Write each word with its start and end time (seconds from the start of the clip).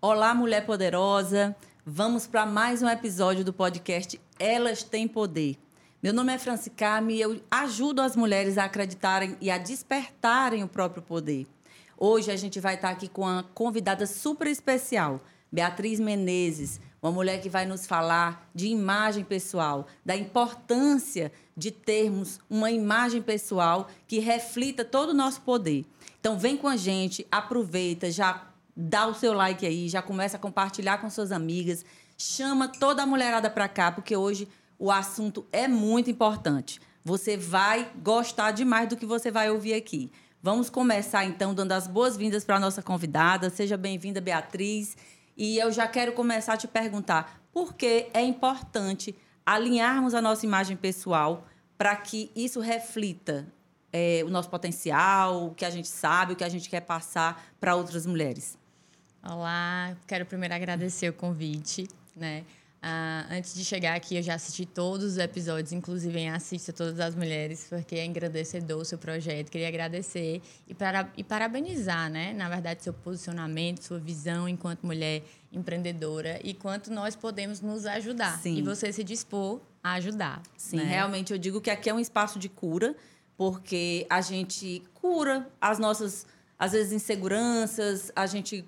Olá, 0.00 0.32
mulher 0.32 0.64
poderosa. 0.64 1.56
Vamos 1.84 2.24
para 2.24 2.46
mais 2.46 2.84
um 2.84 2.88
episódio 2.88 3.44
do 3.44 3.52
podcast 3.52 4.20
Elas 4.38 4.84
Têm 4.84 5.08
Poder. 5.08 5.56
Meu 6.00 6.12
nome 6.12 6.32
é 6.32 6.38
Franci 6.38 6.70
Carme 6.70 7.14
e 7.16 7.20
eu 7.20 7.40
ajudo 7.50 8.00
as 8.00 8.14
mulheres 8.14 8.58
a 8.58 8.64
acreditarem 8.66 9.36
e 9.40 9.50
a 9.50 9.58
despertarem 9.58 10.62
o 10.62 10.68
próprio 10.68 11.02
poder. 11.02 11.48
Hoje 11.96 12.30
a 12.30 12.36
gente 12.36 12.60
vai 12.60 12.76
estar 12.76 12.90
aqui 12.90 13.08
com 13.08 13.22
uma 13.22 13.42
convidada 13.52 14.06
super 14.06 14.46
especial, 14.46 15.20
Beatriz 15.50 15.98
Menezes, 15.98 16.80
uma 17.02 17.10
mulher 17.10 17.40
que 17.40 17.48
vai 17.48 17.66
nos 17.66 17.84
falar 17.84 18.48
de 18.54 18.68
imagem 18.68 19.24
pessoal, 19.24 19.88
da 20.04 20.16
importância 20.16 21.32
de 21.56 21.72
termos 21.72 22.38
uma 22.48 22.70
imagem 22.70 23.20
pessoal 23.20 23.88
que 24.06 24.20
reflita 24.20 24.84
todo 24.84 25.10
o 25.10 25.14
nosso 25.14 25.40
poder. 25.40 25.84
Então 26.20 26.38
vem 26.38 26.56
com 26.56 26.68
a 26.68 26.76
gente, 26.76 27.26
aproveita, 27.32 28.12
já 28.12 28.47
dá 28.80 29.08
o 29.08 29.14
seu 29.14 29.32
like 29.32 29.66
aí, 29.66 29.88
já 29.88 30.00
começa 30.00 30.36
a 30.36 30.40
compartilhar 30.40 30.98
com 30.98 31.10
suas 31.10 31.32
amigas, 31.32 31.84
chama 32.16 32.68
toda 32.68 33.02
a 33.02 33.06
mulherada 33.06 33.50
para 33.50 33.66
cá, 33.66 33.90
porque 33.90 34.16
hoje 34.16 34.46
o 34.78 34.92
assunto 34.92 35.44
é 35.50 35.66
muito 35.66 36.08
importante. 36.08 36.80
Você 37.04 37.36
vai 37.36 37.90
gostar 37.96 38.52
demais 38.52 38.88
do 38.88 38.96
que 38.96 39.04
você 39.04 39.32
vai 39.32 39.50
ouvir 39.50 39.74
aqui. 39.74 40.12
Vamos 40.40 40.70
começar 40.70 41.24
então 41.24 41.52
dando 41.52 41.72
as 41.72 41.88
boas-vindas 41.88 42.44
para 42.44 42.56
a 42.56 42.60
nossa 42.60 42.80
convidada. 42.80 43.50
Seja 43.50 43.76
bem-vinda, 43.76 44.20
Beatriz. 44.20 44.96
E 45.36 45.58
eu 45.58 45.72
já 45.72 45.88
quero 45.88 46.12
começar 46.12 46.52
a 46.52 46.56
te 46.56 46.68
perguntar 46.68 47.40
por 47.52 47.74
que 47.74 48.08
é 48.14 48.22
importante 48.22 49.16
alinharmos 49.44 50.14
a 50.14 50.22
nossa 50.22 50.46
imagem 50.46 50.76
pessoal 50.76 51.46
para 51.76 51.96
que 51.96 52.30
isso 52.36 52.60
reflita 52.60 53.46
é, 53.92 54.22
o 54.24 54.30
nosso 54.30 54.50
potencial, 54.50 55.46
o 55.46 55.54
que 55.54 55.64
a 55.64 55.70
gente 55.70 55.88
sabe, 55.88 56.34
o 56.34 56.36
que 56.36 56.44
a 56.44 56.48
gente 56.48 56.68
quer 56.68 56.80
passar 56.80 57.44
para 57.58 57.74
outras 57.74 58.04
mulheres. 58.04 58.57
Olá, 59.30 59.94
quero 60.06 60.24
primeiro 60.24 60.54
agradecer 60.54 61.10
o 61.10 61.12
convite, 61.12 61.86
né? 62.16 62.46
Ah, 62.80 63.26
antes 63.30 63.54
de 63.54 63.62
chegar 63.62 63.94
aqui, 63.94 64.16
eu 64.16 64.22
já 64.22 64.34
assisti 64.34 64.64
todos 64.64 65.04
os 65.04 65.18
episódios, 65.18 65.70
inclusive 65.70 66.18
em 66.18 66.30
Assista 66.30 66.72
Todas 66.72 66.98
as 66.98 67.14
Mulheres, 67.14 67.66
porque 67.68 67.96
é 67.96 68.06
engrandecedor 68.06 68.80
o 68.80 68.84
seu 68.86 68.96
projeto. 68.96 69.50
Queria 69.50 69.68
agradecer 69.68 70.40
e, 70.66 70.72
para, 70.72 71.12
e 71.14 71.22
parabenizar, 71.22 72.08
né? 72.08 72.32
Na 72.32 72.48
verdade, 72.48 72.82
seu 72.82 72.94
posicionamento, 72.94 73.82
sua 73.82 73.98
visão 73.98 74.48
enquanto 74.48 74.86
mulher 74.86 75.22
empreendedora 75.52 76.40
e 76.42 76.54
quanto 76.54 76.90
nós 76.90 77.14
podemos 77.14 77.60
nos 77.60 77.84
ajudar. 77.84 78.38
Sim. 78.38 78.56
E 78.56 78.62
você 78.62 78.90
se 78.90 79.04
dispor 79.04 79.60
a 79.84 79.92
ajudar. 79.94 80.40
Sim, 80.56 80.78
né? 80.78 80.84
realmente 80.84 81.34
eu 81.34 81.38
digo 81.38 81.60
que 81.60 81.68
aqui 81.68 81.90
é 81.90 81.92
um 81.92 82.00
espaço 82.00 82.38
de 82.38 82.48
cura, 82.48 82.96
porque 83.36 84.06
a 84.08 84.22
gente 84.22 84.82
cura 84.94 85.46
as 85.60 85.78
nossas, 85.78 86.26
às 86.58 86.72
vezes, 86.72 86.92
inseguranças, 86.92 88.10
a 88.16 88.24
gente 88.24 88.64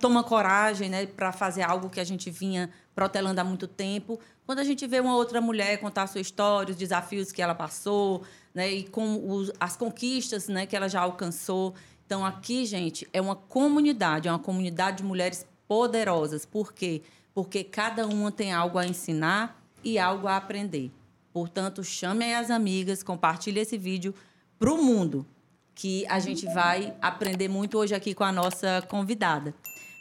toma 0.00 0.24
coragem 0.24 0.88
né, 0.88 1.06
para 1.06 1.30
fazer 1.32 1.62
algo 1.62 1.88
que 1.88 2.00
a 2.00 2.04
gente 2.04 2.30
vinha 2.30 2.70
protelando 2.94 3.40
há 3.40 3.44
muito 3.44 3.68
tempo. 3.68 4.18
Quando 4.46 4.58
a 4.58 4.64
gente 4.64 4.86
vê 4.86 5.00
uma 5.00 5.16
outra 5.16 5.40
mulher 5.40 5.78
contar 5.78 6.06
sua 6.06 6.20
história, 6.20 6.72
os 6.72 6.76
desafios 6.76 7.30
que 7.30 7.40
ela 7.40 7.54
passou, 7.54 8.22
né, 8.54 8.70
e 8.70 8.84
com 8.84 9.30
os, 9.30 9.52
as 9.60 9.76
conquistas 9.76 10.48
né, 10.48 10.66
que 10.66 10.76
ela 10.76 10.88
já 10.88 11.00
alcançou. 11.00 11.74
Então, 12.06 12.24
aqui, 12.24 12.64
gente, 12.64 13.08
é 13.12 13.20
uma 13.20 13.36
comunidade, 13.36 14.28
é 14.28 14.30
uma 14.30 14.38
comunidade 14.38 14.98
de 14.98 15.04
mulheres 15.04 15.46
poderosas. 15.66 16.44
Por 16.44 16.72
quê? 16.72 17.02
Porque 17.32 17.64
cada 17.64 18.06
uma 18.06 18.30
tem 18.30 18.52
algo 18.52 18.78
a 18.78 18.86
ensinar 18.86 19.60
e 19.82 19.98
algo 19.98 20.26
a 20.26 20.36
aprender. 20.36 20.90
Portanto, 21.32 21.82
chame 21.82 22.32
as 22.32 22.50
amigas, 22.50 23.02
compartilhe 23.02 23.60
esse 23.60 23.76
vídeo 23.76 24.14
para 24.58 24.72
o 24.72 24.82
mundo, 24.82 25.26
que 25.74 26.06
a 26.08 26.18
gente 26.18 26.46
vai 26.46 26.94
aprender 27.00 27.48
muito 27.48 27.78
hoje 27.78 27.94
aqui 27.94 28.14
com 28.14 28.24
a 28.24 28.32
nossa 28.32 28.82
convidada. 28.88 29.54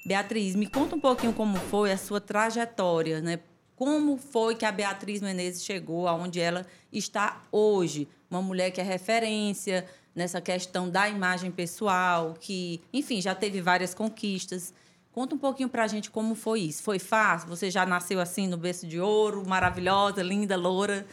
Beatriz, 0.06 0.56
me 0.56 0.68
conta 0.68 0.96
um 0.96 1.00
pouquinho 1.00 1.34
como 1.34 1.58
foi 1.58 1.92
a 1.92 1.98
sua 1.98 2.20
trajetória, 2.20 3.22
né? 3.22 3.40
Como 3.76 4.18
foi 4.18 4.56
que 4.56 4.66
a 4.66 4.72
Beatriz 4.72 5.22
Menezes 5.22 5.64
chegou 5.64 6.08
aonde 6.08 6.40
ela 6.40 6.66
está 6.92 7.42
hoje? 7.52 8.08
Uma 8.30 8.42
mulher 8.42 8.72
que 8.72 8.80
é 8.80 8.84
referência 8.84 9.86
nessa 10.14 10.40
questão 10.40 10.90
da 10.90 11.10
imagem 11.10 11.50
pessoal, 11.50 12.36
que, 12.40 12.82
enfim, 12.94 13.20
já 13.20 13.34
teve 13.34 13.62
várias 13.62 13.94
conquistas. 13.94 14.74
Conta 15.12 15.36
um 15.36 15.38
pouquinho 15.38 15.70
pra 15.70 15.88
gente 15.88 16.12
como 16.12 16.36
foi 16.36 16.62
isso. 16.62 16.84
Foi 16.84 17.00
fácil? 17.00 17.50
Você 17.50 17.72
já 17.72 17.86
nasceu 17.86 18.20
assim 18.20 18.48
no 18.48 18.58
berço 18.58 18.86
de 18.86 19.00
ouro, 19.00 19.44
maravilhosa, 19.48 20.22
linda, 20.22 20.56
loura? 20.56 21.06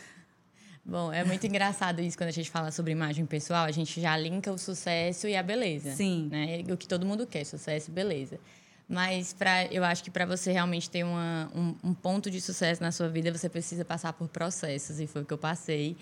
Bom, 0.90 1.12
é 1.12 1.22
muito 1.22 1.46
engraçado 1.46 2.00
isso 2.00 2.18
quando 2.18 2.30
a 2.30 2.32
gente 2.32 2.50
fala 2.50 2.72
sobre 2.72 2.90
imagem 2.90 3.24
pessoal, 3.24 3.64
a 3.64 3.70
gente 3.70 4.00
já 4.00 4.16
linka 4.16 4.50
o 4.50 4.58
sucesso 4.58 5.28
e 5.28 5.36
a 5.36 5.42
beleza. 5.42 5.92
Sim. 5.92 6.28
Né? 6.28 6.64
O 6.68 6.76
que 6.76 6.88
todo 6.88 7.06
mundo 7.06 7.28
quer, 7.28 7.44
sucesso 7.44 7.92
e 7.92 7.94
beleza. 7.94 8.40
Mas 8.88 9.32
pra, 9.32 9.66
eu 9.66 9.84
acho 9.84 10.02
que 10.02 10.10
para 10.10 10.26
você 10.26 10.50
realmente 10.50 10.90
ter 10.90 11.04
uma, 11.04 11.48
um, 11.54 11.90
um, 11.90 11.94
ponto 11.94 12.28
de 12.28 12.40
sucesso 12.40 12.82
na 12.82 12.90
sua 12.90 13.08
vida, 13.08 13.30
você 13.30 13.48
precisa 13.48 13.84
passar 13.84 14.12
por 14.14 14.26
processos, 14.26 14.98
e 14.98 15.06
foi 15.06 15.22
o 15.22 15.24
que 15.24 15.32
eu 15.32 15.38
passei. 15.38 15.96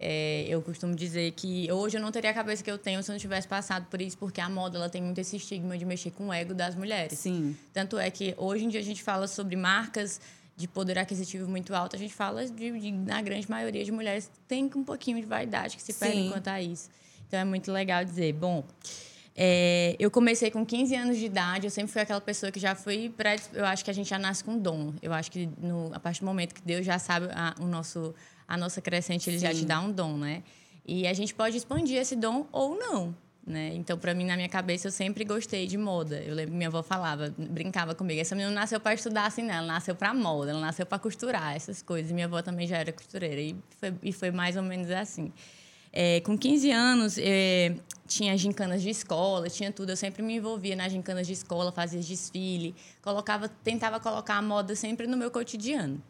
É, 0.00 0.44
eu 0.48 0.60
costumo 0.60 0.92
dizer 0.96 1.30
que 1.36 1.70
hoje 1.70 1.96
eu 1.96 2.02
não 2.02 2.10
teria 2.10 2.30
a 2.30 2.34
cabeça 2.34 2.64
que 2.64 2.70
eu 2.70 2.78
tenho 2.78 3.00
se 3.00 3.08
eu 3.08 3.12
não 3.12 3.20
tivesse 3.20 3.46
passado 3.46 3.86
por 3.88 4.02
isso, 4.02 4.18
porque 4.18 4.40
a 4.40 4.48
moda 4.48 4.76
ela 4.76 4.88
tem 4.88 5.00
muito 5.00 5.20
esse 5.20 5.36
estigma 5.36 5.78
de 5.78 5.84
mexer 5.84 6.10
com 6.10 6.26
o 6.30 6.32
ego 6.32 6.52
das 6.52 6.74
mulheres. 6.74 7.16
Sim. 7.16 7.56
Tanto 7.72 7.96
é 7.96 8.10
que 8.10 8.34
hoje 8.36 8.64
em 8.64 8.68
dia 8.68 8.80
a 8.80 8.84
gente 8.84 9.04
fala 9.04 9.28
sobre 9.28 9.54
marcas 9.54 10.20
de 10.56 10.68
poder 10.68 10.98
aquisitivo 10.98 11.48
muito 11.48 11.74
alto, 11.74 11.96
a 11.96 11.98
gente 11.98 12.14
fala 12.14 12.44
de, 12.46 12.78
de 12.78 12.92
na 12.92 13.20
grande 13.22 13.50
maioria 13.50 13.84
de 13.84 13.90
mulheres 13.90 14.30
tem 14.46 14.70
um 14.76 14.84
pouquinho 14.84 15.20
de 15.20 15.26
vaidade 15.26 15.76
que 15.76 15.82
se 15.82 15.94
perde 15.94 16.28
quanto 16.28 16.48
a 16.48 16.60
isso. 16.60 16.88
Então 17.26 17.40
é 17.40 17.44
muito 17.44 17.72
legal 17.72 18.04
dizer, 18.04 18.32
bom, 18.34 18.62
é, 19.34 19.96
eu 19.98 20.10
comecei 20.10 20.50
com 20.50 20.64
15 20.64 20.94
anos 20.94 21.16
de 21.16 21.24
idade, 21.24 21.66
eu 21.66 21.70
sempre 21.70 21.90
fui 21.90 22.02
aquela 22.02 22.20
pessoa 22.20 22.52
que 22.52 22.60
já 22.60 22.74
foi 22.74 23.12
pré 23.16 23.36
Eu 23.54 23.64
acho 23.64 23.82
que 23.82 23.90
a 23.90 23.94
gente 23.94 24.10
já 24.10 24.18
nasce 24.18 24.44
com 24.44 24.58
dom. 24.58 24.92
Eu 25.00 25.12
acho 25.12 25.30
que 25.30 25.48
no, 25.58 25.90
a 25.94 25.98
partir 25.98 26.20
do 26.20 26.26
momento 26.26 26.54
que 26.54 26.62
Deus 26.62 26.84
já 26.84 26.98
sabe 26.98 27.28
a, 27.32 27.54
o 27.58 27.66
nosso, 27.66 28.14
a 28.46 28.56
nossa 28.56 28.80
crescente, 28.82 29.30
ele 29.30 29.38
Sim. 29.38 29.46
já 29.46 29.54
te 29.54 29.64
dá 29.64 29.80
um 29.80 29.90
dom, 29.90 30.18
né? 30.18 30.42
E 30.84 31.06
a 31.06 31.14
gente 31.14 31.32
pode 31.34 31.56
expandir 31.56 31.96
esse 31.96 32.14
dom 32.14 32.46
ou 32.52 32.76
não. 32.76 33.14
Né? 33.44 33.74
Então, 33.74 33.98
para 33.98 34.14
mim, 34.14 34.24
na 34.24 34.36
minha 34.36 34.48
cabeça, 34.48 34.86
eu 34.86 34.92
sempre 34.92 35.24
gostei 35.24 35.66
de 35.66 35.76
moda. 35.76 36.22
Eu 36.22 36.34
lembro 36.34 36.52
que 36.52 36.56
minha 36.56 36.68
avó 36.68 36.82
falava, 36.82 37.34
brincava 37.36 37.94
comigo: 37.94 38.20
essa 38.20 38.36
menina 38.36 38.50
não 38.50 38.60
nasceu 38.60 38.78
para 38.78 38.94
estudar 38.94 39.26
assim, 39.26 39.42
não. 39.42 39.54
Ela 39.54 39.66
nasceu 39.66 39.96
para 39.96 40.14
moda, 40.14 40.52
ela 40.52 40.60
nasceu 40.60 40.86
para 40.86 40.98
costurar 40.98 41.56
essas 41.56 41.82
coisas. 41.82 42.10
E 42.12 42.14
minha 42.14 42.26
avó 42.26 42.40
também 42.40 42.68
já 42.68 42.78
era 42.78 42.92
costureira. 42.92 43.40
E 43.40 43.56
foi, 43.78 43.94
e 44.02 44.12
foi 44.12 44.30
mais 44.30 44.56
ou 44.56 44.62
menos 44.62 44.90
assim. 44.90 45.32
É, 45.92 46.20
com 46.20 46.38
15 46.38 46.70
anos, 46.70 47.18
é, 47.18 47.74
tinha 48.06 48.36
gincanas 48.38 48.80
de 48.80 48.90
escola, 48.90 49.50
tinha 49.50 49.72
tudo. 49.72 49.90
Eu 49.90 49.96
sempre 49.96 50.22
me 50.22 50.36
envolvia 50.36 50.76
nas 50.76 50.92
gincanas 50.92 51.26
de 51.26 51.32
escola, 51.32 51.72
fazia 51.72 52.00
desfile, 52.00 52.74
colocava, 53.02 53.48
tentava 53.48 53.98
colocar 53.98 54.36
a 54.36 54.42
moda 54.42 54.76
sempre 54.76 55.08
no 55.08 55.16
meu 55.16 55.32
cotidiano. 55.32 56.00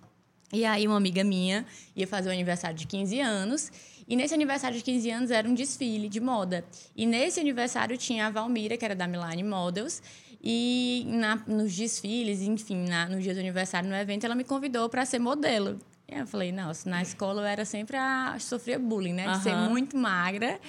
E 0.52 0.66
aí, 0.66 0.86
uma 0.86 0.98
amiga 0.98 1.24
minha 1.24 1.64
ia 1.96 2.06
fazer 2.06 2.28
o 2.28 2.32
aniversário 2.32 2.76
de 2.76 2.86
15 2.86 3.20
anos. 3.20 3.72
E 4.08 4.16
nesse 4.16 4.34
aniversário 4.34 4.76
de 4.76 4.82
15 4.82 5.10
anos 5.10 5.30
era 5.30 5.48
um 5.48 5.54
desfile 5.54 6.08
de 6.08 6.20
moda. 6.20 6.64
E 6.96 7.06
nesse 7.06 7.40
aniversário 7.40 7.96
tinha 7.96 8.26
a 8.26 8.30
Valmira, 8.30 8.76
que 8.76 8.84
era 8.84 8.94
da 8.94 9.06
Milani 9.06 9.42
Models. 9.42 10.02
E 10.42 11.04
na, 11.06 11.36
nos 11.46 11.74
desfiles, 11.74 12.42
enfim, 12.42 12.88
na, 12.88 13.08
no 13.08 13.20
dia 13.20 13.32
do 13.32 13.40
aniversário, 13.40 13.88
no 13.88 13.94
evento, 13.94 14.24
ela 14.24 14.34
me 14.34 14.44
convidou 14.44 14.88
para 14.88 15.04
ser 15.04 15.20
modelo. 15.20 15.78
Eu 16.08 16.26
falei, 16.26 16.52
nossa, 16.52 16.90
na 16.90 17.00
escola 17.00 17.42
eu 17.42 17.46
era 17.46 17.64
sempre 17.64 17.96
a. 17.96 18.36
sofria 18.38 18.78
bullying, 18.78 19.14
né? 19.14 19.24
De 19.24 19.36
uhum. 19.36 19.42
ser 19.42 19.56
muito 19.56 19.96
magra. 19.96 20.60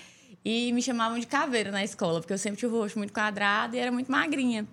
E 0.46 0.74
me 0.74 0.82
chamavam 0.82 1.18
de 1.18 1.26
caveira 1.26 1.72
na 1.72 1.84
escola, 1.84 2.20
porque 2.20 2.34
eu 2.34 2.38
sempre 2.38 2.60
tive 2.60 2.74
o 2.74 2.80
rosto 2.80 2.98
muito 2.98 3.14
quadrado 3.14 3.76
e 3.76 3.80
era 3.80 3.92
muito 3.92 4.12
magrinha. 4.12 4.68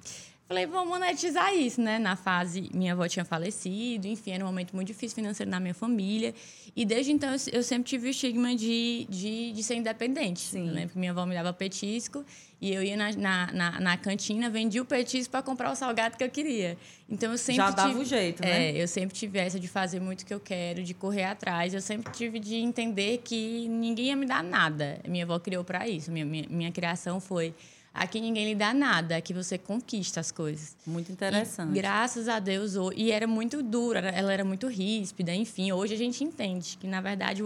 Falei, 0.50 0.66
vamos 0.66 0.88
monetizar 0.88 1.54
isso, 1.54 1.80
né? 1.80 1.96
Na 2.00 2.16
fase, 2.16 2.68
minha 2.74 2.92
avó 2.92 3.06
tinha 3.06 3.24
falecido, 3.24 4.08
enfim, 4.08 4.32
era 4.32 4.42
um 4.42 4.48
momento 4.48 4.74
muito 4.74 4.88
difícil 4.88 5.14
financeiro 5.14 5.48
na 5.48 5.60
minha 5.60 5.72
família. 5.72 6.34
E 6.74 6.84
desde 6.84 7.12
então 7.12 7.30
eu 7.52 7.62
sempre 7.62 7.84
tive 7.84 8.08
o 8.08 8.10
estigma 8.10 8.56
de, 8.56 9.06
de, 9.08 9.52
de 9.52 9.62
ser 9.62 9.76
independente. 9.76 10.40
Sim. 10.40 10.66
Eu 10.66 10.74
lembro 10.74 10.90
que 10.94 10.98
minha 10.98 11.12
avó 11.12 11.24
me 11.24 11.36
dava 11.36 11.52
petisco 11.52 12.24
e 12.60 12.74
eu 12.74 12.82
ia 12.82 12.96
na, 12.96 13.12
na, 13.12 13.52
na, 13.52 13.80
na 13.80 13.96
cantina, 13.96 14.50
vendia 14.50 14.82
o 14.82 14.84
petisco 14.84 15.30
para 15.30 15.40
comprar 15.40 15.70
o 15.70 15.76
salgado 15.76 16.16
que 16.16 16.24
eu 16.24 16.28
queria. 16.28 16.76
Então 17.08 17.30
eu 17.30 17.38
sempre. 17.38 17.62
Já 17.62 17.70
dava 17.70 17.88
tive, 17.90 18.00
o 18.00 18.04
jeito, 18.04 18.42
né? 18.42 18.70
É, 18.72 18.82
eu 18.82 18.88
sempre 18.88 19.16
tive 19.16 19.38
essa 19.38 19.60
de 19.60 19.68
fazer 19.68 20.00
muito 20.00 20.22
o 20.22 20.26
que 20.26 20.34
eu 20.34 20.40
quero, 20.40 20.82
de 20.82 20.94
correr 20.94 21.26
atrás. 21.26 21.74
Eu 21.74 21.80
sempre 21.80 22.12
tive 22.12 22.40
de 22.40 22.56
entender 22.56 23.18
que 23.18 23.68
ninguém 23.68 24.06
ia 24.06 24.16
me 24.16 24.26
dar 24.26 24.42
nada. 24.42 24.98
Minha 25.06 25.22
avó 25.22 25.38
criou 25.38 25.62
para 25.62 25.86
isso. 25.88 26.10
Minha, 26.10 26.24
minha, 26.24 26.46
minha 26.50 26.72
criação 26.72 27.20
foi 27.20 27.54
Aqui 27.92 28.20
ninguém 28.20 28.46
lhe 28.46 28.54
dá 28.54 28.72
nada, 28.72 29.16
aqui 29.16 29.34
você 29.34 29.58
conquista 29.58 30.20
as 30.20 30.30
coisas. 30.30 30.76
Muito 30.86 31.10
interessante. 31.10 31.70
E, 31.70 31.74
graças 31.74 32.28
a 32.28 32.38
Deus, 32.38 32.74
e 32.94 33.10
era 33.10 33.26
muito 33.26 33.62
dura, 33.62 33.98
ela 33.98 34.32
era 34.32 34.44
muito 34.44 34.68
ríspida, 34.68 35.34
enfim. 35.34 35.72
Hoje 35.72 35.94
a 35.94 35.96
gente 35.96 36.22
entende 36.22 36.78
que, 36.78 36.86
na 36.86 37.00
verdade, 37.00 37.42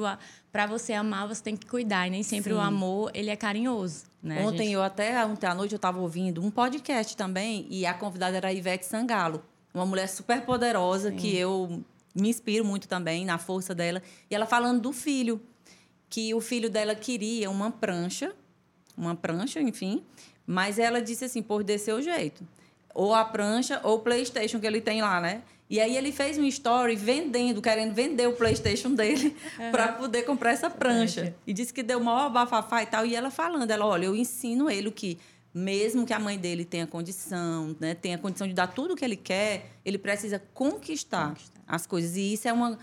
para 0.53 0.67
você 0.67 0.93
amar, 0.93 1.27
você 1.27 1.43
tem 1.43 1.57
que 1.57 1.67
cuidar. 1.67 2.07
E 2.07 2.11
nem 2.11 2.23
sempre 2.23 2.53
Sim. 2.53 2.59
o 2.59 2.61
amor, 2.61 3.11
ele 3.15 3.31
é 3.31 3.37
carinhoso. 3.37 4.05
Né, 4.23 4.43
ontem, 4.43 4.65
gente... 4.65 4.73
eu 4.73 4.83
até, 4.83 5.25
ontem 5.25 5.47
à 5.47 5.55
noite, 5.55 5.73
eu 5.73 5.77
estava 5.77 5.99
ouvindo 5.99 6.43
um 6.43 6.51
podcast 6.51 7.17
também, 7.17 7.67
e 7.71 7.87
a 7.87 7.95
convidada 7.95 8.37
era 8.37 8.49
a 8.49 8.53
Ivete 8.53 8.85
Sangalo. 8.85 9.43
Uma 9.73 9.87
mulher 9.87 10.09
super 10.09 10.43
poderosa, 10.43 11.11
Sim. 11.11 11.17
que 11.17 11.35
eu 11.35 11.83
me 12.15 12.29
inspiro 12.29 12.65
muito 12.65 12.87
também 12.87 13.25
na 13.25 13.39
força 13.39 13.75
dela. 13.75 14.03
E 14.31 14.35
ela 14.35 14.47
falando 14.47 14.81
do 14.81 14.93
filho, 14.93 15.41
que 16.09 16.33
o 16.35 16.41
filho 16.41 16.71
dela 16.71 16.95
queria 16.95 17.51
uma 17.51 17.71
prancha, 17.71 18.33
uma 18.97 19.17
prancha, 19.17 19.61
enfim, 19.61 20.05
mas 20.47 20.79
ela 20.79 21.01
disse 21.01 21.25
assim, 21.25 21.43
por 21.43 21.63
desse 21.63 21.87
seu 21.87 22.03
jeito. 22.03 22.47
ou 22.95 23.13
a 23.15 23.25
prancha 23.25 23.81
ou 23.83 23.97
o 23.97 23.99
PlayStation 24.01 24.61
que 24.61 24.67
ele 24.67 24.81
tem 24.81 25.03
lá, 25.03 25.21
né? 25.21 25.43
E 25.69 25.81
aí 25.81 25.97
ele 25.97 26.13
fez 26.13 26.39
um 26.39 26.45
story 26.45 26.95
vendendo, 26.95 27.61
querendo 27.61 27.95
vender 27.95 28.29
o 28.29 28.35
PlayStation 28.35 28.95
dele 28.95 29.35
uhum. 29.59 29.71
para 29.73 29.93
poder 29.93 30.23
comprar 30.23 30.53
essa 30.53 30.71
prancha. 30.71 31.35
E 31.47 31.53
disse 31.53 31.73
que 31.73 31.83
deu 31.83 31.99
maior 31.99 32.31
bafafá 32.31 32.83
e 32.83 32.87
tal. 32.87 33.05
E 33.07 33.17
ela 33.17 33.31
falando, 33.31 33.71
ela, 33.71 33.87
olha, 33.87 34.05
eu 34.05 34.15
ensino 34.15 34.71
ele 34.71 34.89
o 34.89 34.93
que 34.93 35.19
mesmo 35.55 36.05
que 36.05 36.13
a 36.13 36.19
mãe 36.19 36.37
dele 36.37 36.65
tenha 36.65 36.85
condição, 36.85 37.77
né, 37.79 37.95
tenha 37.95 38.19
condição 38.19 38.47
de 38.49 38.53
dar 38.53 38.67
tudo 38.67 38.95
o 38.95 38.97
que 38.97 39.05
ele 39.05 39.17
quer, 39.17 39.71
ele 39.85 39.97
precisa 39.97 40.43
conquistar, 40.53 41.29
conquistar. 41.29 41.61
as 41.65 41.87
coisas. 41.87 42.17
E 42.17 42.33
isso 42.33 42.49
é 42.49 42.53
uma 42.53 42.77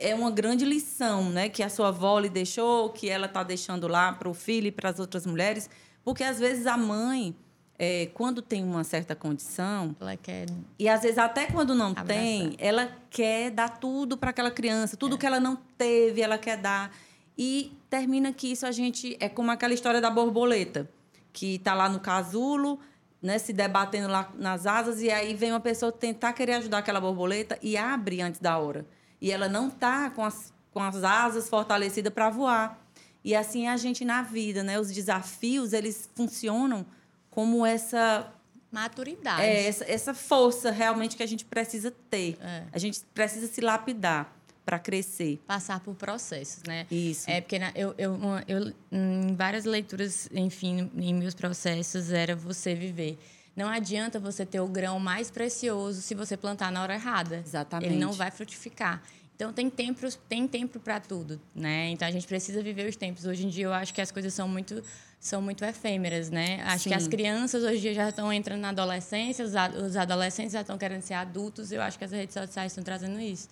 é 0.00 0.14
uma 0.14 0.30
grande 0.30 0.64
lição, 0.64 1.28
né, 1.28 1.48
que 1.48 1.60
a 1.60 1.68
sua 1.68 1.88
avó 1.88 2.20
lhe 2.20 2.28
deixou, 2.28 2.90
que 2.90 3.08
ela 3.08 3.26
está 3.26 3.42
deixando 3.42 3.88
lá 3.88 4.12
para 4.12 4.28
o 4.28 4.34
filho 4.34 4.68
e 4.68 4.70
para 4.70 4.90
as 4.90 5.00
outras 5.00 5.26
mulheres, 5.26 5.68
porque 6.08 6.24
às 6.24 6.38
vezes 6.38 6.66
a 6.66 6.74
mãe 6.74 7.36
é, 7.78 8.06
quando 8.14 8.40
tem 8.40 8.64
uma 8.64 8.82
certa 8.82 9.14
condição. 9.14 9.94
Ela 10.00 10.16
quer. 10.16 10.46
E 10.78 10.88
às 10.88 11.02
vezes, 11.02 11.18
até 11.18 11.44
quando 11.44 11.74
não 11.74 11.88
abraçar. 11.88 12.06
tem, 12.06 12.56
ela 12.56 12.90
quer 13.10 13.50
dar 13.50 13.68
tudo 13.78 14.16
para 14.16 14.30
aquela 14.30 14.50
criança. 14.50 14.96
Tudo 14.96 15.16
é. 15.16 15.18
que 15.18 15.26
ela 15.26 15.38
não 15.38 15.54
teve, 15.76 16.22
ela 16.22 16.38
quer 16.38 16.56
dar. 16.56 16.90
E 17.36 17.76
termina 17.90 18.32
que 18.32 18.50
isso 18.50 18.64
a 18.64 18.72
gente. 18.72 19.18
É 19.20 19.28
como 19.28 19.50
aquela 19.50 19.74
história 19.74 20.00
da 20.00 20.08
borboleta, 20.08 20.88
que 21.30 21.56
está 21.56 21.74
lá 21.74 21.90
no 21.90 22.00
casulo, 22.00 22.80
né, 23.20 23.38
se 23.38 23.52
debatendo 23.52 24.08
lá 24.08 24.32
nas 24.38 24.64
asas, 24.64 25.02
e 25.02 25.10
aí 25.10 25.34
vem 25.34 25.52
uma 25.52 25.60
pessoa 25.60 25.92
tentar 25.92 26.32
querer 26.32 26.54
ajudar 26.54 26.78
aquela 26.78 27.02
borboleta 27.02 27.58
e 27.60 27.76
abre 27.76 28.22
antes 28.22 28.40
da 28.40 28.56
hora. 28.56 28.86
E 29.20 29.30
ela 29.30 29.46
não 29.46 29.68
está 29.68 30.08
com 30.08 30.24
as, 30.24 30.54
com 30.72 30.80
as 30.82 31.04
asas 31.04 31.50
fortalecidas 31.50 32.14
para 32.14 32.30
voar. 32.30 32.87
E 33.28 33.36
assim 33.36 33.66
é 33.66 33.70
a 33.70 33.76
gente 33.76 34.06
na 34.06 34.22
vida, 34.22 34.62
né? 34.62 34.80
Os 34.80 34.90
desafios, 34.90 35.74
eles 35.74 36.08
funcionam 36.14 36.86
como 37.30 37.66
essa 37.66 38.32
maturidade. 38.72 39.42
É, 39.42 39.66
essa, 39.66 39.84
essa 39.84 40.14
força 40.14 40.70
realmente 40.70 41.14
que 41.14 41.22
a 41.22 41.26
gente 41.26 41.44
precisa 41.44 41.92
ter. 42.08 42.38
É. 42.40 42.62
A 42.72 42.78
gente 42.78 43.02
precisa 43.12 43.46
se 43.46 43.60
lapidar 43.60 44.34
para 44.64 44.78
crescer. 44.78 45.38
Passar 45.46 45.78
por 45.80 45.94
processos, 45.94 46.62
né? 46.66 46.86
Isso. 46.90 47.30
É 47.30 47.42
porque 47.42 47.60
eu, 47.74 47.94
eu, 47.98 48.18
eu, 48.48 48.72
em 48.90 49.34
várias 49.36 49.66
leituras, 49.66 50.30
enfim, 50.32 50.90
em 50.96 51.12
meus 51.12 51.34
processos, 51.34 52.10
era 52.10 52.34
você 52.34 52.74
viver. 52.74 53.18
Não 53.54 53.68
adianta 53.68 54.18
você 54.18 54.46
ter 54.46 54.60
o 54.60 54.68
grão 54.68 54.98
mais 54.98 55.30
precioso 55.30 56.00
se 56.00 56.14
você 56.14 56.34
plantar 56.34 56.72
na 56.72 56.80
hora 56.80 56.94
errada. 56.94 57.42
Exatamente. 57.44 57.92
Ele 57.92 58.00
não 58.00 58.12
vai 58.12 58.30
frutificar. 58.30 59.02
Então 59.38 59.52
tem 59.52 59.70
tempo, 59.70 60.00
tem 60.28 60.48
tempo 60.48 60.80
para 60.80 60.98
tudo, 60.98 61.40
né? 61.54 61.90
Então 61.90 62.08
a 62.08 62.10
gente 62.10 62.26
precisa 62.26 62.60
viver 62.60 62.88
os 62.88 62.96
tempos. 62.96 63.24
Hoje 63.24 63.46
em 63.46 63.48
dia 63.48 63.66
eu 63.66 63.72
acho 63.72 63.94
que 63.94 64.00
as 64.00 64.10
coisas 64.10 64.34
são 64.34 64.48
muito 64.48 64.82
são 65.20 65.40
muito 65.40 65.64
efêmeras, 65.64 66.28
né? 66.28 66.60
Acho 66.64 66.84
Sim. 66.84 66.90
que 66.90 66.96
as 66.96 67.06
crianças 67.06 67.62
hoje 67.62 67.78
em 67.78 67.80
dia 67.80 67.94
já 67.94 68.08
estão 68.08 68.32
entrando 68.32 68.60
na 68.60 68.70
adolescência, 68.70 69.44
os 69.44 69.96
adolescentes 69.96 70.54
já 70.54 70.62
estão 70.62 70.76
querendo 70.76 71.02
ser 71.02 71.14
adultos. 71.14 71.70
Eu 71.70 71.80
acho 71.80 71.96
que 71.96 72.04
as 72.04 72.10
redes 72.10 72.34
sociais 72.34 72.72
estão 72.72 72.82
trazendo 72.82 73.20
isso. 73.20 73.48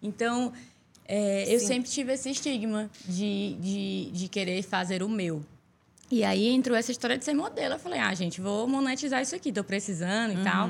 Então 0.00 0.52
é, 1.04 1.52
eu 1.52 1.58
sempre 1.58 1.90
tive 1.90 2.12
esse 2.12 2.30
estigma 2.30 2.88
de, 3.04 3.56
de, 3.58 4.10
de 4.12 4.28
querer 4.28 4.62
fazer 4.62 5.02
o 5.02 5.08
meu. 5.08 5.44
E 6.12 6.22
aí 6.22 6.46
entrou 6.46 6.76
essa 6.76 6.92
história 6.92 7.18
de 7.18 7.24
ser 7.24 7.34
modelo. 7.34 7.74
Eu 7.74 7.78
falei, 7.80 7.98
ah, 7.98 8.14
gente, 8.14 8.40
vou 8.40 8.68
monetizar 8.68 9.20
isso 9.20 9.34
aqui, 9.34 9.48
estou 9.48 9.64
precisando 9.64 10.32
e 10.32 10.36
uhum. 10.36 10.44
tal. 10.44 10.68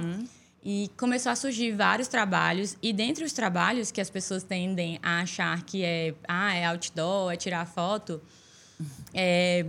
E 0.64 0.90
começou 0.96 1.31
a 1.31 1.37
surgir 1.37 1.72
vários 1.72 2.08
trabalhos. 2.08 2.76
E 2.82 2.93
dentre 2.93 3.22
os 3.22 3.32
trabalhos 3.32 3.90
que 3.90 4.00
as 4.00 4.08
pessoas 4.08 4.43
tendem 4.43 4.99
a 5.02 5.20
achar 5.20 5.62
que 5.62 5.84
é, 5.84 6.14
ah, 6.26 6.55
é 6.55 6.64
outdoor, 6.64 7.32
é 7.32 7.37
tirar 7.37 7.66
foto, 7.66 8.22
é, 9.12 9.66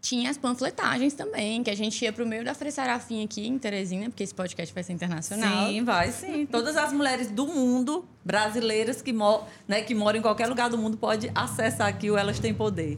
tinha 0.00 0.30
as 0.30 0.38
panfletagens 0.38 1.14
também, 1.14 1.64
que 1.64 1.70
a 1.70 1.74
gente 1.74 2.00
ia 2.04 2.12
para 2.12 2.22
o 2.22 2.26
meio 2.26 2.44
da 2.44 2.54
Frei 2.54 2.70
Serafim 2.70 3.24
aqui 3.24 3.44
em 3.44 3.58
Teresina, 3.58 4.04
porque 4.04 4.22
esse 4.22 4.32
podcast 4.32 4.72
vai 4.72 4.84
ser 4.84 4.92
internacional. 4.92 5.66
Sim, 5.66 5.82
vai 5.82 6.12
sim. 6.12 6.46
Todas 6.46 6.76
as 6.76 6.92
mulheres 6.92 7.28
do 7.28 7.46
mundo, 7.48 8.04
brasileiras 8.24 9.02
que, 9.02 9.12
mo 9.12 9.42
né, 9.66 9.82
que 9.82 9.94
moram 9.94 10.20
em 10.20 10.22
qualquer 10.22 10.46
lugar 10.46 10.70
do 10.70 10.78
mundo, 10.78 10.96
pode 10.96 11.30
acessar 11.34 11.88
aqui 11.88 12.08
o 12.08 12.16
Elas 12.16 12.38
Têm 12.38 12.54
Poder. 12.54 12.96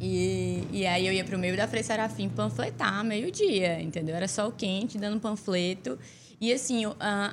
E, 0.00 0.62
e 0.70 0.86
aí 0.86 1.06
eu 1.08 1.12
ia 1.12 1.24
para 1.24 1.36
o 1.36 1.38
meio 1.38 1.56
da 1.56 1.66
Frei 1.66 1.82
Serafim 1.82 2.28
panfletar 2.28 3.04
meio-dia, 3.04 3.82
entendeu? 3.82 4.14
Era 4.14 4.26
o 4.46 4.52
quente, 4.52 4.96
dando 4.96 5.18
panfleto. 5.18 5.98
E 6.40 6.52
assim, 6.52 6.84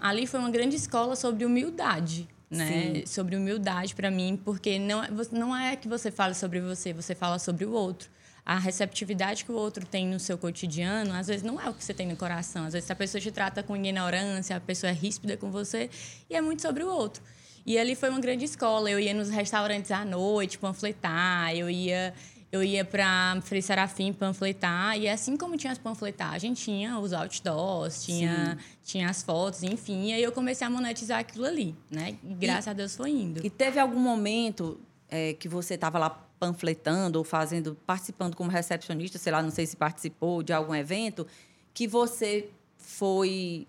ali 0.01 0.25
foi 0.25 0.39
uma 0.39 0.49
grande 0.49 0.75
escola 0.75 1.15
sobre 1.15 1.45
humildade, 1.45 2.27
né? 2.49 3.03
Sobre 3.05 3.35
humildade 3.35 3.93
para 3.93 4.09
mim, 4.09 4.39
porque 4.43 4.79
não, 4.79 5.03
é, 5.03 5.09
não 5.31 5.55
é 5.55 5.75
que 5.75 5.87
você 5.87 6.09
fale 6.09 6.33
sobre 6.33 6.59
você, 6.59 6.93
você 6.93 7.13
fala 7.13 7.37
sobre 7.37 7.65
o 7.65 7.71
outro. 7.71 8.09
A 8.45 8.59
receptividade 8.59 9.43
que 9.43 9.51
o 9.51 9.55
outro 9.55 9.85
tem 9.85 10.07
no 10.07 10.19
seu 10.19 10.37
cotidiano, 10.37 11.13
às 11.13 11.27
vezes 11.27 11.41
não 11.41 11.59
é 11.59 11.67
o 11.67 11.73
que 11.73 11.83
você 11.83 11.93
tem 11.93 12.07
no 12.07 12.15
coração. 12.15 12.65
Às 12.65 12.73
vezes 12.73 12.89
a 12.89 12.95
pessoa 12.95 13.19
te 13.19 13.31
trata 13.31 13.63
com 13.63 13.75
ignorância, 13.75 14.55
a 14.55 14.59
pessoa 14.59 14.91
é 14.91 14.93
ríspida 14.93 15.35
com 15.35 15.49
você, 15.49 15.89
e 16.29 16.35
é 16.35 16.41
muito 16.41 16.61
sobre 16.61 16.83
o 16.83 16.87
outro. 16.87 17.23
E 17.65 17.79
ali 17.79 17.95
foi 17.95 18.09
uma 18.09 18.19
grande 18.19 18.45
escola. 18.45 18.89
Eu 18.91 18.99
ia 18.99 19.13
nos 19.15 19.29
restaurantes 19.29 19.89
à 19.89 20.05
noite 20.05 20.59
panfletar, 20.59 21.55
eu 21.55 21.67
ia 21.67 22.13
eu 22.55 22.63
ia 22.63 22.83
para 22.85 23.39
Frei 23.41 23.61
Serafim 23.61 24.13
panfletar, 24.13 24.97
e 24.97 25.07
assim 25.07 25.35
como 25.37 25.57
tinha 25.57 25.71
as 25.71 25.77
panfletagens, 25.77 26.57
tinha 26.57 26.97
os 26.99 27.13
outdoors, 27.13 28.03
tinha, 28.03 28.57
tinha 28.83 29.09
as 29.09 29.21
fotos, 29.21 29.63
enfim. 29.63 30.07
E 30.07 30.13
aí 30.13 30.23
eu 30.23 30.31
comecei 30.31 30.65
a 30.65 30.69
monetizar 30.69 31.19
aquilo 31.19 31.45
ali, 31.45 31.75
né? 31.89 32.17
E 32.23 32.33
graças 32.33 32.67
e, 32.67 32.69
a 32.69 32.73
Deus 32.73 32.95
foi 32.95 33.11
indo. 33.11 33.45
E 33.45 33.49
teve 33.49 33.79
algum 33.79 33.99
momento 33.99 34.79
é, 35.09 35.33
que 35.33 35.47
você 35.47 35.75
estava 35.75 35.99
lá 35.99 36.09
panfletando 36.39 37.17
ou 37.17 37.23
fazendo, 37.23 37.77
participando 37.85 38.35
como 38.35 38.49
recepcionista, 38.49 39.17
sei 39.17 39.31
lá, 39.31 39.41
não 39.41 39.51
sei 39.51 39.65
se 39.65 39.75
participou 39.75 40.41
de 40.41 40.53
algum 40.53 40.73
evento, 40.73 41.27
que 41.73 41.87
você 41.87 42.49
foi. 42.77 43.67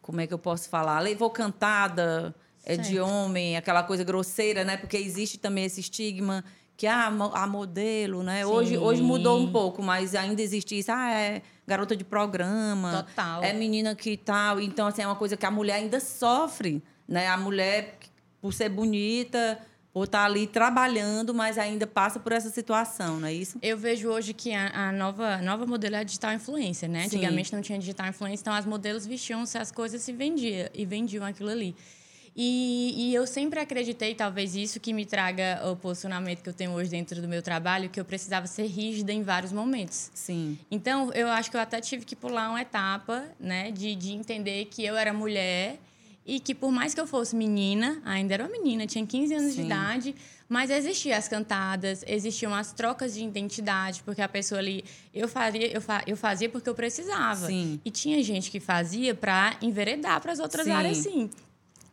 Como 0.00 0.20
é 0.20 0.26
que 0.26 0.34
eu 0.34 0.38
posso 0.38 0.68
falar? 0.68 0.98
Levou 1.00 1.30
cantada 1.30 2.34
é, 2.64 2.76
de 2.76 2.98
homem, 2.98 3.56
aquela 3.56 3.82
coisa 3.82 4.04
grosseira, 4.04 4.64
né? 4.64 4.76
Porque 4.76 4.96
existe 4.96 5.38
também 5.38 5.64
esse 5.64 5.80
estigma 5.80 6.44
que 6.82 6.86
ah, 6.88 7.06
a 7.34 7.46
modelo, 7.46 8.24
né? 8.24 8.44
Hoje, 8.44 8.76
hoje 8.76 9.00
mudou 9.00 9.38
um 9.38 9.52
pouco, 9.52 9.80
mas 9.80 10.16
ainda 10.16 10.42
existe 10.42 10.76
isso. 10.76 10.90
Ah, 10.90 11.12
é 11.12 11.40
garota 11.64 11.94
de 11.94 12.02
programa. 12.02 13.04
Total. 13.04 13.40
É 13.40 13.52
menina 13.52 13.94
que 13.94 14.16
tal. 14.16 14.58
Então, 14.58 14.88
assim, 14.88 15.00
é 15.00 15.06
uma 15.06 15.14
coisa 15.14 15.36
que 15.36 15.46
a 15.46 15.50
mulher 15.52 15.74
ainda 15.74 16.00
sofre, 16.00 16.82
né? 17.06 17.28
A 17.28 17.36
mulher, 17.36 18.00
por 18.40 18.52
ser 18.52 18.68
bonita, 18.68 19.60
por 19.92 20.06
estar 20.06 20.24
ali 20.24 20.44
trabalhando, 20.44 21.32
mas 21.32 21.56
ainda 21.56 21.86
passa 21.86 22.18
por 22.18 22.32
essa 22.32 22.50
situação, 22.50 23.20
não 23.20 23.28
é 23.28 23.32
isso? 23.32 23.60
Eu 23.62 23.78
vejo 23.78 24.08
hoje 24.08 24.34
que 24.34 24.52
a, 24.52 24.88
a 24.88 24.90
nova, 24.90 25.36
nova 25.36 25.64
modelo 25.64 25.94
é 25.94 25.98
a 26.00 26.02
digital 26.02 26.32
influencer, 26.32 26.90
né? 26.90 27.02
Sim. 27.02 27.18
Antigamente 27.18 27.52
não 27.52 27.62
tinha 27.62 27.78
digital 27.78 28.08
influencer, 28.08 28.40
então 28.40 28.54
as 28.54 28.66
modelos 28.66 29.06
vestiam-se 29.06 29.56
as 29.56 29.70
coisas 29.70 30.02
se 30.02 30.12
vendia 30.12 30.68
e 30.74 30.84
vendiam 30.84 31.24
aquilo 31.24 31.48
ali. 31.50 31.76
E, 32.34 32.94
e, 32.96 33.14
eu 33.14 33.26
sempre 33.26 33.60
acreditei, 33.60 34.14
talvez 34.14 34.56
isso 34.56 34.80
que 34.80 34.92
me 34.94 35.04
traga 35.04 35.60
o 35.70 35.76
posicionamento 35.76 36.42
que 36.42 36.48
eu 36.48 36.54
tenho 36.54 36.70
hoje 36.72 36.88
dentro 36.88 37.20
do 37.20 37.28
meu 37.28 37.42
trabalho, 37.42 37.90
que 37.90 38.00
eu 38.00 38.04
precisava 38.04 38.46
ser 38.46 38.66
rígida 38.66 39.12
em 39.12 39.22
vários 39.22 39.52
momentos. 39.52 40.10
Sim. 40.14 40.58
Então, 40.70 41.12
eu 41.12 41.28
acho 41.28 41.50
que 41.50 41.56
eu 41.56 41.60
até 41.60 41.80
tive 41.80 42.06
que 42.06 42.16
pular 42.16 42.48
uma 42.48 42.62
etapa, 42.62 43.24
né, 43.38 43.70
de, 43.70 43.94
de 43.94 44.12
entender 44.12 44.64
que 44.66 44.82
eu 44.82 44.96
era 44.96 45.12
mulher 45.12 45.78
e 46.24 46.40
que 46.40 46.54
por 46.54 46.70
mais 46.70 46.94
que 46.94 47.00
eu 47.00 47.06
fosse 47.06 47.34
menina, 47.36 48.00
ainda 48.04 48.34
era 48.34 48.44
uma 48.44 48.52
menina, 48.52 48.86
tinha 48.86 49.04
15 49.04 49.34
anos 49.34 49.52
Sim. 49.52 49.60
de 49.60 49.66
idade, 49.66 50.14
mas 50.48 50.70
existiam 50.70 51.18
as 51.18 51.28
cantadas, 51.28 52.04
existiam 52.06 52.54
as 52.54 52.72
trocas 52.72 53.14
de 53.14 53.24
identidade, 53.24 54.02
porque 54.04 54.22
a 54.22 54.28
pessoa 54.28 54.58
ali, 54.58 54.84
eu 55.12 55.28
fazia, 55.28 55.66
eu, 55.66 55.80
fa, 55.80 56.02
eu 56.06 56.16
fazia 56.16 56.48
porque 56.48 56.68
eu 56.68 56.74
precisava. 56.74 57.46
Sim. 57.46 57.80
E 57.84 57.90
tinha 57.90 58.22
gente 58.22 58.50
que 58.50 58.60
fazia 58.60 59.14
para 59.14 59.56
enveredar 59.60 60.20
para 60.20 60.32
as 60.32 60.38
outras 60.38 60.64
sim. 60.64 60.70
áreas, 60.70 60.98
sim. 60.98 61.30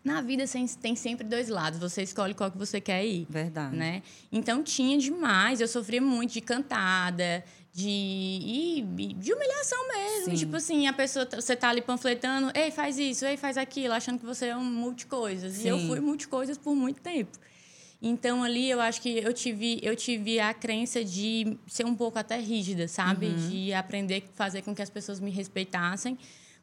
Na 0.10 0.22
vida 0.22 0.44
tem 0.82 0.96
sempre 0.96 1.24
dois 1.24 1.50
lados. 1.50 1.80
Você 1.80 2.02
escolhe 2.02 2.34
qual 2.34 2.50
que 2.50 2.58
você 2.58 2.82
quer 2.82 3.06
ir. 3.06 3.28
Verdade. 3.30 3.76
Né? 3.76 4.02
Então 4.32 4.64
tinha 4.64 4.98
demais. 4.98 5.62
Eu 5.62 5.68
sofria 5.68 6.02
muito 6.02 6.34
de 6.34 6.42
cantada, 6.42 7.44
de, 7.72 8.84
de 9.20 9.32
humilhação 9.32 9.88
mesmo. 9.88 10.32
Sim. 10.32 10.36
Tipo 10.36 10.56
assim, 10.56 10.88
a 10.88 10.94
pessoa, 10.94 11.30
você 11.32 11.56
tá 11.56 11.70
ali 11.70 11.84
panfletando, 11.84 12.52
ei, 12.56 12.72
faz 12.72 12.98
isso, 12.98 13.24
ei, 13.24 13.38
faz 13.38 13.56
aquilo, 13.56 13.94
achando 13.94 14.18
que 14.18 14.26
você 14.26 14.48
é 14.48 14.58
um 14.58 14.64
multicoisas. 14.64 15.54
Sim. 15.54 15.66
E 15.66 15.68
eu 15.68 15.80
fui 15.82 16.00
multicoisas 16.00 16.58
por 16.58 16.74
muito 16.74 17.00
tempo. 17.02 17.38
Então 18.02 18.44
ali 18.44 18.68
eu 18.68 18.82
acho 18.82 19.04
que 19.04 19.20
eu 19.20 19.32
tive, 19.32 19.80
eu 19.84 19.96
tive 19.96 20.40
a 20.40 20.56
crença 20.56 21.06
de 21.06 21.56
ser 21.68 21.86
um 21.86 21.94
pouco 21.94 22.18
até 22.18 22.40
rígida, 22.40 22.88
sabe? 22.88 23.28
Uhum. 23.28 23.50
De 23.50 23.74
aprender 23.74 24.24
a 24.28 24.36
fazer 24.36 24.64
com 24.64 24.74
que 24.74 24.82
as 24.82 24.90
pessoas 24.90 25.20
me 25.20 25.30
respeitassem 25.30 26.18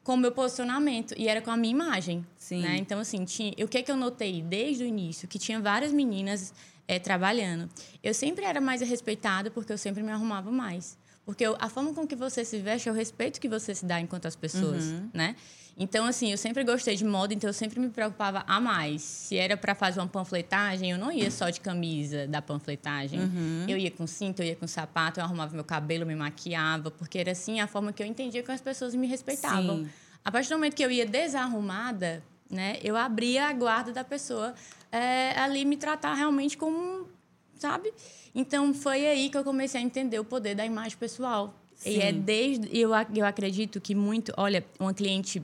com 0.07 0.13
o 0.13 0.17
meu 0.17 0.31
posicionamento 0.31 1.13
e 1.17 1.27
era 1.27 1.41
com 1.41 1.51
a 1.51 1.57
minha 1.57 1.73
imagem. 1.73 2.25
Sim. 2.37 2.61
Né? 2.61 2.77
Então, 2.77 2.97
assim, 2.97 3.25
tinha, 3.25 3.53
o 3.59 3.67
que, 3.67 3.79
é 3.79 3.83
que 3.83 3.91
eu 3.91 3.97
notei 3.97 4.41
desde 4.41 4.85
o 4.85 4.87
início? 4.87 5.27
Que 5.27 5.37
tinha 5.37 5.59
várias 5.59 5.91
meninas 5.91 6.53
é, 6.87 6.97
trabalhando. 6.97 7.69
Eu 8.01 8.13
sempre 8.13 8.45
era 8.45 8.61
mais 8.61 8.79
respeitada 8.79 9.51
porque 9.51 9.73
eu 9.73 9.77
sempre 9.77 10.01
me 10.01 10.09
arrumava 10.09 10.49
mais. 10.49 10.97
Porque 11.25 11.43
a 11.43 11.67
forma 11.67 11.93
com 11.93 12.07
que 12.07 12.15
você 12.15 12.45
se 12.45 12.57
veste 12.57 12.87
é 12.87 12.91
o 12.93 12.95
respeito 12.95 13.37
que 13.41 13.49
você 13.49 13.75
se 13.75 13.85
dá 13.85 13.99
enquanto 13.99 14.27
as 14.27 14.35
pessoas, 14.37 14.85
uhum. 14.85 15.09
né? 15.13 15.35
Então, 15.79 16.05
assim, 16.05 16.31
eu 16.31 16.37
sempre 16.37 16.63
gostei 16.63 16.95
de 16.95 17.05
moda, 17.05 17.35
então 17.35 17.47
eu 17.47 17.53
sempre 17.53 17.79
me 17.79 17.89
preocupava 17.89 18.43
a 18.47 18.59
mais. 18.59 19.03
Se 19.03 19.37
era 19.37 19.55
para 19.55 19.75
fazer 19.75 19.99
uma 19.99 20.07
panfletagem, 20.07 20.89
eu 20.89 20.97
não 20.97 21.11
ia 21.11 21.29
só 21.29 21.51
de 21.51 21.61
camisa 21.61 22.25
da 22.25 22.41
panfletagem. 22.41 23.19
Uhum. 23.19 23.65
Eu 23.67 23.77
ia 23.77 23.91
com 23.91 24.07
cinto, 24.07 24.41
eu 24.41 24.47
ia 24.47 24.55
com 24.55 24.65
sapato, 24.65 25.19
eu 25.19 25.23
arrumava 25.23 25.53
meu 25.53 25.63
cabelo, 25.63 26.03
me 26.03 26.15
maquiava, 26.15 26.89
porque 26.89 27.19
era 27.19 27.31
assim 27.31 27.59
a 27.59 27.67
forma 27.67 27.93
que 27.93 28.01
eu 28.01 28.07
entendia 28.07 28.41
que 28.41 28.51
as 28.51 28.59
pessoas 28.59 28.95
me 28.95 29.05
respeitavam. 29.05 29.83
Sim. 29.83 29.89
A 30.25 30.31
partir 30.31 30.49
do 30.49 30.55
momento 30.55 30.73
que 30.73 30.83
eu 30.83 30.89
ia 30.89 31.05
desarrumada, 31.05 32.23
né, 32.49 32.79
eu 32.83 32.97
abria 32.97 33.47
a 33.47 33.53
guarda 33.53 33.91
da 33.91 34.03
pessoa 34.03 34.55
é, 34.91 35.39
ali 35.39 35.63
me 35.63 35.77
tratar 35.77 36.15
realmente 36.15 36.57
como, 36.57 37.07
sabe? 37.55 37.93
Então 38.33 38.73
foi 38.73 39.05
aí 39.05 39.29
que 39.29 39.37
eu 39.37 39.43
comecei 39.43 39.79
a 39.79 39.83
entender 39.83 40.17
o 40.19 40.25
poder 40.25 40.55
da 40.55 40.65
imagem 40.65 40.97
pessoal. 40.97 41.53
Sim. 41.75 41.91
E 41.91 42.01
é 42.01 42.11
desde 42.11 42.67
eu 42.75 42.89
eu 43.13 43.25
acredito 43.25 43.79
que 43.79 43.93
muito, 43.93 44.33
olha, 44.35 44.65
uma 44.79 44.93
cliente 44.93 45.43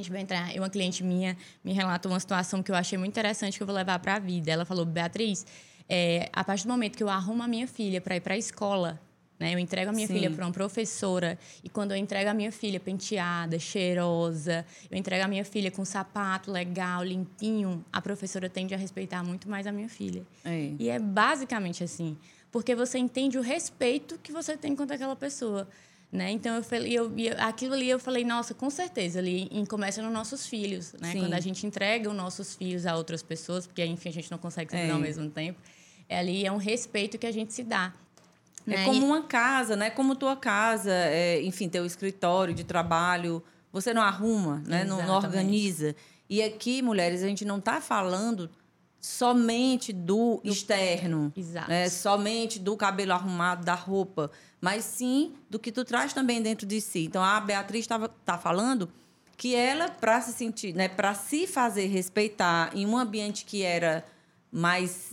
a 0.00 0.02
gente 0.02 0.12
vai 0.12 0.20
entrar. 0.20 0.50
Uma 0.56 0.70
cliente 0.70 1.02
minha 1.02 1.36
me 1.64 1.72
relatou 1.72 2.12
uma 2.12 2.20
situação 2.20 2.62
que 2.62 2.70
eu 2.70 2.74
achei 2.74 2.96
muito 2.96 3.12
interessante 3.12 3.56
que 3.56 3.62
eu 3.62 3.66
vou 3.66 3.74
levar 3.74 3.98
para 3.98 4.14
a 4.14 4.18
vida. 4.18 4.50
Ela 4.50 4.64
falou: 4.64 4.84
Beatriz, 4.84 5.44
é, 5.88 6.28
a 6.32 6.44
partir 6.44 6.64
do 6.64 6.70
momento 6.70 6.96
que 6.96 7.02
eu 7.02 7.08
arrumo 7.08 7.42
a 7.42 7.48
minha 7.48 7.66
filha 7.66 8.00
para 8.00 8.16
ir 8.16 8.20
para 8.20 8.34
a 8.34 8.38
escola, 8.38 9.00
né, 9.38 9.54
eu 9.54 9.58
entrego 9.58 9.90
a 9.90 9.92
minha 9.92 10.06
Sim. 10.06 10.14
filha 10.14 10.30
para 10.30 10.44
uma 10.44 10.52
professora 10.52 11.38
e 11.62 11.68
quando 11.68 11.92
eu 11.92 11.96
entrego 11.96 12.28
a 12.28 12.34
minha 12.34 12.50
filha 12.50 12.80
penteada, 12.80 13.58
cheirosa, 13.58 14.66
eu 14.90 14.98
entrego 14.98 15.24
a 15.24 15.28
minha 15.28 15.44
filha 15.44 15.70
com 15.70 15.82
um 15.82 15.84
sapato 15.84 16.50
legal, 16.50 17.04
limpinho, 17.04 17.84
a 17.92 18.02
professora 18.02 18.48
tende 18.48 18.74
a 18.74 18.76
respeitar 18.76 19.22
muito 19.22 19.48
mais 19.48 19.66
a 19.66 19.72
minha 19.72 19.88
filha. 19.88 20.22
É. 20.44 20.72
E 20.78 20.88
é 20.88 20.98
basicamente 20.98 21.84
assim, 21.84 22.16
porque 22.50 22.74
você 22.74 22.98
entende 22.98 23.38
o 23.38 23.42
respeito 23.42 24.18
que 24.22 24.32
você 24.32 24.56
tem 24.56 24.74
contra 24.74 24.96
aquela 24.96 25.16
pessoa. 25.16 25.68
Né? 26.10 26.30
Então 26.30 26.56
eu 26.56 26.62
falei, 26.62 26.98
eu, 26.98 27.12
aquilo 27.38 27.74
ali 27.74 27.90
eu 27.90 27.98
falei, 27.98 28.24
nossa, 28.24 28.54
com 28.54 28.70
certeza, 28.70 29.18
ali 29.18 29.46
em, 29.50 29.66
começa 29.66 30.00
nos 30.00 30.10
nossos 30.10 30.46
filhos, 30.46 30.94
né? 30.98 31.12
Quando 31.12 31.34
a 31.34 31.40
gente 31.40 31.66
entrega 31.66 32.08
os 32.08 32.16
nossos 32.16 32.54
filhos 32.54 32.86
a 32.86 32.96
outras 32.96 33.22
pessoas, 33.22 33.66
porque 33.66 33.84
enfim 33.84 34.08
a 34.08 34.12
gente 34.12 34.30
não 34.30 34.38
consegue 34.38 34.70
ser 34.70 34.78
é. 34.78 34.90
ao 34.90 34.98
mesmo 34.98 35.28
tempo, 35.28 35.60
é, 36.08 36.18
ali 36.18 36.46
é 36.46 36.50
um 36.50 36.56
respeito 36.56 37.18
que 37.18 37.26
a 37.26 37.30
gente 37.30 37.52
se 37.52 37.62
dá. 37.62 37.92
É 38.66 38.70
né? 38.70 38.84
como 38.86 39.02
e... 39.02 39.04
uma 39.04 39.22
casa, 39.24 39.76
né? 39.76 39.90
Como 39.90 40.16
tua 40.16 40.34
casa, 40.34 40.90
é, 40.90 41.42
enfim, 41.42 41.68
teu 41.68 41.84
escritório 41.84 42.54
de 42.54 42.64
trabalho, 42.64 43.42
você 43.70 43.92
não 43.92 44.00
arruma, 44.00 44.62
né? 44.66 44.84
Não, 44.84 45.06
não, 45.06 45.16
organiza. 45.16 45.94
E 46.28 46.42
aqui, 46.42 46.80
mulheres, 46.80 47.22
a 47.22 47.26
gente 47.26 47.44
não 47.44 47.58
está 47.58 47.82
falando 47.82 48.50
somente 49.00 49.92
do, 49.92 50.40
do 50.42 50.50
externo, 50.50 51.32
Exato. 51.36 51.68
Né? 51.68 51.88
somente 51.88 52.58
do 52.58 52.76
cabelo 52.76 53.12
arrumado, 53.12 53.64
da 53.64 53.74
roupa 53.74 54.30
mas 54.60 54.84
sim 54.84 55.34
do 55.48 55.58
que 55.58 55.70
tu 55.70 55.84
traz 55.84 56.12
também 56.12 56.42
dentro 56.42 56.66
de 56.66 56.80
si. 56.80 57.04
Então 57.04 57.22
a 57.22 57.40
Beatriz 57.40 57.80
estava 57.80 58.08
tá 58.08 58.36
falando 58.36 58.88
que 59.36 59.54
ela 59.54 59.88
para 59.88 60.20
se 60.20 60.32
sentir, 60.32 60.74
né, 60.74 60.88
para 60.88 61.14
se 61.14 61.46
fazer 61.46 61.86
respeitar 61.86 62.70
em 62.74 62.84
um 62.86 62.98
ambiente 62.98 63.44
que 63.44 63.62
era 63.62 64.04
mais 64.50 65.12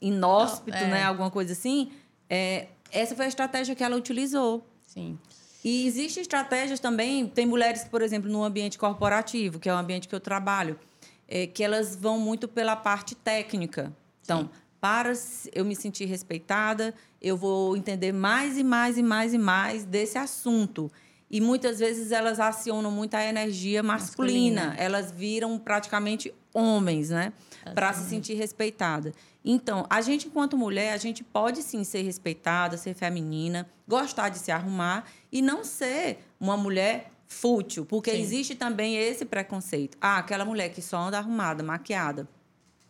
inóspito, 0.00 0.76
é. 0.76 0.86
né, 0.86 1.02
alguma 1.02 1.30
coisa 1.30 1.52
assim, 1.52 1.90
é, 2.30 2.68
essa 2.92 3.16
foi 3.16 3.24
a 3.24 3.28
estratégia 3.28 3.74
que 3.74 3.82
ela 3.82 3.96
utilizou. 3.96 4.64
Sim. 4.86 5.18
E 5.64 5.88
existem 5.88 6.20
estratégias 6.20 6.78
também, 6.78 7.26
tem 7.26 7.44
mulheres, 7.44 7.82
por 7.82 8.00
exemplo, 8.00 8.30
no 8.30 8.44
ambiente 8.44 8.78
corporativo, 8.78 9.58
que 9.58 9.68
é 9.68 9.74
o 9.74 9.76
ambiente 9.76 10.06
que 10.06 10.14
eu 10.14 10.20
trabalho, 10.20 10.78
é, 11.28 11.46
que 11.46 11.62
elas 11.62 11.94
vão 11.94 12.18
muito 12.18 12.48
pela 12.48 12.74
parte 12.74 13.14
técnica. 13.14 13.92
Então, 14.22 14.42
Sim 14.42 14.68
para 14.80 15.12
eu 15.52 15.64
me 15.64 15.74
sentir 15.74 16.04
respeitada, 16.04 16.94
eu 17.20 17.36
vou 17.36 17.76
entender 17.76 18.12
mais 18.12 18.56
e 18.56 18.64
mais 18.64 18.96
e 18.96 19.02
mais 19.02 19.34
e 19.34 19.38
mais 19.38 19.84
desse 19.84 20.18
assunto. 20.18 20.90
E 21.30 21.40
muitas 21.40 21.78
vezes 21.78 22.10
elas 22.10 22.40
acionam 22.40 22.90
muito 22.90 23.14
a 23.14 23.24
energia 23.24 23.82
masculina. 23.82 24.66
masculina. 24.66 24.82
Elas 24.82 25.10
viram 25.10 25.58
praticamente 25.58 26.32
homens, 26.54 27.10
né? 27.10 27.32
Para 27.74 27.92
se 27.92 28.08
sentir 28.08 28.34
respeitada. 28.34 29.12
Então, 29.44 29.84
a 29.90 30.00
gente, 30.00 30.28
enquanto 30.28 30.56
mulher, 30.56 30.92
a 30.92 30.96
gente 30.96 31.22
pode 31.22 31.62
sim 31.62 31.84
ser 31.84 32.02
respeitada, 32.02 32.78
ser 32.78 32.94
feminina, 32.94 33.68
gostar 33.86 34.30
de 34.30 34.38
se 34.38 34.50
arrumar 34.50 35.04
e 35.30 35.42
não 35.42 35.64
ser 35.64 36.24
uma 36.40 36.56
mulher 36.56 37.10
fútil, 37.28 37.84
porque 37.84 38.10
sim. 38.10 38.20
existe 38.20 38.54
também 38.54 38.96
esse 38.96 39.24
preconceito. 39.24 39.96
Ah, 40.00 40.18
aquela 40.18 40.44
mulher 40.44 40.70
que 40.70 40.80
só 40.80 40.96
anda 40.98 41.18
arrumada, 41.18 41.62
maquiada. 41.62 42.26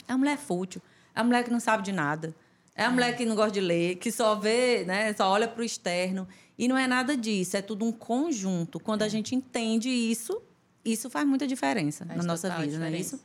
É 0.06 0.12
uma 0.12 0.18
mulher 0.18 0.38
fútil. 0.38 0.80
É 1.14 1.20
a 1.20 1.24
mulher 1.24 1.42
que 1.42 1.50
não 1.50 1.60
sabe 1.60 1.82
de 1.82 1.92
nada. 1.92 2.34
É 2.74 2.84
a 2.84 2.86
é. 2.86 2.88
mulher 2.88 3.16
que 3.16 3.26
não 3.26 3.34
gosta 3.34 3.50
de 3.50 3.60
ler, 3.60 3.96
que 3.96 4.12
só 4.12 4.36
vê, 4.36 4.84
né, 4.84 5.12
só 5.12 5.28
olha 5.28 5.48
para 5.48 5.60
o 5.60 5.64
externo. 5.64 6.26
E 6.56 6.68
não 6.68 6.78
é 6.78 6.86
nada 6.86 7.16
disso, 7.16 7.56
é 7.56 7.62
tudo 7.62 7.84
um 7.84 7.92
conjunto. 7.92 8.78
Quando 8.78 9.02
é. 9.02 9.04
a 9.04 9.08
gente 9.08 9.34
entende 9.34 9.88
isso, 9.88 10.40
isso 10.84 11.10
faz 11.10 11.26
muita 11.26 11.46
diferença 11.46 12.06
faz 12.06 12.16
na 12.16 12.24
nossa 12.24 12.48
vida, 12.48 12.66
diferença. 12.66 12.90
não 12.90 12.96
é 12.96 13.00
isso? 13.00 13.20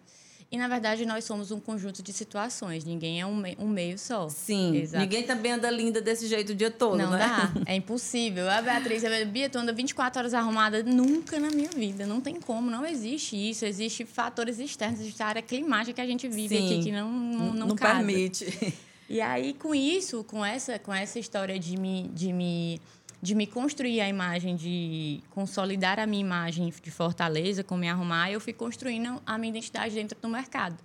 E, 0.54 0.58
na 0.58 0.68
verdade, 0.68 1.04
nós 1.04 1.26
somos 1.26 1.50
um 1.50 1.60
conjunto 1.60 2.04
de 2.04 2.14
situações. 2.14 2.86
Ninguém 2.86 3.20
é 3.20 3.26
um, 3.26 3.36
me 3.36 3.58
um 3.58 3.68
meio 3.68 3.98
só. 3.98 4.30
Sim. 4.30 4.78
Exato. 4.78 5.04
Ninguém 5.04 5.24
também 5.24 5.54
anda 5.54 5.68
linda 5.68 6.00
desse 6.00 6.28
jeito 6.28 6.52
o 6.52 6.56
dia 6.56 6.70
todo, 6.70 6.96
Não 6.96 7.10
né? 7.10 7.18
dá. 7.18 7.52
É 7.66 7.76
impossível. 7.76 8.48
A 8.48 8.62
Beatriz, 8.62 9.04
a 9.04 9.26
Bia, 9.26 9.50
tu 9.50 9.58
anda 9.58 9.74
24 9.74 10.20
horas 10.20 10.34
arrumada. 10.36 10.84
Nunca 10.84 11.40
na 11.40 11.50
minha 11.50 11.72
vida. 11.72 12.06
Não 12.06 12.22
tem 12.22 12.40
como. 12.40 12.70
Não 12.70 12.86
existe 12.86 13.36
isso. 13.36 13.66
Existem 13.66 14.06
fatores 14.06 14.60
externos. 14.60 15.00
Existe 15.00 15.24
a 15.24 15.26
área 15.26 15.42
climática 15.42 15.94
que 15.94 16.02
a 16.02 16.06
gente 16.06 16.28
vive 16.28 16.56
Sim. 16.56 16.66
aqui 16.68 16.84
que 16.84 16.92
não, 16.92 17.12
não, 17.12 17.54
não, 17.54 17.68
não 17.70 17.76
permite. 17.76 18.76
E 19.10 19.20
aí, 19.20 19.56
com 19.56 19.74
isso, 19.74 20.24
com 20.24 20.46
essa, 20.46 20.78
com 20.78 20.94
essa 20.94 21.18
história 21.18 21.58
de 21.58 21.76
me... 21.78 22.12
De 22.14 22.32
me 22.32 22.80
de 23.24 23.34
me 23.34 23.48
construir 23.48 24.02
a 24.02 24.10
imagem, 24.10 24.54
de 24.54 25.22
consolidar 25.30 25.98
a 25.98 26.06
minha 26.06 26.20
imagem 26.20 26.74
de 26.84 26.92
Fortaleza, 26.92 27.64
com 27.64 27.78
me 27.78 27.88
arrumar, 27.88 28.30
eu 28.30 28.42
fui 28.42 28.52
construindo 28.52 29.22
a 29.26 29.38
minha 29.38 29.50
identidade 29.50 29.96
dentro 29.96 30.20
do 30.20 30.28
mercado. 30.28 30.78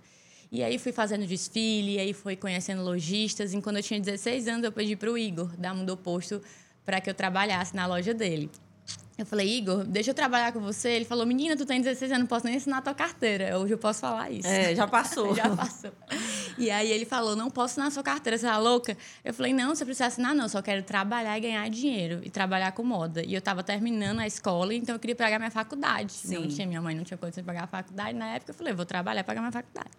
E 0.49 0.63
aí 0.63 0.79
fui 0.79 0.93
fazendo 0.93 1.27
desfile, 1.27 1.95
e 1.95 1.99
aí 1.99 2.13
fui 2.13 2.37
conhecendo 2.37 2.81
lojistas. 2.81 3.53
E 3.53 3.61
quando 3.61 3.75
eu 3.75 3.83
tinha 3.83 3.99
16 3.99 4.47
anos, 4.47 4.63
eu 4.63 4.71
pedi 4.71 4.95
para 4.95 5.11
o 5.11 5.17
Igor 5.17 5.51
dar 5.57 5.73
um 5.73 5.85
posto 5.97 6.41
para 6.85 7.01
que 7.01 7.09
eu 7.09 7.13
trabalhasse 7.13 7.75
na 7.75 7.85
loja 7.85 8.13
dele. 8.13 8.49
Eu 9.19 9.25
falei, 9.25 9.57
Igor, 9.57 9.83
deixa 9.83 10.11
eu 10.11 10.13
trabalhar 10.13 10.53
com 10.53 10.61
você. 10.61 10.91
Ele 10.91 11.03
falou, 11.03 11.25
menina, 11.25 11.57
tu 11.57 11.65
tem 11.65 11.81
16 11.81 12.09
anos, 12.09 12.21
não 12.21 12.27
posso 12.27 12.45
nem 12.45 12.55
ensinar 12.55 12.77
a 12.77 12.81
tua 12.81 12.93
carteira. 12.93 13.59
Hoje 13.59 13.73
eu 13.73 13.77
posso 13.77 13.99
falar 13.99 14.31
isso. 14.31 14.47
É, 14.47 14.73
já 14.73 14.87
passou. 14.87 15.35
já 15.35 15.53
passou. 15.53 15.91
E 16.57 16.71
aí 16.71 16.89
ele 16.89 17.03
falou, 17.03 17.35
não 17.35 17.49
posso 17.49 17.73
assinar 17.73 17.89
a 17.89 17.91
sua 17.91 18.01
carteira, 18.01 18.37
você 18.37 18.45
tá 18.45 18.57
louca? 18.57 18.95
Eu 19.25 19.33
falei, 19.33 19.51
não, 19.51 19.75
você 19.75 19.83
precisa 19.83 20.05
assinar 20.05 20.33
não, 20.33 20.45
eu 20.45 20.49
só 20.49 20.61
quero 20.61 20.83
trabalhar 20.83 21.37
e 21.37 21.41
ganhar 21.41 21.69
dinheiro. 21.69 22.21
E 22.23 22.29
trabalhar 22.29 22.71
com 22.71 22.81
moda. 22.81 23.21
E 23.21 23.33
eu 23.33 23.39
estava 23.39 23.61
terminando 23.61 24.19
a 24.19 24.25
escola, 24.25 24.73
então 24.73 24.95
eu 24.95 24.99
queria 24.99 25.17
pagar 25.17 25.37
minha 25.37 25.51
faculdade. 25.51 26.13
Sim. 26.13 26.35
Não 26.35 26.47
tinha, 26.47 26.65
minha 26.65 26.81
mãe 26.81 26.95
não 26.95 27.03
tinha 27.03 27.17
condição 27.17 27.41
de 27.41 27.45
pagar 27.45 27.65
a 27.65 27.67
faculdade. 27.67 28.17
Na 28.17 28.35
época 28.35 28.51
eu 28.51 28.55
falei, 28.55 28.71
vou 28.73 28.85
trabalhar 28.85 29.19
e 29.19 29.23
pagar 29.25 29.41
minha 29.41 29.51
faculdade. 29.51 29.91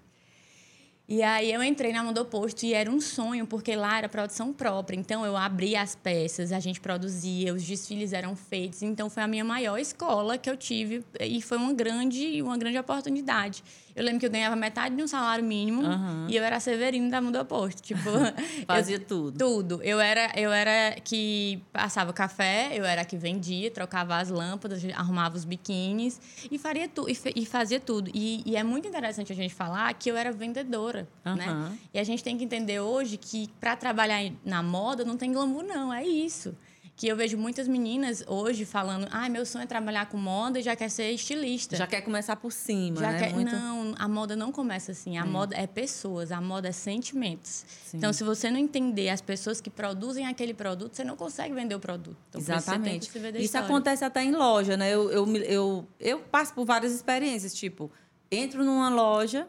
E 1.12 1.24
aí 1.24 1.52
eu 1.52 1.60
entrei 1.60 1.92
na 1.92 2.04
Modoposto 2.04 2.64
e 2.64 2.72
era 2.72 2.88
um 2.88 3.00
sonho, 3.00 3.44
porque 3.44 3.74
lá 3.74 3.98
era 3.98 4.08
produção 4.08 4.52
própria. 4.52 4.96
Então 4.96 5.26
eu 5.26 5.36
abria 5.36 5.82
as 5.82 5.96
peças, 5.96 6.52
a 6.52 6.60
gente 6.60 6.80
produzia, 6.80 7.52
os 7.52 7.64
desfiles 7.64 8.12
eram 8.12 8.36
feitos. 8.36 8.80
Então 8.80 9.10
foi 9.10 9.24
a 9.24 9.26
minha 9.26 9.44
maior 9.44 9.76
escola 9.76 10.38
que 10.38 10.48
eu 10.48 10.56
tive 10.56 11.04
e 11.18 11.42
foi 11.42 11.58
uma 11.58 11.72
grande, 11.72 12.40
uma 12.40 12.56
grande 12.56 12.78
oportunidade. 12.78 13.64
Eu 13.94 14.04
lembro 14.04 14.20
que 14.20 14.26
eu 14.26 14.30
ganhava 14.30 14.56
metade 14.56 14.94
de 14.94 15.02
um 15.02 15.06
salário 15.06 15.44
mínimo 15.44 15.82
uhum. 15.82 16.26
e 16.28 16.36
eu 16.36 16.42
era 16.44 16.60
severino 16.60 17.10
da 17.10 17.20
Mundo 17.20 17.38
Oposto. 17.38 17.82
Tipo, 17.82 18.10
Fazia 18.66 18.96
eu, 18.96 19.04
tudo. 19.04 19.38
Tudo. 19.38 19.82
Eu 19.82 20.00
era, 20.00 20.32
eu 20.36 20.52
era 20.52 21.00
que 21.00 21.62
passava 21.72 22.12
café, 22.12 22.70
eu 22.72 22.84
era 22.84 23.04
que 23.04 23.16
vendia, 23.16 23.70
trocava 23.70 24.16
as 24.16 24.30
lâmpadas, 24.30 24.82
arrumava 24.94 25.36
os 25.36 25.44
biquínis 25.44 26.20
e, 26.50 26.58
faria 26.58 26.88
tu, 26.88 27.08
e, 27.08 27.16
e 27.36 27.46
fazia 27.46 27.80
tudo. 27.80 28.10
E, 28.14 28.42
e, 28.46 28.56
é 28.56 28.62
muito 28.62 28.86
interessante 28.86 29.32
a 29.32 29.36
gente 29.36 29.54
falar 29.54 29.92
que 29.94 30.10
eu 30.10 30.16
era 30.16 30.32
vendedora. 30.32 31.08
Uhum. 31.24 31.34
Né? 31.36 31.78
E 31.94 31.98
a 31.98 32.04
gente 32.04 32.22
tem 32.22 32.36
que 32.36 32.44
entender 32.44 32.80
hoje 32.80 33.16
que 33.16 33.48
para 33.60 33.76
trabalhar 33.76 34.20
na 34.44 34.62
moda 34.62 35.04
não 35.04 35.16
tem 35.16 35.32
glamour, 35.32 35.62
não. 35.62 35.92
É 35.92 36.04
isso 36.04 36.54
que 37.00 37.08
eu 37.08 37.16
vejo 37.16 37.38
muitas 37.38 37.66
meninas 37.66 38.22
hoje 38.26 38.66
falando, 38.66 39.08
ah, 39.10 39.26
meu 39.26 39.46
sonho 39.46 39.62
é 39.62 39.66
trabalhar 39.66 40.04
com 40.04 40.18
moda 40.18 40.60
e 40.60 40.62
já 40.62 40.76
quer 40.76 40.90
ser 40.90 41.10
estilista. 41.10 41.74
Já 41.74 41.86
quer 41.86 42.02
começar 42.02 42.36
por 42.36 42.52
cima, 42.52 43.00
já 43.00 43.12
né? 43.12 43.18
Quer... 43.18 43.32
Muito... 43.32 43.50
Não, 43.50 43.94
a 43.98 44.06
moda 44.06 44.36
não 44.36 44.52
começa 44.52 44.92
assim. 44.92 45.16
A 45.16 45.22
é. 45.22 45.24
moda 45.24 45.56
é 45.56 45.66
pessoas, 45.66 46.30
a 46.30 46.42
moda 46.42 46.68
é 46.68 46.72
sentimentos. 46.72 47.64
Sim. 47.86 47.96
Então, 47.96 48.12
se 48.12 48.22
você 48.22 48.50
não 48.50 48.58
entender 48.58 49.08
as 49.08 49.22
pessoas 49.22 49.62
que 49.62 49.70
produzem 49.70 50.26
aquele 50.26 50.52
produto, 50.52 50.94
você 50.94 51.02
não 51.02 51.16
consegue 51.16 51.54
vender 51.54 51.74
o 51.74 51.80
produto. 51.80 52.18
Então, 52.28 52.38
Exatamente. 52.38 53.08
Isso 53.08 53.38
história. 53.38 53.66
acontece 53.66 54.04
até 54.04 54.22
em 54.22 54.32
loja, 54.32 54.76
né? 54.76 54.92
Eu, 54.92 55.10
eu, 55.10 55.36
eu, 55.36 55.88
eu 55.98 56.18
passo 56.18 56.52
por 56.52 56.66
várias 56.66 56.92
experiências, 56.92 57.54
tipo, 57.54 57.90
entro 58.30 58.62
numa 58.62 58.90
loja 58.90 59.48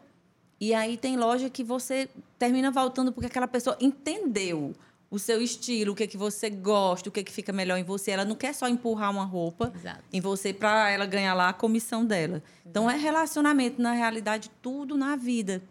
e 0.58 0.72
aí 0.72 0.96
tem 0.96 1.18
loja 1.18 1.50
que 1.50 1.62
você 1.62 2.08
termina 2.38 2.70
voltando 2.70 3.12
porque 3.12 3.26
aquela 3.26 3.46
pessoa 3.46 3.76
entendeu 3.78 4.74
o 5.12 5.18
seu 5.18 5.42
estilo, 5.42 5.92
o 5.92 5.94
que 5.94 6.04
é 6.04 6.06
que 6.06 6.16
você 6.16 6.48
gosta, 6.48 7.10
o 7.10 7.12
que 7.12 7.20
é 7.20 7.22
que 7.22 7.30
fica 7.30 7.52
melhor 7.52 7.76
em 7.76 7.84
você. 7.84 8.12
Ela 8.12 8.24
não 8.24 8.34
quer 8.34 8.54
só 8.54 8.66
empurrar 8.66 9.10
uma 9.10 9.26
roupa 9.26 9.70
Exato. 9.76 10.02
em 10.10 10.22
você 10.22 10.54
para 10.54 10.88
ela 10.88 11.04
ganhar 11.04 11.34
lá 11.34 11.50
a 11.50 11.52
comissão 11.52 12.02
dela. 12.02 12.36
Exato. 12.36 12.50
Então 12.66 12.90
é 12.90 12.96
relacionamento, 12.96 13.80
na 13.80 13.92
realidade, 13.92 14.50
tudo 14.62 14.96
na 14.96 15.14
vida 15.14 15.62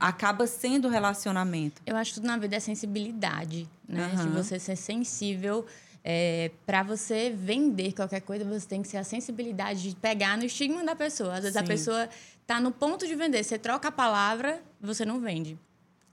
acaba 0.00 0.48
sendo 0.48 0.88
relacionamento. 0.88 1.80
Eu 1.86 1.94
acho 1.96 2.10
que 2.10 2.14
tudo 2.16 2.26
na 2.26 2.36
vida 2.36 2.56
é 2.56 2.60
sensibilidade, 2.60 3.68
né? 3.88 4.10
Uhum. 4.16 4.24
De 4.24 4.28
você 4.30 4.58
ser 4.58 4.74
sensível 4.74 5.64
é, 6.02 6.50
para 6.66 6.82
você 6.82 7.30
vender 7.30 7.92
qualquer 7.92 8.20
coisa, 8.20 8.44
você 8.44 8.66
tem 8.66 8.82
que 8.82 8.88
ter 8.88 8.98
a 8.98 9.04
sensibilidade 9.04 9.90
de 9.90 9.94
pegar 9.94 10.36
no 10.36 10.44
estigma 10.44 10.82
da 10.82 10.96
pessoa. 10.96 11.34
Às 11.34 11.44
vezes 11.44 11.52
Sim. 11.52 11.60
a 11.60 11.62
pessoa 11.62 12.08
está 12.40 12.58
no 12.58 12.72
ponto 12.72 13.06
de 13.06 13.14
vender, 13.14 13.44
você 13.44 13.56
troca 13.56 13.88
a 13.88 13.92
palavra, 13.92 14.60
você 14.80 15.04
não 15.04 15.20
vende. 15.20 15.56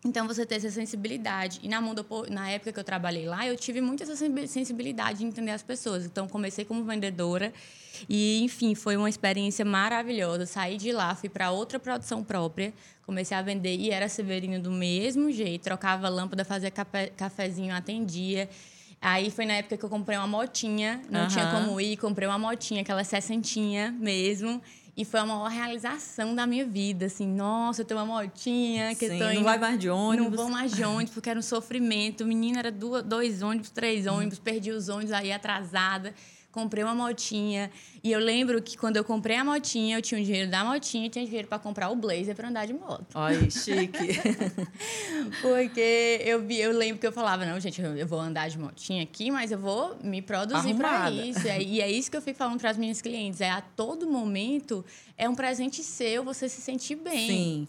Então, 0.03 0.25
você 0.25 0.45
ter 0.45 0.55
essa 0.55 0.71
sensibilidade. 0.71 1.59
E 1.61 1.67
na, 1.67 1.81
mundo, 1.81 2.05
na 2.29 2.49
época 2.49 2.71
que 2.71 2.79
eu 2.79 2.83
trabalhei 2.83 3.25
lá, 3.25 3.45
eu 3.45 3.57
tive 3.57 3.81
muito 3.81 4.01
essa 4.01 4.15
sensibilidade 4.47 5.19
de 5.19 5.25
entender 5.25 5.51
as 5.51 5.61
pessoas. 5.61 6.05
Então, 6.05 6.25
comecei 6.27 6.63
como 6.63 6.85
vendedora. 6.85 7.53
E, 8.07 8.41
enfim, 8.41 8.75
foi 8.75 8.95
uma 8.95 9.09
experiência 9.09 9.65
maravilhosa. 9.65 10.45
Saí 10.45 10.77
de 10.77 10.93
lá, 10.93 11.13
fui 11.15 11.27
para 11.27 11.51
outra 11.51 11.77
produção 11.77 12.23
própria. 12.23 12.73
Comecei 13.05 13.35
a 13.35 13.41
vender 13.41 13.75
e 13.75 13.91
era 13.91 14.07
Severino 14.07 14.61
do 14.61 14.71
mesmo 14.71 15.31
jeito. 15.31 15.63
Trocava 15.63 16.07
lâmpada, 16.07 16.45
fazia 16.45 16.71
café, 16.71 17.07
cafezinho, 17.07 17.75
atendia. 17.75 18.49
Aí 19.01 19.29
foi 19.31 19.45
na 19.45 19.53
época 19.53 19.77
que 19.77 19.83
eu 19.83 19.89
comprei 19.89 20.17
uma 20.17 20.27
motinha. 20.27 21.01
Não 21.09 21.23
uhum. 21.23 21.27
tinha 21.27 21.51
como 21.51 21.81
ir. 21.81 21.97
Comprei 21.97 22.27
uma 22.27 22.39
motinha, 22.39 22.81
aquela 22.81 23.03
sessentinha 23.03 23.93
mesmo. 23.99 24.61
E 24.99 25.05
foi 25.05 25.21
a 25.21 25.25
maior 25.25 25.49
realização 25.49 26.35
da 26.35 26.45
minha 26.45 26.65
vida, 26.65 27.05
assim, 27.05 27.25
nossa, 27.25 27.83
eu 27.83 27.85
tenho 27.85 28.01
uma 28.01 28.21
motinha, 28.21 28.93
que 28.95 29.07
Sim, 29.07 29.17
tô 29.17 29.31
não 29.31 29.43
vai 29.43 29.57
mais 29.57 29.79
de 29.79 29.89
ônibus. 29.89 30.31
Não 30.31 30.37
vou 30.37 30.49
mais 30.49 30.73
de 30.73 30.83
ônibus, 30.83 31.13
porque 31.13 31.29
era 31.29 31.39
um 31.39 31.41
sofrimento. 31.41 32.25
Menina, 32.25 32.59
era 32.59 32.69
duas, 32.69 33.01
dois 33.01 33.41
ônibus, 33.41 33.69
três 33.69 34.05
ônibus, 34.05 34.39
perdi 34.39 34.71
os 34.71 34.89
ônibus 34.89 35.13
aí 35.13 35.31
atrasada 35.31 36.13
comprei 36.51 36.83
uma 36.83 36.95
motinha. 36.95 37.71
E 38.03 38.11
eu 38.11 38.19
lembro 38.19 38.61
que 38.61 38.77
quando 38.77 38.97
eu 38.97 39.03
comprei 39.03 39.37
a 39.37 39.43
motinha, 39.43 39.97
eu 39.97 40.01
tinha 40.01 40.19
o 40.19 40.23
dinheiro 40.23 40.49
da 40.49 40.63
motinha 40.63 41.05
e 41.05 41.09
tinha 41.09 41.25
dinheiro 41.25 41.47
para 41.47 41.59
comprar 41.59 41.89
o 41.89 41.95
blazer 41.95 42.35
para 42.35 42.49
andar 42.49 42.65
de 42.65 42.73
moto. 42.73 43.05
Ai, 43.13 43.49
chique. 43.49 44.19
Porque 45.41 46.21
eu, 46.23 46.49
eu 46.49 46.71
lembro 46.71 46.99
que 46.99 47.07
eu 47.07 47.11
falava, 47.11 47.45
não, 47.45 47.59
gente, 47.59 47.81
eu 47.81 48.07
vou 48.07 48.19
andar 48.19 48.49
de 48.49 48.57
motinha 48.57 49.03
aqui, 49.03 49.29
mas 49.31 49.51
eu 49.51 49.59
vou 49.59 49.97
me 50.03 50.21
produzir 50.21 50.73
para 50.75 51.11
isso. 51.11 51.47
E 51.47 51.81
é 51.81 51.89
isso 51.89 52.09
que 52.09 52.17
eu 52.17 52.21
fico 52.21 52.37
falando 52.37 52.59
para 52.59 52.69
as 52.69 52.77
minhas 52.77 53.01
clientes. 53.01 53.41
É 53.41 53.49
a 53.49 53.61
todo 53.61 54.07
momento, 54.07 54.83
é 55.17 55.27
um 55.29 55.35
presente 55.35 55.83
seu 55.83 56.23
você 56.23 56.49
se 56.49 56.61
sentir 56.61 56.95
bem. 56.95 57.27
Sim. 57.27 57.67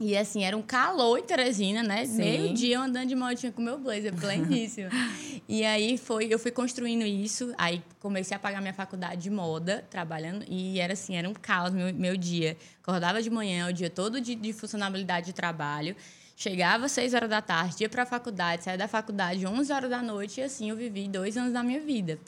E 0.00 0.16
assim, 0.16 0.44
era 0.44 0.56
um 0.56 0.62
calor 0.62 1.18
em 1.18 1.24
Teresina, 1.24 1.82
né? 1.82 2.06
Meio 2.06 2.54
dia 2.54 2.76
eu 2.76 2.82
andando 2.82 3.08
de 3.08 3.16
motinha 3.16 3.50
com 3.50 3.60
meu 3.60 3.78
blazer, 3.78 4.14
pleníssimo. 4.14 4.88
e 5.48 5.64
aí 5.64 5.98
foi, 5.98 6.26
eu 6.32 6.38
fui 6.38 6.52
construindo 6.52 7.02
isso, 7.02 7.52
aí 7.58 7.82
comecei 7.98 8.36
a 8.36 8.38
pagar 8.38 8.60
minha 8.60 8.72
faculdade 8.72 9.22
de 9.22 9.30
moda, 9.30 9.84
trabalhando, 9.90 10.44
e 10.48 10.78
era 10.78 10.92
assim, 10.92 11.16
era 11.16 11.28
um 11.28 11.34
caos 11.34 11.72
meu, 11.72 11.92
meu 11.92 12.16
dia. 12.16 12.56
Acordava 12.80 13.20
de 13.20 13.28
manhã, 13.28 13.68
o 13.68 13.72
dia 13.72 13.90
todo 13.90 14.20
de, 14.20 14.36
de 14.36 14.52
funcionalidade 14.52 15.26
de 15.26 15.32
trabalho. 15.32 15.96
Chegava 16.36 16.86
às 16.86 16.92
6 16.92 17.14
horas 17.14 17.28
da 17.28 17.42
tarde, 17.42 17.82
ia 17.82 17.88
para 17.88 18.04
a 18.04 18.06
faculdade, 18.06 18.62
saía 18.62 18.78
da 18.78 18.86
faculdade 18.86 19.44
às 19.44 19.52
11 19.52 19.72
horas 19.72 19.90
da 19.90 20.00
noite, 20.00 20.40
e 20.40 20.44
assim 20.44 20.70
eu 20.70 20.76
vivi 20.76 21.08
dois 21.08 21.36
anos 21.36 21.52
da 21.52 21.64
minha 21.64 21.80
vida. 21.80 22.20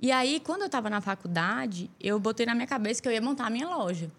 E 0.00 0.10
aí, 0.10 0.40
quando 0.40 0.62
eu 0.62 0.66
estava 0.66 0.88
na 0.88 1.02
faculdade, 1.02 1.90
eu 2.00 2.18
botei 2.18 2.46
na 2.46 2.54
minha 2.54 2.66
cabeça 2.66 3.02
que 3.02 3.06
eu 3.06 3.12
ia 3.12 3.20
montar 3.20 3.48
a 3.48 3.50
minha 3.50 3.68
loja. 3.68 4.10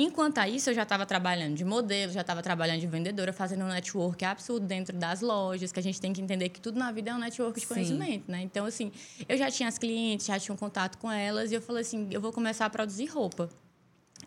Enquanto 0.00 0.38
isso, 0.42 0.70
eu 0.70 0.74
já 0.74 0.84
estava 0.84 1.04
trabalhando 1.04 1.56
de 1.56 1.64
modelo, 1.64 2.12
já 2.12 2.20
estava 2.20 2.40
trabalhando 2.40 2.78
de 2.78 2.86
vendedora, 2.86 3.32
fazendo 3.32 3.64
um 3.64 3.66
network 3.68 4.24
absurdo 4.24 4.64
dentro 4.64 4.96
das 4.96 5.20
lojas, 5.20 5.72
que 5.72 5.80
a 5.80 5.82
gente 5.82 6.00
tem 6.00 6.12
que 6.12 6.20
entender 6.20 6.50
que 6.50 6.60
tudo 6.60 6.78
na 6.78 6.92
vida 6.92 7.10
é 7.10 7.14
um 7.14 7.18
network 7.18 7.58
de 7.58 7.66
Sim. 7.66 7.74
conhecimento, 7.74 8.30
né? 8.30 8.40
Então, 8.42 8.64
assim, 8.64 8.92
eu 9.28 9.36
já 9.36 9.50
tinha 9.50 9.68
as 9.68 9.76
clientes, 9.76 10.26
já 10.26 10.38
tinha 10.38 10.54
um 10.54 10.56
contato 10.56 10.98
com 10.98 11.10
elas, 11.10 11.50
e 11.50 11.56
eu 11.56 11.60
falei 11.60 11.80
assim, 11.80 12.06
eu 12.12 12.20
vou 12.20 12.32
começar 12.32 12.66
a 12.66 12.70
produzir 12.70 13.06
roupa. 13.06 13.50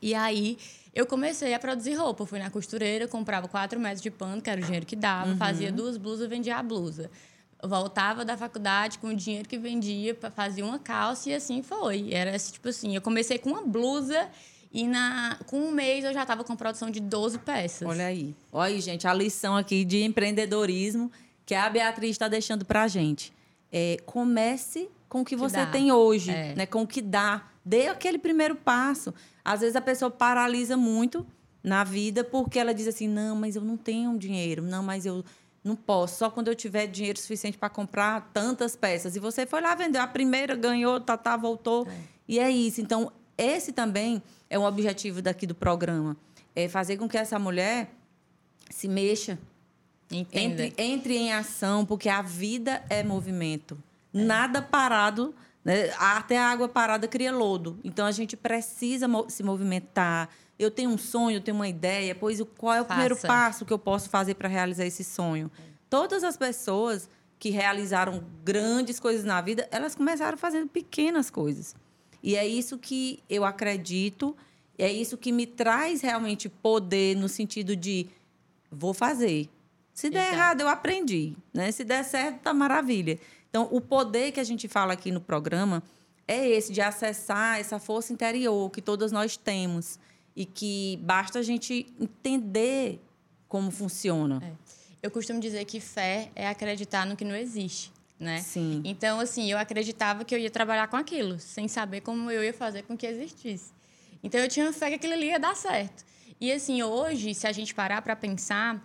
E 0.02 0.14
aí, 0.14 0.58
eu 0.94 1.06
comecei 1.06 1.54
a 1.54 1.60
produzir 1.60 1.94
roupa. 1.94 2.24
Eu 2.24 2.28
fui 2.28 2.40
na 2.40 2.50
costureira, 2.50 3.08
comprava 3.08 3.48
quatro 3.48 3.80
metros 3.80 4.02
de 4.02 4.12
pano, 4.12 4.42
que 4.42 4.50
era 4.50 4.60
o 4.60 4.64
dinheiro 4.64 4.86
que 4.86 4.98
dava, 4.98 5.32
uhum. 5.32 5.38
fazia 5.38 5.72
duas 5.72 5.96
blusas, 5.96 6.28
vendia 6.28 6.58
a 6.58 6.64
blusa. 6.64 7.10
Voltava 7.64 8.26
da 8.26 8.36
faculdade 8.36 9.00
com 9.00 9.08
o 9.08 9.16
dinheiro 9.16 9.48
que 9.48 9.58
vendia, 9.58 10.18
fazia 10.36 10.66
uma 10.66 10.80
calça 10.80 11.30
e 11.30 11.34
assim 11.34 11.64
foi. 11.64 12.12
Era 12.12 12.38
tipo 12.38 12.68
assim, 12.68 12.94
eu 12.94 13.02
comecei 13.02 13.38
com 13.38 13.52
uma 13.52 13.66
blusa 13.66 14.28
e 14.74 14.88
na, 14.88 15.38
com 15.48 15.60
um 15.60 15.72
mês 15.72 16.06
eu 16.06 16.14
já 16.14 16.22
estava 16.22 16.44
com 16.44 16.56
produção 16.56 16.90
de 16.90 17.00
12 17.00 17.40
peças. 17.40 17.88
Olha 17.88 18.06
aí. 18.06 18.34
Olha 18.52 18.74
aí, 18.74 18.80
gente, 18.80 19.08
a 19.08 19.14
lição 19.14 19.56
aqui 19.58 19.84
de 19.84 20.04
empreendedorismo 20.04 21.12
que 21.46 21.54
a 21.54 21.70
Beatriz 21.70 22.12
está 22.12 22.28
deixando 22.28 22.64
para 22.64 22.84
a 22.84 22.88
gente. 22.88 23.34
É, 23.72 23.98
comece 24.06 24.90
com 25.10 25.22
o 25.22 25.26
que, 25.26 25.36
que 25.36 25.36
você 25.36 25.58
dá. 25.58 25.66
tem 25.66 25.92
hoje, 25.92 26.32
é. 26.32 26.56
né? 26.56 26.66
com 26.66 26.84
o 26.84 26.88
que 26.88 27.02
dá. 27.02 27.50
Dê 27.66 27.88
aquele 27.88 28.18
primeiro 28.18 28.56
passo. 28.56 29.14
Às 29.44 29.60
vezes 29.60 29.76
a 29.76 29.82
pessoa 29.82 30.10
paralisa 30.10 30.78
muito 30.78 31.26
na 31.62 31.84
vida 31.84 32.24
porque 32.24 32.58
ela 32.58 32.74
diz 32.74 32.88
assim: 32.88 33.08
não, 33.08 33.36
mas 33.36 33.56
eu 33.58 33.62
não 33.62 33.76
tenho 33.76 34.18
dinheiro, 34.18 34.62
não, 34.64 34.82
mas 34.82 35.06
eu 35.06 35.24
não 35.64 35.76
posso, 35.76 36.18
só 36.18 36.30
quando 36.30 36.48
eu 36.48 36.56
tiver 36.56 36.88
dinheiro 36.88 37.20
suficiente 37.20 37.58
para 37.58 37.70
comprar 37.70 38.32
tantas 38.34 38.76
peças. 38.76 39.16
E 39.16 39.20
você 39.20 39.46
foi 39.46 39.62
lá, 39.62 39.76
vendeu 39.76 40.02
a 40.02 40.08
primeira, 40.08 40.56
ganhou, 40.56 41.00
tá, 41.00 41.18
tá 41.18 41.38
voltou. 41.38 41.88
É. 41.88 41.98
E 42.28 42.40
é 42.40 42.50
isso. 42.50 42.82
Então, 42.82 43.12
esse 43.38 43.72
também 43.72 44.24
é 44.52 44.60
um 44.60 44.66
objetivo 44.66 45.22
daqui 45.22 45.48
do 45.48 45.56
programa. 45.56 46.18
É 46.54 46.68
fazer 46.68 46.98
com 46.98 47.08
que 47.08 47.18
essa 47.18 47.40
mulher 47.40 47.90
se 48.70 48.86
mexa, 48.86 49.40
entre, 50.12 50.74
entre, 50.78 51.16
em 51.16 51.32
ação, 51.32 51.86
porque 51.86 52.10
a 52.10 52.22
vida 52.22 52.84
é 52.90 53.02
movimento. 53.02 53.82
É. 54.14 54.22
Nada 54.22 54.62
parado, 54.62 55.34
né? 55.64 55.90
até 55.98 56.38
a 56.38 56.52
água 56.52 56.68
parada 56.68 57.08
cria 57.08 57.32
lodo. 57.32 57.80
Então 57.82 58.06
a 58.06 58.12
gente 58.12 58.36
precisa 58.36 59.08
se 59.30 59.42
movimentar. 59.42 60.28
Eu 60.60 60.70
tenho 60.70 60.90
um 60.90 60.98
sonho, 60.98 61.38
eu 61.38 61.42
tenho 61.42 61.56
uma 61.56 61.70
ideia, 61.70 62.14
pois 62.14 62.42
qual 62.58 62.74
é 62.74 62.82
o 62.82 62.84
Faça. 62.84 62.94
primeiro 62.94 63.16
passo 63.16 63.66
que 63.66 63.72
eu 63.72 63.80
posso 63.80 64.10
fazer 64.10 64.36
para 64.36 64.50
realizar 64.50 64.86
esse 64.86 65.06
sonho? 65.06 65.50
É. 65.58 65.62
Todas 65.90 66.26
as 66.26 66.36
pessoas 66.36 67.10
que 67.40 67.50
realizaram 67.50 68.22
grandes 68.44 69.00
coisas 69.00 69.24
na 69.24 69.40
vida, 69.40 69.66
elas 69.72 69.96
começaram 69.96 70.38
fazendo 70.38 70.68
pequenas 70.68 71.30
coisas. 71.30 71.74
E 72.24 72.36
é 72.36 72.48
isso 72.48 72.78
que 72.78 73.20
eu 73.30 73.44
acredito, 73.44 74.36
é 74.78 74.92
isso 74.92 75.18
que 75.18 75.32
me 75.32 75.46
traz 75.46 76.02
realmente 76.02 76.48
poder 76.50 77.16
no 77.16 77.28
sentido 77.28 77.76
de 77.76 78.08
vou 78.72 78.94
fazer. 78.94 79.50
Se 79.94 80.10
der 80.10 80.20
Exato. 80.20 80.36
errado, 80.36 80.62
eu 80.62 80.68
aprendi. 80.68 81.34
Né? 81.54 81.72
Se 81.72 81.84
der 81.84 82.04
certo, 82.04 82.40
tá 82.42 82.54
maravilha. 82.54 83.20
Então, 83.50 83.68
o 83.72 83.82
poder 83.82 84.32
que 84.32 84.40
a 84.40 84.44
gente 84.44 84.68
fala 84.68 84.94
aqui 84.94 85.12
no 85.12 85.20
programa 85.20 85.84
é 86.28 86.48
esse, 86.48 86.72
de 86.72 86.80
acessar 86.80 87.60
essa 87.60 87.80
força 87.80 88.14
interior 88.14 88.70
que 88.70 88.82
todas 88.82 89.12
nós 89.12 89.36
temos. 89.36 90.00
E 90.34 90.46
que 90.46 90.98
basta 91.04 91.40
a 91.40 91.42
gente 91.42 91.94
entender 92.00 93.02
como 93.50 93.70
funciona. 93.70 94.40
É. 94.42 94.54
Eu 95.04 95.12
costumo 95.12 95.42
dizer 95.42 95.66
que 95.66 95.82
fé 95.82 96.32
é 96.34 96.48
acreditar 96.48 97.06
no 97.06 97.18
que 97.18 97.26
não 97.26 97.36
existe 97.36 97.92
né? 98.22 98.40
Sim. 98.40 98.82
Então, 98.86 99.20
assim, 99.20 99.52
eu 99.52 99.58
acreditava 99.58 100.24
que 100.24 100.34
eu 100.34 100.40
ia 100.40 100.52
trabalhar 100.52 100.88
com 100.88 100.96
aquilo, 100.96 101.40
sem 101.40 101.68
saber 101.68 102.02
como 102.02 102.30
eu 102.30 102.44
ia 102.44 102.54
fazer 102.54 102.84
com 102.84 102.96
que 102.96 103.08
existisse. 103.08 103.74
Então, 104.24 104.40
eu 104.40 104.48
tinha 104.48 104.72
fé 104.72 104.90
que 104.90 104.96
aquilo 104.96 105.14
ali 105.14 105.28
ia 105.28 105.40
dar 105.40 105.56
certo. 105.56 106.06
E, 106.40 106.52
assim, 106.52 106.84
hoje, 106.84 107.34
se 107.34 107.48
a 107.48 107.52
gente 107.52 107.74
parar 107.74 108.02
para 108.04 108.16
pensar, 108.16 108.84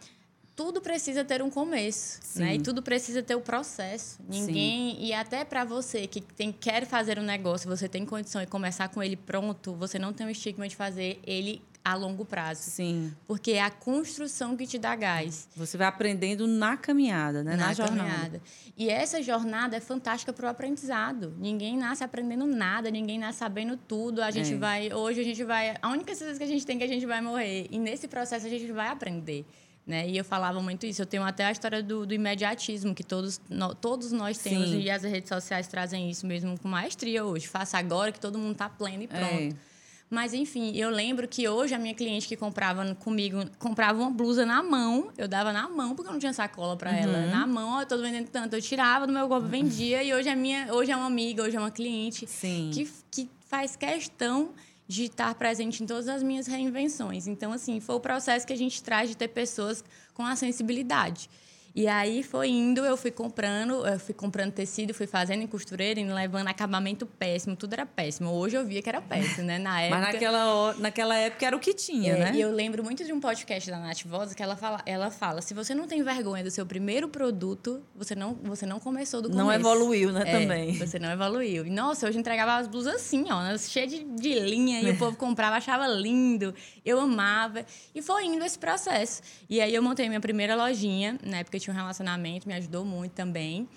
tudo 0.57 0.81
precisa 0.81 1.23
ter 1.23 1.43
um 1.43 1.51
começo, 1.51 2.19
Sim. 2.23 2.41
né? 2.41 2.55
E 2.55 2.63
tudo 2.63 2.83
precisa 2.83 3.23
ter 3.23 3.35
o 3.35 3.39
um 3.39 3.43
processo. 3.43 4.19
Ninguém 4.27 4.97
Sim. 4.97 5.05
e 5.05 5.13
até 5.13 5.45
para 5.45 5.65
você 5.65 6.07
que 6.07 6.23
tem 6.23 6.51
quer 6.51 6.87
fazer 6.87 7.19
um 7.19 7.23
negócio, 7.23 7.69
você 7.69 7.87
tem 7.87 8.07
condição 8.07 8.41
de 8.41 8.47
começar 8.47 8.89
com 8.89 9.03
ele 9.03 9.17
pronto, 9.17 9.75
você 9.75 9.99
não 9.99 10.15
tem 10.15 10.27
o 10.27 10.31
estigma 10.31 10.67
de 10.67 10.75
fazer 10.75 11.21
ele 11.27 11.63
a 11.87 11.95
longo 11.95 12.25
prazo. 12.25 12.63
Sim. 12.63 13.15
Porque 13.29 13.53
é 13.53 13.63
a 13.63 13.71
construção 13.71 14.57
que 14.57 14.67
te 14.67 14.77
dá 14.77 14.97
gás. 14.97 15.49
Você 15.55 15.79
vai 15.79 15.87
aprendendo 15.87 16.45
na 16.45 16.77
caminhada, 16.77 17.45
né? 17.45 17.55
Na, 17.55 17.69
na 17.69 17.75
jornada. 17.75 18.03
Caminhada. 18.03 18.43
E 18.77 18.91
essa 18.91 19.23
jornada 19.23 19.77
é 19.77 19.81
fantástica 19.81 20.33
para 20.33 20.47
o 20.47 20.49
aprendizado. 20.49 21.33
Ninguém 21.39 21.77
nasce 21.77 22.03
aprendendo 22.03 22.45
nada, 22.45 22.91
ninguém 22.91 23.21
nasce 23.21 23.39
sabendo 23.39 23.77
tudo. 23.77 24.21
A 24.21 24.33
gente 24.33 24.55
é. 24.55 24.57
vai. 24.57 24.93
Hoje 24.93 25.21
a 25.21 25.25
gente 25.25 25.45
vai. 25.45 25.77
A 25.81 25.89
única 25.89 26.13
certeza 26.13 26.41
que 26.41 26.45
a 26.45 26.49
gente 26.49 26.67
tem 26.67 26.75
é 26.75 26.79
que 26.81 26.85
a 26.85 26.89
gente 26.89 27.07
vai 27.07 27.21
morrer. 27.21 27.69
E 27.71 27.79
nesse 27.79 28.09
processo 28.09 28.47
a 28.47 28.51
gente 28.51 28.73
vai 28.73 28.89
aprender. 28.89 29.47
Né? 29.87 30.09
E 30.09 30.19
eu 30.19 30.25
falava 30.25 30.61
muito 30.61 30.85
isso. 30.87 31.01
Eu 31.01 31.07
tenho 31.07 31.23
até 31.23 31.45
a 31.45 31.53
história 31.53 31.81
do, 31.85 32.05
do 32.05 32.13
imediatismo, 32.13 32.93
que 32.97 33.05
todos, 33.05 33.41
no, 33.49 33.77
todos 33.77 34.11
nós 34.11 34.39
temos, 34.39 34.71
Sim. 34.71 34.81
e 34.81 34.91
as 34.91 35.05
redes 35.05 35.29
sociais 35.29 35.69
trazem 35.69 36.11
isso 36.11 36.27
mesmo 36.27 36.59
com 36.59 36.67
maestria 36.67 37.25
hoje. 37.25 37.47
Faça 37.47 37.79
agora 37.79 38.11
que 38.11 38.19
todo 38.19 38.37
mundo 38.37 38.53
está 38.53 38.69
pleno 38.69 39.05
e 39.05 39.07
pronto. 39.07 39.25
É. 39.25 39.76
Mas, 40.09 40.33
enfim, 40.33 40.77
eu 40.77 40.89
lembro 40.89 41.27
que 41.27 41.49
hoje 41.49 41.75
a 41.75 41.79
minha 41.79 41.95
cliente 41.95 42.29
que 42.29 42.37
comprava 42.37 42.95
comigo, 42.95 43.45
comprava 43.59 44.01
uma 44.01 44.11
blusa 44.11 44.47
na 44.47 44.63
mão, 44.63 45.11
eu 45.19 45.27
dava 45.27 45.53
na 45.53 45.69
mão, 45.69 45.97
porque 45.97 46.09
eu 46.09 46.13
não 46.13 46.21
tinha 46.21 46.33
sacola 46.33 46.77
para 46.77 46.93
uhum. 46.93 46.97
ela. 46.97 47.27
Na 47.27 47.47
mão, 47.47 47.71
ó, 47.71 47.83
eu 47.83 47.87
tô 47.87 47.99
vendendo 47.99 48.29
tanto. 48.29 48.55
Eu 48.55 48.63
tirava 48.63 49.07
do 49.07 49.13
meu 49.13 49.27
golpe, 49.27 49.49
vendia, 49.49 50.03
e 50.05 50.15
hoje 50.15 50.29
é 50.29 50.37
minha, 50.37 50.73
hoje 50.73 50.93
é 50.93 50.97
uma 50.97 51.07
amiga, 51.07 51.43
hoje 51.43 51.57
é 51.57 51.61
uma 51.61 51.73
cliente 51.73 52.27
Sim. 52.27 52.71
Que, 52.73 52.89
que 53.11 53.31
faz 53.49 53.75
questão 53.75 54.51
de 54.87 55.05
estar 55.05 55.35
presente 55.35 55.83
em 55.83 55.87
todas 55.87 56.07
as 56.09 56.23
minhas 56.23 56.47
reinvenções. 56.47 57.27
Então, 57.27 57.53
assim, 57.53 57.81
foi 57.81 57.97
o 57.97 58.01
processo 58.01 58.47
que 58.47 58.53
a 58.53 58.57
gente 58.57 58.81
traz 58.83 59.09
de 59.09 59.17
ter 59.17 59.29
pessoas 59.29 59.85
com 60.15 60.25
a 60.25 60.37
sensibilidade. 60.37 61.29
E 61.77 61.87
aí 61.87 62.23
foi 62.23 62.49
indo, 62.49 62.87
eu 62.87 62.97
fui 62.97 63.11
comprando, 63.11 63.87
eu 63.87 64.01
fui 64.01 64.15
comprando 64.15 64.51
tecido, 64.51 64.95
fui 64.95 65.07
fazendo 65.07 65.43
em 65.43 65.47
costureira 65.47 66.01
e 66.01 66.05
levando 66.05 66.49
acabamento 66.49 67.05
péssimo, 67.05 67.55
tudo 67.55 67.75
era 67.75 67.85
péssimo. 67.85 68.31
Hoje 68.31 68.57
eu 68.57 68.65
via 68.65 68.81
que 68.81 68.89
era 68.89 69.03
péssimo, 69.03 69.47
né? 69.47 69.59
Na 69.59 69.83
época. 69.83 70.01
Mas 70.01 70.15
naquela, 70.15 70.75
naquela 70.79 71.17
época 71.17 71.47
era 71.47 71.55
o 71.55 71.61
que 71.61 71.75
tinha, 71.75 72.15
é, 72.15 72.19
né? 72.19 72.33
E 72.35 72.41
eu 72.41 72.51
lembro 72.51 72.83
muito 72.83 73.05
de 73.05 73.13
um 73.13 73.21
podcast 73.21 73.71
da 73.71 73.79
Nath 73.79 74.05
Voz 74.07 74.33
que 74.33 74.43
ela 74.43 74.57
fala, 74.57 74.81
ela 74.87 75.11
fala: 75.11 75.43
se 75.43 75.53
você 75.53 75.75
não 75.75 75.87
tem 75.87 76.03
vergonha 76.03 76.43
do 76.43 76.51
seu 76.51 76.65
primeiro 76.65 77.11
produto, 77.11 77.83
você 77.95 78.15
não, 78.15 78.33
você 78.43 78.65
não 78.65 78.81
começou 78.81 79.21
do 79.21 79.29
começo. 79.29 79.47
Não 79.47 79.53
evoluiu, 79.53 80.11
né, 80.13 80.23
é, 80.25 80.41
também. 80.41 80.79
Você 80.79 80.99
não 80.99 81.11
evoluiu. 81.11 81.67
E, 81.67 81.71
nossa, 81.71 82.09
hoje 82.09 82.17
entregava 82.19 82.57
as 82.57 82.67
blusas 82.67 82.95
assim, 82.95 83.27
ó, 83.31 83.43
né, 83.43 83.59
cheia 83.59 83.87
de, 83.87 84.03
de 84.03 84.41
linha, 84.41 84.81
e 84.81 84.93
o 84.93 84.97
povo 84.97 85.15
comprava, 85.19 85.57
achava 85.57 85.87
lindo. 85.87 86.55
Eu 86.87 86.99
amava. 86.99 87.67
E 87.95 88.01
foi 88.01 88.25
indo 88.25 88.43
esse 88.47 88.59
processo. 88.59 89.21
E 89.51 89.61
aí 89.61 89.75
eu 89.75 89.83
montei 89.83 90.09
minha 90.09 90.21
primeira 90.21 90.57
lojinha, 90.57 91.19
na 91.23 91.41
época 91.41 91.59
eu 91.59 91.66
tinha 91.67 91.75
um 91.75 91.77
relacionamento 91.77 92.49
me 92.49 92.55
ajudou 92.55 92.85
muito 92.85 93.13
também. 93.13 93.69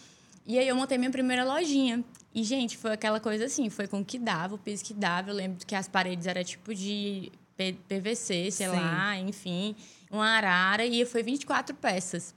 E 0.45 0.58
aí 0.58 0.67
eu 0.67 0.75
montei 0.75 0.97
minha 0.97 1.12
primeira 1.12 1.43
lojinha. 1.43 2.04
E, 2.34 2.43
gente, 2.43 2.78
foi 2.78 2.91
aquela 2.91 3.19
coisa 3.19 3.45
assim, 3.45 3.69
foi 3.69 3.88
com 3.88 4.02
o 4.02 4.06
que 4.06 4.17
dava, 4.19 4.56
o 4.56 4.58
piso 4.58 4.84
que 4.84 4.93
dava. 4.93 5.30
Eu 5.32 5.36
lembro 5.36 5.65
que 5.65 5.75
as 5.75 5.88
paredes 5.88 6.28
eram 6.28 6.43
tipo 6.43 6.73
de 6.73 7.32
PVC, 7.58 8.52
sei 8.52 8.67
Sim. 8.67 8.67
lá, 8.67 9.17
enfim, 9.17 9.75
uma 10.10 10.28
arara, 10.28 10.86
e 10.86 11.06
foi 11.06 11.21
24 11.21 11.75
peças. 11.75 12.34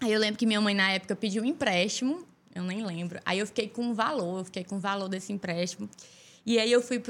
Aí 0.00 0.12
eu 0.12 0.20
lembro 0.20 0.38
que 0.38 0.46
minha 0.46 0.60
mãe, 0.60 0.74
na 0.74 0.90
época, 0.92 1.16
pediu 1.16 1.42
um 1.42 1.46
empréstimo, 1.46 2.26
eu 2.54 2.62
nem 2.62 2.84
lembro. 2.84 3.18
Aí 3.24 3.38
eu 3.38 3.46
fiquei 3.46 3.68
com 3.68 3.90
o 3.90 3.94
valor, 3.94 4.40
eu 4.40 4.44
fiquei 4.44 4.64
com 4.64 4.76
o 4.76 4.80
valor 4.80 5.08
desse 5.08 5.32
empréstimo. 5.32 5.88
E 6.44 6.58
aí 6.58 6.72
eu 6.72 6.82
fui 6.82 7.00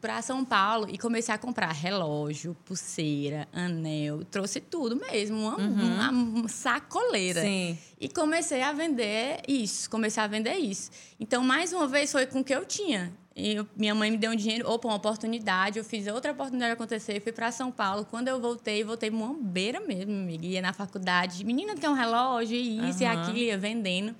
para 0.00 0.20
São 0.22 0.44
Paulo 0.44 0.88
e 0.90 0.98
comecei 0.98 1.32
a 1.32 1.38
comprar 1.38 1.70
relógio, 1.70 2.56
pulseira, 2.64 3.46
anel, 3.52 4.24
trouxe 4.24 4.60
tudo 4.60 4.96
mesmo, 4.96 5.38
uma, 5.38 5.56
uhum. 5.56 5.94
uma, 5.94 6.10
uma 6.10 6.48
sacoleira. 6.48 7.42
Sim. 7.42 7.78
E 8.00 8.08
comecei 8.08 8.60
a 8.60 8.72
vender 8.72 9.40
isso, 9.46 9.88
comecei 9.88 10.20
a 10.20 10.26
vender 10.26 10.56
isso. 10.56 10.90
Então, 11.20 11.44
mais 11.44 11.72
uma 11.72 11.86
vez, 11.86 12.10
foi 12.10 12.26
com 12.26 12.40
o 12.40 12.44
que 12.44 12.52
eu 12.52 12.64
tinha. 12.64 13.12
E 13.36 13.54
eu, 13.54 13.66
minha 13.76 13.94
mãe 13.94 14.10
me 14.10 14.18
deu 14.18 14.32
um 14.32 14.36
dinheiro, 14.36 14.68
opa, 14.68 14.88
uma 14.88 14.96
oportunidade, 14.96 15.78
eu 15.78 15.84
fiz 15.84 16.08
outra 16.08 16.32
oportunidade 16.32 16.72
acontecer, 16.72 17.20
fui 17.20 17.32
para 17.32 17.52
São 17.52 17.70
Paulo. 17.70 18.04
Quando 18.04 18.26
eu 18.26 18.40
voltei, 18.40 18.82
voltei 18.82 19.10
uma 19.10 19.32
beira 19.32 19.78
mesmo, 19.78 20.12
amiga. 20.12 20.44
Ia 20.44 20.60
na 20.60 20.72
faculdade, 20.72 21.44
menina, 21.44 21.76
quer 21.76 21.88
um 21.88 21.94
relógio, 21.94 22.56
e 22.56 22.88
isso 22.90 22.98
uhum. 22.98 23.04
e 23.04 23.06
aquilo, 23.06 23.38
ia 23.38 23.56
vendendo. 23.56 24.12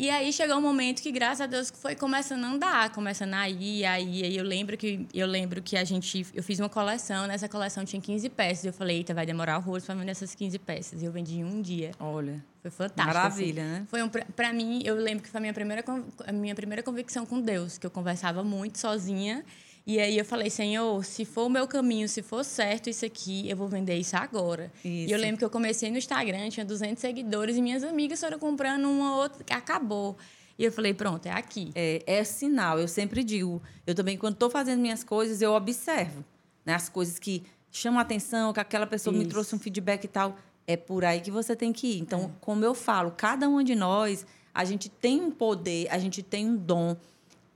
E 0.00 0.08
aí 0.08 0.32
chegou 0.32 0.56
um 0.56 0.62
momento 0.62 1.02
que, 1.02 1.12
graças 1.12 1.42
a 1.42 1.46
Deus, 1.46 1.70
foi 1.70 1.94
começando 1.94 2.42
a 2.42 2.48
andar, 2.48 2.90
começando 2.90 3.34
a 3.34 3.46
ir, 3.50 3.84
aí, 3.84 4.24
aí 4.24 4.34
eu 4.34 4.42
lembro 4.42 4.74
que 4.74 5.06
eu 5.12 5.26
lembro 5.26 5.60
que 5.60 5.76
a 5.76 5.84
gente 5.84 6.26
eu 6.32 6.42
fiz 6.42 6.58
uma 6.58 6.70
coleção, 6.70 7.26
nessa 7.26 7.46
coleção 7.50 7.84
tinha 7.84 8.00
15 8.00 8.30
peças. 8.30 8.64
Eu 8.64 8.72
falei, 8.72 8.96
eita, 8.96 9.12
vai 9.12 9.26
demorar 9.26 9.58
horrores 9.58 9.84
para 9.84 9.94
vender 9.94 10.12
essas 10.12 10.34
15 10.34 10.58
peças. 10.60 11.02
E 11.02 11.04
eu 11.04 11.12
vendi 11.12 11.40
em 11.40 11.44
um 11.44 11.60
dia. 11.60 11.90
Olha. 12.00 12.42
Foi 12.62 12.70
fantástico. 12.70 13.14
Maravilha, 13.14 13.62
assim. 13.62 13.72
né? 13.72 13.86
Foi 13.88 14.02
um, 14.02 14.08
para 14.08 14.54
mim, 14.54 14.80
eu 14.86 14.94
lembro 14.94 15.22
que 15.22 15.28
foi 15.28 15.36
a 15.36 15.40
minha 15.42 15.52
primeira 15.52 15.84
a 16.26 16.32
minha 16.32 16.54
primeira 16.54 16.82
convicção 16.82 17.26
com 17.26 17.38
Deus, 17.38 17.76
que 17.76 17.86
eu 17.86 17.90
conversava 17.90 18.42
muito 18.42 18.78
sozinha. 18.78 19.44
E 19.90 19.98
aí 19.98 20.16
eu 20.16 20.24
falei, 20.24 20.48
Senhor, 20.48 21.04
se 21.04 21.24
for 21.24 21.46
o 21.46 21.48
meu 21.48 21.66
caminho, 21.66 22.08
se 22.08 22.22
for 22.22 22.44
certo 22.44 22.88
isso 22.88 23.04
aqui, 23.04 23.50
eu 23.50 23.56
vou 23.56 23.66
vender 23.66 23.96
isso 23.96 24.16
agora. 24.16 24.72
Isso. 24.84 25.10
E 25.10 25.10
eu 25.10 25.18
lembro 25.18 25.38
que 25.38 25.44
eu 25.44 25.50
comecei 25.50 25.90
no 25.90 25.98
Instagram, 25.98 26.48
tinha 26.48 26.64
200 26.64 27.00
seguidores 27.00 27.56
e 27.56 27.60
minhas 27.60 27.82
amigas 27.82 28.20
foram 28.20 28.38
comprando 28.38 28.88
uma 28.88 29.16
outra, 29.16 29.44
acabou. 29.50 30.16
E 30.56 30.64
eu 30.64 30.70
falei, 30.70 30.94
pronto, 30.94 31.26
é 31.26 31.32
aqui. 31.32 31.72
É, 31.74 32.04
é 32.06 32.22
sinal, 32.22 32.78
eu 32.78 32.86
sempre 32.86 33.24
digo. 33.24 33.60
Eu 33.84 33.92
também, 33.92 34.16
quando 34.16 34.34
estou 34.34 34.48
fazendo 34.48 34.80
minhas 34.80 35.02
coisas, 35.02 35.42
eu 35.42 35.54
observo. 35.54 36.24
Né, 36.64 36.72
as 36.72 36.88
coisas 36.88 37.18
que 37.18 37.42
chamam 37.68 37.98
a 37.98 38.02
atenção, 38.02 38.52
que 38.52 38.60
aquela 38.60 38.86
pessoa 38.86 39.12
isso. 39.12 39.24
me 39.24 39.28
trouxe 39.28 39.56
um 39.56 39.58
feedback 39.58 40.04
e 40.04 40.08
tal. 40.08 40.36
É 40.68 40.76
por 40.76 41.04
aí 41.04 41.20
que 41.20 41.32
você 41.32 41.56
tem 41.56 41.72
que 41.72 41.96
ir. 41.96 41.98
Então, 41.98 42.26
é. 42.26 42.30
como 42.40 42.64
eu 42.64 42.76
falo, 42.76 43.10
cada 43.16 43.48
uma 43.48 43.64
de 43.64 43.74
nós, 43.74 44.24
a 44.54 44.64
gente 44.64 44.88
tem 44.88 45.20
um 45.20 45.32
poder, 45.32 45.88
a 45.90 45.98
gente 45.98 46.22
tem 46.22 46.46
um 46.46 46.56
dom 46.56 46.96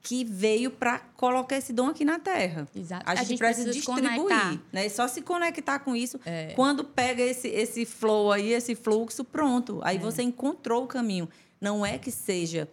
que 0.05 0.23
veio 0.23 0.71
para 0.71 0.99
colocar 1.17 1.57
esse 1.57 1.73
dom 1.73 1.87
aqui 1.87 2.05
na 2.05 2.19
Terra. 2.19 2.69
Exato. 2.77 3.03
A, 3.07 3.13
a 3.13 3.15
gente, 3.15 3.29
gente, 3.29 3.39
precisa, 3.39 3.71
distribuir, 3.73 4.61
né? 4.71 4.87
Só 4.91 5.09
se 5.09 5.23
conectar 5.23 5.79
com 5.79 5.97
isso. 5.97 6.21
É. 6.27 6.53
Quando 6.55 6.85
pega 6.85 7.23
esse, 7.23 7.49
esse 7.49 7.87
flow 7.87 8.31
aí, 8.31 8.53
esse 8.53 8.75
fluxo, 8.75 9.25
pronto. 9.25 9.81
Aí 9.83 9.97
é. 9.97 9.99
você 9.99 10.23
encontrou 10.23 10.85
o 10.85 10.87
caminho. 10.87 11.27
Não 11.59 11.87
é 11.87 11.97
que 11.97 12.11
seja 12.11 12.69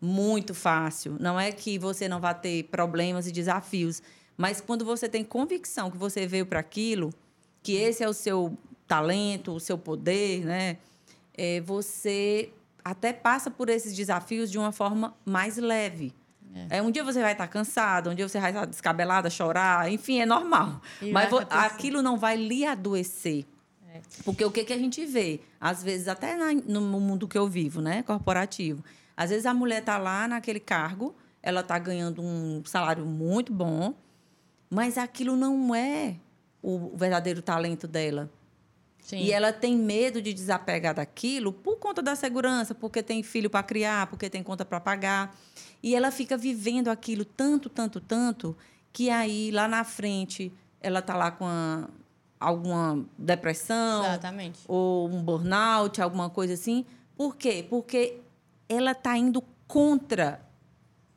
muito 0.00 0.54
fácil, 0.54 1.16
não 1.18 1.40
é 1.40 1.50
que 1.50 1.76
você 1.76 2.06
não 2.08 2.20
vá 2.20 2.32
ter 2.32 2.64
problemas 2.64 3.26
e 3.26 3.32
desafios, 3.32 4.00
mas 4.36 4.60
quando 4.60 4.84
você 4.84 5.08
tem 5.08 5.24
convicção 5.24 5.90
que 5.90 5.96
você 5.96 6.24
veio 6.24 6.46
para 6.46 6.60
aquilo, 6.60 7.12
que 7.62 7.72
esse 7.72 8.04
é 8.04 8.08
o 8.08 8.12
seu 8.12 8.56
talento, 8.86 9.52
o 9.52 9.58
seu 9.58 9.76
poder, 9.76 10.44
né? 10.44 10.76
É, 11.36 11.60
você 11.62 12.52
até 12.84 13.12
passa 13.12 13.50
por 13.50 13.68
esses 13.68 13.96
desafios 13.96 14.52
de 14.52 14.58
uma 14.58 14.70
forma 14.70 15.16
mais 15.24 15.56
leve. 15.56 16.14
É. 16.70 16.82
um 16.82 16.90
dia 16.90 17.04
você 17.04 17.20
vai 17.20 17.32
estar 17.32 17.46
cansado, 17.46 18.10
um 18.10 18.14
dia 18.14 18.28
você 18.28 18.40
vai 18.40 18.50
estar 18.50 18.64
descabelada, 18.64 19.28
chorar, 19.28 19.90
enfim, 19.90 20.20
é 20.20 20.26
normal. 20.26 20.80
E 21.02 21.12
Mas 21.12 21.32
aquilo 21.50 22.02
não 22.02 22.16
vai 22.16 22.36
lhe 22.36 22.64
adoecer. 22.64 23.44
É. 23.92 24.00
Porque 24.24 24.44
o 24.44 24.50
que, 24.50 24.64
que 24.64 24.72
a 24.72 24.78
gente 24.78 25.04
vê? 25.04 25.40
Às 25.60 25.82
vezes, 25.82 26.08
até 26.08 26.36
na, 26.36 26.52
no 26.52 26.80
mundo 26.80 27.28
que 27.28 27.36
eu 27.36 27.46
vivo, 27.48 27.80
né? 27.80 28.02
Corporativo. 28.02 28.82
Às 29.16 29.30
vezes 29.30 29.46
a 29.46 29.54
mulher 29.54 29.80
está 29.80 29.98
lá 29.98 30.28
naquele 30.28 30.60
cargo, 30.60 31.14
ela 31.42 31.60
está 31.60 31.78
ganhando 31.78 32.22
um 32.22 32.62
salário 32.64 33.06
muito 33.06 33.52
bom, 33.52 33.94
mas 34.68 34.98
aquilo 34.98 35.36
não 35.36 35.74
é 35.74 36.16
o 36.62 36.96
verdadeiro 36.96 37.40
talento 37.40 37.86
dela. 37.86 38.30
Sim. 39.06 39.18
E 39.18 39.30
ela 39.30 39.52
tem 39.52 39.76
medo 39.76 40.20
de 40.20 40.32
desapegar 40.32 40.92
daquilo 40.92 41.52
por 41.52 41.76
conta 41.76 42.02
da 42.02 42.16
segurança, 42.16 42.74
porque 42.74 43.04
tem 43.04 43.22
filho 43.22 43.48
para 43.48 43.62
criar, 43.62 44.08
porque 44.08 44.28
tem 44.28 44.42
conta 44.42 44.64
para 44.64 44.80
pagar. 44.80 45.32
E 45.82 45.94
ela 45.94 46.10
fica 46.10 46.36
vivendo 46.36 46.88
aquilo 46.88 47.24
tanto, 47.24 47.68
tanto, 47.68 48.00
tanto, 48.00 48.56
que 48.92 49.10
aí 49.10 49.50
lá 49.50 49.68
na 49.68 49.84
frente 49.84 50.52
ela 50.80 51.00
está 51.00 51.14
lá 51.16 51.30
com 51.30 51.44
a, 51.46 51.88
alguma 52.40 53.04
depressão. 53.18 54.04
Exatamente. 54.04 54.60
Ou 54.66 55.08
um 55.08 55.22
burnout, 55.22 56.00
alguma 56.00 56.30
coisa 56.30 56.54
assim. 56.54 56.84
Por 57.16 57.36
quê? 57.36 57.66
Porque 57.68 58.18
ela 58.68 58.92
está 58.92 59.16
indo 59.16 59.42
contra 59.66 60.40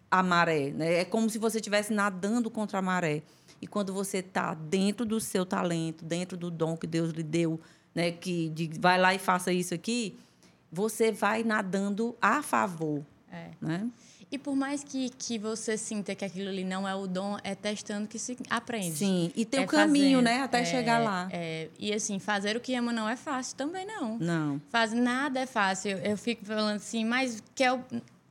a 0.09 0.23
maré. 0.23 0.71
Né? 0.71 1.01
É 1.01 1.05
como 1.05 1.29
se 1.29 1.37
você 1.37 1.57
estivesse 1.57 1.93
nadando 1.93 2.49
contra 2.49 2.79
a 2.79 2.81
maré. 2.81 3.23
E 3.61 3.67
quando 3.67 3.93
você 3.93 4.19
está 4.19 4.53
dentro 4.53 5.05
do 5.05 5.19
seu 5.19 5.45
talento, 5.45 6.05
dentro 6.05 6.37
do 6.37 6.49
dom 6.49 6.77
que 6.77 6.87
Deus 6.87 7.11
lhe 7.11 7.23
deu, 7.23 7.59
né, 7.93 8.11
que 8.11 8.49
de, 8.49 8.69
vai 8.79 8.99
lá 8.99 9.13
e 9.13 9.19
faça 9.19 9.51
isso 9.51 9.73
aqui, 9.73 10.17
você 10.71 11.11
vai 11.11 11.43
nadando 11.43 12.15
a 12.21 12.41
favor. 12.41 13.03
É. 13.31 13.49
Né? 13.61 13.89
E 14.31 14.37
por 14.37 14.55
mais 14.55 14.83
que, 14.83 15.09
que 15.09 15.39
você 15.39 15.75
sinta 15.75 16.13
que 16.13 16.23
aquilo 16.23 16.49
ali 16.49 16.63
não 16.63 16.87
é 16.87 16.93
o 16.93 17.07
dom, 17.07 17.37
é 17.43 17.55
testando 17.55 18.07
que 18.07 18.19
se 18.19 18.37
aprende. 18.49 18.95
Sim, 18.95 19.31
e 19.35 19.43
tem 19.43 19.61
é 19.61 19.63
o 19.63 19.67
caminho, 19.67 20.21
né, 20.21 20.41
até 20.41 20.61
é, 20.61 20.65
chegar 20.65 20.99
lá. 20.99 21.27
É, 21.31 21.69
e 21.79 21.91
assim, 21.91 22.19
fazer 22.19 22.55
o 22.55 22.59
que 22.59 22.75
ama 22.75 22.93
não 22.93 23.09
é 23.09 23.15
fácil 23.15 23.55
também, 23.57 23.87
não. 23.87 24.19
Não. 24.19 24.61
Faz, 24.69 24.93
nada 24.93 25.39
é 25.39 25.45
fácil. 25.47 25.91
Eu, 25.91 25.97
eu 26.11 26.17
fico 26.17 26.45
falando 26.45 26.75
assim, 26.75 27.03
mas 27.03 27.41
que 27.55 27.63
é 27.63 27.73
o 27.73 27.83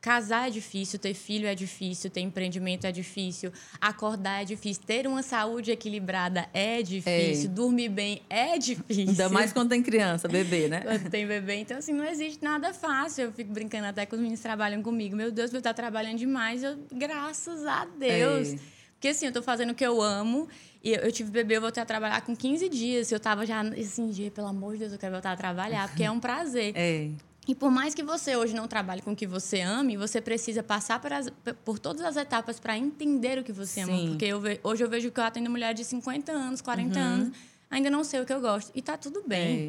Casar 0.08 0.48
é 0.48 0.50
difícil, 0.50 0.98
ter 0.98 1.12
filho 1.12 1.46
é 1.46 1.54
difícil, 1.54 2.08
ter 2.08 2.22
empreendimento 2.22 2.86
é 2.86 2.90
difícil, 2.90 3.52
acordar 3.78 4.40
é 4.40 4.44
difícil, 4.46 4.82
ter 4.86 5.06
uma 5.06 5.22
saúde 5.22 5.70
equilibrada 5.70 6.48
é 6.54 6.80
difícil, 6.80 7.50
dormir 7.50 7.90
bem 7.90 8.22
é 8.30 8.56
difícil. 8.56 9.10
Ainda 9.10 9.28
mais 9.28 9.52
quando 9.52 9.68
tem 9.68 9.82
criança, 9.82 10.26
bebê, 10.26 10.66
né? 10.66 10.80
quando 10.80 11.10
tem 11.10 11.26
bebê. 11.26 11.56
Então, 11.56 11.76
assim, 11.76 11.92
não 11.92 12.06
existe 12.06 12.42
nada 12.42 12.72
fácil. 12.72 13.24
Eu 13.24 13.32
fico 13.32 13.52
brincando 13.52 13.86
até 13.86 14.06
com 14.06 14.16
os 14.16 14.22
meninos 14.22 14.40
que 14.40 14.44
trabalham 14.44 14.82
comigo. 14.82 15.14
Meu 15.14 15.30
Deus, 15.30 15.52
eu 15.52 15.58
estar 15.58 15.74
trabalhando 15.74 16.16
demais. 16.16 16.64
Eu, 16.64 16.78
graças 16.90 17.66
a 17.66 17.84
Deus. 17.84 18.54
Porque, 18.94 19.08
assim, 19.08 19.26
eu 19.26 19.30
estou 19.30 19.42
fazendo 19.42 19.72
o 19.72 19.74
que 19.74 19.84
eu 19.84 20.00
amo. 20.00 20.48
E 20.82 20.94
eu, 20.94 21.00
eu 21.02 21.12
tive 21.12 21.30
bebê, 21.30 21.58
eu 21.58 21.60
voltei 21.60 21.82
a 21.82 21.86
trabalhar 21.86 22.22
com 22.22 22.34
15 22.34 22.66
dias. 22.70 23.12
Eu 23.12 23.18
estava 23.18 23.44
já, 23.44 23.60
assim, 23.60 24.10
pelo 24.30 24.46
amor 24.46 24.72
de 24.72 24.78
Deus, 24.78 24.92
eu 24.94 24.98
quero 24.98 25.12
voltar 25.12 25.32
a 25.32 25.36
trabalhar, 25.36 25.86
porque 25.88 26.02
é 26.02 26.10
um 26.10 26.18
prazer. 26.18 26.72
É. 26.74 27.10
E 27.48 27.54
por 27.54 27.70
mais 27.70 27.94
que 27.94 28.02
você 28.02 28.36
hoje 28.36 28.54
não 28.54 28.68
trabalhe 28.68 29.00
com 29.00 29.12
o 29.12 29.16
que 29.16 29.26
você 29.26 29.62
ame, 29.62 29.96
você 29.96 30.20
precisa 30.20 30.62
passar 30.62 31.00
por, 31.00 31.10
as, 31.10 31.32
por 31.64 31.78
todas 31.78 32.02
as 32.02 32.14
etapas 32.18 32.60
para 32.60 32.76
entender 32.76 33.38
o 33.38 33.42
que 33.42 33.54
você 33.54 33.82
Sim. 33.86 33.90
ama. 33.90 34.08
Porque 34.10 34.26
eu 34.26 34.38
ve, 34.38 34.60
hoje 34.62 34.84
eu 34.84 34.88
vejo 34.90 35.10
que 35.10 35.18
eu 35.18 35.24
atendo 35.24 35.48
mulher 35.48 35.72
de 35.72 35.82
50 35.82 36.30
anos, 36.30 36.60
40 36.60 36.98
uhum. 36.98 37.06
anos, 37.06 37.38
ainda 37.70 37.88
não 37.88 38.04
sei 38.04 38.20
o 38.20 38.26
que 38.26 38.34
eu 38.34 38.40
gosto. 38.42 38.70
E 38.74 38.82
tá 38.82 38.98
tudo 38.98 39.24
bem. 39.26 39.48
É. 39.48 39.62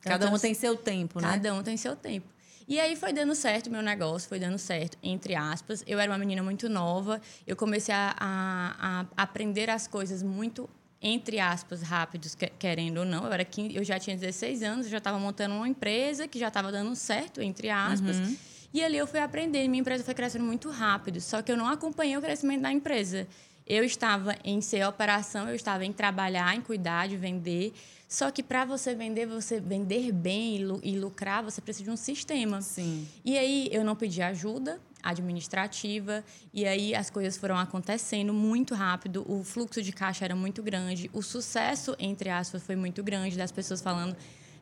Então, 0.00 0.18
cada 0.18 0.30
um 0.30 0.38
tem 0.38 0.54
seu 0.54 0.76
tempo, 0.78 1.20
né? 1.20 1.28
Cada 1.28 1.52
um 1.52 1.62
tem 1.62 1.76
seu 1.76 1.94
tempo. 1.94 2.26
E 2.66 2.80
aí 2.80 2.96
foi 2.96 3.12
dando 3.12 3.34
certo 3.34 3.66
o 3.66 3.70
meu 3.70 3.82
negócio, 3.82 4.26
foi 4.30 4.40
dando 4.40 4.56
certo, 4.56 4.96
entre 5.02 5.34
aspas. 5.34 5.84
Eu 5.86 5.98
era 5.98 6.10
uma 6.10 6.18
menina 6.18 6.42
muito 6.42 6.70
nova, 6.70 7.20
eu 7.46 7.54
comecei 7.54 7.94
a, 7.94 8.16
a, 8.18 9.06
a 9.14 9.22
aprender 9.22 9.68
as 9.68 9.86
coisas 9.86 10.22
muito 10.22 10.70
entre 11.06 11.38
aspas, 11.38 11.82
rápidos, 11.82 12.36
querendo 12.58 12.98
ou 12.98 13.04
não. 13.04 13.24
Eu, 13.24 13.32
era 13.32 13.44
15, 13.44 13.76
eu 13.76 13.84
já 13.84 13.98
tinha 13.98 14.16
16 14.16 14.62
anos, 14.62 14.86
eu 14.86 14.90
já 14.90 14.98
estava 14.98 15.18
montando 15.18 15.54
uma 15.54 15.68
empresa 15.68 16.26
que 16.26 16.38
já 16.38 16.48
estava 16.48 16.72
dando 16.72 16.94
certo, 16.96 17.40
entre 17.40 17.70
aspas. 17.70 18.16
Uhum. 18.16 18.36
E 18.74 18.84
ali 18.84 18.96
eu 18.98 19.06
fui 19.06 19.20
aprendendo, 19.20 19.70
minha 19.70 19.80
empresa 19.80 20.02
foi 20.02 20.14
crescendo 20.14 20.44
muito 20.44 20.68
rápido, 20.68 21.20
só 21.20 21.40
que 21.42 21.52
eu 21.52 21.56
não 21.56 21.68
acompanhei 21.68 22.16
o 22.16 22.20
crescimento 22.20 22.62
da 22.62 22.72
empresa. 22.72 23.26
Eu 23.66 23.84
estava 23.84 24.36
em 24.44 24.60
ser 24.60 24.86
operação, 24.86 25.48
eu 25.48 25.54
estava 25.54 25.84
em 25.84 25.92
trabalhar, 25.92 26.54
em 26.54 26.60
cuidar, 26.60 27.08
de 27.08 27.16
vender. 27.16 27.72
Só 28.08 28.30
que 28.30 28.42
para 28.42 28.64
você 28.64 28.94
vender, 28.94 29.26
você 29.26 29.60
vender 29.60 30.12
bem 30.12 30.56
e 30.82 30.98
lucrar, 30.98 31.42
você 31.42 31.60
precisa 31.60 31.84
de 31.84 31.90
um 31.90 31.96
sistema. 31.96 32.60
Sim. 32.62 33.06
E 33.24 33.36
aí 33.36 33.68
eu 33.72 33.84
não 33.84 33.96
pedi 33.96 34.22
ajuda 34.22 34.80
administrativa 35.08 36.24
e 36.52 36.66
aí 36.66 36.94
as 36.94 37.10
coisas 37.10 37.36
foram 37.36 37.56
acontecendo 37.56 38.32
muito 38.32 38.74
rápido, 38.74 39.24
o 39.28 39.42
fluxo 39.44 39.82
de 39.82 39.92
caixa 39.92 40.24
era 40.24 40.36
muito 40.36 40.62
grande, 40.62 41.10
o 41.12 41.22
sucesso 41.22 41.94
entre 41.98 42.28
aspas 42.28 42.62
foi 42.62 42.76
muito 42.76 43.02
grande 43.02 43.36
das 43.36 43.52
pessoas 43.52 43.80
falando 43.80 44.16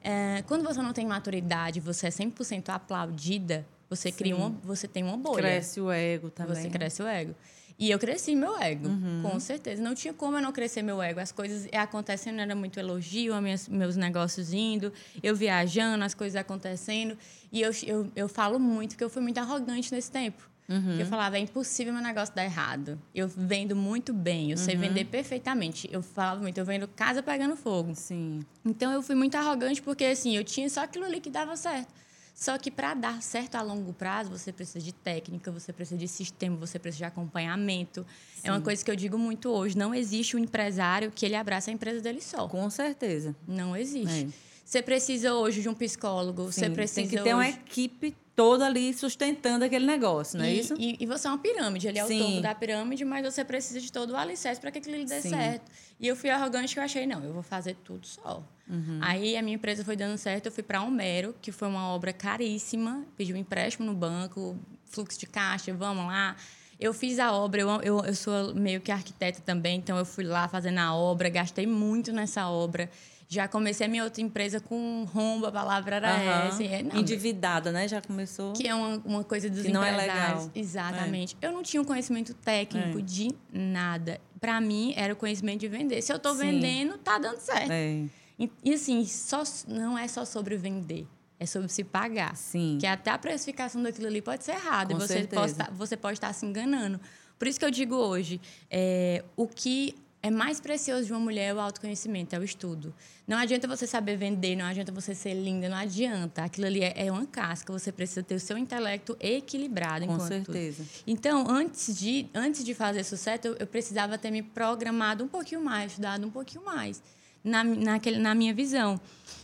é, 0.05 0.43
quando 0.47 0.63
você 0.63 0.83
não 0.83 0.93
tem 0.93 1.07
maturidade, 1.07 1.81
você 1.81 2.09
é 2.09 2.11
100% 2.11 2.69
aplaudida, 2.69 3.67
você 3.89 4.11
Sim. 4.11 4.19
cria 4.19 4.37
uma, 4.37 4.51
você 4.63 4.87
tem 4.87 5.03
uma 5.03 5.17
bolha. 5.17 5.39
Cresce 5.39 5.81
o 5.81 5.91
ego 5.91 6.29
também. 6.29 6.55
Você 6.55 6.69
cresce 6.69 7.03
o 7.03 7.07
ego. 7.07 7.35
E 7.79 7.91
eu 7.91 7.99
cresci 7.99 8.37
meu 8.37 8.57
ego, 8.61 8.89
uhum. 8.89 9.23
com 9.23 9.41
certeza. 9.41 9.83
Não 9.83 9.95
tinha 9.95 10.15
como 10.15 10.37
eu 10.37 10.43
não 10.43 10.53
crescer 10.53 10.83
meu 10.83 11.03
ego. 11.03 11.19
As 11.19 11.33
coisas 11.33 11.69
acontecendo, 11.73 12.41
era 12.41 12.55
muito 12.55 12.79
elogio, 12.79 13.41
minhas, 13.41 13.69
meus 13.69 13.97
negócios 13.97 14.53
indo, 14.53 14.93
eu 15.23 15.35
viajando, 15.35 16.05
as 16.05 16.15
coisas 16.15 16.37
acontecendo. 16.37 17.19
E 17.51 17.61
eu, 17.61 17.73
eu, 17.85 18.11
eu 18.15 18.29
falo 18.29 18.59
muito 18.59 18.97
que 18.97 19.03
eu 19.03 19.11
fui 19.11 19.23
muito 19.23 19.39
arrogante 19.39 19.93
nesse 19.93 20.11
tempo. 20.11 20.49
Uhum. 20.69 20.99
Eu 20.99 21.07
falava, 21.07 21.37
é 21.37 21.41
impossível 21.41 21.93
meu 21.93 22.03
negócio 22.03 22.35
dar 22.35 22.45
errado. 22.45 22.99
Eu 23.15 23.29
vendo 23.29 23.77
muito 23.77 24.13
bem, 24.13 24.51
eu 24.51 24.57
uhum. 24.57 24.65
sei 24.65 24.77
vender 24.77 25.05
perfeitamente. 25.07 25.89
Eu 25.93 26.03
falava 26.03 26.41
muito, 26.41 26.57
eu 26.57 26.65
vendo 26.65 26.89
casa 26.89 27.23
pegando 27.23 27.57
fogo. 27.57 27.95
Sim. 27.95 28.41
Então 28.65 28.93
eu 28.93 29.03
fui 29.03 29.15
muito 29.15 29.35
arrogante 29.35 29.83
porque 29.83 30.05
assim, 30.05 30.37
eu 30.37 30.45
tinha 30.45 30.69
só 30.71 30.85
aquilo 30.85 31.05
ali 31.05 31.21
que 31.21 31.29
dava 31.29 31.57
certo. 31.57 31.93
Só 32.35 32.59
que 32.59 32.69
para 32.69 32.95
dar 32.95 33.23
certo 33.23 33.55
a 33.55 33.63
longo 33.63 33.93
prazo, 33.93 34.29
você 34.29 34.53
precisa 34.53 34.85
de 34.85 34.93
técnica, 34.93 35.53
você 35.53 35.73
precisa 35.73 35.97
de 35.97 36.09
sistema, 36.09 36.57
você 36.57 36.81
precisa 36.81 36.99
de 36.99 37.05
acompanhamento. 37.05 38.05
Sim. 38.35 38.49
É 38.49 38.51
uma 38.51 38.61
coisa 38.61 38.85
que 38.85 38.91
eu 38.91 38.97
digo 38.97 39.17
muito 39.17 39.49
hoje. 39.51 39.79
Não 39.79 39.95
existe 39.95 40.37
um 40.37 40.41
empresário 40.41 41.13
que 41.15 41.25
ele 41.25 41.37
abraça 41.37 41.71
a 41.71 41.75
empresa 41.75 42.01
dele 42.01 42.21
só. 42.21 42.49
Com 42.49 42.69
certeza. 42.69 43.37
Não 43.47 43.77
existe. 43.77 44.27
É. 44.27 44.55
Você 44.65 44.83
precisa 44.83 45.35
hoje 45.35 45.63
de 45.63 45.69
um 45.69 45.75
psicólogo, 45.75 46.51
Sim, 46.51 46.61
você 46.61 46.71
precisa. 46.71 47.01
Tem 47.03 47.09
que 47.09 47.17
ter 47.17 47.35
hoje... 47.35 47.35
uma 47.35 47.49
equipe 47.49 48.17
toda 48.35 48.67
ali 48.67 48.93
sustentando 48.93 49.65
aquele 49.65 49.87
negócio, 49.87 50.39
não 50.39 50.45
é 50.45 50.53
e, 50.53 50.59
isso? 50.59 50.75
E, 50.79 50.97
e, 50.99 51.07
você 51.07 51.27
é 51.27 51.31
uma 51.31 51.39
pirâmide, 51.39 51.87
ele 51.87 51.99
é 51.99 52.05
Sim. 52.05 52.21
o 52.21 52.27
topo 52.27 52.41
da 52.41 52.55
pirâmide, 52.55 53.05
mas 53.05 53.25
você 53.25 53.45
precisa 53.45 53.81
de 53.81 53.93
todo 53.93 54.11
o 54.11 54.17
alicerce 54.17 54.61
para 54.61 54.71
que 54.71 54.79
aquilo 54.79 55.05
dê 55.05 55.21
Sim. 55.21 55.31
certo. 55.31 55.71
E 56.01 56.09
eu 56.09 56.17
fui 56.17 56.31
arrogante 56.31 56.75
que 56.75 56.81
eu 56.81 56.85
achei, 56.85 57.07
não, 57.07 57.23
eu 57.23 57.33
vou 57.33 57.43
fazer 57.43 57.77
tudo 57.85 58.07
só. 58.07 58.43
Uhum. 58.69 58.99
Aí 59.01 59.37
a 59.37 59.43
minha 59.43 59.55
empresa 59.55 59.85
foi 59.85 59.97
dando 59.97 60.19
certo, 60.19 60.47
eu 60.47 60.53
fui 60.53 60.63
para 60.63 60.83
Homero, 60.83 61.35
que 61.41 61.53
foi 61.53 61.69
uma 61.69 61.89
obra 61.89 62.13
caríssima, 62.13 63.05
pedi 63.17 63.33
um 63.33 63.37
empréstimo 63.37 63.87
no 63.87 63.95
banco, 63.95 64.59
fluxo 64.87 65.19
de 65.19 65.27
caixa, 65.27 65.73
vamos 65.73 66.07
lá. 66.07 66.37
Eu 66.81 66.93
fiz 66.93 67.21
a 67.21 67.33
obra, 67.33 67.61
eu, 67.61 67.69
eu, 67.83 68.05
eu 68.05 68.15
sou 68.15 68.53
meio 68.55 68.81
que 68.81 68.91
arquiteta 68.91 69.41
também, 69.41 69.79
então 69.79 69.97
eu 69.97 70.05
fui 70.05 70.25
lá 70.25 70.49
fazendo 70.49 70.79
a 70.79 70.93
obra, 70.95 71.29
gastei 71.29 71.67
muito 71.67 72.13
nessa 72.13 72.49
obra. 72.49 72.91
Já 73.29 73.49
comecei 73.49 73.87
a 73.87 73.89
minha 73.89 74.05
outra 74.05 74.23
empresa 74.23 74.61
com 74.61 75.05
rombo, 75.13 75.47
a 75.47 75.53
palavra 75.53 75.97
era 75.97 76.15
uhum. 76.15 76.49
essa. 76.49 76.65
É, 76.65 76.83
não, 76.83 77.01
Endividada, 77.01 77.73
né? 77.73 77.89
Já 77.89 78.01
começou. 78.01 78.53
Que 78.53 78.69
é 78.69 78.75
uma, 78.75 78.97
uma 79.05 79.25
coisa 79.25 79.49
dos 79.49 79.63
que 79.63 79.73
não 79.73 79.83
é 79.83 79.97
legal. 79.97 80.51
Exatamente. 80.55 81.37
É. 81.41 81.47
Eu 81.47 81.53
não 81.53 81.63
tinha 81.63 81.81
um 81.81 81.85
conhecimento 81.85 82.35
técnico 82.35 82.99
é. 82.99 83.03
de 83.03 83.35
nada. 83.53 84.21
Para 84.41 84.61
mim, 84.61 84.93
era 84.97 85.13
o 85.13 85.17
conhecimento 85.17 85.61
de 85.61 85.69
vender. 85.69 86.03
Se 86.03 86.13
eu 86.13 86.17
estou 86.17 86.35
vendendo, 86.35 86.99
tá 86.99 87.19
dando 87.19 87.39
certo. 87.39 87.71
É. 87.71 88.05
E, 88.39 88.51
e, 88.65 88.75
assim, 88.75 89.05
só, 89.07 89.43
não 89.67 89.97
é 89.97 90.07
só 90.07 90.25
sobre 90.25 90.57
vender. 90.57 91.07
É 91.39 91.47
sobre 91.47 91.69
se 91.69 91.83
pagar. 91.83 92.37
Sim. 92.37 92.79
Que 92.81 92.87
até 92.87 93.11
a 93.11 93.19
precificação 93.19 93.83
daquilo 93.83 94.07
ali 94.07 94.21
pode 94.21 94.45
ser 94.45 94.53
errada. 94.53 94.93
e 94.93 94.97
você 94.97 95.27
pode, 95.27 95.55
tá, 95.55 95.71
você 95.73 95.97
pode 95.97 96.19
estar 96.19 96.33
se 96.33 96.45
enganando. 96.45 97.01
Por 97.39 97.49
isso 97.49 97.59
que 97.59 97.65
eu 97.65 97.71
digo 97.71 97.97
hoje, 97.97 98.41
é, 98.71 99.25
o 99.37 99.47
que 99.47 99.95
é 100.25 100.31
mais 100.31 100.59
precioso 100.59 101.05
de 101.05 101.13
uma 101.13 101.21
mulher 101.21 101.55
o 101.55 101.61
autoconhecimento, 101.61 102.35
é 102.35 102.39
o 102.39 102.43
estudo. 102.43 102.95
Não 103.29 103.37
adianta 103.37 103.69
você 103.69 103.87
saber 103.87 104.17
vender, 104.17 104.57
não 104.57 104.65
adianta 104.65 104.91
você 104.91 105.15
ser 105.15 105.35
linda, 105.35 105.69
não 105.69 105.77
adianta. 105.77 106.45
Aquilo 106.45 106.67
ali 106.67 106.83
é, 106.83 106.95
é 106.97 107.13
uma 107.13 107.27
casca, 107.27 107.71
você 107.71 107.93
precisa 107.93 108.23
ter 108.23 108.35
o 108.35 108.41
seu 108.41 108.57
intelecto 108.57 109.15
equilibrado. 109.21 110.07
Com 110.07 110.19
certeza. 110.19 110.83
Tudo. 110.83 111.03
Então, 111.07 111.45
antes 111.47 111.95
de, 111.95 112.27
antes 112.35 112.65
de 112.65 112.73
fazer 112.73 113.05
sucesso, 113.05 113.49
eu, 113.49 113.57
eu 113.57 113.67
precisava 113.67 114.17
ter 114.17 114.31
me 114.31 114.43
programado 114.43 115.23
um 115.23 115.29
pouquinho 115.29 115.63
mais, 115.63 115.93
estudado 115.93 116.27
um 116.27 116.31
pouquinho 116.31 116.65
mais, 116.65 117.03
na, 117.45 117.63
naquele, 117.63 118.19
na 118.19 118.35
minha 118.35 118.55
visão. 118.55 118.99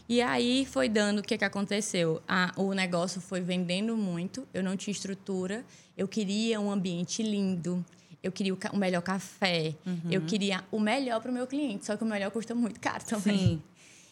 E 0.09 0.23
aí 0.23 0.65
foi 0.65 0.89
dando 0.89 1.19
o 1.19 1.23
que, 1.23 1.37
que 1.37 1.45
aconteceu. 1.45 2.23
A, 2.27 2.55
o 2.57 2.73
negócio 2.73 3.21
foi 3.21 3.43
vendendo 3.43 3.99
muito, 3.99 4.49
eu 4.55 4.63
não 4.63 4.79
tinha 4.79 4.93
estrutura, 4.93 5.63
eu 5.95 6.09
queria 6.09 6.59
um 6.59 6.71
ambiente 6.71 7.23
lindo 7.23 7.85
eu 8.23 8.31
queria 8.31 8.55
o, 8.55 8.77
melhor 8.77 9.03
café, 9.03 9.75
uhum. 9.87 10.11
eu 10.11 10.21
queria 10.23 10.63
o 10.71 10.79
melhor 10.79 11.21
para 11.21 11.31
o 11.31 11.35
meu 11.35 11.47
cliente, 11.47 11.87
só 11.87 11.97
que 11.97 12.05
o 12.05 12.07
melhor 12.07 12.31
custa 12.31 12.55
muito 12.55 12.79
caro 12.81 13.05
também. 13.05 13.39
Sim. 13.39 13.63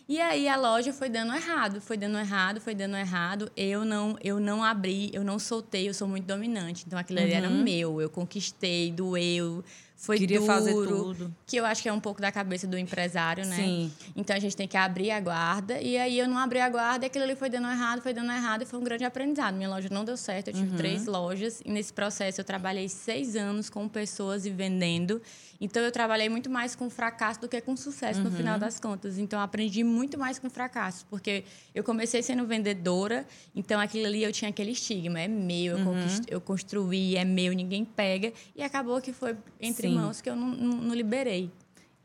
E 0.08 0.18
aí 0.22 0.48
a 0.48 0.56
loja 0.56 0.90
foi 0.90 1.10
dando 1.10 1.34
errado, 1.34 1.82
foi 1.82 1.98
dando 1.98 2.16
errado, 2.16 2.62
foi 2.62 2.74
dando 2.74 2.96
errado. 2.96 3.52
Eu 3.54 3.84
não, 3.84 4.16
eu 4.24 4.40
não 4.40 4.64
abri, 4.64 5.10
eu 5.12 5.22
não 5.22 5.38
soltei, 5.38 5.86
eu 5.86 5.92
sou 5.92 6.08
muito 6.08 6.24
dominante. 6.24 6.84
Então 6.86 6.98
aquilo 6.98 7.18
uhum. 7.18 7.26
ali 7.26 7.34
era 7.34 7.48
uhum. 7.50 7.62
meu, 7.62 8.00
eu 8.00 8.08
conquistei, 8.08 8.90
doeu 8.90 9.62
foi 9.98 10.16
Queria 10.16 10.38
duro, 10.38 10.52
fazer 10.52 10.72
tudo. 10.72 11.34
Que 11.44 11.56
eu 11.56 11.66
acho 11.66 11.82
que 11.82 11.88
é 11.88 11.92
um 11.92 11.98
pouco 11.98 12.20
da 12.20 12.30
cabeça 12.30 12.68
do 12.68 12.78
empresário, 12.78 13.44
né? 13.44 13.56
Sim. 13.56 13.92
Então 14.14 14.34
a 14.34 14.38
gente 14.38 14.56
tem 14.56 14.68
que 14.68 14.76
abrir 14.76 15.10
a 15.10 15.18
guarda. 15.18 15.80
E 15.80 15.98
aí 15.98 16.16
eu 16.20 16.28
não 16.28 16.38
abri 16.38 16.60
a 16.60 16.68
guarda, 16.68 17.04
e 17.04 17.08
aquilo 17.08 17.24
ali 17.24 17.34
foi 17.34 17.50
dando 17.50 17.66
errado, 17.66 18.00
foi 18.00 18.14
dando 18.14 18.30
errado, 18.30 18.62
e 18.62 18.64
foi 18.64 18.78
um 18.78 18.84
grande 18.84 19.04
aprendizado. 19.04 19.56
Minha 19.56 19.68
loja 19.68 19.88
não 19.90 20.04
deu 20.04 20.16
certo, 20.16 20.48
eu 20.48 20.54
tive 20.54 20.70
uhum. 20.70 20.76
três 20.76 21.06
lojas. 21.06 21.60
E 21.64 21.70
nesse 21.72 21.92
processo 21.92 22.40
eu 22.40 22.44
trabalhei 22.44 22.88
seis 22.88 23.34
anos 23.34 23.68
com 23.68 23.88
pessoas 23.88 24.46
e 24.46 24.50
vendendo. 24.50 25.20
Então 25.60 25.82
eu 25.82 25.90
trabalhei 25.90 26.28
muito 26.28 26.48
mais 26.48 26.76
com 26.76 26.88
fracasso 26.88 27.40
do 27.40 27.48
que 27.48 27.60
com 27.60 27.76
sucesso 27.76 28.20
uhum. 28.20 28.26
no 28.26 28.30
final 28.30 28.58
das 28.58 28.78
contas. 28.78 29.18
Então 29.18 29.40
aprendi 29.40 29.82
muito 29.82 30.16
mais 30.18 30.38
com 30.38 30.48
fracasso, 30.48 31.04
porque 31.10 31.44
eu 31.74 31.82
comecei 31.82 32.22
sendo 32.22 32.46
vendedora, 32.46 33.26
então 33.54 33.80
aquilo 33.80 34.06
ali 34.06 34.22
eu 34.22 34.32
tinha 34.32 34.50
aquele 34.50 34.70
estigma, 34.70 35.20
é 35.20 35.26
meu, 35.26 35.78
eu, 35.78 35.86
uhum. 35.86 36.06
eu 36.28 36.40
construí, 36.40 37.16
é 37.16 37.24
meu, 37.24 37.52
ninguém 37.52 37.84
pega. 37.84 38.32
E 38.54 38.62
acabou 38.62 39.00
que 39.00 39.12
foi 39.12 39.36
entre 39.60 39.88
Sim. 39.88 39.94
mãos 39.94 40.20
que 40.20 40.30
eu 40.30 40.36
não, 40.36 40.48
não, 40.48 40.76
não 40.76 40.94
liberei. 40.94 41.50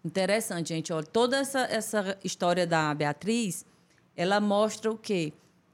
Interessante, 0.03 0.69
gente. 0.69 0.91
Olha, 0.91 1.05
toda 1.05 1.37
essa, 1.37 1.61
essa 1.61 2.17
história 2.23 2.67
da 2.67 2.93
Beatriz, 2.93 3.65
ela 4.17 4.41
mostra 4.41 4.91
o 4.91 4.97
quê? 4.97 5.31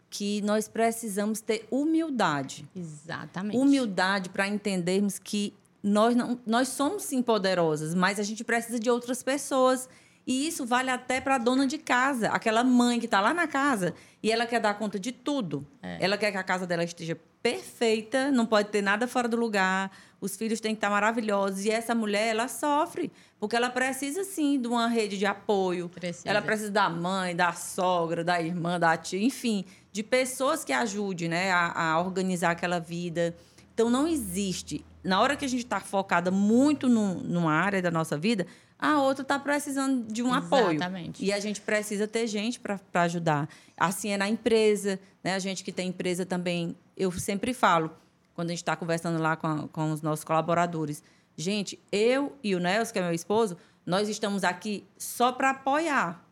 Que 0.10 0.42
nós 0.42 0.68
precisamos 0.68 1.42
ter 1.42 1.66
humildade. 1.72 2.68
Exatamente. 2.76 3.58
Humildade 3.58 4.30
para 4.30 4.48
entendermos 4.48 5.18
que 5.18 5.54
nós, 5.82 6.16
não, 6.16 6.40
nós 6.46 6.70
somos 6.70 7.04
sim 7.04 7.22
poderosas, 7.22 7.96
mas 7.96 8.20
a 8.20 8.24
gente 8.24 8.44
precisa 8.44 8.80
de 8.80 8.90
outras 8.90 9.24
pessoas. 9.24 9.90
E 10.28 10.48
isso 10.48 10.66
vale 10.66 10.92
até 10.92 11.20
para 11.20 11.36
a 11.36 11.38
dona 11.40 11.66
de 11.66 11.78
casa, 11.78 12.30
aquela 12.30 12.64
mãe 12.64 13.00
que 13.00 13.06
está 13.06 13.20
lá 13.20 13.34
na 13.34 13.48
casa 13.48 13.96
e 14.22 14.32
ela 14.32 14.46
quer 14.46 14.60
dar 14.60 14.76
conta 14.76 15.00
de 15.00 15.12
tudo. 15.12 15.66
É. 15.82 15.98
Ela 16.02 16.18
quer 16.18 16.32
que 16.32 16.38
a 16.38 16.44
casa 16.44 16.68
dela 16.68 16.84
esteja 16.84 17.18
perfeita, 17.42 18.30
não 18.30 18.46
pode 18.46 18.70
ter 18.70 18.82
nada 18.82 19.08
fora 19.08 19.28
do 19.28 19.38
lugar, 19.38 19.92
os 20.22 20.36
filhos 20.36 20.60
têm 20.60 20.76
que 20.76 20.78
estar 20.78 20.90
maravilhosos. 20.90 21.66
E 21.66 21.72
essa 21.72 21.96
mulher, 21.96 22.28
ela 22.28 22.48
sofre, 22.48 23.12
porque 23.40 23.56
ela 23.56 23.70
precisa, 23.70 24.24
sim, 24.24 24.62
de 24.62 24.68
uma 24.68 24.88
rede 24.88 25.18
de 25.18 25.26
apoio. 25.26 25.88
Precisa. 25.88 26.30
Ela 26.30 26.42
precisa 26.42 26.70
da 26.70 26.90
mãe, 26.90 27.36
da 27.36 27.54
sogra, 27.54 28.24
da 28.24 28.42
irmã, 28.42 28.80
da 28.80 28.96
tia, 28.98 29.22
enfim, 29.22 29.66
de 29.92 30.04
pessoas 30.04 30.66
que 30.66 30.74
ajudem 30.74 31.30
né, 31.30 31.52
a, 31.52 31.94
a 31.94 32.02
organizar 32.02 32.52
aquela 32.52 32.80
vida. 32.80 33.36
Então, 33.74 33.90
não 33.90 34.08
existe. 34.08 34.86
Na 35.04 35.22
hora 35.22 35.36
que 35.36 35.46
a 35.46 35.48
gente 35.48 35.64
está 35.64 35.80
focada 35.80 36.30
muito 36.30 36.90
num, 36.90 37.16
numa 37.16 37.54
área 37.54 37.82
da 37.82 37.90
nossa 37.90 38.18
vida, 38.18 38.46
a 38.78 39.02
outra 39.02 39.24
está 39.24 39.38
precisando 39.38 40.12
de 40.12 40.22
um 40.24 40.30
Exatamente. 40.30 40.80
apoio. 40.80 41.30
E 41.30 41.34
a 41.34 41.40
gente 41.40 41.62
precisa 41.62 42.08
ter 42.08 42.28
gente 42.28 42.60
para 42.60 42.80
ajudar. 42.94 43.50
Assim 43.78 44.10
é 44.10 44.18
na 44.18 44.30
empresa, 44.30 45.00
né? 45.24 45.36
A 45.36 45.40
gente 45.40 45.64
que 45.64 45.72
tem 45.72 45.90
empresa 45.90 46.26
também, 46.26 46.76
eu 46.96 47.12
sempre 47.12 47.54
falo, 47.54 47.92
quando 48.34 48.50
a 48.50 48.52
gente 48.52 48.62
está 48.62 48.76
conversando 48.76 49.22
lá 49.22 49.36
com, 49.36 49.48
a, 49.48 49.68
com 49.68 49.92
os 49.92 50.02
nossos 50.02 50.24
colaboradores, 50.24 51.04
gente, 51.36 51.80
eu 51.92 52.38
e 52.44 52.56
o 52.56 52.60
Nelson, 52.60 52.94
que 52.94 53.00
é 53.00 53.02
meu 53.02 53.14
esposo, 53.14 53.58
nós 53.86 54.08
estamos 54.08 54.44
aqui 54.44 54.86
só 54.98 55.32
para 55.32 55.50
apoiar, 55.52 56.26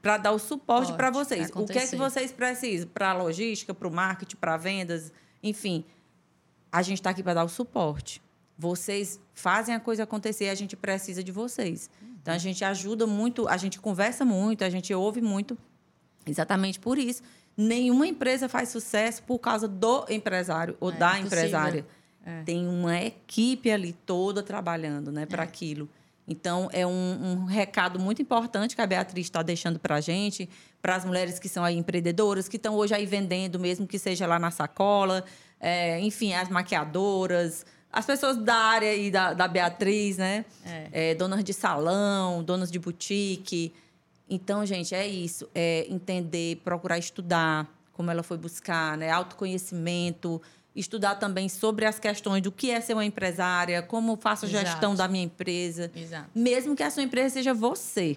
para 0.00 0.16
dar 0.16 0.32
o 0.32 0.38
suporte 0.38 0.92
para 0.94 1.10
vocês. 1.10 1.50
O 1.54 1.66
que 1.66 1.78
é 1.78 1.86
que 1.86 1.96
vocês 1.96 2.32
precisam? 2.32 2.88
Para 2.88 3.10
a 3.10 3.14
logística, 3.14 3.74
para 3.74 3.88
o 3.88 3.90
marketing, 3.90 4.36
para 4.36 4.56
vendas, 4.56 5.12
enfim 5.42 5.84
a 6.72 6.82
gente 6.82 6.98
está 6.98 7.10
aqui 7.10 7.22
para 7.22 7.34
dar 7.34 7.44
o 7.44 7.48
suporte. 7.48 8.22
Vocês 8.56 9.18
fazem 9.32 9.74
a 9.74 9.80
coisa 9.80 10.02
acontecer, 10.02 10.48
a 10.48 10.54
gente 10.54 10.76
precisa 10.76 11.24
de 11.24 11.32
vocês. 11.32 11.88
Então 12.20 12.34
a 12.34 12.38
gente 12.38 12.64
ajuda 12.64 13.06
muito, 13.06 13.48
a 13.48 13.56
gente 13.56 13.80
conversa 13.80 14.24
muito, 14.24 14.62
a 14.62 14.70
gente 14.70 14.92
ouve 14.92 15.20
muito. 15.20 15.56
Exatamente 16.26 16.78
por 16.78 16.98
isso. 16.98 17.22
Nenhuma 17.56 18.06
empresa 18.06 18.48
faz 18.48 18.68
sucesso 18.68 19.22
por 19.22 19.38
causa 19.38 19.66
do 19.66 20.04
empresário 20.08 20.76
ou 20.78 20.90
é, 20.90 20.96
da 20.96 21.18
empresária. 21.18 21.86
É. 22.24 22.42
Tem 22.42 22.68
uma 22.68 23.00
equipe 23.00 23.70
ali 23.70 23.92
toda 23.92 24.42
trabalhando 24.42 25.10
né, 25.10 25.24
para 25.26 25.42
é. 25.42 25.46
aquilo. 25.46 25.88
Então, 26.30 26.68
é 26.72 26.86
um, 26.86 27.40
um, 27.40 27.44
recado 27.44 27.98
muito 27.98 28.22
importante 28.22 28.76
que 28.76 28.80
a 28.80 28.86
Beatriz 28.86 29.26
está 29.26 29.42
deixando 29.42 29.80
para 29.80 29.96
a 29.96 30.00
gente, 30.00 30.48
para 30.80 30.94
as 30.94 31.04
mulheres 31.04 31.40
que 31.40 31.48
são 31.48 31.64
aí 31.64 31.76
empreendedoras, 31.76 32.48
que 32.48 32.54
estão 32.54 32.76
hoje 32.76 32.94
aí 32.94 33.04
vendendo, 33.04 33.58
mesmo 33.58 33.84
que 33.84 33.98
seja 33.98 34.28
lá 34.28 34.38
na 34.38 34.52
sacola, 34.52 35.24
é, 35.58 35.98
enfim, 35.98 36.32
as 36.32 36.48
maquiadoras, 36.48 37.66
as 37.92 38.06
pessoas 38.06 38.36
da 38.36 38.54
área 38.54 38.88
aí 38.88 39.10
da, 39.10 39.34
da 39.34 39.48
Beatriz, 39.48 40.18
né? 40.18 40.44
É. 40.64 41.10
É, 41.10 41.14
donas 41.16 41.42
de 41.42 41.52
salão, 41.52 42.44
donas 42.44 42.70
de 42.70 42.78
boutique. 42.78 43.74
Então, 44.28 44.64
gente, 44.64 44.94
é 44.94 45.08
isso. 45.08 45.50
É 45.52 45.84
entender, 45.88 46.60
procurar 46.62 46.98
estudar 46.98 47.68
como 47.92 48.08
ela 48.08 48.22
foi 48.22 48.38
buscar, 48.38 48.96
né? 48.96 49.10
Autoconhecimento, 49.10 50.40
estudar 50.80 51.16
também 51.16 51.48
sobre 51.48 51.84
as 51.84 51.98
questões 51.98 52.42
do 52.42 52.50
que 52.50 52.70
é 52.70 52.80
ser 52.80 52.94
uma 52.94 53.04
empresária, 53.04 53.82
como 53.82 54.16
faço 54.16 54.46
a 54.46 54.48
gestão 54.48 54.94
da 54.94 55.06
minha 55.06 55.24
empresa. 55.24 55.90
Exato. 55.94 56.30
Mesmo 56.34 56.74
que 56.74 56.82
a 56.82 56.90
sua 56.90 57.02
empresa 57.02 57.34
seja 57.34 57.54
você. 57.54 58.16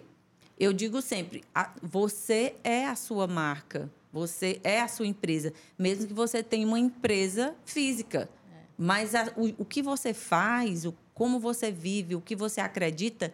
Eu 0.60 0.72
digo 0.72 1.02
sempre, 1.02 1.44
você 1.82 2.56
é 2.64 2.86
a 2.86 2.96
sua 2.96 3.28
marca, 3.28 3.90
você 4.12 4.60
é 4.64 4.82
a 4.82 4.88
sua 4.88 5.08
empresa, 5.08 5.52
mesmo 5.78 6.08
que 6.08 6.14
você 6.14 6.44
tenha 6.44 6.66
uma 6.66 6.80
empresa 6.80 7.56
física. 7.66 8.30
É. 8.52 8.58
Mas 8.78 9.16
a, 9.16 9.34
o, 9.36 9.64
o 9.64 9.66
que 9.66 9.82
você 9.82 10.14
faz, 10.14 10.86
o, 10.86 10.94
como 11.14 11.40
você 11.40 11.72
vive, 11.72 12.16
o 12.16 12.22
que 12.22 12.36
você 12.36 12.62
acredita, 12.62 13.34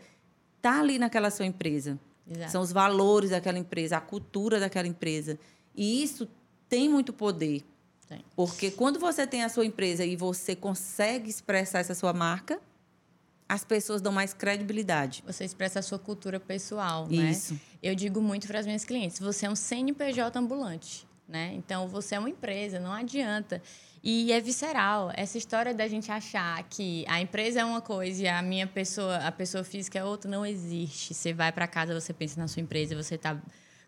está 0.57 0.79
ali 0.79 0.97
naquela 0.97 1.29
sua 1.29 1.45
empresa. 1.45 1.99
Exato. 2.29 2.51
São 2.51 2.61
os 2.61 2.71
valores 2.71 3.31
daquela 3.31 3.57
empresa, 3.57 3.97
a 3.97 4.01
cultura 4.01 4.59
daquela 4.59 4.87
empresa. 4.87 5.37
E 5.75 6.01
isso 6.03 6.27
tem 6.69 6.87
muito 6.87 7.11
poder. 7.11 7.63
Tem. 8.09 8.25
Porque 8.35 8.71
quando 8.71 8.99
você 8.99 9.27
tem 9.27 9.43
a 9.43 9.49
sua 9.49 9.65
empresa 9.65 10.03
e 10.03 10.15
você 10.15 10.55
consegue 10.55 11.29
expressar 11.29 11.79
essa 11.79 11.93
sua 11.93 12.11
marca, 12.11 12.59
as 13.47 13.63
pessoas 13.63 14.01
dão 14.01 14.11
mais 14.11 14.33
credibilidade. 14.33 15.23
Você 15.27 15.45
expressa 15.45 15.79
a 15.79 15.81
sua 15.81 15.99
cultura 15.99 16.39
pessoal, 16.39 17.07
né? 17.07 17.31
Isso. 17.31 17.59
Eu 17.81 17.93
digo 17.93 18.19
muito 18.19 18.47
para 18.47 18.59
as 18.59 18.65
minhas 18.65 18.83
clientes, 18.83 19.19
você 19.19 19.45
é 19.45 19.49
um 19.49 19.55
CNPJ 19.55 20.37
ambulante, 20.39 21.07
né? 21.27 21.53
Então 21.53 21.87
você 21.87 22.15
é 22.15 22.19
uma 22.19 22.29
empresa, 22.29 22.79
não 22.79 22.91
adianta. 22.91 23.61
E 24.03 24.31
é 24.31 24.39
visceral. 24.39 25.11
Essa 25.13 25.37
história 25.37 25.73
da 25.73 25.87
gente 25.87 26.11
achar 26.11 26.63
que 26.63 27.05
a 27.07 27.21
empresa 27.21 27.59
é 27.59 27.65
uma 27.65 27.81
coisa 27.81 28.23
e 28.23 28.27
a 28.27 28.41
minha 28.41 28.65
pessoa, 28.65 29.17
a 29.17 29.31
pessoa 29.31 29.63
física 29.63 29.99
é 29.99 30.03
outra, 30.03 30.31
não 30.31 30.45
existe. 30.45 31.13
Você 31.13 31.33
vai 31.33 31.51
para 31.51 31.67
casa, 31.67 31.99
você 31.99 32.13
pensa 32.13 32.39
na 32.39 32.47
sua 32.47 32.61
empresa, 32.61 32.95
você 32.95 33.15
está 33.15 33.39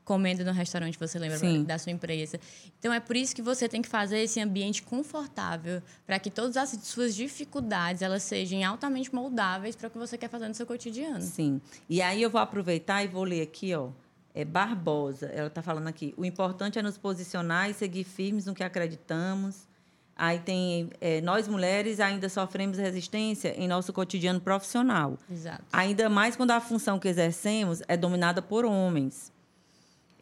comendo 0.04 0.44
no 0.44 0.52
restaurante, 0.52 0.98
você 0.98 1.18
lembra 1.20 1.38
Sim. 1.38 1.64
da 1.64 1.78
sua 1.78 1.92
empresa. 1.92 2.40
Então 2.80 2.92
é 2.92 3.00
por 3.00 3.16
isso 3.16 3.36
que 3.36 3.42
você 3.42 3.68
tem 3.68 3.82
que 3.82 3.90
fazer 3.90 4.20
esse 4.20 4.40
ambiente 4.40 4.82
confortável 4.84 5.82
para 6.06 6.20
que 6.20 6.30
todas 6.30 6.58
as 6.58 6.70
suas 6.84 7.16
dificuldades 7.16 8.02
elas 8.02 8.24
sejam 8.24 8.64
altamente 8.66 9.14
moldáveis 9.14 9.76
para 9.76 9.88
o 9.88 9.92
que 9.92 9.98
você 9.98 10.18
quer 10.18 10.30
fazer 10.30 10.48
no 10.48 10.56
seu 10.56 10.66
cotidiano. 10.66 11.22
Sim. 11.22 11.62
E 11.90 12.02
aí 12.02 12.22
eu 12.22 12.30
vou 12.30 12.42
aproveitar 12.42 13.04
e 13.04 13.08
vou 13.08 13.24
ler 13.24 13.42
aqui, 13.42 13.74
ó. 13.74 13.90
É 14.34 14.46
Barbosa, 14.46 15.26
ela 15.28 15.48
está 15.48 15.62
falando 15.62 15.88
aqui. 15.88 16.14
O 16.16 16.24
importante 16.24 16.80
é 16.80 16.82
nos 16.82 16.98
posicionar 16.98 17.70
e 17.70 17.74
seguir 17.74 18.06
firmes 18.06 18.46
no 18.46 18.54
que 18.54 18.64
acreditamos. 18.64 19.68
Aí 20.16 20.40
tem 20.40 20.90
é, 21.02 21.20
nós 21.20 21.48
mulheres 21.48 22.00
ainda 22.00 22.30
sofremos 22.30 22.78
resistência 22.78 23.56
em 23.58 23.68
nosso 23.68 23.92
cotidiano 23.92 24.40
profissional. 24.40 25.18
Exato. 25.30 25.64
Ainda 25.74 26.10
mais 26.10 26.36
quando 26.36 26.52
a 26.52 26.62
função 26.62 27.00
que 27.00 27.08
exercemos 27.08 27.82
é 27.88 27.98
dominada 27.98 28.42
por 28.42 28.64
homens. 28.64 29.32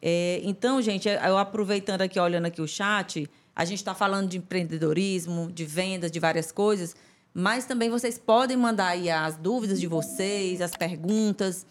É, 0.01 0.41
então, 0.43 0.81
gente, 0.81 1.07
eu 1.07 1.37
aproveitando 1.37 2.01
aqui, 2.01 2.19
olhando 2.19 2.45
aqui 2.45 2.61
o 2.61 2.67
chat, 2.67 3.29
a 3.55 3.65
gente 3.65 3.79
está 3.79 3.93
falando 3.93 4.29
de 4.29 4.37
empreendedorismo, 4.37 5.51
de 5.51 5.65
vendas, 5.65 6.09
de 6.11 6.19
várias 6.19 6.51
coisas, 6.51 6.95
mas 7.33 7.65
também 7.65 7.89
vocês 7.89 8.17
podem 8.17 8.55
mandar 8.55 8.89
aí 8.89 9.09
as 9.09 9.35
dúvidas 9.35 9.79
de 9.79 9.87
vocês, 9.87 10.61
as 10.61 10.71
perguntas 10.71 11.65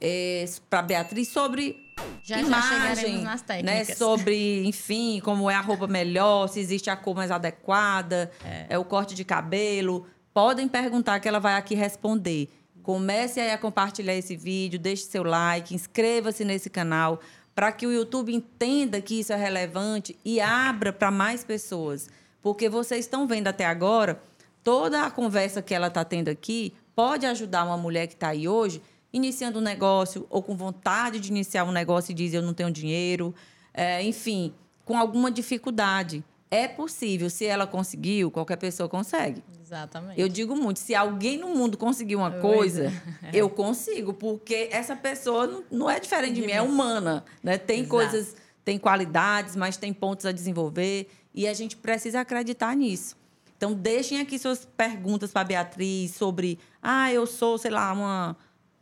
é, 0.00 0.44
para 0.68 0.82
Beatriz 0.82 1.28
sobre 1.28 1.84
já, 2.22 2.40
imagem, 2.40 3.18
já 3.18 3.22
nas 3.22 3.40
né? 3.40 3.46
técnicas. 3.46 3.88
né? 3.88 3.94
Sobre, 3.94 4.66
enfim, 4.66 5.20
como 5.22 5.50
é 5.50 5.54
a 5.54 5.60
roupa 5.60 5.86
melhor, 5.86 6.48
se 6.48 6.60
existe 6.60 6.90
a 6.90 6.96
cor 6.96 7.14
mais 7.14 7.30
adequada, 7.30 8.30
é. 8.44 8.66
é 8.70 8.78
o 8.78 8.84
corte 8.84 9.14
de 9.14 9.24
cabelo. 9.24 10.06
Podem 10.32 10.68
perguntar 10.68 11.20
que 11.20 11.28
ela 11.28 11.38
vai 11.38 11.54
aqui 11.54 11.74
responder. 11.74 12.48
Comece 12.82 13.40
aí 13.40 13.50
a 13.50 13.58
compartilhar 13.58 14.14
esse 14.14 14.36
vídeo, 14.36 14.78
deixe 14.78 15.04
seu 15.04 15.22
like, 15.22 15.74
inscreva-se 15.74 16.44
nesse 16.44 16.68
canal 16.68 17.20
para 17.54 17.70
que 17.70 17.86
o 17.86 17.92
YouTube 17.92 18.34
entenda 18.34 19.00
que 19.00 19.20
isso 19.20 19.32
é 19.32 19.36
relevante 19.36 20.18
e 20.24 20.40
abra 20.40 20.92
para 20.92 21.10
mais 21.10 21.44
pessoas. 21.44 22.08
Porque 22.42 22.68
vocês 22.68 23.04
estão 23.04 23.26
vendo 23.26 23.46
até 23.46 23.64
agora, 23.64 24.20
toda 24.62 25.04
a 25.04 25.10
conversa 25.10 25.62
que 25.62 25.74
ela 25.74 25.86
está 25.86 26.04
tendo 26.04 26.28
aqui 26.28 26.72
pode 26.94 27.26
ajudar 27.26 27.64
uma 27.64 27.76
mulher 27.76 28.06
que 28.06 28.14
está 28.14 28.28
aí 28.28 28.48
hoje, 28.48 28.82
iniciando 29.12 29.58
um 29.58 29.62
negócio 29.62 30.26
ou 30.28 30.42
com 30.42 30.56
vontade 30.56 31.20
de 31.20 31.30
iniciar 31.30 31.64
um 31.64 31.72
negócio 31.72 32.12
e 32.12 32.14
diz 32.14 32.34
eu 32.34 32.42
não 32.42 32.52
tenho 32.52 32.70
dinheiro, 32.70 33.34
é, 33.72 34.02
enfim, 34.02 34.52
com 34.84 34.98
alguma 34.98 35.30
dificuldade. 35.30 36.24
É 36.54 36.68
possível. 36.68 37.28
Se 37.28 37.44
ela 37.44 37.66
conseguiu, 37.66 38.30
qualquer 38.30 38.56
pessoa 38.56 38.88
consegue. 38.88 39.42
Exatamente. 39.60 40.20
Eu 40.20 40.28
digo 40.28 40.54
muito, 40.54 40.78
se 40.78 40.94
alguém 40.94 41.36
no 41.36 41.48
mundo 41.48 41.76
conseguir 41.76 42.14
uma 42.14 42.30
coisa, 42.30 42.92
é. 43.20 43.30
eu 43.32 43.50
consigo, 43.50 44.14
porque 44.14 44.68
essa 44.70 44.94
pessoa 44.94 45.48
não, 45.48 45.64
não 45.68 45.90
é 45.90 45.98
diferente 45.98 46.34
de, 46.34 46.42
de 46.42 46.46
mim, 46.46 46.52
é 46.52 46.62
humana, 46.62 47.24
né? 47.42 47.58
Tem 47.58 47.80
Exato. 47.80 47.90
coisas, 47.90 48.36
tem 48.64 48.78
qualidades, 48.78 49.56
mas 49.56 49.76
tem 49.76 49.92
pontos 49.92 50.26
a 50.26 50.30
desenvolver 50.30 51.08
e 51.34 51.48
a 51.48 51.52
gente 51.52 51.76
precisa 51.76 52.20
acreditar 52.20 52.76
nisso. 52.76 53.16
Então, 53.56 53.72
deixem 53.72 54.20
aqui 54.20 54.38
suas 54.38 54.64
perguntas 54.64 55.32
para 55.32 55.40
a 55.40 55.44
Beatriz 55.44 56.12
sobre, 56.12 56.60
ah, 56.80 57.12
eu 57.12 57.26
sou, 57.26 57.58
sei 57.58 57.72
lá, 57.72 57.92
uma, 57.92 58.36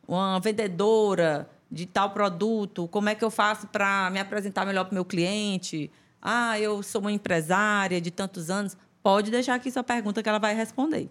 uma 0.06 0.38
vendedora 0.40 1.48
de 1.70 1.86
tal 1.86 2.10
produto, 2.10 2.86
como 2.88 3.08
é 3.08 3.14
que 3.14 3.24
eu 3.24 3.30
faço 3.30 3.66
para 3.68 4.10
me 4.10 4.20
apresentar 4.20 4.66
melhor 4.66 4.84
para 4.84 4.92
o 4.92 4.94
meu 4.94 5.06
cliente? 5.06 5.90
Ah, 6.22 6.58
eu 6.60 6.82
sou 6.82 7.00
uma 7.00 7.10
empresária 7.10 8.00
de 8.00 8.12
tantos 8.12 8.48
anos. 8.48 8.76
Pode 9.02 9.30
deixar 9.30 9.56
aqui 9.56 9.70
sua 9.70 9.82
pergunta 9.82 10.22
que 10.22 10.28
ela 10.28 10.38
vai 10.38 10.54
responder. 10.54 11.10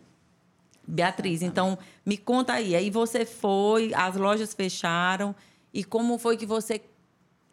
Beatriz, 0.87 1.41
então 1.41 1.77
me 2.05 2.17
conta 2.17 2.53
aí. 2.53 2.75
Aí 2.75 2.89
você 2.89 3.25
foi, 3.25 3.93
as 3.93 4.15
lojas 4.15 4.53
fecharam 4.53 5.35
e 5.73 5.83
como 5.83 6.17
foi 6.17 6.37
que 6.37 6.45
você 6.45 6.81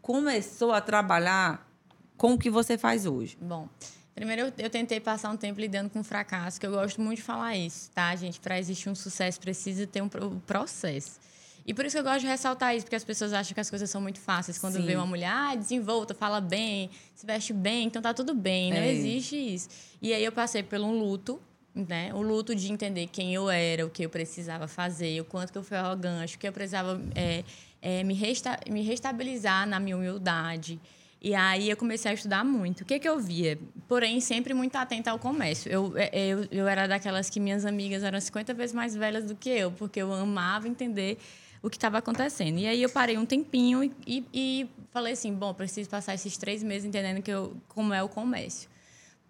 começou 0.00 0.72
a 0.72 0.80
trabalhar 0.80 1.68
com 2.16 2.34
o 2.34 2.38
que 2.38 2.48
você 2.48 2.78
faz 2.78 3.04
hoje? 3.06 3.36
Bom, 3.40 3.68
primeiro 4.14 4.42
eu, 4.42 4.52
eu 4.58 4.70
tentei 4.70 5.00
passar 5.00 5.30
um 5.30 5.36
tempo 5.36 5.60
lidando 5.60 5.90
com 5.90 6.02
fracasso, 6.02 6.58
que 6.58 6.66
eu 6.66 6.70
gosto 6.70 7.00
muito 7.00 7.18
de 7.18 7.22
falar 7.22 7.56
isso, 7.56 7.90
tá, 7.90 8.14
gente? 8.16 8.40
Para 8.40 8.58
existir 8.58 8.88
um 8.88 8.94
sucesso 8.94 9.38
precisa 9.40 9.86
ter 9.86 10.02
um 10.02 10.08
processo. 10.08 11.20
E 11.68 11.74
por 11.74 11.84
isso 11.84 11.96
que 11.96 12.00
eu 12.00 12.02
gosto 12.02 12.20
de 12.20 12.26
ressaltar 12.26 12.74
isso, 12.74 12.86
porque 12.86 12.96
as 12.96 13.04
pessoas 13.04 13.30
acham 13.34 13.52
que 13.52 13.60
as 13.60 13.68
coisas 13.68 13.90
são 13.90 14.00
muito 14.00 14.18
fáceis. 14.18 14.56
Quando 14.56 14.76
Sim. 14.76 14.86
vê 14.86 14.96
uma 14.96 15.04
mulher, 15.04 15.30
ah, 15.30 15.54
desenvolta, 15.54 16.14
fala 16.14 16.40
bem, 16.40 16.88
se 17.14 17.26
veste 17.26 17.52
bem, 17.52 17.88
então 17.88 18.00
tá 18.00 18.14
tudo 18.14 18.32
bem. 18.32 18.70
Não 18.70 18.78
é. 18.78 18.90
existe 18.90 19.36
isso. 19.36 19.68
E 20.00 20.14
aí 20.14 20.24
eu 20.24 20.32
passei 20.32 20.62
por 20.62 20.80
um 20.80 20.98
luto, 20.98 21.38
né? 21.74 22.10
O 22.14 22.22
luto 22.22 22.54
de 22.54 22.72
entender 22.72 23.06
quem 23.08 23.34
eu 23.34 23.50
era, 23.50 23.84
o 23.84 23.90
que 23.90 24.02
eu 24.02 24.08
precisava 24.08 24.66
fazer, 24.66 25.20
o 25.20 25.26
quanto 25.26 25.52
que 25.52 25.58
eu 25.58 25.62
fui 25.62 25.76
arrogante, 25.76 26.36
o 26.36 26.38
que 26.38 26.48
eu 26.48 26.52
precisava 26.54 27.02
é, 27.14 27.44
é, 27.82 28.02
me, 28.02 28.14
resta 28.14 28.58
me 28.70 28.80
restabilizar 28.80 29.68
na 29.68 29.78
minha 29.78 29.94
humildade. 29.94 30.80
E 31.20 31.34
aí 31.34 31.68
eu 31.68 31.76
comecei 31.76 32.10
a 32.10 32.14
estudar 32.14 32.46
muito. 32.46 32.80
O 32.80 32.84
que, 32.86 32.98
que 32.98 33.06
eu 33.06 33.18
via? 33.18 33.58
Porém, 33.86 34.22
sempre 34.22 34.54
muito 34.54 34.74
atenta 34.76 35.10
ao 35.10 35.18
comércio. 35.18 35.70
Eu, 35.70 35.92
é, 35.98 36.10
eu, 36.14 36.48
eu 36.50 36.66
era 36.66 36.86
daquelas 36.86 37.28
que 37.28 37.38
minhas 37.38 37.66
amigas 37.66 38.02
eram 38.02 38.18
50 38.18 38.54
vezes 38.54 38.74
mais 38.74 38.94
velhas 38.96 39.26
do 39.26 39.34
que 39.34 39.50
eu, 39.50 39.70
porque 39.72 40.00
eu 40.00 40.10
amava 40.14 40.66
entender 40.66 41.18
o 41.62 41.68
que 41.68 41.76
estava 41.76 41.98
acontecendo. 41.98 42.58
E 42.58 42.66
aí 42.66 42.82
eu 42.82 42.88
parei 42.88 43.18
um 43.18 43.26
tempinho 43.26 43.84
e, 43.84 43.92
e, 44.06 44.24
e, 44.32 44.70
falei 44.90 45.12
assim, 45.12 45.32
bom, 45.32 45.52
preciso 45.52 45.88
passar 45.88 46.14
esses 46.14 46.36
três 46.36 46.62
meses 46.62 46.86
entendendo 46.86 47.22
que 47.22 47.30
eu, 47.30 47.56
como 47.68 47.92
é 47.92 48.02
o 48.02 48.08
comércio. 48.08 48.68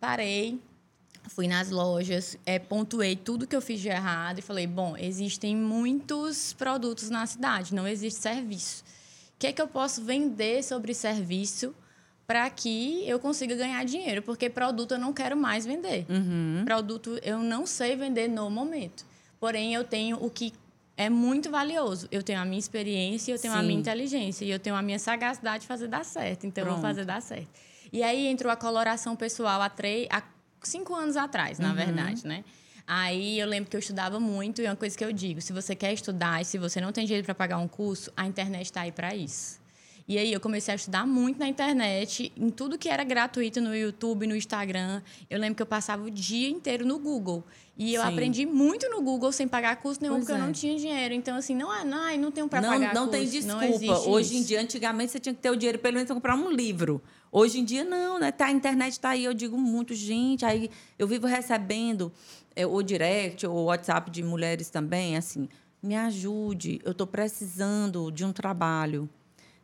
Parei, 0.00 0.60
fui 1.28 1.48
nas 1.48 1.70
lojas, 1.70 2.38
é, 2.44 2.58
pontuei 2.58 3.16
tudo 3.16 3.46
que 3.46 3.56
eu 3.56 3.60
fiz 3.60 3.80
de 3.80 3.88
errado 3.88 4.38
e 4.38 4.42
falei, 4.42 4.66
bom, 4.66 4.96
existem 4.96 5.56
muitos 5.56 6.52
produtos 6.52 7.10
na 7.10 7.26
cidade, 7.26 7.74
não 7.74 7.86
existe 7.86 8.20
serviço. 8.20 8.84
O 9.34 9.38
que 9.38 9.46
é 9.46 9.52
que 9.52 9.62
eu 9.62 9.68
posso 9.68 10.02
vender 10.02 10.62
sobre 10.64 10.92
serviço 10.94 11.74
para 12.26 12.48
que 12.50 13.08
eu 13.08 13.18
consiga 13.18 13.54
ganhar 13.54 13.84
dinheiro? 13.84 14.20
Porque 14.20 14.50
produto 14.50 14.92
eu 14.92 14.98
não 14.98 15.12
quero 15.12 15.36
mais 15.36 15.64
vender. 15.64 16.04
Uhum. 16.08 16.62
Produto 16.64 17.18
eu 17.22 17.38
não 17.38 17.66
sei 17.66 17.96
vender 17.96 18.28
no 18.28 18.50
momento. 18.50 19.06
Porém, 19.38 19.72
eu 19.72 19.84
tenho 19.84 20.16
o 20.22 20.28
que 20.28 20.52
é 20.98 21.08
muito 21.08 21.48
valioso. 21.48 22.08
Eu 22.10 22.24
tenho 22.24 22.40
a 22.40 22.44
minha 22.44 22.58
experiência, 22.58 23.32
eu 23.32 23.38
tenho 23.38 23.54
Sim. 23.54 23.60
a 23.60 23.62
minha 23.62 23.78
inteligência 23.78 24.44
e 24.44 24.50
eu 24.50 24.58
tenho 24.58 24.74
a 24.74 24.82
minha 24.82 24.98
sagacidade 24.98 25.60
de 25.60 25.68
fazer 25.68 25.86
dar 25.86 26.04
certo. 26.04 26.44
Então, 26.44 26.64
Pronto. 26.64 26.76
eu 26.76 26.82
vou 26.82 26.90
fazer 26.90 27.04
dar 27.04 27.22
certo. 27.22 27.48
E 27.92 28.02
aí 28.02 28.26
entrou 28.26 28.52
a 28.52 28.56
coloração 28.56 29.14
pessoal 29.14 29.62
há, 29.62 29.70
três, 29.70 30.08
há 30.10 30.22
cinco 30.60 30.94
anos 30.96 31.16
atrás, 31.16 31.60
na 31.60 31.68
uhum. 31.68 31.74
verdade, 31.76 32.26
né? 32.26 32.44
Aí 32.84 33.38
eu 33.38 33.46
lembro 33.46 33.70
que 33.70 33.76
eu 33.76 33.80
estudava 33.80 34.18
muito 34.18 34.60
e 34.60 34.66
é 34.66 34.70
uma 34.70 34.76
coisa 34.76 34.98
que 34.98 35.04
eu 35.04 35.12
digo: 35.12 35.40
se 35.40 35.52
você 35.52 35.76
quer 35.76 35.92
estudar 35.92 36.42
e 36.42 36.44
se 36.44 36.58
você 36.58 36.80
não 36.80 36.90
tem 36.90 37.06
dinheiro 37.06 37.24
para 37.24 37.34
pagar 37.34 37.58
um 37.58 37.68
curso, 37.68 38.10
a 38.16 38.26
internet 38.26 38.64
está 38.64 38.80
aí 38.80 38.90
para 38.90 39.14
isso. 39.14 39.57
E 40.08 40.16
aí 40.16 40.32
eu 40.32 40.40
comecei 40.40 40.72
a 40.72 40.74
estudar 40.74 41.06
muito 41.06 41.38
na 41.38 41.46
internet, 41.46 42.32
em 42.34 42.48
tudo 42.48 42.78
que 42.78 42.88
era 42.88 43.04
gratuito 43.04 43.60
no 43.60 43.76
YouTube, 43.76 44.26
no 44.26 44.34
Instagram. 44.34 45.02
Eu 45.28 45.38
lembro 45.38 45.56
que 45.56 45.62
eu 45.62 45.66
passava 45.66 46.02
o 46.02 46.10
dia 46.10 46.48
inteiro 46.48 46.86
no 46.86 46.98
Google. 46.98 47.44
E 47.76 47.92
eu 47.92 48.00
Sim. 48.00 48.08
aprendi 48.08 48.46
muito 48.46 48.88
no 48.88 49.02
Google 49.02 49.30
sem 49.32 49.46
pagar 49.46 49.76
custo 49.76 50.02
nenhum, 50.02 50.14
pois 50.14 50.24
porque 50.24 50.40
é. 50.40 50.42
eu 50.42 50.46
não 50.46 50.52
tinha 50.52 50.78
dinheiro. 50.78 51.12
Então, 51.12 51.36
assim, 51.36 51.54
não, 51.54 51.72
é, 51.72 51.84
não, 51.84 52.16
não 52.16 52.30
tenho 52.32 52.48
para 52.48 52.62
pagar 52.62 52.94
Não 52.94 53.06
custo. 53.06 53.18
tem 53.18 53.28
desculpa. 53.28 53.66
Não 53.66 54.08
Hoje 54.08 54.30
isso. 54.30 54.42
em 54.42 54.46
dia, 54.46 54.62
antigamente, 54.62 55.12
você 55.12 55.20
tinha 55.20 55.34
que 55.34 55.42
ter 55.42 55.50
o 55.50 55.56
dinheiro 55.56 55.78
pelo 55.78 55.92
menos 55.92 56.06
para 56.06 56.14
comprar 56.14 56.34
um 56.36 56.50
livro. 56.50 57.02
Hoje 57.30 57.60
em 57.60 57.64
dia, 57.64 57.84
não, 57.84 58.18
né? 58.18 58.32
Tá, 58.32 58.46
a 58.46 58.50
internet 58.50 58.92
está 58.92 59.10
aí, 59.10 59.24
eu 59.24 59.34
digo 59.34 59.58
muito, 59.58 59.94
gente. 59.94 60.42
Aí 60.42 60.70
eu 60.98 61.06
vivo 61.06 61.26
recebendo 61.26 62.10
é, 62.56 62.66
o 62.66 62.80
direct, 62.82 63.46
o 63.46 63.64
WhatsApp 63.64 64.10
de 64.10 64.22
mulheres 64.22 64.70
também, 64.70 65.18
assim, 65.18 65.50
me 65.82 65.94
ajude, 65.94 66.80
eu 66.82 66.92
estou 66.92 67.06
precisando 67.06 68.10
de 68.10 68.24
um 68.24 68.32
trabalho 68.32 69.08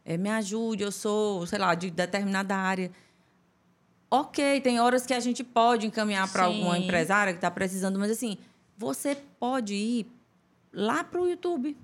é, 0.04 0.16
me 0.16 0.28
ajude, 0.30 0.82
eu 0.82 0.92
sou, 0.92 1.46
sei 1.46 1.58
lá, 1.58 1.74
de 1.74 1.90
determinada 1.90 2.54
área. 2.54 2.90
Ok, 4.10 4.60
tem 4.60 4.78
horas 4.78 5.06
que 5.06 5.14
a 5.14 5.20
gente 5.20 5.42
pode 5.42 5.86
encaminhar 5.86 6.30
para 6.30 6.44
alguma 6.44 6.78
empresária 6.78 7.32
que 7.32 7.38
está 7.38 7.50
precisando, 7.50 7.98
mas 7.98 8.10
assim, 8.10 8.38
você 8.76 9.16
pode 9.40 9.74
ir 9.74 10.06
lá 10.72 11.02
para 11.02 11.20
o 11.20 11.28
YouTube. 11.28 11.76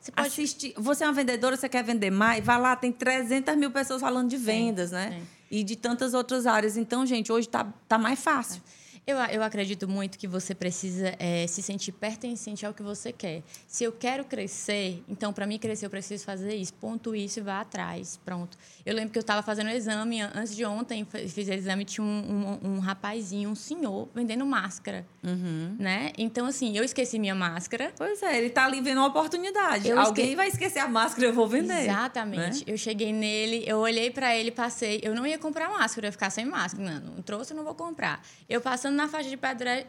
Você 0.00 0.12
pode 0.12 0.28
assistir. 0.28 0.74
Você 0.76 1.04
é 1.04 1.06
uma 1.06 1.12
vendedora, 1.12 1.56
você 1.56 1.68
quer 1.68 1.82
vender 1.82 2.10
mais? 2.10 2.44
Vai 2.44 2.60
lá, 2.60 2.76
tem 2.76 2.92
300 2.92 3.56
mil 3.56 3.70
pessoas 3.70 4.00
falando 4.00 4.28
de 4.28 4.36
vendas, 4.36 4.90
sim, 4.90 4.96
né? 4.96 5.10
Sim. 5.10 5.26
E 5.48 5.64
de 5.64 5.76
tantas 5.76 6.14
outras 6.14 6.46
áreas. 6.46 6.76
Então, 6.76 7.06
gente, 7.06 7.32
hoje 7.32 7.46
está 7.46 7.64
tá 7.88 7.96
mais 7.96 8.18
fácil. 8.18 8.60
É. 8.60 8.85
Eu, 9.08 9.18
eu 9.18 9.40
acredito 9.44 9.86
muito 9.86 10.18
que 10.18 10.26
você 10.26 10.52
precisa 10.52 11.14
é, 11.20 11.46
se 11.46 11.62
sentir 11.62 11.92
pertencente 11.92 12.66
ao 12.66 12.74
que 12.74 12.82
você 12.82 13.12
quer. 13.12 13.44
Se 13.64 13.84
eu 13.84 13.92
quero 13.92 14.24
crescer, 14.24 15.00
então, 15.08 15.32
para 15.32 15.46
mim 15.46 15.60
crescer, 15.60 15.86
eu 15.86 15.90
preciso 15.90 16.24
fazer 16.24 16.56
isso. 16.56 16.74
Ponto 16.74 17.14
isso 17.14 17.38
e 17.38 17.42
vá 17.42 17.60
atrás. 17.60 18.18
Pronto. 18.24 18.58
Eu 18.84 18.92
lembro 18.92 19.12
que 19.12 19.18
eu 19.18 19.20
estava 19.20 19.44
fazendo 19.44 19.68
o 19.68 19.70
exame, 19.70 20.20
antes 20.20 20.56
de 20.56 20.64
ontem, 20.64 21.06
fiz 21.28 21.46
o 21.46 21.52
exame, 21.52 21.84
tinha 21.84 22.04
um, 22.04 22.58
um, 22.64 22.70
um 22.72 22.78
rapazinho, 22.80 23.48
um 23.48 23.54
senhor, 23.54 24.08
vendendo 24.12 24.44
máscara. 24.44 25.06
Uhum. 25.22 25.76
Né? 25.78 26.10
Então, 26.18 26.46
assim, 26.46 26.76
eu 26.76 26.82
esqueci 26.82 27.20
minha 27.20 27.34
máscara. 27.36 27.92
Pois 27.96 28.20
é, 28.24 28.36
ele 28.36 28.48
está 28.48 28.64
ali 28.64 28.80
vendo 28.80 28.98
uma 28.98 29.06
oportunidade. 29.06 29.88
Eu 29.88 30.00
Alguém 30.00 30.24
esque... 30.24 30.36
vai 30.36 30.48
esquecer 30.48 30.80
a 30.80 30.88
máscara, 30.88 31.28
eu 31.28 31.32
vou 31.32 31.46
vender. 31.46 31.84
Exatamente. 31.84 32.58
Né? 32.58 32.64
Eu 32.66 32.76
cheguei 32.76 33.12
nele, 33.12 33.62
eu 33.68 33.78
olhei 33.78 34.10
para 34.10 34.34
ele, 34.34 34.50
passei. 34.50 34.98
Eu 35.00 35.14
não 35.14 35.24
ia 35.24 35.38
comprar 35.38 35.70
máscara, 35.70 36.06
eu 36.06 36.08
ia 36.08 36.12
ficar 36.12 36.30
sem 36.30 36.44
máscara. 36.44 36.90
Não, 36.98 37.14
não 37.14 37.22
trouxe, 37.22 37.52
eu 37.52 37.56
não 37.56 37.62
vou 37.62 37.76
comprar. 37.76 38.20
Eu 38.48 38.60
passando 38.60 38.95
na 38.96 39.06
faixa 39.08 39.28
de 39.28 39.38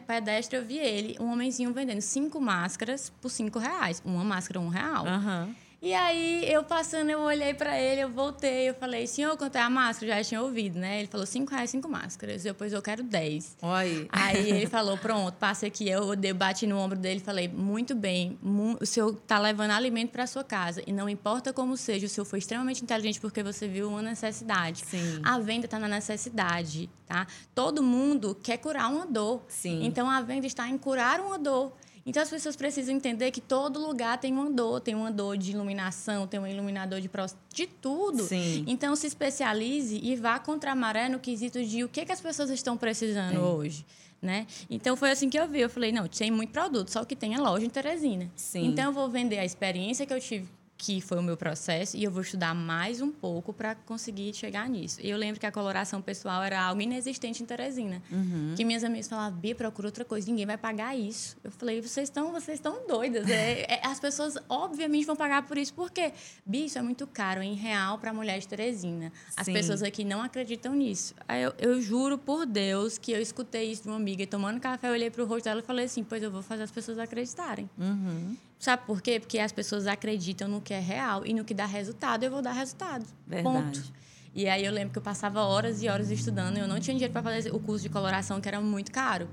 pedestre, 0.06 0.56
eu 0.56 0.64
vi 0.64 0.78
ele, 0.78 1.16
um 1.18 1.32
homenzinho 1.32 1.72
vendendo 1.72 2.00
cinco 2.00 2.40
máscaras 2.40 3.10
por 3.20 3.30
cinco 3.30 3.58
reais. 3.58 4.02
Uma 4.04 4.22
máscara, 4.22 4.60
um 4.60 4.68
real. 4.68 5.04
Uhum. 5.04 5.54
E 5.80 5.94
aí, 5.94 6.44
eu 6.50 6.64
passando, 6.64 7.08
eu 7.08 7.20
olhei 7.20 7.54
para 7.54 7.78
ele, 7.78 8.00
eu 8.00 8.08
voltei, 8.08 8.68
eu 8.68 8.74
falei, 8.74 9.06
senhor, 9.06 9.36
quanto 9.36 9.54
é 9.54 9.60
a 9.60 9.70
máscara? 9.70 10.16
Já 10.16 10.24
tinha 10.24 10.42
ouvido, 10.42 10.76
né? 10.76 10.98
Ele 10.98 11.06
falou, 11.06 11.24
cinco 11.24 11.52
reais, 11.52 11.70
cinco 11.70 11.88
máscaras. 11.88 12.42
Depois 12.42 12.72
eu 12.72 12.82
quero 12.82 13.04
dez. 13.04 13.56
Oi. 13.62 14.08
Aí 14.10 14.50
ele 14.50 14.66
falou, 14.68 14.98
pronto, 14.98 15.34
passa 15.34 15.68
aqui. 15.68 15.88
Eu, 15.88 16.14
eu 16.20 16.34
bati 16.34 16.66
no 16.66 16.76
ombro 16.76 16.98
dele 16.98 17.20
e 17.20 17.22
falei, 17.22 17.46
muito 17.46 17.94
bem, 17.94 18.36
o 18.80 18.84
senhor 18.84 19.14
tá 19.24 19.38
levando 19.38 19.70
alimento 19.70 20.10
para 20.10 20.26
sua 20.26 20.42
casa. 20.42 20.82
E 20.84 20.92
não 20.92 21.08
importa 21.08 21.52
como 21.52 21.76
seja, 21.76 22.06
o 22.06 22.08
senhor 22.08 22.24
foi 22.24 22.40
extremamente 22.40 22.82
inteligente 22.82 23.20
porque 23.20 23.40
você 23.44 23.68
viu 23.68 23.88
uma 23.88 24.02
necessidade. 24.02 24.82
Sim. 24.84 25.20
A 25.22 25.38
venda 25.38 25.66
está 25.66 25.78
na 25.78 25.86
necessidade, 25.86 26.90
tá? 27.06 27.24
Todo 27.54 27.84
mundo 27.84 28.36
quer 28.42 28.56
curar 28.56 28.90
uma 28.90 29.06
dor. 29.06 29.44
Sim. 29.46 29.84
Então, 29.84 30.10
a 30.10 30.20
venda 30.22 30.46
está 30.46 30.68
em 30.68 30.76
curar 30.76 31.20
uma 31.20 31.38
dor. 31.38 31.72
Então 32.08 32.22
as 32.22 32.30
pessoas 32.30 32.56
precisam 32.56 32.94
entender 32.94 33.30
que 33.30 33.40
todo 33.40 33.78
lugar 33.78 34.16
tem 34.16 34.32
um 34.32 34.40
andor, 34.40 34.80
tem 34.80 34.94
um 34.94 35.04
andor 35.04 35.36
de 35.36 35.50
iluminação, 35.50 36.26
tem 36.26 36.40
um 36.40 36.46
iluminador 36.46 37.02
de 37.02 37.10
de 37.52 37.66
tudo. 37.66 38.22
Sim. 38.22 38.64
Então 38.66 38.96
se 38.96 39.06
especialize 39.06 40.00
e 40.02 40.16
vá 40.16 40.38
contra 40.38 40.72
a 40.72 40.74
maré 40.74 41.06
no 41.10 41.18
quesito 41.18 41.62
de 41.62 41.84
o 41.84 41.88
que, 41.88 42.06
que 42.06 42.12
as 42.12 42.20
pessoas 42.20 42.48
estão 42.48 42.78
precisando 42.78 43.36
é. 43.36 43.38
hoje. 43.38 43.84
Né? 44.22 44.46
Então 44.70 44.96
foi 44.96 45.10
assim 45.10 45.28
que 45.28 45.38
eu 45.38 45.46
vi. 45.46 45.60
Eu 45.60 45.68
falei, 45.68 45.92
não, 45.92 46.08
tem 46.08 46.30
muito 46.30 46.50
produto, 46.50 46.88
só 46.88 47.04
que 47.04 47.14
tem 47.14 47.34
a 47.34 47.40
loja 47.42 47.66
em 47.66 47.68
Teresina. 47.68 48.30
Sim. 48.34 48.64
Então 48.68 48.86
eu 48.86 48.92
vou 48.92 49.10
vender 49.10 49.38
a 49.38 49.44
experiência 49.44 50.06
que 50.06 50.12
eu 50.12 50.18
tive 50.18 50.48
que 50.78 51.00
foi 51.00 51.18
o 51.18 51.22
meu 51.22 51.36
processo, 51.36 51.96
e 51.96 52.04
eu 52.04 52.10
vou 52.10 52.22
estudar 52.22 52.54
mais 52.54 53.00
um 53.02 53.10
pouco 53.10 53.52
para 53.52 53.74
conseguir 53.74 54.32
chegar 54.32 54.68
nisso. 54.68 55.00
E 55.02 55.10
eu 55.10 55.18
lembro 55.18 55.40
que 55.40 55.44
a 55.44 55.50
coloração 55.50 56.00
pessoal 56.00 56.40
era 56.44 56.62
algo 56.62 56.80
inexistente 56.80 57.42
em 57.42 57.46
Teresina. 57.46 58.00
Uhum. 58.08 58.54
Que 58.56 58.64
minhas 58.64 58.84
amigas 58.84 59.08
falavam, 59.08 59.36
Bia, 59.36 59.56
procura 59.56 59.88
outra 59.88 60.04
coisa, 60.04 60.30
ninguém 60.30 60.46
vai 60.46 60.56
pagar 60.56 60.96
isso. 60.96 61.36
Eu 61.42 61.50
falei, 61.50 61.82
vocês 61.82 62.08
estão 62.08 62.30
vocês 62.30 62.58
estão 62.58 62.86
doidas. 62.86 63.28
É, 63.28 63.62
é, 63.62 63.80
as 63.86 63.98
pessoas, 63.98 64.36
obviamente, 64.48 65.04
vão 65.04 65.16
pagar 65.16 65.42
por 65.48 65.58
isso. 65.58 65.74
Por 65.74 65.90
quê? 65.90 66.12
Bia, 66.46 66.66
isso 66.66 66.78
é 66.78 66.82
muito 66.82 67.08
caro, 67.08 67.42
em 67.42 67.54
real, 67.54 67.98
para 67.98 68.12
a 68.12 68.14
mulher 68.14 68.38
de 68.38 68.46
Teresina. 68.46 69.12
As 69.36 69.46
Sim. 69.46 69.52
pessoas 69.52 69.82
aqui 69.82 70.04
não 70.04 70.22
acreditam 70.22 70.74
nisso. 70.74 71.12
Aí 71.26 71.42
eu, 71.42 71.52
eu, 71.58 71.80
juro 71.82 72.16
por 72.16 72.46
Deus 72.46 72.98
que 72.98 73.10
eu 73.10 73.20
escutei 73.20 73.72
isso 73.72 73.82
de 73.82 73.88
uma 73.88 73.96
amiga 73.96 74.24
tomando 74.28 74.60
café, 74.60 74.88
eu 74.88 74.92
olhei 74.92 75.10
para 75.10 75.24
o 75.24 75.26
rosto 75.26 75.46
dela 75.46 75.60
e 75.60 75.64
falei 75.64 75.86
assim, 75.86 76.04
pois 76.04 76.22
eu 76.22 76.30
vou 76.30 76.42
fazer 76.42 76.62
as 76.62 76.70
pessoas 76.70 77.00
acreditarem. 77.00 77.68
Uhum. 77.76 78.36
Sabe 78.58 78.82
por 78.86 79.00
quê? 79.00 79.20
Porque 79.20 79.38
as 79.38 79.52
pessoas 79.52 79.86
acreditam 79.86 80.48
no 80.48 80.60
que 80.60 80.74
é 80.74 80.80
real 80.80 81.24
e 81.24 81.32
no 81.32 81.44
que 81.44 81.54
dá 81.54 81.64
resultado, 81.64 82.24
eu 82.24 82.30
vou 82.30 82.42
dar 82.42 82.52
resultado. 82.52 83.06
Verdade. 83.26 83.80
Ponto. 83.80 83.92
E 84.34 84.48
aí 84.48 84.64
eu 84.64 84.72
lembro 84.72 84.92
que 84.92 84.98
eu 84.98 85.02
passava 85.02 85.42
horas 85.42 85.82
e 85.82 85.88
horas 85.88 86.10
estudando 86.10 86.56
e 86.56 86.60
eu 86.60 86.68
não 86.68 86.78
tinha 86.78 86.94
dinheiro 86.94 87.12
para 87.12 87.22
fazer 87.22 87.54
o 87.54 87.58
curso 87.58 87.84
de 87.84 87.88
coloração, 87.88 88.40
que 88.40 88.48
era 88.48 88.60
muito 88.60 88.90
caro. 88.92 89.28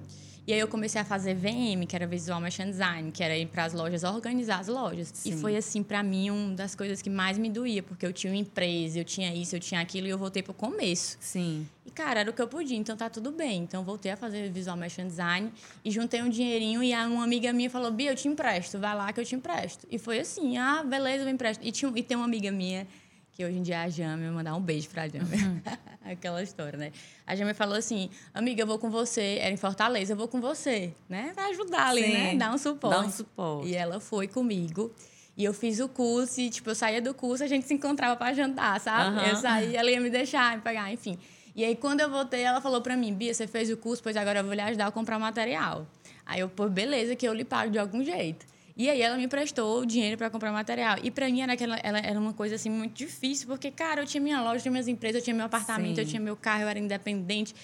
E 0.47 0.53
aí 0.53 0.59
eu 0.59 0.67
comecei 0.67 1.01
a 1.01 1.05
fazer 1.05 1.33
VM, 1.33 1.87
que 1.87 1.95
era 1.95 2.05
Visual 2.05 2.39
Merchant 2.39 2.69
Design, 2.69 3.11
que 3.11 3.23
era 3.23 3.35
ir 3.35 3.47
para 3.47 3.63
as 3.63 3.73
lojas 3.73 4.03
organizar 4.03 4.59
as 4.59 4.67
lojas. 4.67 5.11
Sim. 5.11 5.31
E 5.31 5.37
foi 5.37 5.57
assim 5.57 5.81
para 5.81 6.03
mim 6.03 6.29
uma 6.29 6.53
das 6.53 6.75
coisas 6.75 7.01
que 7.01 7.09
mais 7.09 7.35
me 7.37 7.49
doía, 7.49 7.81
porque 7.81 8.05
eu 8.05 8.13
tinha 8.13 8.31
uma 8.31 8.37
empresa, 8.37 8.99
eu 8.99 9.03
tinha 9.03 9.33
isso, 9.33 9.55
eu 9.55 9.59
tinha 9.59 9.81
aquilo 9.81 10.05
e 10.05 10.11
eu 10.11 10.17
voltei 10.19 10.43
para 10.43 10.51
o 10.51 10.53
começo. 10.53 11.17
Sim. 11.19 11.67
E 11.83 11.89
cara, 11.89 12.19
era 12.19 12.29
o 12.29 12.33
que 12.33 12.41
eu 12.41 12.47
podia, 12.47 12.77
então 12.77 12.95
tá 12.95 13.09
tudo 13.09 13.31
bem. 13.31 13.63
Então 13.63 13.83
voltei 13.83 14.11
a 14.11 14.17
fazer 14.17 14.51
Visual 14.51 14.77
Merchant 14.77 15.07
Design 15.07 15.51
e 15.83 15.89
juntei 15.89 16.21
um 16.21 16.29
dinheirinho 16.29 16.83
e 16.83 16.93
uma 16.93 17.23
amiga 17.23 17.51
minha 17.51 17.69
falou: 17.69 17.91
"Bia, 17.91 18.11
eu 18.11 18.15
te 18.15 18.27
empresto, 18.27 18.77
vai 18.77 18.95
lá 18.95 19.11
que 19.11 19.19
eu 19.19 19.25
te 19.25 19.33
empresto". 19.33 19.87
E 19.89 19.97
foi 19.97 20.19
assim: 20.19 20.57
"Ah, 20.57 20.83
beleza, 20.83 21.23
eu 21.23 21.29
empresto". 21.29 21.65
E 21.65 21.71
tinha 21.71 21.91
e 21.95 22.03
tem 22.03 22.15
uma 22.15 22.25
amiga 22.25 22.51
minha 22.51 22.87
que 23.35 23.43
hoje 23.43 23.57
em 23.57 23.61
dia 23.61 23.75
é 23.75 23.79
a 23.79 23.89
Jame, 23.89 24.29
mandar 24.29 24.55
um 24.55 24.61
beijo 24.61 24.89
pra 24.89 25.07
Jame. 25.09 25.25
Uhum. 25.35 25.61
Aquela 26.09 26.41
história, 26.41 26.79
né? 26.79 26.91
A 27.27 27.35
Jame 27.35 27.53
falou 27.53 27.75
assim: 27.75 28.09
amiga, 28.33 28.63
eu 28.63 28.67
vou 28.67 28.79
com 28.79 28.89
você. 28.89 29.39
Era 29.41 29.53
em 29.53 29.57
Fortaleza, 29.57 30.13
eu 30.13 30.17
vou 30.17 30.29
com 30.29 30.39
você, 30.39 30.93
né? 31.09 31.33
Pra 31.35 31.47
ajudar 31.47 31.87
ali, 31.89 32.01
né? 32.01 32.07
Sim, 32.07 32.13
né? 32.13 32.35
Dar 32.37 32.53
um 32.53 32.57
suporte. 32.57 32.95
Dar 32.95 33.05
um 33.05 33.11
suporte. 33.11 33.67
E 33.67 33.75
ela 33.75 33.99
foi 33.99 34.27
comigo. 34.27 34.89
E 35.37 35.43
eu 35.43 35.53
fiz 35.53 35.81
o 35.81 35.89
curso 35.89 36.39
e, 36.39 36.49
tipo, 36.49 36.69
eu 36.69 36.75
saía 36.75 37.01
do 37.01 37.13
curso, 37.13 37.43
a 37.43 37.47
gente 37.47 37.67
se 37.67 37.73
encontrava 37.73 38.15
para 38.15 38.33
jantar, 38.33 38.79
sabe? 38.79 39.17
Uhum. 39.17 39.25
Eu 39.25 39.35
saía, 39.35 39.77
ela 39.77 39.91
ia 39.91 39.99
me 39.99 40.09
deixar, 40.09 40.55
me 40.55 40.61
pegar, 40.61 40.89
enfim. 40.93 41.19
E 41.53 41.65
aí, 41.65 41.75
quando 41.75 41.99
eu 41.99 42.09
voltei, 42.09 42.41
ela 42.41 42.61
falou 42.61 42.81
para 42.81 42.95
mim, 42.95 43.13
Bia, 43.13 43.33
você 43.33 43.45
fez 43.45 43.69
o 43.69 43.75
curso, 43.75 44.01
pois 44.01 44.15
agora 44.15 44.39
eu 44.39 44.45
vou 44.45 44.53
lhe 44.53 44.61
ajudar 44.61 44.87
a 44.87 44.91
comprar 44.91 45.19
material. 45.19 45.85
Aí 46.25 46.39
eu, 46.39 46.47
pô, 46.47 46.69
beleza, 46.69 47.17
que 47.17 47.27
eu 47.27 47.33
lhe 47.33 47.43
pago 47.43 47.69
de 47.69 47.77
algum 47.77 48.01
jeito. 48.01 48.45
E 48.77 48.89
aí 48.89 49.01
ela 49.01 49.15
me 49.15 49.27
prestou 49.27 49.81
o 49.81 49.85
dinheiro 49.85 50.17
para 50.17 50.29
comprar 50.29 50.51
material. 50.51 50.97
E 51.01 51.09
para 51.09 51.29
mim 51.29 51.41
era, 51.41 51.53
aquela, 51.53 51.77
ela, 51.77 51.99
era 51.99 52.19
uma 52.19 52.33
coisa 52.33 52.55
assim 52.55 52.69
muito 52.69 52.93
difícil, 52.93 53.47
porque, 53.47 53.71
cara, 53.71 54.01
eu 54.01 54.05
tinha 54.05 54.21
minha 54.21 54.41
loja, 54.41 54.57
eu 54.57 54.61
tinha 54.63 54.71
minhas 54.71 54.87
empresas, 54.87 55.21
eu 55.21 55.23
tinha 55.23 55.35
meu 55.35 55.45
apartamento, 55.45 55.95
Sim. 55.95 56.01
eu 56.01 56.07
tinha 56.07 56.19
meu 56.19 56.35
carro, 56.35 56.63
eu 56.63 56.67
era 56.67 56.79
independente. 56.79 57.55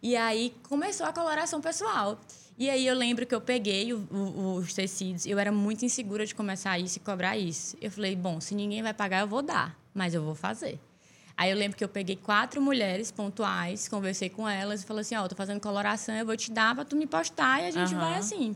E 0.00 0.16
aí 0.16 0.54
começou 0.68 1.06
a 1.06 1.12
coloração 1.12 1.60
pessoal. 1.60 2.20
E 2.56 2.70
aí 2.70 2.86
eu 2.86 2.94
lembro 2.94 3.26
que 3.26 3.34
eu 3.34 3.40
peguei 3.40 3.92
o, 3.92 4.06
o, 4.12 4.54
os 4.56 4.72
tecidos, 4.72 5.26
eu 5.26 5.38
era 5.38 5.50
muito 5.50 5.84
insegura 5.84 6.24
de 6.24 6.34
começar 6.34 6.78
isso 6.78 6.98
e 6.98 7.00
cobrar 7.00 7.36
isso. 7.36 7.76
Eu 7.80 7.90
falei, 7.90 8.14
bom, 8.14 8.40
se 8.40 8.54
ninguém 8.54 8.82
vai 8.82 8.94
pagar, 8.94 9.20
eu 9.20 9.26
vou 9.26 9.42
dar, 9.42 9.76
mas 9.92 10.14
eu 10.14 10.22
vou 10.22 10.34
fazer. 10.34 10.78
Aí 11.36 11.50
eu 11.50 11.56
lembro 11.56 11.76
que 11.76 11.82
eu 11.82 11.88
peguei 11.88 12.16
quatro 12.16 12.60
mulheres 12.60 13.10
pontuais, 13.10 13.88
conversei 13.88 14.28
com 14.28 14.46
elas 14.46 14.82
e 14.82 14.86
falei 14.86 15.00
assim, 15.00 15.16
ó, 15.16 15.24
oh, 15.24 15.28
tô 15.28 15.34
fazendo 15.34 15.58
coloração, 15.58 16.14
eu 16.14 16.26
vou 16.26 16.36
te 16.36 16.52
dar 16.52 16.74
para 16.74 16.84
tu 16.84 16.94
me 16.94 17.06
postar 17.06 17.62
e 17.62 17.66
a 17.66 17.70
gente 17.70 17.94
uhum. 17.94 18.00
vai 18.00 18.14
assim. 18.16 18.54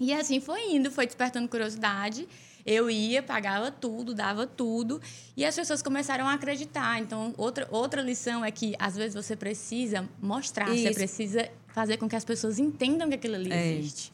E 0.00 0.14
assim 0.14 0.40
foi 0.40 0.72
indo, 0.72 0.90
foi 0.90 1.04
despertando 1.04 1.46
curiosidade. 1.46 2.26
Eu 2.64 2.90
ia, 2.90 3.22
pagava 3.22 3.70
tudo, 3.70 4.14
dava 4.14 4.46
tudo, 4.46 5.00
e 5.36 5.44
as 5.44 5.54
pessoas 5.54 5.82
começaram 5.82 6.26
a 6.26 6.34
acreditar. 6.34 7.00
Então, 7.00 7.34
outra, 7.36 7.66
outra 7.70 8.02
lição 8.02 8.44
é 8.44 8.50
que, 8.50 8.74
às 8.78 8.96
vezes, 8.96 9.14
você 9.14 9.34
precisa 9.34 10.06
mostrar, 10.20 10.68
Isso. 10.70 10.82
você 10.82 10.92
precisa 10.92 11.50
fazer 11.68 11.96
com 11.96 12.08
que 12.08 12.16
as 12.16 12.24
pessoas 12.24 12.58
entendam 12.58 13.08
que 13.08 13.14
aquilo 13.14 13.34
ali 13.36 13.50
é. 13.50 13.72
existe. 13.72 14.12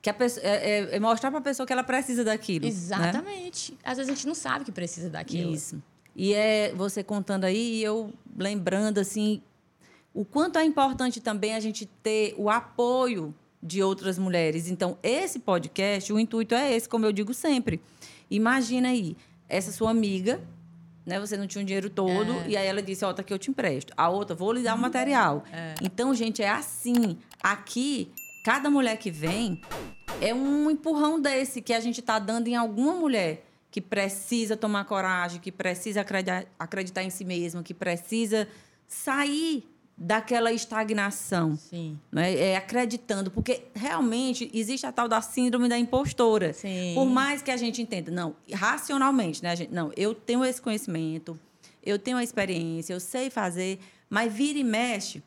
Que 0.00 0.08
a 0.10 0.14
pessoa, 0.14 0.44
é, 0.46 0.70
é, 0.70 0.96
é 0.96 1.00
mostrar 1.00 1.30
para 1.30 1.40
a 1.40 1.42
pessoa 1.42 1.66
que 1.66 1.72
ela 1.72 1.84
precisa 1.84 2.24
daquilo. 2.24 2.64
Né? 2.64 2.70
Exatamente. 2.70 3.72
Né? 3.72 3.78
Às 3.84 3.98
vezes 3.98 4.12
a 4.12 4.14
gente 4.14 4.26
não 4.26 4.34
sabe 4.34 4.64
que 4.64 4.72
precisa 4.72 5.10
daquilo. 5.10 5.52
Isso. 5.52 5.82
E 6.14 6.34
é 6.34 6.72
você 6.74 7.02
contando 7.02 7.44
aí 7.44 7.78
e 7.78 7.82
eu 7.82 8.12
lembrando 8.36 8.98
assim 8.98 9.42
o 10.14 10.24
quanto 10.24 10.58
é 10.58 10.64
importante 10.64 11.20
também 11.20 11.54
a 11.54 11.60
gente 11.60 11.86
ter 12.02 12.34
o 12.36 12.50
apoio 12.50 13.34
de 13.62 13.82
outras 13.82 14.18
mulheres. 14.18 14.68
Então, 14.68 14.98
esse 15.02 15.38
podcast, 15.38 16.12
o 16.12 16.18
intuito 16.18 16.54
é 16.54 16.74
esse, 16.74 16.88
como 16.88 17.06
eu 17.06 17.12
digo 17.12 17.32
sempre. 17.32 17.80
Imagina 18.30 18.88
aí, 18.88 19.16
essa 19.48 19.70
sua 19.70 19.90
amiga, 19.90 20.40
né? 21.06 21.20
Você 21.20 21.36
não 21.36 21.46
tinha 21.46 21.62
o 21.62 21.64
dinheiro 21.64 21.90
todo, 21.90 22.32
é. 22.32 22.48
e 22.48 22.56
aí 22.56 22.66
ela 22.66 22.82
disse, 22.82 23.04
ó, 23.04 23.10
oh, 23.10 23.14
tá 23.14 23.22
aqui 23.22 23.32
eu 23.32 23.38
te 23.38 23.50
empresto. 23.50 23.92
A 23.96 24.08
outra, 24.08 24.34
vou 24.34 24.52
lhe 24.52 24.62
dar 24.62 24.74
o 24.74 24.78
material. 24.78 25.44
É. 25.52 25.74
Então, 25.82 26.14
gente, 26.14 26.42
é 26.42 26.48
assim. 26.48 27.18
Aqui, 27.42 28.10
cada 28.44 28.68
mulher 28.70 28.96
que 28.96 29.10
vem 29.10 29.60
é 30.20 30.34
um 30.34 30.70
empurrão 30.70 31.20
desse 31.20 31.60
que 31.60 31.72
a 31.72 31.80
gente 31.80 32.00
está 32.00 32.18
dando 32.18 32.48
em 32.48 32.56
alguma 32.56 32.94
mulher 32.94 33.46
que 33.70 33.80
precisa 33.80 34.56
tomar 34.56 34.84
coragem, 34.84 35.40
que 35.40 35.50
precisa 35.50 36.04
acreditar 36.58 37.02
em 37.02 37.10
si 37.10 37.24
mesma, 37.24 37.62
que 37.62 37.72
precisa 37.72 38.46
sair 38.86 39.71
daquela 40.02 40.52
estagnação. 40.52 41.56
Sim. 41.56 41.98
Né? 42.10 42.34
É, 42.34 42.56
acreditando, 42.56 43.30
porque 43.30 43.62
realmente 43.74 44.50
existe 44.52 44.84
a 44.84 44.92
tal 44.92 45.08
da 45.08 45.20
síndrome 45.20 45.68
da 45.68 45.78
impostora. 45.78 46.52
Sim. 46.52 46.92
Por 46.94 47.06
mais 47.06 47.40
que 47.40 47.50
a 47.50 47.56
gente 47.56 47.80
entenda, 47.80 48.10
não, 48.10 48.34
racionalmente, 48.52 49.42
né, 49.42 49.54
gente? 49.54 49.72
Não, 49.72 49.92
eu 49.96 50.14
tenho 50.14 50.44
esse 50.44 50.60
conhecimento, 50.60 51.38
eu 51.84 51.98
tenho 51.98 52.16
a 52.16 52.22
experiência, 52.24 52.92
eu 52.92 53.00
sei 53.00 53.30
fazer, 53.30 53.78
mas 54.10 54.32
vira 54.32 54.58
e 54.58 54.64
mexe, 54.64 55.22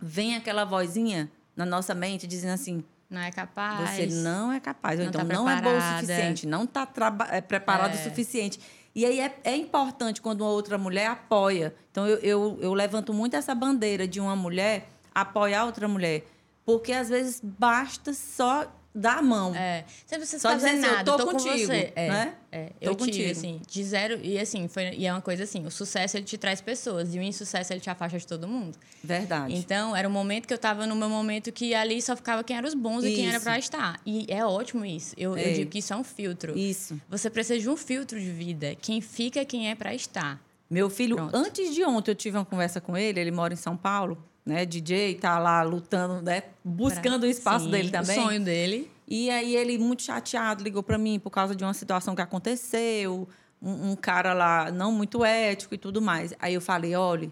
vem 0.00 0.36
aquela 0.36 0.64
vozinha 0.64 1.30
na 1.54 1.66
nossa 1.66 1.94
mente 1.94 2.26
dizendo 2.26 2.54
assim: 2.54 2.82
não 3.10 3.20
é 3.20 3.30
capaz. 3.30 3.90
Você 3.90 4.06
não 4.06 4.52
é 4.52 4.60
capaz. 4.60 4.98
Ou 4.98 5.04
não 5.04 5.10
então, 5.10 5.26
tá 5.26 5.34
não 5.34 5.50
é 5.50 5.60
bom 5.60 5.76
o 5.76 5.80
suficiente. 5.80 6.46
Não 6.46 6.64
está 6.64 6.88
é, 7.30 7.40
preparado 7.40 7.94
é. 7.94 8.00
o 8.00 8.04
suficiente. 8.04 8.60
E 8.94 9.04
aí 9.04 9.20
é, 9.20 9.38
é, 9.44 9.56
importante 9.56 10.20
quando 10.20 10.40
uma 10.40 10.50
outra 10.50 10.76
mulher 10.76 11.06
apoia. 11.06 11.74
Então, 11.90 12.06
eu, 12.06 12.18
eu, 12.18 12.58
eu 12.60 12.74
levanto 12.74 13.12
muito 13.12 13.36
essa 13.36 13.54
bandeira 13.54 14.08
de 14.08 14.20
uma 14.20 14.34
mulher 14.34 14.88
apoiar 15.14 15.64
outra 15.64 15.86
mulher. 15.86 16.26
Porque, 16.64 16.92
às 16.92 17.08
vezes, 17.08 17.40
basta 17.42 18.12
só 18.12 18.66
da 18.98 19.22
mão. 19.22 19.54
É. 19.54 19.84
Você 20.04 20.18
não 20.18 20.26
Só 20.26 20.54
dizer 20.54 20.70
assim, 20.70 20.80
nada, 20.80 21.10
eu 21.10 21.16
tô, 21.16 21.24
tô 21.24 21.30
contigo, 21.32 21.50
com 21.50 21.66
você. 21.66 21.92
É, 21.94 22.08
né? 22.08 22.34
É, 22.50 22.72
eu 22.80 22.96
tô 22.96 23.04
tive, 23.04 23.18
contigo. 23.18 23.30
assim, 23.30 23.62
de 23.66 23.84
zero... 23.84 24.18
E, 24.22 24.38
assim, 24.38 24.66
foi, 24.66 24.94
e 24.94 25.06
é 25.06 25.12
uma 25.12 25.20
coisa 25.20 25.44
assim, 25.44 25.64
o 25.64 25.70
sucesso, 25.70 26.16
ele 26.16 26.24
te 26.24 26.36
traz 26.36 26.60
pessoas. 26.60 27.14
E 27.14 27.18
o 27.18 27.22
insucesso, 27.22 27.72
ele 27.72 27.80
te 27.80 27.88
afasta 27.88 28.18
de 28.18 28.26
todo 28.26 28.48
mundo. 28.48 28.76
Verdade. 29.02 29.54
Então, 29.54 29.94
era 29.94 30.08
um 30.08 30.10
momento 30.10 30.46
que 30.46 30.54
eu 30.54 30.58
tava 30.58 30.86
no 30.86 30.96
meu 30.96 31.08
momento 31.08 31.52
que 31.52 31.74
ali 31.74 32.02
só 32.02 32.16
ficava 32.16 32.42
quem 32.42 32.56
eram 32.56 32.66
os 32.68 32.74
bons 32.74 33.04
isso. 33.04 33.08
e 33.08 33.14
quem 33.14 33.28
era 33.28 33.40
pra 33.40 33.58
estar. 33.58 34.00
E 34.04 34.26
é 34.28 34.44
ótimo 34.44 34.84
isso. 34.84 35.14
Eu, 35.16 35.36
eu 35.36 35.54
digo 35.54 35.70
que 35.70 35.78
isso 35.78 35.92
é 35.92 35.96
um 35.96 36.04
filtro. 36.04 36.58
Isso. 36.58 37.00
Você 37.08 37.30
precisa 37.30 37.58
de 37.58 37.68
um 37.68 37.76
filtro 37.76 38.18
de 38.18 38.30
vida. 38.30 38.74
Quem 38.80 39.00
fica 39.00 39.40
é 39.40 39.44
quem 39.44 39.70
é 39.70 39.74
pra 39.74 39.94
estar. 39.94 40.40
Meu 40.68 40.90
filho, 40.90 41.16
Pronto. 41.16 41.34
antes 41.34 41.74
de 41.74 41.82
ontem, 41.84 42.10
eu 42.10 42.14
tive 42.14 42.36
uma 42.36 42.44
conversa 42.44 42.80
com 42.80 42.96
ele. 42.96 43.20
Ele 43.20 43.30
mora 43.30 43.54
em 43.54 43.56
São 43.56 43.76
Paulo 43.76 44.18
né? 44.48 44.64
DJ 44.64 45.14
tá 45.16 45.38
lá 45.38 45.62
lutando, 45.62 46.22
né? 46.22 46.42
Buscando 46.64 47.20
pra... 47.20 47.28
o 47.28 47.30
espaço 47.30 47.66
Sim, 47.66 47.70
dele 47.70 47.90
também. 47.90 48.18
O 48.18 48.22
sonho 48.22 48.40
dele. 48.42 48.90
E 49.06 49.30
aí 49.30 49.54
ele, 49.54 49.76
muito 49.78 50.02
chateado, 50.02 50.64
ligou 50.64 50.82
para 50.82 50.96
mim 50.96 51.18
por 51.18 51.30
causa 51.30 51.54
de 51.54 51.62
uma 51.62 51.74
situação 51.74 52.14
que 52.14 52.22
aconteceu, 52.22 53.28
um, 53.60 53.90
um, 53.90 53.96
cara 53.96 54.32
lá 54.32 54.70
não 54.70 54.90
muito 54.90 55.22
ético 55.22 55.74
e 55.74 55.78
tudo 55.78 56.00
mais. 56.00 56.32
Aí 56.38 56.54
eu 56.54 56.62
falei, 56.62 56.96
olha, 56.96 57.30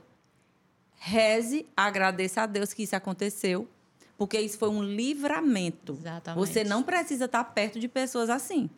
reze, 0.96 1.66
agradeça 1.74 2.42
a 2.42 2.46
Deus 2.46 2.74
que 2.74 2.82
isso 2.82 2.94
aconteceu, 2.94 3.66
porque 4.18 4.38
isso 4.38 4.58
foi 4.58 4.68
um 4.68 4.82
livramento. 4.82 5.96
Exatamente. 5.98 6.38
Você 6.38 6.64
não 6.64 6.82
precisa 6.82 7.24
estar 7.24 7.44
perto 7.44 7.80
de 7.80 7.88
pessoas 7.88 8.28
assim. 8.28 8.68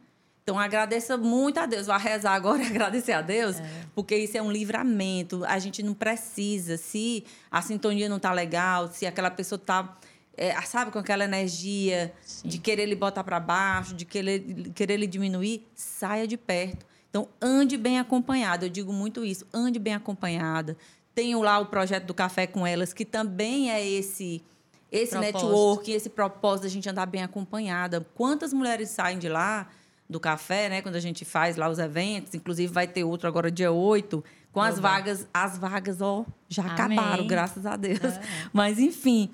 Então 0.48 0.58
agradeça 0.58 1.18
muito 1.18 1.60
a 1.60 1.66
Deus. 1.66 1.88
Vai 1.88 2.00
rezar 2.00 2.32
agora 2.32 2.62
e 2.62 2.64
agradecer 2.72 3.12
a 3.12 3.20
Deus, 3.20 3.60
é. 3.60 3.70
porque 3.94 4.16
isso 4.16 4.38
é 4.38 4.40
um 4.40 4.50
livramento. 4.50 5.44
A 5.44 5.58
gente 5.58 5.82
não 5.82 5.92
precisa. 5.92 6.78
Se 6.78 7.22
a 7.50 7.60
sintonia 7.60 8.08
não 8.08 8.16
está 8.16 8.32
legal, 8.32 8.88
se 8.88 9.04
aquela 9.04 9.30
pessoa 9.30 9.58
está 9.58 9.98
é, 10.34 10.58
sabe, 10.62 10.90
com 10.90 10.98
aquela 10.98 11.22
energia 11.22 12.14
Sim. 12.22 12.48
de 12.48 12.58
querer 12.58 12.86
lhe 12.86 12.94
botar 12.94 13.22
para 13.22 13.38
baixo, 13.38 13.94
de 13.94 14.06
querer, 14.06 14.40
querer 14.74 14.96
lhe 14.96 15.06
diminuir, 15.06 15.68
saia 15.74 16.26
de 16.26 16.38
perto. 16.38 16.86
Então, 17.10 17.28
ande 17.42 17.76
bem 17.76 17.98
acompanhada. 17.98 18.64
Eu 18.64 18.70
digo 18.70 18.90
muito 18.90 19.26
isso, 19.26 19.46
ande 19.52 19.78
bem 19.78 19.92
acompanhada. 19.92 20.78
Tenho 21.14 21.42
lá 21.42 21.58
o 21.58 21.66
projeto 21.66 22.06
do 22.06 22.14
Café 22.14 22.46
com 22.46 22.66
Elas, 22.66 22.94
que 22.94 23.04
também 23.04 23.70
é 23.70 23.86
esse 23.86 24.42
esse 24.90 25.10
propósito. 25.10 25.36
network, 25.36 25.92
esse 25.92 26.08
propósito 26.08 26.62
da 26.62 26.70
gente 26.70 26.88
andar 26.88 27.04
bem 27.04 27.22
acompanhada. 27.22 28.06
Quantas 28.14 28.54
mulheres 28.54 28.88
saem 28.88 29.18
de 29.18 29.28
lá 29.28 29.68
do 30.08 30.18
café, 30.18 30.68
né, 30.68 30.82
quando 30.82 30.94
a 30.94 31.00
gente 31.00 31.24
faz 31.24 31.56
lá 31.56 31.68
os 31.68 31.78
eventos, 31.78 32.34
inclusive 32.34 32.72
vai 32.72 32.86
ter 32.86 33.04
outro 33.04 33.28
agora 33.28 33.50
dia 33.50 33.70
8, 33.70 34.24
com 34.50 34.60
as 34.60 34.78
vagas, 34.78 35.28
as 35.34 35.58
vagas, 35.58 36.00
ó, 36.00 36.24
já 36.48 36.62
Amém. 36.62 36.98
acabaram, 36.98 37.26
graças 37.26 37.66
a 37.66 37.76
Deus. 37.76 38.02
É. 38.02 38.20
Mas 38.52 38.78
enfim, 38.78 39.30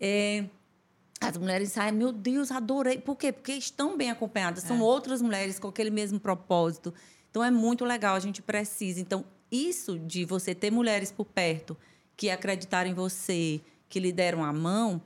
é, 0.00 0.44
as 1.20 1.36
mulheres 1.36 1.72
saem, 1.72 1.92
meu 1.92 2.12
Deus, 2.12 2.52
adorei. 2.52 2.98
Por 2.98 3.16
quê? 3.16 3.32
Porque 3.32 3.52
estão 3.52 3.96
bem 3.96 4.10
acompanhadas. 4.10 4.62
São 4.62 4.78
é. 4.78 4.82
outras 4.82 5.20
mulheres 5.20 5.58
com 5.58 5.68
aquele 5.68 5.90
mesmo 5.90 6.20
propósito. 6.20 6.94
Então, 7.30 7.42
é 7.42 7.50
muito 7.50 7.84
legal, 7.84 8.14
a 8.14 8.20
gente 8.20 8.40
precisa. 8.40 9.00
Então, 9.00 9.24
isso 9.50 9.98
de 9.98 10.24
você 10.24 10.54
ter 10.54 10.70
mulheres 10.70 11.10
por 11.10 11.24
perto 11.24 11.76
que 12.16 12.30
acreditaram 12.30 12.90
em 12.90 12.94
você, 12.94 13.60
que 13.88 13.98
lhe 13.98 14.12
deram 14.12 14.44
a 14.44 14.52
mão, 14.52 15.00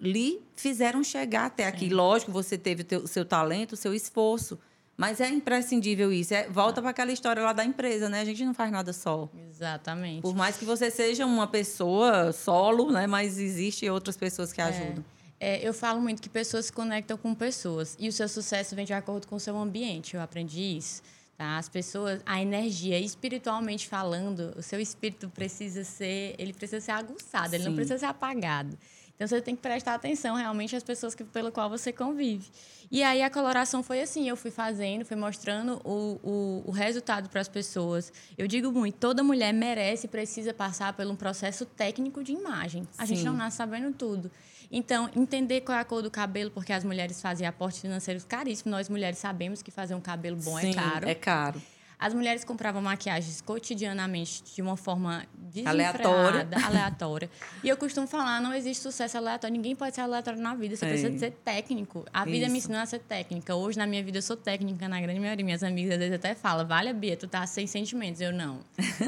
lhe 0.00 0.40
fizeram 0.56 1.04
chegar 1.04 1.46
até 1.46 1.66
aqui. 1.66 1.88
Sim. 1.88 1.94
Lógico, 1.94 2.32
você 2.32 2.56
teve 2.56 2.86
o 2.96 3.06
seu 3.06 3.24
talento, 3.24 3.72
o 3.72 3.76
seu 3.76 3.92
esforço. 3.92 4.58
Mas 4.96 5.18
é 5.18 5.28
imprescindível 5.30 6.12
isso. 6.12 6.34
É, 6.34 6.46
volta 6.48 6.82
para 6.82 6.90
aquela 6.90 7.10
história 7.10 7.42
lá 7.42 7.54
da 7.54 7.64
empresa, 7.64 8.08
né? 8.08 8.20
A 8.20 8.24
gente 8.24 8.44
não 8.44 8.52
faz 8.52 8.70
nada 8.70 8.92
só. 8.92 9.30
Exatamente. 9.48 10.20
Por 10.20 10.34
mais 10.34 10.58
que 10.58 10.64
você 10.64 10.90
seja 10.90 11.24
uma 11.24 11.46
pessoa 11.46 12.32
solo, 12.32 12.92
né? 12.92 13.06
Mas 13.06 13.38
existem 13.38 13.88
outras 13.88 14.16
pessoas 14.16 14.52
que 14.52 14.60
é. 14.60 14.64
ajudam. 14.64 15.04
É, 15.40 15.66
eu 15.66 15.72
falo 15.72 16.02
muito 16.02 16.20
que 16.20 16.28
pessoas 16.28 16.66
se 16.66 16.72
conectam 16.72 17.16
com 17.16 17.34
pessoas. 17.34 17.96
E 17.98 18.08
o 18.08 18.12
seu 18.12 18.28
sucesso 18.28 18.76
vem 18.76 18.84
de 18.84 18.92
acordo 18.92 19.26
com 19.26 19.36
o 19.36 19.40
seu 19.40 19.56
ambiente. 19.56 20.16
Eu 20.16 20.20
aprendi 20.20 20.76
isso. 20.76 21.02
Tá? 21.40 21.56
As 21.56 21.70
pessoas, 21.70 22.20
a 22.26 22.42
energia, 22.42 23.00
espiritualmente 23.00 23.88
falando, 23.88 24.52
o 24.58 24.62
seu 24.62 24.78
espírito 24.78 25.30
precisa 25.30 25.82
ser, 25.82 26.34
ele 26.36 26.52
precisa 26.52 26.82
ser 26.82 26.90
aguçado, 26.90 27.48
Sim. 27.48 27.54
ele 27.54 27.64
não 27.64 27.74
precisa 27.74 27.98
ser 27.98 28.04
apagado. 28.04 28.76
Então 29.20 29.28
você 29.28 29.42
tem 29.42 29.54
que 29.54 29.60
prestar 29.60 29.92
atenção 29.92 30.34
realmente 30.34 30.74
às 30.74 30.82
pessoas 30.82 31.14
que, 31.14 31.22
pelo 31.22 31.52
qual 31.52 31.68
você 31.68 31.92
convive. 31.92 32.48
E 32.90 33.02
aí 33.02 33.22
a 33.22 33.28
coloração 33.28 33.82
foi 33.82 34.00
assim, 34.00 34.26
eu 34.26 34.34
fui 34.34 34.50
fazendo, 34.50 35.04
fui 35.04 35.14
mostrando 35.14 35.78
o, 35.84 36.18
o, 36.22 36.62
o 36.68 36.70
resultado 36.70 37.28
para 37.28 37.38
as 37.38 37.46
pessoas. 37.46 38.10
Eu 38.38 38.48
digo 38.48 38.72
muito, 38.72 38.94
toda 38.94 39.22
mulher 39.22 39.52
merece 39.52 40.06
e 40.06 40.08
precisa 40.08 40.54
passar 40.54 40.94
por 40.94 41.06
um 41.06 41.14
processo 41.14 41.66
técnico 41.66 42.24
de 42.24 42.32
imagem. 42.32 42.88
A 42.96 43.04
Sim. 43.04 43.14
gente 43.14 43.26
não 43.26 43.34
nasce 43.34 43.58
sabendo 43.58 43.92
tudo. 43.92 44.30
Então, 44.72 45.10
entender 45.14 45.60
qual 45.60 45.76
é 45.76 45.82
a 45.82 45.84
cor 45.84 46.00
do 46.00 46.10
cabelo, 46.10 46.50
porque 46.50 46.72
as 46.72 46.82
mulheres 46.82 47.20
fazem 47.20 47.46
aportes 47.46 47.82
financeiros 47.82 48.24
caríssimos. 48.24 48.70
Nós 48.70 48.88
mulheres 48.88 49.18
sabemos 49.18 49.60
que 49.60 49.70
fazer 49.70 49.94
um 49.94 50.00
cabelo 50.00 50.38
bom 50.38 50.58
é 50.58 50.62
Sim, 50.62 50.70
é 50.70 50.74
caro. 50.74 51.08
É 51.10 51.14
caro. 51.14 51.62
As 52.00 52.14
mulheres 52.14 52.44
compravam 52.44 52.80
maquiagens 52.80 53.42
cotidianamente 53.42 54.42
de 54.54 54.62
uma 54.62 54.74
forma 54.74 55.26
aleatória. 55.66 56.48
aleatória. 56.64 57.30
E 57.62 57.68
eu 57.68 57.76
costumo 57.76 58.06
falar, 58.06 58.40
não 58.40 58.54
existe 58.54 58.82
sucesso 58.82 59.18
aleatório. 59.18 59.54
Ninguém 59.54 59.76
pode 59.76 59.94
ser 59.94 60.00
aleatório 60.00 60.40
na 60.40 60.54
vida. 60.54 60.74
Você 60.76 60.86
Sim. 60.86 60.92
precisa 60.92 61.18
ser 61.18 61.32
técnico. 61.44 62.06
A 62.10 62.24
vida 62.24 62.44
Isso. 62.44 62.52
me 62.52 62.58
ensinou 62.58 62.80
a 62.80 62.86
ser 62.86 63.00
técnica. 63.00 63.54
Hoje, 63.54 63.76
na 63.76 63.86
minha 63.86 64.02
vida, 64.02 64.16
eu 64.16 64.22
sou 64.22 64.34
técnica, 64.34 64.88
na 64.88 64.98
grande 64.98 65.20
maioria. 65.20 65.44
Minhas 65.44 65.62
amigas, 65.62 65.92
às 65.92 65.98
vezes, 65.98 66.14
até 66.14 66.34
falam, 66.34 66.66
vale, 66.66 66.90
Bia, 66.94 67.18
tu 67.18 67.28
tá 67.28 67.46
sem 67.46 67.66
sentimentos. 67.66 68.18
Eu, 68.22 68.32
não. 68.32 68.60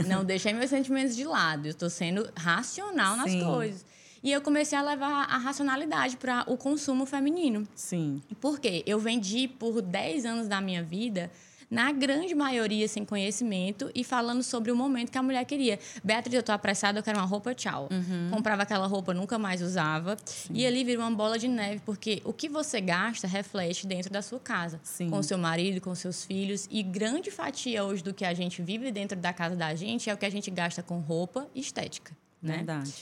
Não 0.07 0.23
deixei 0.27 0.53
meus 0.53 0.69
sentimentos 0.69 1.17
de 1.17 1.25
lado. 1.25 1.65
Eu 1.65 1.71
estou 1.71 1.89
sendo 1.89 2.31
racional 2.37 3.17
nas 3.17 3.31
Sim. 3.31 3.43
coisas. 3.43 3.87
E 4.23 4.31
eu 4.31 4.43
comecei 4.43 4.79
a 4.79 4.83
levar 4.83 5.25
a 5.31 5.39
racionalidade 5.39 6.19
para 6.19 6.45
o 6.47 6.59
consumo 6.59 7.07
feminino. 7.07 7.67
Sim. 7.75 8.23
Por 8.39 8.61
quê? 8.61 8.83
Eu 8.87 8.99
vendi 8.99 9.49
por 9.49 9.81
10 9.81 10.27
anos 10.27 10.47
da 10.47 10.61
minha 10.61 10.83
vida 10.83 11.31
na 11.73 11.91
grande 11.91 12.35
maioria 12.35 12.87
sem 12.87 13.03
conhecimento 13.03 13.91
e 13.95 14.05
falando 14.05 14.43
sobre 14.43 14.71
o 14.71 14.77
momento 14.77 15.11
que 15.11 15.17
a 15.17 15.23
mulher 15.23 15.43
queria. 15.47 15.79
Beatriz, 16.05 16.35
eu 16.35 16.43
tô 16.43 16.53
apressada, 16.53 16.99
eu 16.99 17.03
quero 17.03 17.17
uma 17.17 17.25
roupa, 17.25 17.55
tchau. 17.55 17.89
Uhum. 17.91 18.29
Comprava 18.31 18.63
aquela 18.63 18.87
roupa, 18.87 19.15
nunca 19.15 19.39
mais 19.39 19.63
usava. 19.63 20.19
Sim. 20.23 20.53
E 20.53 20.67
ali 20.67 20.85
vira 20.85 21.01
uma 21.01 21.11
bola 21.11 21.39
de 21.39 21.49
neve, 21.49 21.81
porque 21.83 22.21
o 22.27 22.33
que 22.33 22.47
você 22.47 22.79
gasta 22.79 23.27
reflete 23.27 23.87
dentro 23.87 24.13
da 24.13 24.21
sua 24.21 24.39
casa. 24.39 24.79
Sim. 24.83 25.09
Com 25.09 25.17
o 25.17 25.23
seu 25.23 25.39
marido, 25.39 25.81
com 25.81 25.95
seus 25.95 26.27
filhos. 26.27 26.69
E 26.71 26.83
grande 26.83 27.31
fatia 27.31 27.83
hoje 27.83 28.05
do 28.05 28.13
que 28.13 28.27
a 28.27 28.35
gente 28.35 28.61
vive 28.61 28.93
dentro 28.93 29.19
da 29.19 29.33
casa 29.33 29.57
da 29.57 29.75
gente 29.75 30.11
é 30.11 30.15
o 30.15 30.17
que 30.19 30.27
a 30.27 30.31
gente 30.31 30.51
gasta 30.51 30.83
com 30.83 30.99
roupa 30.99 31.49
e 31.55 31.61
estética. 31.61 32.13
Né? 32.43 32.57
Verdade. 32.57 32.93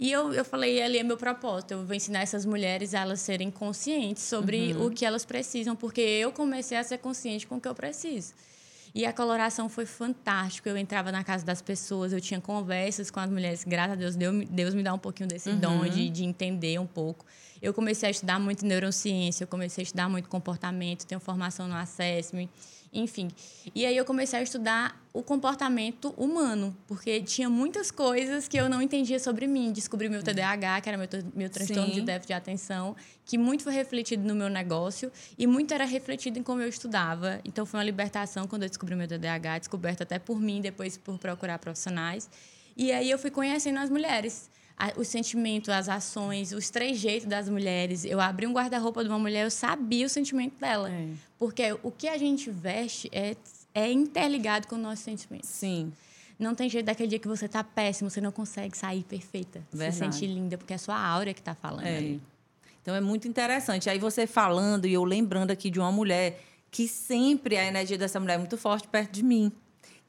E 0.00 0.10
eu, 0.10 0.32
eu 0.32 0.46
falei, 0.46 0.82
ali 0.82 0.96
é 0.96 1.02
meu 1.02 1.18
propósito, 1.18 1.72
eu 1.72 1.84
vou 1.84 1.94
ensinar 1.94 2.20
essas 2.22 2.46
mulheres 2.46 2.94
a 2.94 3.00
elas 3.00 3.20
serem 3.20 3.50
conscientes 3.50 4.22
sobre 4.22 4.72
uhum. 4.72 4.86
o 4.86 4.90
que 4.90 5.04
elas 5.04 5.26
precisam, 5.26 5.76
porque 5.76 6.00
eu 6.00 6.32
comecei 6.32 6.78
a 6.78 6.82
ser 6.82 6.96
consciente 6.96 7.46
com 7.46 7.56
o 7.56 7.60
que 7.60 7.68
eu 7.68 7.74
preciso. 7.74 8.32
E 8.94 9.04
a 9.04 9.12
coloração 9.12 9.68
foi 9.68 9.84
fantástico. 9.84 10.68
Eu 10.68 10.76
entrava 10.78 11.12
na 11.12 11.22
casa 11.22 11.44
das 11.44 11.60
pessoas, 11.60 12.14
eu 12.14 12.20
tinha 12.20 12.40
conversas 12.40 13.10
com 13.10 13.20
as 13.20 13.30
mulheres. 13.30 13.62
Graças 13.62 13.92
a 13.92 13.94
Deus, 13.94 14.16
Deus, 14.16 14.46
Deus 14.48 14.74
me 14.74 14.82
dá 14.82 14.94
um 14.94 14.98
pouquinho 14.98 15.28
desse 15.28 15.50
uhum. 15.50 15.58
dom 15.58 15.86
de, 15.86 16.08
de 16.08 16.24
entender 16.24 16.80
um 16.80 16.86
pouco. 16.86 17.26
Eu 17.60 17.74
comecei 17.74 18.08
a 18.08 18.10
estudar 18.10 18.40
muito 18.40 18.64
neurociência, 18.64 19.44
eu 19.44 19.48
comecei 19.48 19.82
a 19.82 19.84
estudar 19.84 20.08
muito 20.08 20.30
comportamento, 20.30 21.04
tenho 21.04 21.20
formação 21.20 21.68
no 21.68 21.74
Assessment. 21.74 22.48
Enfim. 22.92 23.28
E 23.72 23.86
aí 23.86 23.96
eu 23.96 24.04
comecei 24.04 24.38
a 24.38 24.42
estudar 24.42 25.00
o 25.12 25.22
comportamento 25.22 26.12
humano, 26.16 26.76
porque 26.88 27.20
tinha 27.20 27.48
muitas 27.48 27.90
coisas 27.90 28.48
que 28.48 28.56
eu 28.56 28.68
não 28.68 28.82
entendia 28.82 29.18
sobre 29.20 29.46
mim. 29.46 29.70
Descobri 29.70 30.08
meu 30.08 30.22
TDAH, 30.22 30.80
que 30.80 30.88
era 30.88 30.98
meu, 30.98 31.08
meu 31.34 31.48
transtorno 31.48 31.86
Sim. 31.86 31.94
de 31.94 32.00
déficit 32.02 32.28
de 32.28 32.32
atenção, 32.32 32.96
que 33.24 33.38
muito 33.38 33.62
foi 33.62 33.72
refletido 33.72 34.26
no 34.26 34.34
meu 34.34 34.48
negócio 34.48 35.10
e 35.38 35.46
muito 35.46 35.72
era 35.72 35.84
refletido 35.84 36.38
em 36.38 36.42
como 36.42 36.62
eu 36.62 36.68
estudava. 36.68 37.40
Então 37.44 37.64
foi 37.64 37.78
uma 37.78 37.84
libertação 37.84 38.48
quando 38.48 38.64
eu 38.64 38.68
descobri 38.68 38.96
meu 38.96 39.06
TDAH, 39.06 39.60
descoberta 39.60 40.02
até 40.02 40.18
por 40.18 40.40
mim, 40.40 40.60
depois 40.60 40.96
por 40.96 41.16
procurar 41.16 41.58
profissionais. 41.58 42.28
E 42.76 42.90
aí 42.90 43.08
eu 43.08 43.18
fui 43.18 43.30
conhecendo 43.30 43.78
as 43.78 43.88
mulheres 43.88 44.50
o 44.96 45.04
sentimento, 45.04 45.70
as 45.70 45.88
ações, 45.88 46.52
os 46.52 46.70
trejeitos 46.70 47.28
das 47.28 47.48
mulheres. 47.48 48.04
Eu 48.04 48.20
abri 48.20 48.46
um 48.46 48.52
guarda-roupa 48.52 49.02
de 49.02 49.10
uma 49.10 49.18
mulher, 49.18 49.44
eu 49.44 49.50
sabia 49.50 50.06
o 50.06 50.08
sentimento 50.08 50.58
dela. 50.58 50.90
É. 50.90 51.08
Porque 51.38 51.76
o 51.82 51.90
que 51.90 52.08
a 52.08 52.16
gente 52.16 52.50
veste 52.50 53.08
é, 53.12 53.36
é 53.74 53.90
interligado 53.90 54.66
com 54.66 54.76
o 54.76 54.78
nosso 54.78 55.02
sentimento. 55.02 55.46
Sim. 55.46 55.92
Não 56.38 56.54
tem 56.54 56.70
jeito 56.70 56.86
daquele 56.86 57.08
dia 57.08 57.18
que 57.18 57.28
você 57.28 57.46
tá 57.46 57.62
péssimo, 57.62 58.08
você 58.08 58.20
não 58.20 58.32
consegue 58.32 58.76
sair 58.76 59.04
perfeita. 59.04 59.62
Verdade. 59.70 59.92
Se 59.92 59.98
sente 59.98 60.26
linda, 60.26 60.56
porque 60.56 60.72
é 60.72 60.76
a 60.76 60.78
sua 60.78 60.98
aura 60.98 61.34
que 61.34 61.42
tá 61.42 61.54
falando 61.54 61.86
é. 61.86 61.98
ali. 61.98 62.22
Então 62.80 62.94
é 62.94 63.00
muito 63.00 63.28
interessante. 63.28 63.90
Aí 63.90 63.98
você 63.98 64.26
falando 64.26 64.86
e 64.86 64.94
eu 64.94 65.04
lembrando 65.04 65.50
aqui 65.50 65.68
de 65.68 65.78
uma 65.78 65.92
mulher 65.92 66.40
que 66.70 66.88
sempre 66.88 67.58
a 67.58 67.64
energia 67.64 67.98
dessa 67.98 68.18
mulher 68.18 68.34
é 68.34 68.38
muito 68.38 68.56
forte 68.56 68.88
perto 68.88 69.12
de 69.12 69.22
mim 69.22 69.52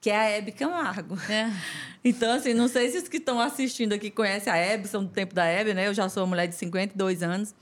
que 0.01 0.09
é 0.09 0.17
a 0.17 0.23
Hebe 0.23 0.51
Camargo. 0.51 1.17
É. 1.29 1.49
Então, 2.03 2.33
assim, 2.33 2.55
não 2.55 2.67
sei 2.67 2.89
se 2.89 2.97
os 2.97 3.07
que 3.07 3.17
estão 3.17 3.39
assistindo 3.39 3.93
aqui 3.93 4.09
conhecem 4.09 4.51
a 4.51 4.57
Hebe, 4.57 4.87
são 4.87 5.03
do 5.03 5.11
tempo 5.11 5.35
da 5.35 5.45
Hebe, 5.45 5.75
né? 5.75 5.87
Eu 5.87 5.93
já 5.93 6.09
sou 6.09 6.23
uma 6.23 6.29
mulher 6.29 6.47
de 6.47 6.55
52 6.55 7.21
anos. 7.21 7.53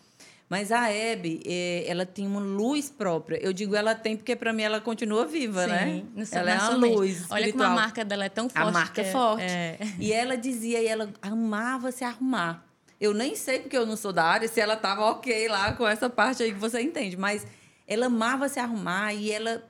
Mas 0.50 0.72
a 0.72 0.90
Hebe, 0.90 1.44
é, 1.46 1.84
ela 1.86 2.06
tem 2.06 2.26
uma 2.26 2.40
luz 2.40 2.90
própria. 2.90 3.36
Eu 3.36 3.52
digo 3.52 3.76
ela 3.76 3.94
tem 3.94 4.16
porque 4.16 4.38
para 4.38 4.54
mim 4.54 4.64
ela 4.64 4.80
continua 4.80 5.26
viva, 5.26 5.64
Sim, 5.64 5.70
né? 5.70 6.04
ela 6.32 6.52
é 6.52 6.58
uma 6.58 6.76
luz. 6.76 7.12
Espiritual. 7.12 7.38
Olha 7.38 7.52
como 7.52 7.64
a 7.66 7.70
marca 7.70 8.06
dela 8.06 8.24
é 8.24 8.30
tão 8.30 8.50
forte. 8.50 8.68
A 8.70 8.72
marca 8.72 9.02
é, 9.02 9.06
é 9.06 9.12
forte. 9.12 9.44
É. 9.44 9.78
E 10.00 10.14
ela 10.14 10.38
dizia, 10.38 10.82
e 10.82 10.88
ela 10.88 11.12
amava 11.22 11.92
se 11.92 12.06
arrumar. 12.06 12.66
Eu 13.00 13.14
nem 13.14 13.36
sei 13.36 13.60
porque 13.60 13.78
eu 13.78 13.86
não 13.86 13.98
sou 13.98 14.14
da 14.14 14.24
área 14.24 14.48
se 14.48 14.62
ela 14.62 14.76
estava 14.76 15.02
ok 15.02 15.50
lá 15.50 15.74
com 15.74 15.86
essa 15.86 16.10
parte 16.10 16.44
aí 16.44 16.54
que 16.54 16.60
você 16.60 16.80
entende, 16.80 17.18
mas 17.18 17.46
ela 17.86 18.06
amava 18.06 18.48
se 18.48 18.60
arrumar 18.60 19.14
e 19.14 19.30
ela 19.30 19.62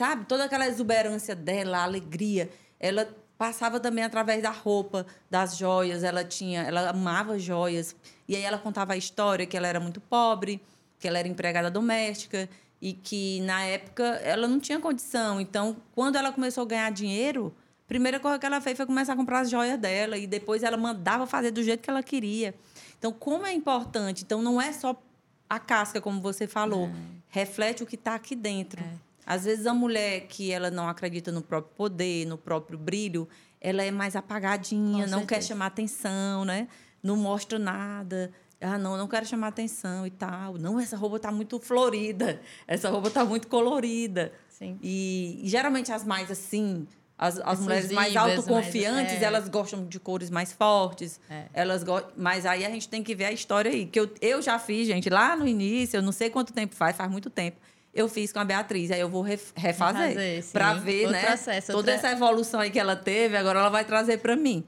sabe? 0.00 0.24
Toda 0.24 0.44
aquela 0.44 0.66
exuberância 0.66 1.36
dela, 1.36 1.80
a 1.80 1.82
alegria, 1.82 2.48
ela 2.78 3.06
passava 3.36 3.78
também 3.78 4.02
através 4.02 4.42
da 4.42 4.48
roupa, 4.48 5.04
das 5.28 5.58
joias, 5.58 6.02
ela 6.02 6.24
tinha, 6.24 6.62
ela 6.62 6.88
amava 6.88 7.38
joias. 7.38 7.94
E 8.26 8.34
aí 8.34 8.42
ela 8.42 8.56
contava 8.56 8.94
a 8.94 8.96
história 8.96 9.44
que 9.44 9.54
ela 9.54 9.68
era 9.68 9.78
muito 9.78 10.00
pobre, 10.00 10.58
que 10.98 11.06
ela 11.06 11.18
era 11.18 11.28
empregada 11.28 11.70
doméstica 11.70 12.48
e 12.80 12.94
que 12.94 13.42
na 13.42 13.62
época 13.64 14.02
ela 14.24 14.48
não 14.48 14.58
tinha 14.58 14.80
condição. 14.80 15.38
Então, 15.38 15.76
quando 15.94 16.16
ela 16.16 16.32
começou 16.32 16.62
a 16.62 16.66
ganhar 16.66 16.90
dinheiro, 16.90 17.54
a 17.84 17.86
primeira 17.86 18.18
coisa 18.18 18.38
que 18.38 18.46
ela 18.46 18.58
fez 18.58 18.78
foi 18.78 18.86
começar 18.86 19.12
a 19.12 19.16
comprar 19.16 19.40
as 19.40 19.50
joias 19.50 19.78
dela 19.78 20.16
e 20.16 20.26
depois 20.26 20.62
ela 20.62 20.78
mandava 20.78 21.26
fazer 21.26 21.50
do 21.50 21.62
jeito 21.62 21.82
que 21.82 21.90
ela 21.90 22.02
queria. 22.02 22.54
Então, 22.98 23.12
como 23.12 23.44
é 23.44 23.52
importante? 23.52 24.24
Então, 24.24 24.40
não 24.40 24.62
é 24.62 24.72
só 24.72 24.98
a 25.46 25.58
casca, 25.58 26.00
como 26.00 26.22
você 26.22 26.46
falou, 26.46 26.86
é. 26.86 26.92
reflete 27.28 27.82
o 27.82 27.86
que 27.86 27.96
está 27.96 28.14
aqui 28.14 28.34
dentro. 28.34 28.82
É. 28.82 29.09
Às 29.30 29.44
vezes 29.44 29.64
a 29.64 29.72
mulher 29.72 30.22
que 30.22 30.50
ela 30.50 30.72
não 30.72 30.88
acredita 30.88 31.30
no 31.30 31.40
próprio 31.40 31.72
poder, 31.76 32.26
no 32.26 32.36
próprio 32.36 32.76
brilho, 32.76 33.28
ela 33.60 33.80
é 33.80 33.88
mais 33.92 34.16
apagadinha, 34.16 35.06
não 35.06 35.24
quer 35.24 35.40
chamar 35.40 35.66
atenção, 35.66 36.44
né? 36.44 36.66
Não 37.00 37.14
mostra 37.14 37.56
nada. 37.56 38.32
Ah, 38.60 38.76
não, 38.76 38.96
não 38.96 39.06
quero 39.06 39.24
chamar 39.24 39.46
atenção 39.46 40.04
e 40.04 40.10
tal. 40.10 40.54
Não, 40.54 40.80
essa 40.80 40.96
roupa 40.96 41.14
está 41.14 41.30
muito 41.30 41.60
florida. 41.60 42.40
Essa 42.66 42.90
roupa 42.90 43.06
está 43.06 43.24
muito 43.24 43.46
colorida. 43.46 44.32
Sim. 44.48 44.76
E, 44.82 45.38
e, 45.44 45.48
geralmente 45.48 45.92
as 45.92 46.04
mais 46.04 46.28
assim, 46.28 46.88
as, 47.16 47.38
as 47.38 47.60
mulheres 47.60 47.92
mais 47.92 48.16
autoconfiantes, 48.16 49.12
mais, 49.12 49.22
é. 49.22 49.24
elas 49.24 49.48
gostam 49.48 49.86
de 49.86 50.00
cores 50.00 50.28
mais 50.28 50.52
fortes. 50.52 51.20
É. 51.30 51.44
Elas 51.54 51.84
go... 51.84 52.02
Mas 52.16 52.44
aí 52.44 52.66
a 52.66 52.68
gente 52.68 52.88
tem 52.88 53.00
que 53.00 53.14
ver 53.14 53.26
a 53.26 53.32
história 53.32 53.70
aí. 53.70 53.86
Que 53.86 54.00
eu, 54.00 54.12
eu 54.20 54.42
já 54.42 54.58
fiz, 54.58 54.88
gente, 54.88 55.08
lá 55.08 55.36
no 55.36 55.46
início, 55.46 55.98
eu 55.98 56.02
não 56.02 56.10
sei 56.10 56.30
quanto 56.30 56.52
tempo 56.52 56.74
faz, 56.74 56.96
faz 56.96 57.08
muito 57.08 57.30
tempo 57.30 57.60
eu 57.94 58.08
fiz 58.08 58.32
com 58.32 58.38
a 58.38 58.44
Beatriz. 58.44 58.90
Aí 58.90 59.00
eu 59.00 59.08
vou 59.08 59.22
refazer 59.22 60.44
para 60.52 60.74
ver, 60.74 61.06
Outro 61.06 61.12
né? 61.12 61.26
Processo, 61.26 61.66
toda 61.68 61.78
outra... 61.78 61.92
essa 61.92 62.12
evolução 62.12 62.60
aí 62.60 62.70
que 62.70 62.78
ela 62.78 62.96
teve, 62.96 63.36
agora 63.36 63.60
ela 63.60 63.68
vai 63.68 63.84
trazer 63.84 64.18
para 64.18 64.36
mim. 64.36 64.64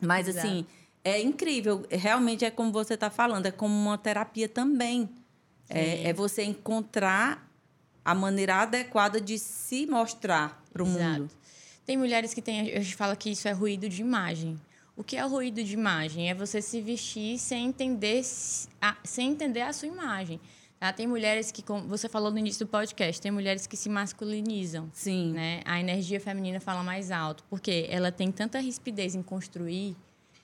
Mas 0.00 0.28
Exato. 0.28 0.46
assim, 0.46 0.66
é 1.02 1.20
incrível. 1.20 1.84
Realmente 1.90 2.44
é 2.44 2.50
como 2.50 2.72
você 2.72 2.94
está 2.94 3.10
falando, 3.10 3.46
é 3.46 3.50
como 3.50 3.74
uma 3.74 3.98
terapia 3.98 4.48
também. 4.48 5.08
É, 5.68 6.10
é, 6.10 6.12
você 6.12 6.42
encontrar 6.42 7.50
a 8.04 8.14
maneira 8.14 8.56
adequada 8.56 9.18
de 9.18 9.38
se 9.38 9.86
mostrar 9.86 10.62
para 10.70 10.82
o 10.82 10.86
mundo. 10.86 11.30
Tem 11.86 11.96
mulheres 11.96 12.34
que 12.34 12.42
têm, 12.42 12.60
a 12.60 12.80
gente 12.80 12.94
fala 12.94 13.16
que 13.16 13.30
isso 13.30 13.48
é 13.48 13.52
ruído 13.52 13.88
de 13.88 14.02
imagem. 14.02 14.60
O 14.96 15.02
que 15.02 15.16
é 15.16 15.24
o 15.24 15.28
ruído 15.28 15.64
de 15.64 15.74
imagem? 15.74 16.30
É 16.30 16.34
você 16.34 16.60
se 16.62 16.80
vestir 16.80 17.38
sem 17.38 17.66
entender, 17.66 18.22
sem 19.02 19.30
entender 19.30 19.62
a 19.62 19.72
sua 19.72 19.88
imagem. 19.88 20.38
Tá? 20.84 20.92
Tem 20.92 21.06
mulheres 21.06 21.50
que, 21.50 21.62
como 21.62 21.88
você 21.88 22.10
falou 22.10 22.30
no 22.30 22.38
início 22.38 22.66
do 22.66 22.68
podcast, 22.68 23.18
tem 23.18 23.32
mulheres 23.32 23.66
que 23.66 23.74
se 23.74 23.88
masculinizam. 23.88 24.90
Sim. 24.92 25.32
Né? 25.32 25.62
A 25.64 25.80
energia 25.80 26.20
feminina 26.20 26.60
fala 26.60 26.82
mais 26.82 27.10
alto, 27.10 27.42
porque 27.48 27.86
ela 27.88 28.12
tem 28.12 28.30
tanta 28.30 28.58
rispidez 28.58 29.14
em 29.14 29.22
construir 29.22 29.96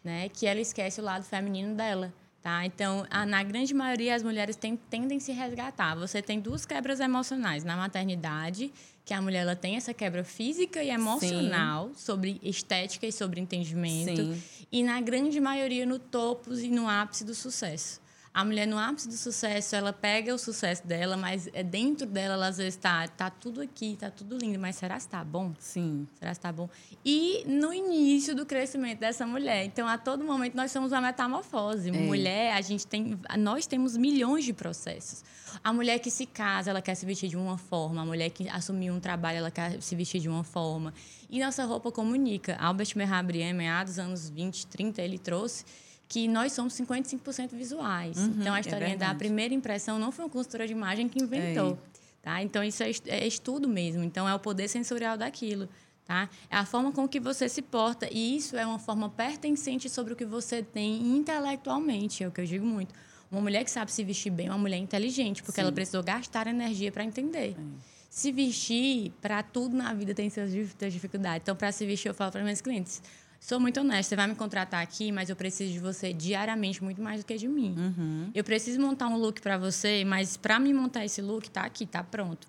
né, 0.02 0.30
que 0.30 0.46
ela 0.46 0.58
esquece 0.58 0.98
o 0.98 1.04
lado 1.04 1.24
feminino 1.24 1.74
dela. 1.74 2.10
Tá? 2.40 2.64
Então, 2.64 3.06
a, 3.10 3.26
na 3.26 3.42
grande 3.42 3.74
maioria, 3.74 4.14
as 4.14 4.22
mulheres 4.22 4.56
tem, 4.56 4.76
tendem 4.76 5.18
a 5.18 5.20
se 5.20 5.30
resgatar. 5.30 5.94
Você 5.96 6.22
tem 6.22 6.40
duas 6.40 6.64
quebras 6.64 7.00
emocionais. 7.00 7.62
Na 7.62 7.76
maternidade, 7.76 8.72
que 9.04 9.12
a 9.12 9.20
mulher 9.20 9.40
ela 9.40 9.54
tem 9.54 9.76
essa 9.76 9.92
quebra 9.92 10.24
física 10.24 10.82
e 10.82 10.88
emocional 10.88 11.88
Sim. 11.88 11.94
sobre 11.96 12.40
estética 12.42 13.06
e 13.06 13.12
sobre 13.12 13.42
entendimento. 13.42 14.16
Sim. 14.16 14.42
E 14.72 14.82
na 14.82 15.02
grande 15.02 15.38
maioria, 15.38 15.84
no 15.84 15.98
topo 15.98 16.54
e 16.54 16.70
no 16.70 16.88
ápice 16.88 17.26
do 17.26 17.34
sucesso 17.34 18.00
a 18.32 18.44
mulher 18.44 18.64
no 18.64 18.78
ápice 18.78 19.08
do 19.08 19.16
sucesso, 19.16 19.74
ela 19.74 19.92
pega 19.92 20.32
o 20.32 20.38
sucesso 20.38 20.86
dela, 20.86 21.16
mas 21.16 21.48
é 21.52 21.64
dentro 21.64 22.06
dela, 22.06 22.34
ela 22.34 22.46
às 22.46 22.58
vezes 22.58 22.76
está 22.76 23.08
tá 23.08 23.28
tudo 23.28 23.60
aqui, 23.60 23.96
tá 23.98 24.08
tudo 24.08 24.38
lindo, 24.38 24.56
mas 24.56 24.76
será 24.76 24.94
que 24.94 25.00
está 25.00 25.24
bom? 25.24 25.52
Sim. 25.58 26.06
Será 26.14 26.30
que 26.30 26.36
está 26.36 26.52
bom? 26.52 26.68
E 27.04 27.44
no 27.44 27.74
início 27.74 28.34
do 28.34 28.46
crescimento 28.46 29.00
dessa 29.00 29.26
mulher, 29.26 29.64
então 29.64 29.88
a 29.88 29.98
todo 29.98 30.22
momento 30.22 30.54
nós 30.54 30.70
somos 30.70 30.92
uma 30.92 31.00
metamorfose. 31.00 31.88
É. 31.88 31.92
Mulher, 31.92 32.52
a 32.52 32.60
gente 32.60 32.86
tem, 32.86 33.18
nós 33.36 33.66
temos 33.66 33.96
milhões 33.96 34.44
de 34.44 34.52
processos. 34.52 35.24
A 35.64 35.72
mulher 35.72 35.98
que 35.98 36.10
se 36.10 36.24
casa, 36.24 36.70
ela 36.70 36.80
quer 36.80 36.94
se 36.94 37.04
vestir 37.04 37.28
de 37.28 37.36
uma 37.36 37.58
forma, 37.58 38.02
a 38.02 38.06
mulher 38.06 38.30
que 38.30 38.48
assumiu 38.48 38.94
um 38.94 39.00
trabalho, 39.00 39.38
ela 39.38 39.50
quer 39.50 39.82
se 39.82 39.96
vestir 39.96 40.20
de 40.20 40.28
uma 40.28 40.44
forma. 40.44 40.94
E 41.28 41.40
nossa 41.40 41.64
roupa 41.64 41.90
comunica. 41.90 42.56
Albert 42.60 42.92
Merhabrien, 42.94 43.52
meados 43.52 43.94
dos 43.94 43.98
anos 43.98 44.30
20, 44.30 44.68
30, 44.68 45.02
ele 45.02 45.18
trouxe 45.18 45.64
que 46.10 46.26
nós 46.26 46.52
somos 46.52 46.74
55% 46.74 47.50
visuais. 47.52 48.18
Uhum, 48.18 48.34
então, 48.40 48.52
a 48.52 48.58
historinha 48.58 48.94
é 48.94 48.96
da 48.96 49.14
primeira 49.14 49.54
impressão 49.54 49.96
não 49.96 50.10
foi 50.10 50.24
uma 50.24 50.30
consultora 50.30 50.66
de 50.66 50.72
imagem 50.72 51.08
que 51.08 51.22
inventou. 51.22 51.74
É. 51.74 52.00
Tá? 52.20 52.42
Então, 52.42 52.64
isso 52.64 52.82
é, 52.82 52.90
é 53.06 53.24
estudo 53.28 53.68
mesmo. 53.68 54.02
Então, 54.02 54.28
é 54.28 54.34
o 54.34 54.38
poder 54.40 54.66
sensorial 54.66 55.16
daquilo. 55.16 55.68
Tá? 56.04 56.28
É 56.50 56.56
a 56.56 56.66
forma 56.66 56.90
com 56.90 57.06
que 57.06 57.20
você 57.20 57.48
se 57.48 57.62
porta. 57.62 58.08
E 58.10 58.36
isso 58.36 58.56
é 58.56 58.66
uma 58.66 58.80
forma 58.80 59.08
pertencente 59.08 59.88
sobre 59.88 60.12
o 60.12 60.16
que 60.16 60.24
você 60.24 60.64
tem 60.64 61.16
intelectualmente, 61.16 62.24
é 62.24 62.28
o 62.28 62.32
que 62.32 62.40
eu 62.40 62.44
digo 62.44 62.66
muito. 62.66 62.92
Uma 63.30 63.40
mulher 63.40 63.62
que 63.62 63.70
sabe 63.70 63.92
se 63.92 64.02
vestir 64.02 64.30
bem 64.30 64.48
é 64.48 64.50
uma 64.50 64.58
mulher 64.58 64.78
inteligente, 64.78 65.44
porque 65.44 65.60
Sim. 65.60 65.60
ela 65.60 65.70
precisou 65.70 66.02
gastar 66.02 66.48
energia 66.48 66.90
para 66.90 67.04
entender. 67.04 67.54
É. 67.56 67.90
Se 68.10 68.32
vestir, 68.32 69.12
para 69.22 69.44
tudo 69.44 69.76
na 69.76 69.94
vida 69.94 70.12
tem 70.12 70.28
suas 70.28 70.50
dificuldades. 70.50 71.42
Então, 71.42 71.54
para 71.54 71.70
se 71.70 71.86
vestir, 71.86 72.08
eu 72.08 72.14
falo 72.14 72.32
para 72.32 72.42
meus 72.42 72.60
clientes: 72.60 73.00
Sou 73.40 73.58
muito 73.58 73.80
honesta, 73.80 74.10
você 74.10 74.16
vai 74.16 74.26
me 74.26 74.34
contratar 74.34 74.82
aqui, 74.82 75.10
mas 75.10 75.30
eu 75.30 75.34
preciso 75.34 75.72
de 75.72 75.78
você 75.78 76.12
diariamente 76.12 76.84
muito 76.84 77.00
mais 77.00 77.20
do 77.20 77.26
que 77.26 77.36
de 77.36 77.48
mim. 77.48 77.74
Uhum. 77.76 78.30
Eu 78.34 78.44
preciso 78.44 78.78
montar 78.78 79.08
um 79.08 79.16
look 79.16 79.40
para 79.40 79.56
você, 79.56 80.04
mas 80.04 80.36
para 80.36 80.58
me 80.60 80.74
montar 80.74 81.06
esse 81.06 81.22
look, 81.22 81.48
tá 81.48 81.62
aqui, 81.62 81.86
tá 81.86 82.04
pronto. 82.04 82.46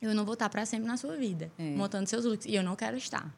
Eu 0.00 0.14
não 0.14 0.24
vou 0.24 0.34
estar 0.34 0.48
para 0.48 0.64
sempre 0.64 0.86
na 0.86 0.96
sua 0.96 1.16
vida, 1.16 1.50
é. 1.58 1.74
montando 1.74 2.08
seus 2.08 2.24
looks. 2.24 2.46
E 2.46 2.54
eu 2.54 2.62
não 2.62 2.76
quero 2.76 2.96
estar. 2.96 3.34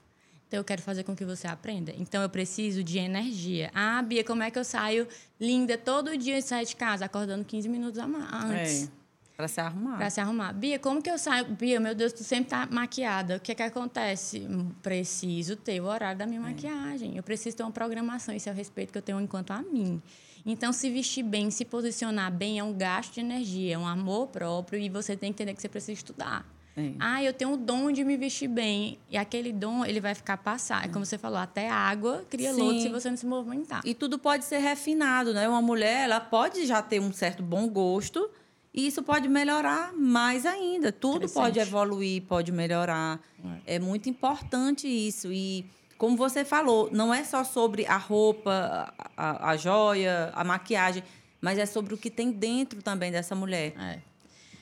Então, 0.47 0.61
eu 0.61 0.65
quero 0.65 0.83
fazer 0.83 1.03
com 1.03 1.17
que 1.17 1.25
você 1.25 1.49
aprenda. 1.49 1.95
Então, 1.97 2.23
eu 2.23 2.29
preciso 2.29 2.85
de 2.85 2.99
energia. 2.99 3.71
Ah, 3.75 4.03
Bia, 4.03 4.23
como 4.23 4.43
é 4.43 4.51
que 4.51 4.59
eu 4.59 4.65
saio 4.65 5.09
linda 5.41 5.79
todo 5.79 6.15
dia 6.15 6.37
de 6.37 6.47
sair 6.47 6.67
de 6.67 6.77
casa? 6.77 7.07
Acordando 7.07 7.43
15 7.43 7.71
minutos 7.71 7.99
antes. 7.99 8.85
É. 8.85 9.02
Para 9.37 9.49
se 9.49 9.61
arrumar. 9.61 9.97
Para 9.97 10.11
se 10.11 10.21
arrumar. 10.21 10.53
Bia, 10.53 10.79
como 10.79 11.03
que 11.03 11.11
eu 11.11 11.19
saio? 11.19 11.47
Bia, 11.47 11.81
meu 11.81 11.95
Deus, 11.95 12.13
tu 12.13 12.23
sempre 12.23 12.51
tá 12.51 12.69
maquiada. 12.71 13.37
O 13.37 13.41
que 13.41 13.53
é 13.53 13.55
que 13.55 13.63
acontece? 13.63 14.47
Preciso 14.83 15.57
ter 15.57 15.81
o 15.81 15.87
horário 15.87 16.19
da 16.19 16.27
minha 16.27 16.41
é. 16.41 16.45
maquiagem. 16.45 17.17
Eu 17.17 17.23
preciso 17.23 17.57
ter 17.57 17.63
uma 17.63 17.73
programação. 17.73 18.35
Isso 18.35 18.49
é 18.49 18.53
o 18.53 18.55
respeito 18.55 18.93
que 18.93 18.99
eu 18.99 19.03
tenho 19.03 19.21
enquanto 19.21 19.51
a 19.53 19.63
mim. 19.63 20.03
Então, 20.45 20.73
se 20.73 20.91
vestir 20.91 21.23
bem, 21.23 21.51
se 21.51 21.65
posicionar 21.65 22.31
bem 22.31 22.59
é 22.59 22.65
um 22.65 22.73
gasto 22.73 23.15
de 23.15 23.21
energia, 23.21 23.75
é 23.75 23.79
um 23.79 23.87
amor 23.87 24.27
próprio 24.29 24.79
e 24.79 24.89
você 24.89 25.17
tem 25.17 25.33
que 25.33 25.43
entender 25.43 25.55
que 25.55 25.63
você 25.63 25.69
precisa 25.69 25.93
estudar. 25.93 26.45
É. 26.77 26.93
Ah, 26.99 27.23
eu 27.23 27.33
tenho 27.33 27.53
o 27.53 27.57
dom 27.57 27.93
de 27.93 28.03
me 28.03 28.17
vestir 28.17 28.49
bem. 28.49 28.99
E 29.11 29.17
aquele 29.17 29.53
dom, 29.53 29.85
ele 29.85 30.01
vai 30.01 30.15
ficar 30.15 30.39
passar. 30.39 30.85
É 30.85 30.89
como 30.89 31.05
você 31.05 31.19
falou, 31.19 31.39
até 31.39 31.69
água 31.69 32.25
cria 32.31 32.53
lodo 32.53 32.81
se 32.81 32.89
você 32.89 33.11
não 33.11 33.17
se 33.17 33.27
movimentar. 33.27 33.83
E 33.85 33.95
tudo 33.95 34.19
pode 34.19 34.45
ser 34.45 34.59
refinado, 34.59 35.35
né? 35.35 35.49
Uma 35.49 35.63
mulher, 35.63 36.05
ela 36.05 36.21
pode 36.21 36.67
já 36.67 36.81
ter 36.81 37.01
um 37.01 37.13
certo 37.13 37.43
bom 37.43 37.69
gosto, 37.69 38.29
e 38.75 38.87
isso 38.87 39.03
pode 39.03 39.29
melhorar 39.29 39.93
mais 39.93 40.47
ainda. 40.47 40.91
Tudo 40.91 41.29
pode 41.29 41.59
evoluir, 41.59 42.23
pode 42.23 42.51
melhorar. 42.51 43.21
É. 43.67 43.77
é 43.77 43.79
muito 43.79 44.09
importante 44.09 44.89
isso. 44.89 45.31
E, 45.31 45.67
como 45.99 46.17
você 46.17 46.45
falou, 46.45 46.89
não 46.91 47.13
é 47.13 47.23
só 47.23 47.45
sobre 47.45 47.85
a 47.87 47.99
roupa, 47.99 48.93
a, 49.17 49.51
a 49.51 49.57
joia, 49.57 50.33
a 50.35 50.43
maquiagem, 50.43 51.03
mas 51.41 51.59
é 51.59 51.67
sobre 51.67 51.93
o 51.93 51.99
que 51.99 52.11
tem 52.11 52.31
dentro 52.31 52.83
também 52.83 53.13
dessa 53.13 53.35
mulher. 53.35 53.75
É. 53.79 53.99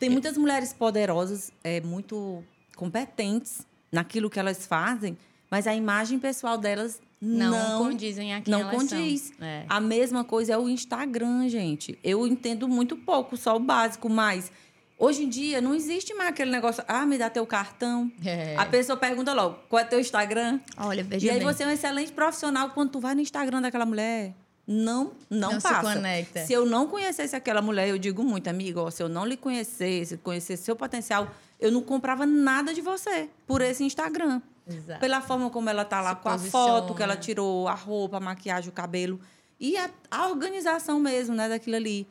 Tem 0.01 0.11
muitas 0.11 0.37
mulheres 0.37 0.73
poderosas, 0.73 1.53
é, 1.63 1.81
muito 1.81 2.43
competentes 2.75 3.67
naquilo 3.93 4.29
que 4.29 4.41
elas 4.41 4.67
fazem, 4.67 5.17
mas 5.51 5.67
a 5.67 5.75
imagem 5.75 6.19
pessoal 6.19 6.59
delas 6.59 7.01
não, 7.21 7.51
não 7.51 7.85
condizem 7.91 8.35
aqui 8.35 8.51
Não 8.51 8.71
condiz. 8.71 9.33
É. 9.41 9.64
A 9.68 9.79
mesma 9.79 10.25
coisa 10.25 10.55
é 10.55 10.59
o 10.59 10.68
Instagram, 10.68 11.49
gente. 11.49 11.99
Eu 12.03 12.27
entendo 12.27 12.66
muito 12.66 12.97
pouco, 12.97 13.37
só 13.37 13.57
o 13.57 13.61
básico, 13.61 14.09
mas 14.09 14.51
hoje 14.99 15.25
em 15.25 15.29
dia 15.29 15.61
não 15.61 15.75
existe 15.75 16.14
mais 16.14 16.31
aquele 16.31 16.51
negócio, 16.51 16.83
ah, 16.89 17.05
me 17.05 17.18
dá 17.18 17.29
teu 17.29 17.47
cartão. 17.47 18.11
É. 18.25 18.57
A 18.57 18.64
pessoa 18.64 18.97
pergunta 18.97 19.35
logo, 19.35 19.59
qual 19.68 19.81
é 19.81 19.85
teu 19.85 20.01
Instagram? 20.01 20.61
Olha, 20.79 21.05
veja 21.05 21.27
E 21.27 21.31
aí 21.31 21.39
bem. 21.39 21.47
você 21.47 21.62
é 21.62 21.66
um 21.66 21.71
excelente 21.71 22.11
profissional 22.12 22.71
quando 22.71 22.93
tu 22.93 23.01
vai 23.01 23.14
no 23.14 23.21
Instagram 23.21 23.61
daquela 23.61 23.85
mulher. 23.85 24.35
Não, 24.66 25.12
não, 25.29 25.53
não 25.53 25.61
passa. 25.61 25.89
Se, 25.89 25.97
conecta. 25.97 26.47
se 26.47 26.53
eu 26.53 26.64
não 26.64 26.87
conhecesse 26.87 27.35
aquela 27.35 27.61
mulher, 27.61 27.89
eu 27.89 27.99
digo 27.99 28.23
muito, 28.23 28.49
amigo, 28.49 28.81
ó, 28.81 28.91
se 28.91 29.03
eu 29.03 29.09
não 29.09 29.27
lhe 29.27 29.37
conhecesse, 29.37 30.16
conhecesse 30.18 30.62
seu 30.62 30.77
potencial, 30.77 31.29
eu 31.59 31.73
não 31.73 31.83
comprava 31.83 32.25
nada 32.25 32.73
de 32.73 32.81
você 32.81 33.29
por 33.47 33.61
esse 33.62 33.83
Instagram. 33.83 34.41
Exato. 34.67 35.01
Pela 35.01 35.21
forma 35.21 35.51
como 35.51 35.69
ela 35.69 35.85
tá 35.85 36.01
lá, 36.01 36.11
Se 36.11 36.17
com 36.17 36.31
posiciona. 36.31 36.65
a 36.65 36.69
foto 36.69 36.95
que 36.95 37.03
ela 37.03 37.17
tirou, 37.17 37.67
a 37.69 37.75
roupa, 37.75 38.19
a 38.19 38.21
maquiagem, 38.21 38.71
o 38.71 38.73
cabelo. 38.73 39.21
E 39.59 39.77
a, 39.77 39.91
a 40.11 40.29
organização 40.29 40.99
mesmo, 41.01 41.35
né, 41.35 41.49
daquilo 41.49 41.77
ali. 41.77 42.07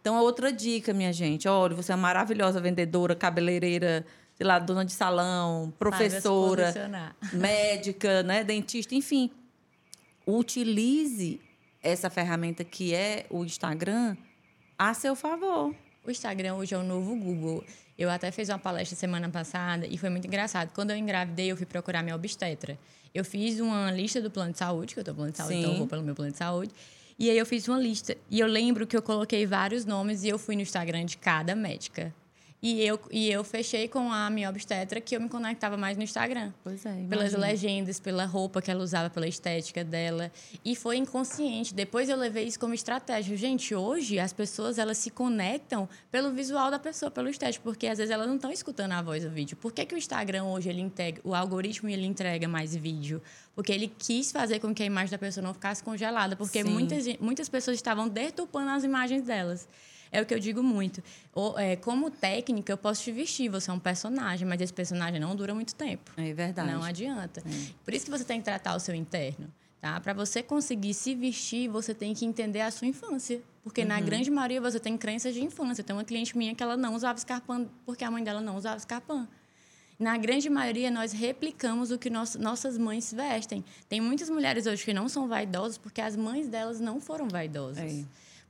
Então, 0.00 0.16
é 0.16 0.20
outra 0.20 0.52
dica, 0.52 0.92
minha 0.92 1.12
gente. 1.12 1.48
Olha, 1.48 1.74
você 1.74 1.92
é 1.92 1.94
uma 1.94 2.02
maravilhosa 2.02 2.60
vendedora, 2.60 3.14
cabeleireira, 3.14 4.04
sei 4.34 4.46
lá, 4.46 4.58
dona 4.58 4.84
de 4.84 4.92
salão, 4.92 5.72
professora, 5.78 6.72
médica, 7.32 8.22
né, 8.24 8.42
dentista, 8.44 8.94
enfim. 8.94 9.30
Utilize 10.26 11.40
essa 11.82 12.08
ferramenta 12.10 12.64
que 12.64 12.94
é 12.94 13.26
o 13.30 13.44
Instagram 13.44 14.16
a 14.78 14.94
seu 14.94 15.14
favor. 15.16 15.74
O 16.04 16.10
Instagram 16.10 16.54
hoje 16.54 16.74
é 16.74 16.78
o 16.78 16.82
novo 16.82 17.14
Google. 17.14 17.64
Eu 17.96 18.10
até 18.10 18.32
fiz 18.32 18.48
uma 18.48 18.58
palestra 18.58 18.96
semana 18.96 19.28
passada 19.28 19.86
e 19.86 19.96
foi 19.96 20.10
muito 20.10 20.26
engraçado. 20.26 20.72
Quando 20.74 20.90
eu 20.90 20.96
engravidei, 20.96 21.52
eu 21.52 21.56
fui 21.56 21.64
procurar 21.64 22.02
minha 22.02 22.16
obstetra. 22.16 22.76
Eu 23.14 23.24
fiz 23.24 23.60
uma 23.60 23.90
lista 23.90 24.20
do 24.20 24.30
plano 24.30 24.50
de 24.52 24.58
saúde, 24.58 24.94
que 24.94 25.00
eu 25.00 25.04
tô 25.04 25.14
plano 25.14 25.30
de 25.30 25.38
saúde, 25.38 25.54
Sim. 25.54 25.60
então 25.60 25.72
eu 25.72 25.78
vou 25.78 25.86
pelo 25.86 26.02
meu 26.02 26.14
plano 26.14 26.32
de 26.32 26.38
saúde. 26.38 26.72
E 27.16 27.30
aí 27.30 27.38
eu 27.38 27.46
fiz 27.46 27.68
uma 27.68 27.78
lista. 27.78 28.16
E 28.28 28.40
eu 28.40 28.48
lembro 28.48 28.84
que 28.84 28.96
eu 28.96 29.02
coloquei 29.02 29.46
vários 29.46 29.84
nomes 29.84 30.24
e 30.24 30.28
eu 30.28 30.38
fui 30.38 30.56
no 30.56 30.62
Instagram 30.62 31.04
de 31.04 31.16
cada 31.16 31.54
médica. 31.54 32.12
E 32.62 32.80
eu, 32.80 33.00
e 33.10 33.28
eu 33.28 33.42
fechei 33.42 33.88
com 33.88 34.12
a 34.12 34.30
minha 34.30 34.48
obstetra 34.48 35.00
que 35.00 35.16
eu 35.16 35.20
me 35.20 35.28
conectava 35.28 35.76
mais 35.76 35.96
no 35.96 36.04
Instagram. 36.04 36.52
Pois 36.62 36.86
é. 36.86 36.90
Imagina. 36.90 37.08
Pelas 37.08 37.32
legendas, 37.32 37.98
pela 37.98 38.24
roupa 38.24 38.62
que 38.62 38.70
ela 38.70 38.84
usava, 38.84 39.10
pela 39.10 39.26
estética 39.26 39.82
dela. 39.82 40.30
E 40.64 40.76
foi 40.76 40.96
inconsciente. 40.96 41.74
Depois 41.74 42.08
eu 42.08 42.16
levei 42.16 42.44
isso 42.44 42.60
como 42.60 42.72
estratégia. 42.72 43.36
Gente, 43.36 43.74
hoje 43.74 44.20
as 44.20 44.32
pessoas 44.32 44.78
elas 44.78 44.96
se 44.98 45.10
conectam 45.10 45.88
pelo 46.08 46.30
visual 46.30 46.70
da 46.70 46.78
pessoa, 46.78 47.10
pelo 47.10 47.28
estético, 47.28 47.64
porque 47.64 47.88
às 47.88 47.98
vezes 47.98 48.12
elas 48.12 48.28
não 48.28 48.36
estão 48.36 48.52
escutando 48.52 48.92
a 48.92 49.02
voz 49.02 49.24
do 49.24 49.30
vídeo. 49.30 49.56
Por 49.56 49.72
que, 49.72 49.84
que 49.84 49.96
o 49.96 49.98
Instagram 49.98 50.44
hoje 50.44 50.68
ele 50.68 50.80
integra, 50.80 51.20
o 51.24 51.34
algoritmo 51.34 51.88
ele 51.88 52.06
entrega 52.06 52.46
mais 52.46 52.76
vídeo? 52.76 53.20
Porque 53.56 53.72
ele 53.72 53.92
quis 53.98 54.30
fazer 54.30 54.60
com 54.60 54.72
que 54.72 54.84
a 54.84 54.86
imagem 54.86 55.10
da 55.10 55.18
pessoa 55.18 55.44
não 55.44 55.52
ficasse 55.52 55.82
congelada, 55.82 56.36
porque 56.36 56.62
muitas, 56.62 57.06
muitas 57.18 57.48
pessoas 57.48 57.76
estavam 57.76 58.08
deturpando 58.08 58.70
as 58.70 58.84
imagens 58.84 59.22
delas. 59.24 59.68
É 60.12 60.20
o 60.20 60.26
que 60.26 60.34
eu 60.34 60.38
digo 60.38 60.62
muito. 60.62 61.02
É, 61.56 61.74
como 61.76 62.10
técnica, 62.10 62.70
eu 62.70 62.76
posso 62.76 63.02
te 63.02 63.10
vestir, 63.10 63.48
você 63.48 63.70
é 63.70 63.72
um 63.72 63.78
personagem, 63.78 64.46
mas 64.46 64.60
esse 64.60 64.72
personagem 64.72 65.18
não 65.18 65.34
dura 65.34 65.54
muito 65.54 65.74
tempo. 65.74 66.12
É 66.18 66.34
verdade. 66.34 66.70
Não 66.70 66.84
adianta. 66.84 67.40
É. 67.40 67.72
Por 67.82 67.94
isso 67.94 68.04
que 68.04 68.10
você 68.10 68.24
tem 68.24 68.38
que 68.38 68.44
tratar 68.44 68.76
o 68.76 68.78
seu 68.78 68.94
interno. 68.94 69.50
Tá? 69.80 69.98
Para 69.98 70.12
você 70.12 70.42
conseguir 70.42 70.94
se 70.94 71.14
vestir, 71.14 71.68
você 71.68 71.92
tem 71.92 72.14
que 72.14 72.24
entender 72.24 72.60
a 72.60 72.70
sua 72.70 72.86
infância. 72.86 73.42
Porque 73.64 73.80
uhum. 73.80 73.88
na 73.88 74.00
grande 74.00 74.30
maioria 74.30 74.60
você 74.60 74.78
tem 74.78 74.96
crenças 74.98 75.34
de 75.34 75.42
infância. 75.42 75.82
Tem 75.82 75.96
uma 75.96 76.04
cliente 76.04 76.36
minha 76.36 76.54
que 76.54 76.62
ela 76.62 76.76
não 76.76 76.94
usava 76.94 77.18
escarpão 77.18 77.68
porque 77.86 78.04
a 78.04 78.10
mãe 78.10 78.22
dela 78.22 78.40
não 78.40 78.56
usava 78.56 78.76
escarpão. 78.76 79.26
Na 79.98 80.16
grande 80.18 80.50
maioria, 80.50 80.90
nós 80.90 81.12
replicamos 81.12 81.90
o 81.90 81.98
que 81.98 82.10
nossas 82.10 82.76
mães 82.76 83.12
vestem. 83.12 83.64
Tem 83.88 84.00
muitas 84.00 84.28
mulheres 84.28 84.66
hoje 84.66 84.84
que 84.84 84.92
não 84.92 85.08
são 85.08 85.28
vaidosas 85.28 85.78
porque 85.78 86.00
as 86.00 86.16
mães 86.16 86.48
delas 86.48 86.80
não 86.80 87.00
foram 87.00 87.28
vaidosas. 87.28 87.78
É. 87.78 88.04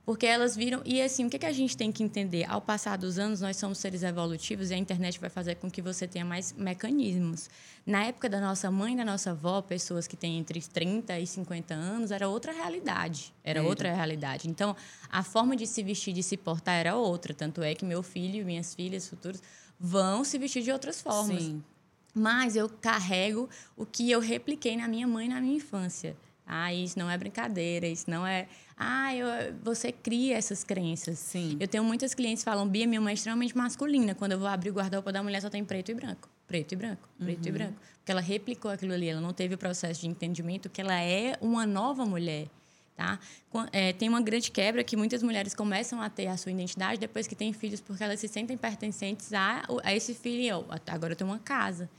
Porque 0.05 0.25
elas 0.25 0.55
viram. 0.55 0.81
E 0.83 1.01
assim, 1.01 1.25
o 1.25 1.29
que, 1.29 1.39
que 1.39 1.45
a 1.45 1.51
gente 1.53 1.77
tem 1.77 1.91
que 1.91 2.03
entender? 2.03 2.43
Ao 2.49 2.59
passar 2.59 2.97
dos 2.97 3.17
anos, 3.17 3.39
nós 3.39 3.55
somos 3.55 3.77
seres 3.77 4.03
evolutivos 4.03 4.69
e 4.69 4.73
a 4.73 4.77
internet 4.77 5.17
vai 5.17 5.29
fazer 5.29 5.55
com 5.55 5.71
que 5.71 5.81
você 5.81 6.05
tenha 6.05 6.25
mais 6.25 6.51
mecanismos. 6.51 7.49
Na 7.85 8.03
época 8.03 8.27
da 8.29 8.41
nossa 8.41 8.69
mãe 8.69 8.97
da 8.97 9.05
nossa 9.05 9.31
avó, 9.31 9.61
pessoas 9.61 10.05
que 10.05 10.17
têm 10.17 10.37
entre 10.37 10.61
30 10.61 11.17
e 11.19 11.25
50 11.25 11.73
anos, 11.73 12.11
era 12.11 12.27
outra 12.27 12.51
realidade. 12.51 13.33
Era 13.43 13.59
é. 13.59 13.63
outra 13.63 13.93
realidade. 13.93 14.49
Então, 14.49 14.75
a 15.09 15.23
forma 15.23 15.55
de 15.55 15.65
se 15.65 15.81
vestir, 15.81 16.13
de 16.13 16.21
se 16.21 16.35
portar 16.35 16.75
era 16.75 16.95
outra. 16.95 17.33
Tanto 17.33 17.63
é 17.63 17.73
que 17.73 17.85
meu 17.85 18.03
filho 18.03 18.41
e 18.41 18.43
minhas 18.43 18.75
filhas 18.75 19.07
futuras 19.07 19.41
vão 19.79 20.25
se 20.25 20.37
vestir 20.37 20.63
de 20.63 20.71
outras 20.71 21.01
formas. 21.01 21.41
Sim. 21.41 21.63
Mas 22.13 22.57
eu 22.57 22.69
carrego 22.69 23.49
o 23.75 23.85
que 23.85 24.11
eu 24.11 24.19
repliquei 24.19 24.75
na 24.75 24.87
minha 24.87 25.07
mãe 25.07 25.29
na 25.29 25.39
minha 25.39 25.55
infância. 25.55 26.15
Ah, 26.45 26.73
isso 26.73 26.99
não 26.99 27.09
é 27.09 27.17
brincadeira, 27.17 27.87
isso 27.87 28.09
não 28.09 28.27
é. 28.27 28.47
Ah, 28.77 29.15
eu, 29.15 29.27
você 29.63 29.91
cria 29.91 30.35
essas 30.35 30.63
crenças. 30.63 31.19
Sim. 31.19 31.57
Eu 31.59 31.67
tenho 31.67 31.83
muitas 31.83 32.13
clientes 32.13 32.43
que 32.43 32.49
falam, 32.49 32.67
Bia, 32.67 32.85
minha 32.85 32.99
mãe 32.99 33.11
é 33.11 33.13
extremamente 33.13 33.55
masculina. 33.57 34.13
Quando 34.13 34.33
eu 34.33 34.39
vou 34.39 34.47
abrir 34.47 34.69
o 34.69 34.73
guarda-roupa 34.73 35.11
da 35.11 35.23
mulher, 35.23 35.41
só 35.41 35.49
tem 35.49 35.63
preto 35.63 35.91
e 35.91 35.93
branco. 35.93 36.29
Preto 36.47 36.73
e 36.73 36.75
branco, 36.75 37.07
preto 37.17 37.45
uhum. 37.45 37.49
e 37.49 37.51
branco. 37.51 37.79
Porque 37.97 38.11
ela 38.11 38.21
replicou 38.21 38.69
aquilo 38.69 38.93
ali, 38.93 39.07
ela 39.07 39.21
não 39.21 39.31
teve 39.31 39.55
o 39.55 39.57
processo 39.57 40.01
de 40.01 40.07
entendimento 40.07 40.69
que 40.69 40.81
ela 40.81 40.99
é 40.99 41.37
uma 41.39 41.65
nova 41.65 42.05
mulher. 42.05 42.47
Tá? 42.95 43.19
É, 43.71 43.91
tem 43.93 44.07
uma 44.07 44.21
grande 44.21 44.51
quebra 44.51 44.83
que 44.83 44.95
muitas 44.95 45.23
mulheres 45.23 45.55
começam 45.55 45.99
a 45.99 46.09
ter 46.09 46.27
a 46.27 46.37
sua 46.37 46.51
identidade 46.51 46.99
depois 46.99 47.25
que 47.25 47.35
têm 47.35 47.51
filhos, 47.51 47.81
porque 47.81 48.03
elas 48.03 48.19
se 48.19 48.27
sentem 48.27 48.55
pertencentes 48.55 49.33
a, 49.33 49.63
a 49.83 49.95
esse 49.95 50.13
filho. 50.13 50.65
Agora 50.87 51.13
eu 51.13 51.15
tenho 51.15 51.29
uma 51.29 51.39
casa. 51.39 51.89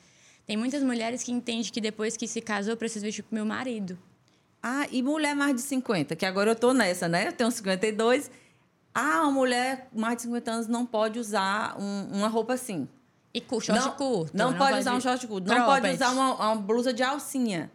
Tem 0.46 0.56
muitas 0.56 0.82
mulheres 0.82 1.22
que 1.22 1.32
entendem 1.32 1.64
que 1.64 1.80
depois 1.80 2.16
que 2.16 2.28
se 2.28 2.40
casou, 2.40 2.74
eu 2.74 2.76
preciso 2.76 3.04
vestir 3.04 3.22
para 3.22 3.32
o 3.32 3.34
meu 3.34 3.46
marido. 3.46 3.98
Ah, 4.66 4.86
e 4.90 5.02
mulher 5.02 5.36
mais 5.36 5.54
de 5.54 5.60
50, 5.60 6.16
que 6.16 6.24
agora 6.24 6.50
eu 6.50 6.56
tô 6.56 6.72
nessa, 6.72 7.06
né? 7.06 7.28
Eu 7.28 7.32
tenho 7.32 7.50
52. 7.50 8.30
Ah, 8.94 9.20
uma 9.20 9.30
mulher 9.30 9.90
mais 9.94 10.16
de 10.16 10.22
50 10.22 10.50
anos 10.50 10.66
não 10.66 10.86
pode 10.86 11.18
usar 11.18 11.76
um, 11.78 12.08
uma 12.14 12.28
roupa 12.28 12.54
assim. 12.54 12.88
E 13.34 13.42
com 13.42 13.60
short 13.60 13.78
não, 13.78 13.92
curto. 13.92 14.34
Não, 14.34 14.52
não 14.52 14.56
pode, 14.56 14.70
pode 14.70 14.80
usar 14.80 14.94
um 14.94 15.00
short 15.02 15.26
curto. 15.26 15.46
Não 15.46 15.66
pode 15.66 15.90
usar 15.90 16.12
uma, 16.12 16.34
uma, 16.36 16.56
blusa 16.56 16.94
de 16.94 17.02
alcinha. 17.02 17.70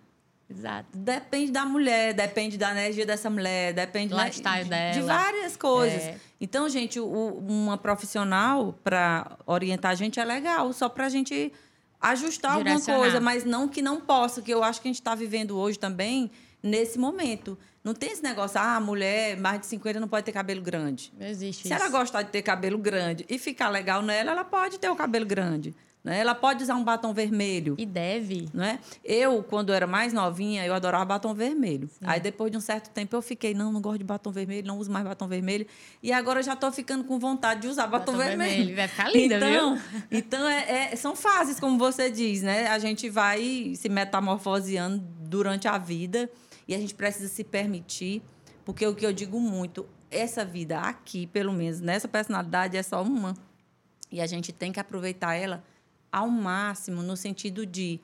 Exato. 0.50 0.88
Depende 0.92 1.52
da 1.52 1.64
mulher, 1.64 2.12
depende 2.16 2.58
da 2.58 2.72
energia 2.72 3.06
dessa 3.06 3.30
mulher, 3.30 3.72
depende 3.72 4.12
lifestyle 4.12 4.64
de, 4.64 4.70
dela. 4.72 4.94
De 4.94 5.02
várias 5.02 5.56
coisas. 5.56 6.02
É. 6.02 6.18
Então, 6.42 6.68
gente, 6.68 7.00
o, 7.00 7.06
uma 7.48 7.78
profissional 7.78 8.74
para 8.84 9.38
orientar 9.46 9.92
a 9.92 9.96
gente 9.96 10.20
é 10.20 10.26
legal, 10.26 10.74
só 10.74 10.90
para 10.90 11.06
a 11.06 11.10
gente 11.10 11.54
ajustar 12.02 12.54
alguma 12.54 12.82
coisa, 12.82 13.20
mas 13.20 13.44
não 13.44 13.68
que 13.68 13.80
não 13.80 14.02
possa, 14.02 14.42
que 14.42 14.52
eu 14.52 14.64
acho 14.64 14.82
que 14.82 14.88
a 14.88 14.90
gente 14.90 15.02
está 15.02 15.14
vivendo 15.14 15.56
hoje 15.56 15.78
também 15.78 16.32
nesse 16.62 16.97
momento. 16.97 17.57
Não 17.84 17.93
tem 17.93 18.12
esse 18.12 18.22
negócio, 18.22 18.60
ah, 18.60 18.80
mulher 18.80 19.38
mais 19.38 19.62
de 19.62 19.66
50 19.68 19.99
não 19.99 20.07
pode 20.07 20.26
ter 20.26 20.32
cabelo 20.32 20.62
grande. 20.62 21.14
Não 21.18 21.26
existe 21.26 21.68
Se 21.68 21.74
isso. 21.74 21.82
ela 21.82 21.89
gostar 21.89 22.24
de 22.24 22.30
ter 22.30 22.41
cabelo 22.41 22.78
grande 22.78 23.26
e 23.30 23.39
ficar 23.39 23.70
legal 23.70 24.01
nela, 24.01 24.32
ela 24.32 24.43
pode 24.43 24.78
ter 24.78 24.89
o 24.89 24.95
cabelo 24.95 25.26
grande. 25.26 25.74
Né? 26.03 26.20
Ela 26.20 26.34
pode 26.34 26.64
usar 26.64 26.76
um 26.76 26.84
batom 26.84 27.14
vermelho. 27.14 27.76
E 27.78 27.86
deve. 27.86 28.47
Não 28.53 28.64
é? 28.64 28.80
Eu, 29.03 29.43
quando 29.43 29.74
era 29.74 29.86
mais 29.86 30.14
novinha, 30.14 30.66
eu 30.66 30.74
adorava 30.74 31.05
batom 31.05 31.34
vermelho. 31.34 31.89
Sim. 31.89 32.05
Aí, 32.05 32.20
depois 32.20 32.51
de 32.51 32.57
um 32.57 32.62
certo 32.62 32.89
tempo, 32.89 33.16
eu 33.16 33.22
fiquei, 33.22 33.53
não, 33.53 33.72
não 33.72 33.82
gosto 33.82 33.97
de 33.97 34.05
batom 34.05 34.32
vermelho, 34.32 34.66
não 34.66 34.78
uso 34.78 34.89
mais 34.89 35.03
batom 35.05 35.28
vermelho. 35.28 35.68
E 36.01 36.14
agora 36.14 36.39
eu 36.39 36.43
já 36.43 36.53
estou 36.53 36.72
ficando 36.72 37.03
com 37.03 37.20
vontade 37.20 37.62
de 37.62 37.68
usar 37.68 37.88
batom, 37.88 38.14
batom 38.14 38.18
vermelho. 38.18 38.49
vermelho. 38.49 38.76
Vai 38.78 38.88
ficar 38.88 39.12
linda, 39.12 39.36
então, 39.38 39.76
viu? 39.76 39.84
Então, 40.12 40.47
é, 40.47 40.91
é, 40.93 40.95
são 40.95 41.16
fases, 41.16 41.60
como 41.60 41.78
você 41.78 42.10
diz, 42.10 42.41
né? 42.41 42.68
A 42.68 42.80
gente 42.80 43.10
vai 43.10 43.74
se 43.76 43.89
metamorfoseando 43.89 45.03
durante 45.20 45.68
a 45.68 45.78
vida. 45.78 46.30
E 46.70 46.76
a 46.76 46.78
gente 46.78 46.93
precisa 46.93 47.28
se 47.28 47.43
permitir, 47.43 48.22
porque 48.63 48.86
o 48.86 48.93
que 48.93 49.03
eu 49.03 49.11
digo 49.11 49.39
muito, 49.39 49.89
essa 50.11 50.45
vida 50.45 50.80
aqui, 50.80 51.26
pelo 51.26 51.51
menos 51.51 51.82
nessa 51.82 52.07
personalidade, 52.07 52.78
é 52.78 52.84
só 52.84 53.01
uma. 53.01 53.34
E 54.11 54.22
a 54.22 54.28
gente 54.28 54.53
tem 54.53 54.72
que 54.72 54.80
aproveitar 54.80 55.34
ela 55.34 55.63
ao 56.11 56.30
máximo, 56.30 57.01
no 57.01 57.17
sentido 57.17 57.65
de 57.65 57.99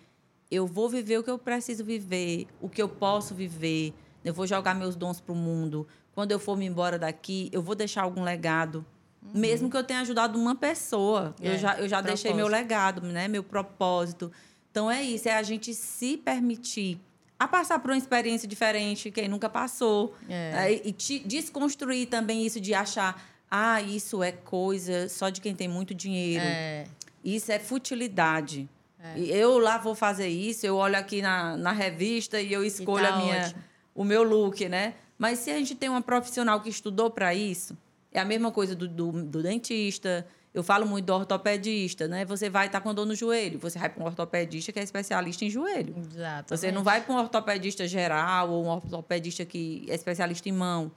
eu 0.49 0.65
vou 0.65 0.89
viver 0.89 1.19
o 1.19 1.23
que 1.23 1.29
eu 1.29 1.37
preciso 1.37 1.85
viver, 1.85 2.47
o 2.59 2.67
que 2.67 2.81
eu 2.81 2.89
posso 2.89 3.35
viver, 3.35 3.93
eu 4.23 4.33
vou 4.33 4.47
jogar 4.47 4.73
meus 4.73 4.95
dons 4.95 5.21
para 5.21 5.33
o 5.33 5.35
mundo. 5.35 5.87
Quando 6.15 6.31
eu 6.31 6.39
for 6.39 6.57
me 6.57 6.65
embora 6.65 6.97
daqui, 6.97 7.51
eu 7.51 7.61
vou 7.61 7.75
deixar 7.75 8.01
algum 8.01 8.23
legado. 8.23 8.83
Uhum. 9.21 9.41
Mesmo 9.41 9.69
que 9.69 9.77
eu 9.77 9.83
tenha 9.83 9.99
ajudado 9.99 10.39
uma 10.39 10.55
pessoa, 10.55 11.35
é, 11.39 11.53
eu 11.53 11.57
já, 11.59 11.77
eu 11.77 11.87
já 11.87 12.01
deixei 12.01 12.33
meu 12.33 12.47
legado, 12.47 13.03
né? 13.03 13.27
meu 13.27 13.43
propósito. 13.43 14.31
Então 14.71 14.89
é 14.89 15.03
isso, 15.03 15.29
é 15.29 15.35
a 15.35 15.43
gente 15.43 15.71
se 15.71 16.17
permitir 16.17 16.99
a 17.39 17.47
passar 17.47 17.79
por 17.79 17.91
uma 17.91 17.97
experiência 17.97 18.47
diferente, 18.47 19.11
quem 19.11 19.27
nunca 19.27 19.49
passou. 19.49 20.15
É. 20.29 20.71
É, 20.71 20.87
e 20.87 20.91
te, 20.91 21.19
desconstruir 21.19 22.07
também 22.07 22.45
isso 22.45 22.59
de 22.59 22.73
achar, 22.73 23.21
ah, 23.49 23.81
isso 23.81 24.23
é 24.23 24.31
coisa 24.31 25.09
só 25.09 25.29
de 25.29 25.41
quem 25.41 25.53
tem 25.53 25.67
muito 25.67 25.93
dinheiro. 25.93 26.43
É. 26.45 26.85
Isso 27.23 27.51
é 27.51 27.59
futilidade. 27.59 28.69
É. 28.99 29.19
Eu 29.19 29.57
lá 29.57 29.77
vou 29.77 29.95
fazer 29.95 30.27
isso, 30.27 30.65
eu 30.65 30.75
olho 30.75 30.97
aqui 30.97 31.21
na, 31.21 31.57
na 31.57 31.71
revista 31.71 32.39
e 32.39 32.51
eu 32.51 32.63
escolho 32.63 33.05
e 33.05 33.07
tá 33.07 33.13
a 33.13 33.17
minha, 33.17 33.55
o 33.93 34.03
meu 34.03 34.23
look, 34.23 34.67
né? 34.67 34.95
Mas 35.17 35.39
se 35.39 35.51
a 35.51 35.57
gente 35.57 35.75
tem 35.75 35.89
uma 35.89 36.01
profissional 36.01 36.59
que 36.61 36.69
estudou 36.69 37.09
para 37.09 37.33
isso, 37.33 37.77
é 38.11 38.19
a 38.19 38.25
mesma 38.25 38.51
coisa 38.51 38.75
do, 38.75 38.87
do, 38.87 39.11
do 39.23 39.43
dentista, 39.43 40.25
Eu 40.55 40.63
falo 40.63 40.87
muito 40.87 41.05
do 41.05 41.13
ortopedista, 41.13 42.07
né? 42.07 42.23
Você 42.23 42.49
vai 42.49 42.67
estar 42.67 42.79
tá 42.79 42.83
com 42.83 42.93
dor 42.93 43.05
no 43.05 43.13
joelho, 43.13 43.59
você 43.59 43.77
vai 43.77 43.89
para 43.89 44.01
um 44.01 44.05
ortopedista 44.05 44.71
que 44.71 44.79
é 44.79 44.83
especialista 44.83 45.43
em 45.43 45.49
joelho. 45.49 45.93
Exato. 45.97 46.55
Você 46.55 46.71
não 46.71 46.81
vai 46.81 47.01
para 47.01 47.13
um 47.13 47.17
ortopedista 47.17 47.85
geral 47.85 48.49
ou 48.49 48.63
um 48.63 48.69
ortopedista 48.69 49.43
que 49.43 49.85
é 49.89 49.93
especialista 49.93 50.47
em 50.47 50.53
mão. 50.53 50.89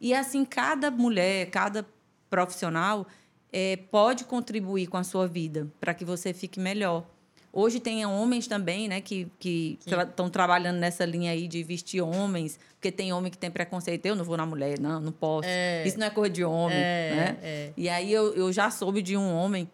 E 0.00 0.12
assim, 0.12 0.44
cada 0.44 0.90
mulher, 0.90 1.48
cada 1.50 1.86
profissional 2.28 3.06
é, 3.52 3.76
pode 3.76 4.24
contribuir 4.24 4.88
com 4.88 4.96
a 4.96 5.04
sua 5.04 5.28
vida 5.28 5.68
para 5.78 5.94
que 5.94 6.04
você 6.04 6.34
fique 6.34 6.58
melhor. 6.58 7.06
Hoje 7.56 7.78
tem 7.78 8.04
homens 8.04 8.48
também, 8.48 8.88
né, 8.88 9.00
que 9.00 9.30
estão 9.38 10.28
tra 10.28 10.28
trabalhando 10.28 10.78
nessa 10.78 11.04
linha 11.04 11.30
aí 11.30 11.46
de 11.46 11.62
vestir 11.62 12.02
homens, 12.02 12.58
porque 12.74 12.90
tem 12.90 13.12
homem 13.12 13.30
que 13.30 13.38
tem 13.38 13.48
preconceito. 13.48 14.04
Eu 14.06 14.16
não 14.16 14.24
vou 14.24 14.36
na 14.36 14.44
mulher, 14.44 14.80
não, 14.80 14.98
não 14.98 15.12
posso. 15.12 15.48
É, 15.48 15.86
Isso 15.86 15.96
não 15.96 16.08
é 16.08 16.10
coisa 16.10 16.32
de 16.32 16.42
homem, 16.42 16.76
é, 16.76 17.14
né? 17.14 17.38
É. 17.40 17.72
E 17.76 17.88
aí 17.88 18.12
eu, 18.12 18.34
eu 18.34 18.52
já 18.52 18.72
soube 18.72 19.00
de 19.00 19.16
um 19.16 19.32
homem 19.32 19.70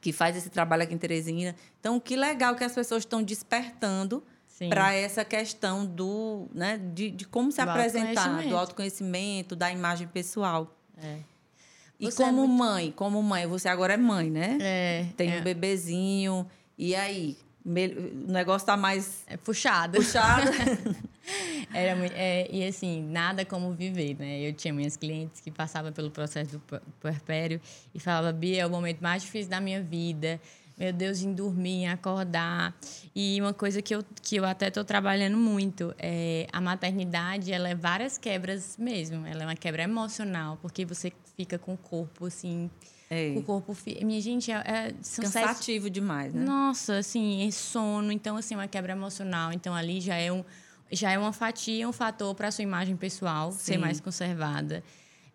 que 0.00 0.12
faz 0.12 0.36
esse 0.36 0.50
trabalho 0.50 0.82
aqui 0.82 0.94
em 0.94 0.98
Teresina. 0.98 1.54
Então, 1.78 2.00
que 2.00 2.16
legal 2.16 2.56
que 2.56 2.64
as 2.64 2.74
pessoas 2.74 3.02
estão 3.02 3.22
despertando 3.22 4.20
para 4.68 4.92
essa 4.92 5.24
questão 5.24 5.86
do, 5.86 6.48
né, 6.52 6.76
de, 6.92 7.12
de 7.12 7.24
como 7.24 7.52
se 7.52 7.62
do 7.62 7.70
apresentar, 7.70 8.42
do 8.42 8.56
autoconhecimento, 8.56 9.54
da 9.54 9.70
imagem 9.70 10.08
pessoal. 10.08 10.76
É. 11.00 11.18
E 12.00 12.06
você 12.10 12.24
é 12.24 12.26
como 12.26 12.42
é 12.42 12.46
muito... 12.48 12.58
mãe, 12.58 12.90
como 12.90 13.22
mãe, 13.22 13.46
você 13.46 13.68
agora 13.68 13.94
é 13.94 13.96
mãe, 13.96 14.28
né? 14.28 14.58
É. 14.60 15.06
Tem 15.16 15.32
é. 15.32 15.38
um 15.38 15.42
bebezinho. 15.44 16.44
E 16.78 16.94
aí? 16.94 17.36
O 17.64 18.32
negócio 18.32 18.66
tá 18.66 18.76
mais. 18.76 19.24
É 19.26 19.36
puxado. 19.36 19.98
Puxado. 19.98 20.50
Era 21.74 21.96
muito, 21.96 22.14
é, 22.14 22.48
e 22.50 22.64
assim, 22.64 23.02
nada 23.02 23.44
como 23.44 23.72
viver, 23.72 24.16
né? 24.18 24.40
Eu 24.40 24.52
tinha 24.52 24.72
minhas 24.72 24.96
clientes 24.96 25.40
que 25.40 25.50
passavam 25.50 25.92
pelo 25.92 26.10
processo 26.10 26.52
do 26.52 26.80
puerpério 27.00 27.60
e 27.94 27.98
falavam, 27.98 28.32
Bia, 28.32 28.62
é 28.62 28.66
o 28.66 28.70
momento 28.70 29.00
mais 29.00 29.22
difícil 29.22 29.50
da 29.50 29.60
minha 29.60 29.82
vida. 29.82 30.40
Meu 30.78 30.92
Deus, 30.92 31.22
em 31.22 31.32
dormir, 31.32 31.82
em 31.82 31.88
acordar. 31.88 32.74
E 33.14 33.40
uma 33.40 33.54
coisa 33.54 33.80
que 33.80 33.94
eu, 33.94 34.04
que 34.22 34.36
eu 34.36 34.44
até 34.44 34.68
estou 34.68 34.84
trabalhando 34.84 35.36
muito 35.36 35.94
é 35.98 36.46
a 36.52 36.60
maternidade, 36.60 37.50
ela 37.50 37.68
é 37.68 37.74
várias 37.74 38.18
quebras 38.18 38.76
mesmo. 38.76 39.26
Ela 39.26 39.42
é 39.42 39.46
uma 39.46 39.56
quebra 39.56 39.82
emocional, 39.82 40.58
porque 40.60 40.84
você 40.84 41.10
fica 41.34 41.58
com 41.58 41.74
o 41.74 41.78
corpo, 41.78 42.26
assim, 42.26 42.70
é. 43.08 43.34
O 43.36 43.42
corpo. 43.42 43.76
Minha 44.02 44.20
gente, 44.20 44.50
é, 44.50 44.54
é 44.54 44.94
cansativo 45.20 45.84
sete... 45.84 45.90
demais, 45.90 46.34
né? 46.34 46.44
Nossa, 46.44 46.98
assim, 46.98 47.46
é 47.46 47.50
sono. 47.50 48.10
Então, 48.10 48.36
assim, 48.36 48.54
uma 48.54 48.66
quebra 48.66 48.92
emocional. 48.92 49.52
Então, 49.52 49.74
ali 49.74 50.00
já 50.00 50.16
é, 50.16 50.32
um, 50.32 50.44
já 50.90 51.12
é 51.12 51.18
uma 51.18 51.32
fatia, 51.32 51.88
um 51.88 51.92
fator 51.92 52.34
para 52.34 52.48
a 52.48 52.50
sua 52.50 52.62
imagem 52.62 52.96
pessoal 52.96 53.52
Sim. 53.52 53.58
ser 53.58 53.78
mais 53.78 54.00
conservada. 54.00 54.82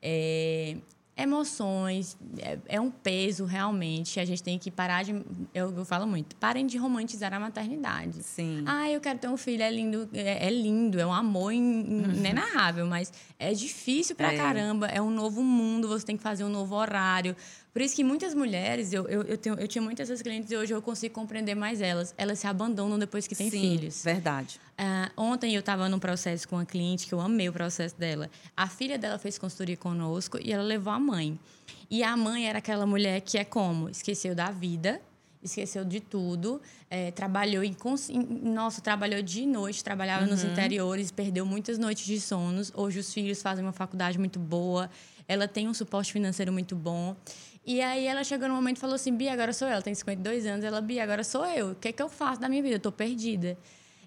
É, 0.01 0.75
emoções, 1.15 2.17
é, 2.39 2.57
é, 2.67 2.81
um 2.81 2.89
peso 2.89 3.45
realmente. 3.45 4.19
A 4.19 4.25
gente 4.25 4.41
tem 4.41 4.57
que 4.57 4.71
parar 4.71 5.03
de. 5.03 5.11
Eu, 5.53 5.75
eu, 5.75 5.85
falo 5.85 6.07
muito, 6.07 6.35
parem 6.35 6.65
de 6.65 6.77
romantizar 6.77 7.33
a 7.33 7.39
maternidade. 7.39 8.23
Sim. 8.23 8.63
Ah, 8.65 8.89
eu 8.89 8.99
quero 8.99 9.19
ter 9.19 9.27
um 9.27 9.37
filho, 9.37 9.61
é 9.61 9.71
lindo, 9.71 10.09
é, 10.13 10.47
é 10.47 10.49
lindo, 10.49 10.99
é 10.99 11.05
um 11.05 11.13
amor 11.13 11.51
inenarrável, 11.53 12.85
mas 12.85 13.11
é 13.37 13.53
difícil 13.53 14.15
pra 14.15 14.33
é. 14.33 14.37
caramba, 14.37 14.87
é 14.87 15.01
um 15.01 15.11
novo 15.11 15.43
mundo, 15.43 15.87
você 15.87 16.05
tem 16.05 16.17
que 16.17 16.23
fazer 16.23 16.43
um 16.43 16.49
novo 16.49 16.75
horário. 16.75 17.35
Por 17.73 17.81
isso 17.81 17.95
que 17.95 18.03
muitas 18.03 18.33
mulheres, 18.33 18.91
eu, 18.91 19.07
eu, 19.07 19.21
eu, 19.23 19.37
tenho, 19.37 19.55
eu 19.55 19.67
tinha 19.67 19.81
muitas 19.81 20.09
essas 20.09 20.21
clientes 20.21 20.51
e 20.51 20.57
hoje 20.57 20.73
eu 20.73 20.81
consigo 20.81 21.13
compreender 21.13 21.55
mais 21.55 21.79
elas. 21.79 22.13
Elas 22.17 22.39
se 22.39 22.45
abandonam 22.45 22.99
depois 22.99 23.27
que 23.27 23.35
têm 23.35 23.49
Sim, 23.49 23.77
filhos. 23.77 24.03
verdade. 24.03 24.59
Uh, 24.81 25.11
ontem 25.15 25.53
eu 25.53 25.59
estava 25.59 25.87
num 25.87 25.99
processo 25.99 26.47
com 26.47 26.55
uma 26.55 26.65
cliente 26.65 27.05
que 27.05 27.13
eu 27.13 27.21
amei 27.21 27.47
o 27.47 27.53
processo 27.53 27.95
dela. 27.95 28.27
A 28.57 28.67
filha 28.67 28.97
dela 28.97 29.19
fez 29.19 29.37
consultoria 29.37 29.77
conosco 29.77 30.39
e 30.41 30.51
ela 30.51 30.63
levou 30.63 30.91
a 30.91 30.99
mãe. 30.99 31.39
E 31.87 32.03
a 32.03 32.17
mãe 32.17 32.49
era 32.49 32.57
aquela 32.57 32.87
mulher 32.87 33.21
que 33.21 33.37
é 33.37 33.45
como? 33.45 33.89
Esqueceu 33.89 34.33
da 34.33 34.49
vida, 34.49 34.99
esqueceu 35.43 35.85
de 35.85 35.99
tudo, 35.99 36.59
é, 36.89 37.11
trabalhou 37.11 37.63
em, 37.63 37.77
nossa, 38.41 38.81
trabalhou 38.81 39.21
de 39.21 39.45
noite, 39.45 39.83
trabalhava 39.83 40.23
uhum. 40.23 40.31
nos 40.31 40.43
interiores, 40.43 41.11
perdeu 41.11 41.45
muitas 41.45 41.77
noites 41.77 42.03
de 42.03 42.19
sonos. 42.19 42.71
Hoje 42.75 42.97
os 42.97 43.13
filhos 43.13 43.39
fazem 43.39 43.63
uma 43.63 43.73
faculdade 43.73 44.17
muito 44.17 44.39
boa, 44.39 44.89
ela 45.27 45.47
tem 45.47 45.67
um 45.67 45.75
suporte 45.75 46.11
financeiro 46.11 46.51
muito 46.51 46.75
bom. 46.75 47.15
E 47.63 47.81
aí 47.81 48.07
ela 48.07 48.23
chegou 48.23 48.47
no 48.47 48.55
momento 48.55 48.77
e 48.77 48.79
falou 48.79 48.95
assim: 48.95 49.15
Bia, 49.15 49.31
agora 49.31 49.53
sou 49.53 49.67
eu. 49.67 49.73
Ela 49.73 49.81
tem 49.83 49.93
52 49.93 50.47
anos. 50.47 50.65
Ela, 50.65 50.81
Bia, 50.81 51.03
agora 51.03 51.23
sou 51.23 51.45
eu. 51.45 51.71
O 51.71 51.75
que 51.75 51.89
é 51.89 51.91
que 51.91 52.01
eu 52.01 52.09
faço 52.09 52.41
da 52.41 52.49
minha 52.49 52.63
vida? 52.63 52.77
Eu 52.77 52.79
tô 52.79 52.91
perdida. 52.91 53.55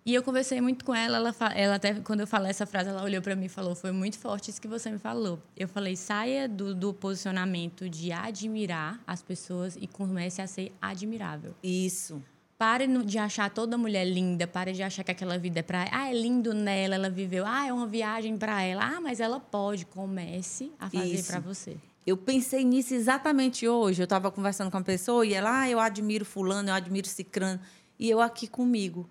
E 0.06 0.12
eu 0.12 0.22
conversei 0.22 0.60
muito 0.60 0.84
com 0.84 0.94
ela, 0.94 1.16
ela, 1.16 1.34
ela 1.54 1.74
até 1.76 1.94
quando 1.94 2.20
eu 2.20 2.26
falei 2.26 2.50
essa 2.50 2.66
frase, 2.66 2.90
ela 2.90 3.02
olhou 3.02 3.22
para 3.22 3.34
mim 3.34 3.46
e 3.46 3.48
falou: 3.48 3.74
"Foi 3.74 3.90
muito 3.90 4.18
forte 4.18 4.50
isso 4.50 4.60
que 4.60 4.68
você 4.68 4.90
me 4.90 4.98
falou". 4.98 5.40
Eu 5.56 5.66
falei: 5.66 5.96
"Saia 5.96 6.46
do, 6.46 6.74
do 6.74 6.92
posicionamento 6.92 7.88
de 7.88 8.12
admirar 8.12 9.00
as 9.06 9.22
pessoas 9.22 9.76
e 9.80 9.86
comece 9.86 10.42
a 10.42 10.46
ser 10.46 10.72
admirável". 10.80 11.54
Isso. 11.62 12.22
Pare 12.58 12.86
de 12.86 13.18
achar 13.18 13.50
toda 13.50 13.78
mulher 13.78 14.04
linda, 14.04 14.46
pare 14.46 14.72
de 14.72 14.82
achar 14.82 15.02
que 15.02 15.10
aquela 15.10 15.38
vida 15.38 15.60
é 15.60 15.62
para 15.62 15.88
ah, 15.90 16.10
é 16.10 16.12
lindo 16.12 16.52
nela, 16.52 16.94
ela 16.94 17.10
viveu, 17.10 17.44
ah, 17.46 17.66
é 17.66 17.72
uma 17.72 17.86
viagem 17.86 18.36
para 18.36 18.62
ela. 18.62 18.84
Ah, 18.84 19.00
mas 19.00 19.20
ela 19.20 19.40
pode, 19.40 19.86
comece 19.86 20.70
a 20.78 20.88
fazer 20.90 21.24
para 21.24 21.40
você. 21.40 21.76
Eu 22.06 22.18
pensei 22.18 22.62
nisso 22.62 22.94
exatamente 22.94 23.66
hoje. 23.66 24.02
Eu 24.02 24.04
estava 24.04 24.30
conversando 24.30 24.70
com 24.70 24.76
uma 24.76 24.84
pessoa 24.84 25.24
e 25.24 25.32
ela, 25.32 25.62
ah, 25.62 25.70
eu 25.70 25.80
admiro 25.80 26.24
fulano, 26.24 26.68
eu 26.68 26.74
admiro 26.74 27.08
cicrano. 27.08 27.58
E 27.98 28.10
eu 28.10 28.20
aqui 28.20 28.46
comigo. 28.46 29.08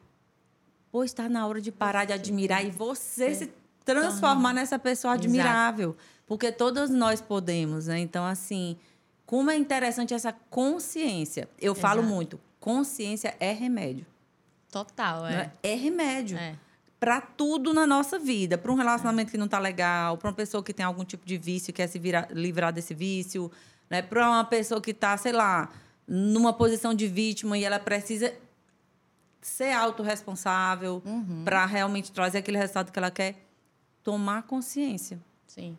Pô, 0.93 1.03
está 1.03 1.27
na 1.27 1.47
hora 1.47 1.59
de 1.59 1.71
parar 1.71 2.05
de 2.05 2.13
admirar 2.13 2.63
e 2.63 2.69
você 2.69 3.25
é. 3.25 3.33
se 3.33 3.53
transformar 3.83 4.53
nessa 4.53 4.77
pessoa 4.77 5.15
admirável. 5.15 5.89
Exato. 5.89 6.05
Porque 6.27 6.51
todos 6.51 6.91
nós 6.91 7.19
podemos, 7.19 7.87
né? 7.87 7.97
Então, 7.97 8.23
assim, 8.23 8.77
como 9.25 9.49
é 9.49 9.57
interessante 9.57 10.13
essa 10.13 10.31
consciência. 10.51 11.49
Eu 11.59 11.73
Exato. 11.73 11.81
falo 11.81 12.03
muito, 12.03 12.39
consciência 12.59 13.35
é 13.39 13.51
remédio. 13.51 14.05
Total, 14.71 15.25
é. 15.25 15.51
É, 15.63 15.71
é 15.71 15.75
remédio. 15.75 16.37
É 16.37 16.55
para 16.99 17.19
tudo 17.19 17.73
na 17.73 17.87
nossa 17.87 18.19
vida. 18.19 18.55
Para 18.55 18.71
um 18.71 18.75
relacionamento 18.75 19.31
que 19.31 19.37
não 19.37 19.47
está 19.47 19.57
legal, 19.57 20.15
para 20.15 20.29
uma 20.29 20.35
pessoa 20.35 20.63
que 20.63 20.71
tem 20.71 20.85
algum 20.85 21.03
tipo 21.03 21.25
de 21.25 21.39
vício 21.39 21.71
e 21.71 21.73
quer 21.73 21.87
se 21.87 21.97
virar, 21.97 22.29
livrar 22.31 22.71
desse 22.71 22.93
vício, 22.93 23.51
né? 23.89 24.03
para 24.03 24.29
uma 24.29 24.43
pessoa 24.45 24.79
que 24.79 24.91
está, 24.91 25.17
sei 25.17 25.31
lá, 25.31 25.69
numa 26.07 26.53
posição 26.53 26.93
de 26.93 27.07
vítima 27.07 27.57
e 27.57 27.63
ela 27.63 27.79
precisa 27.79 28.31
ser 29.47 29.71
autorresponsável 29.73 31.01
uhum. 31.05 31.43
para 31.43 31.65
realmente 31.65 32.11
trazer 32.11 32.39
aquele 32.39 32.57
resultado 32.57 32.91
que 32.91 32.99
ela 32.99 33.11
quer. 33.11 33.35
Tomar 34.03 34.43
consciência. 34.43 35.19
Sim. 35.47 35.77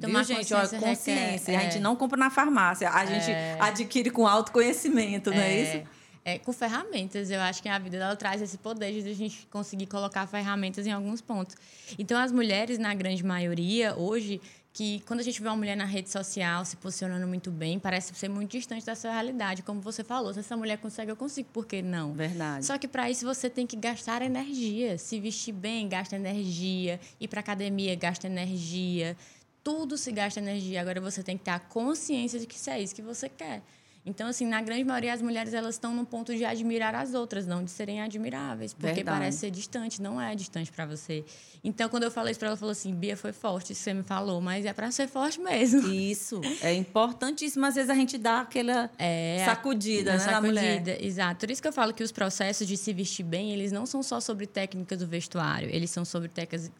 Tomar 0.00 0.24
Viu, 0.24 0.36
gente? 0.36 0.54
Consciência, 0.54 0.78
consciência. 0.80 1.52
É. 1.52 1.56
A 1.56 1.60
gente 1.60 1.78
não 1.78 1.94
compra 1.94 2.18
na 2.18 2.30
farmácia, 2.30 2.90
a 2.90 3.04
gente 3.04 3.30
é. 3.30 3.58
adquire 3.60 4.10
com 4.10 4.26
autoconhecimento, 4.26 5.30
não 5.30 5.38
é, 5.38 5.52
é 5.52 5.62
isso? 5.62 5.88
é, 6.24 6.38
com 6.38 6.52
ferramentas. 6.52 7.30
Eu 7.30 7.40
acho 7.40 7.62
que 7.62 7.68
a 7.68 7.78
vida 7.78 7.98
dela 7.98 8.16
traz 8.16 8.42
esse 8.42 8.58
poder 8.58 8.92
de 8.92 9.08
a 9.08 9.14
gente 9.14 9.46
conseguir 9.50 9.86
colocar 9.86 10.26
ferramentas 10.26 10.86
em 10.86 10.92
alguns 10.92 11.20
pontos. 11.20 11.56
Então, 11.98 12.18
as 12.18 12.30
mulheres, 12.32 12.78
na 12.78 12.94
grande 12.94 13.24
maioria, 13.24 13.96
hoje, 13.96 14.40
que 14.72 15.00
quando 15.00 15.20
a 15.20 15.22
gente 15.22 15.42
vê 15.42 15.48
uma 15.48 15.56
mulher 15.56 15.76
na 15.76 15.84
rede 15.84 16.10
social 16.10 16.64
se 16.64 16.76
posicionando 16.76 17.26
muito 17.26 17.50
bem, 17.50 17.78
parece 17.78 18.14
ser 18.14 18.28
muito 18.28 18.52
distante 18.52 18.86
da 18.86 18.94
sua 18.94 19.12
realidade. 19.12 19.62
Como 19.62 19.80
você 19.80 20.04
falou, 20.04 20.32
se 20.32 20.40
essa 20.40 20.56
mulher 20.56 20.78
consegue, 20.78 21.10
eu 21.10 21.16
consigo, 21.16 21.48
por 21.52 21.66
que 21.66 21.82
não? 21.82 22.12
Verdade. 22.12 22.64
Só 22.64 22.78
que 22.78 22.86
para 22.86 23.10
isso 23.10 23.24
você 23.26 23.50
tem 23.50 23.66
que 23.66 23.76
gastar 23.76 24.22
energia. 24.22 24.96
Se 24.96 25.18
vestir 25.18 25.52
bem, 25.52 25.88
gasta 25.88 26.16
energia. 26.16 27.00
Ir 27.20 27.28
para 27.28 27.40
academia, 27.40 27.94
gasta 27.96 28.26
energia. 28.28 29.16
Tudo 29.62 29.98
se 29.98 30.12
gasta 30.12 30.38
energia. 30.38 30.80
Agora 30.80 31.00
você 31.00 31.22
tem 31.22 31.36
que 31.36 31.44
ter 31.44 31.50
a 31.50 31.58
consciência 31.58 32.38
de 32.38 32.46
que 32.46 32.54
isso 32.54 32.70
é 32.70 32.80
isso 32.80 32.94
que 32.94 33.02
você 33.02 33.28
quer. 33.28 33.62
Então, 34.04 34.28
assim, 34.28 34.46
na 34.46 34.62
grande 34.62 34.82
maioria, 34.82 35.12
as 35.12 35.20
mulheres 35.20 35.52
elas 35.52 35.74
estão 35.74 35.94
no 35.94 36.06
ponto 36.06 36.34
de 36.34 36.44
admirar 36.44 36.94
as 36.94 37.12
outras, 37.12 37.46
não 37.46 37.62
de 37.62 37.70
serem 37.70 38.00
admiráveis, 38.00 38.72
porque 38.72 38.94
Verdade. 38.94 39.18
parece 39.18 39.38
ser 39.38 39.50
distante, 39.50 40.00
não 40.00 40.20
é 40.20 40.34
distante 40.34 40.72
para 40.72 40.86
você. 40.86 41.22
Então, 41.62 41.88
quando 41.88 42.04
eu 42.04 42.10
falei 42.10 42.30
isso 42.30 42.40
para 42.40 42.46
ela, 42.46 42.52
ela 42.52 42.58
falou 42.58 42.72
assim: 42.72 42.94
Bia, 42.94 43.16
foi 43.16 43.32
forte, 43.32 43.74
você 43.74 43.92
me 43.92 44.02
falou, 44.02 44.40
mas 44.40 44.64
é 44.64 44.72
para 44.72 44.90
ser 44.90 45.06
forte 45.06 45.38
mesmo. 45.38 45.86
Isso, 45.92 46.40
é 46.62 46.74
importantíssimo. 46.74 47.66
Às 47.66 47.74
vezes 47.74 47.90
a 47.90 47.94
gente 47.94 48.16
dá 48.16 48.40
aquela 48.40 48.90
é, 48.98 49.42
sacudida, 49.44 50.12
né, 50.12 50.18
sacudida. 50.18 51.04
Exato. 51.04 51.40
Por 51.40 51.50
isso 51.50 51.60
que 51.60 51.68
eu 51.68 51.72
falo 51.72 51.92
que 51.92 52.02
os 52.02 52.10
processos 52.12 52.66
de 52.66 52.76
se 52.78 52.92
vestir 52.94 53.24
bem, 53.24 53.52
eles 53.52 53.70
não 53.70 53.84
são 53.84 54.02
só 54.02 54.18
sobre 54.18 54.46
técnicas 54.46 54.98
do 54.98 55.06
vestuário, 55.06 55.68
eles 55.70 55.90
são 55.90 56.04
sobre 56.06 56.30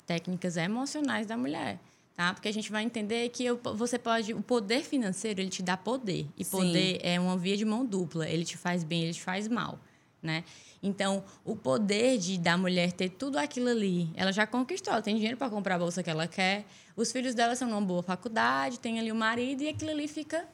técnicas 0.07 0.57
emocionais 0.57 1.27
da 1.27 1.37
mulher 1.37 1.79
tá? 2.21 2.35
Porque 2.35 2.49
a 2.49 2.53
gente 2.53 2.71
vai 2.71 2.83
entender 2.83 3.31
que 3.31 3.43
eu, 3.43 3.59
você 3.75 3.99
pode, 3.99 4.35
o 4.35 4.43
poder 4.43 4.83
financeiro 4.83 5.41
ele 5.41 5.49
te 5.49 5.63
dá 5.63 5.75
poder 5.75 6.27
e 6.37 6.45
Sim. 6.45 6.51
poder 6.51 7.01
é 7.03 7.19
uma 7.19 7.35
via 7.35 7.57
de 7.57 7.65
mão 7.65 7.87
dupla. 7.87 8.29
Ele 8.29 8.45
te 8.45 8.59
faz 8.59 8.85
bem, 8.85 9.05
ele 9.05 9.15
te 9.15 9.23
faz 9.23 9.49
mal, 9.49 9.81
né? 10.23 10.45
Então, 10.83 11.25
o 11.43 11.57
poder 11.57 12.19
de 12.19 12.37
da 12.37 12.59
mulher 12.59 12.93
ter 12.93 13.09
tudo 13.09 13.39
aquilo 13.39 13.71
ali, 13.71 14.11
ela 14.15 14.33
já 14.33 14.47
conquistou, 14.47 14.93
ela 14.93 15.03
tem 15.03 15.15
dinheiro 15.15 15.39
para 15.39 15.49
comprar 15.49 15.77
a 15.77 15.79
bolsa 15.79 16.03
que 16.03 16.11
ela 16.11 16.29
quer, 16.29 16.67
os 16.95 17.11
filhos 17.11 17.35
dela 17.35 17.57
são 17.57 17.69
numa 17.69 17.81
boa 17.81 18.03
faculdade, 18.03 18.79
tem 18.79 18.99
ali 18.99 19.11
o 19.11 19.15
marido 19.15 19.63
e 19.63 19.69
aquilo 19.69 19.91
ali 19.91 20.07
fica 20.07 20.47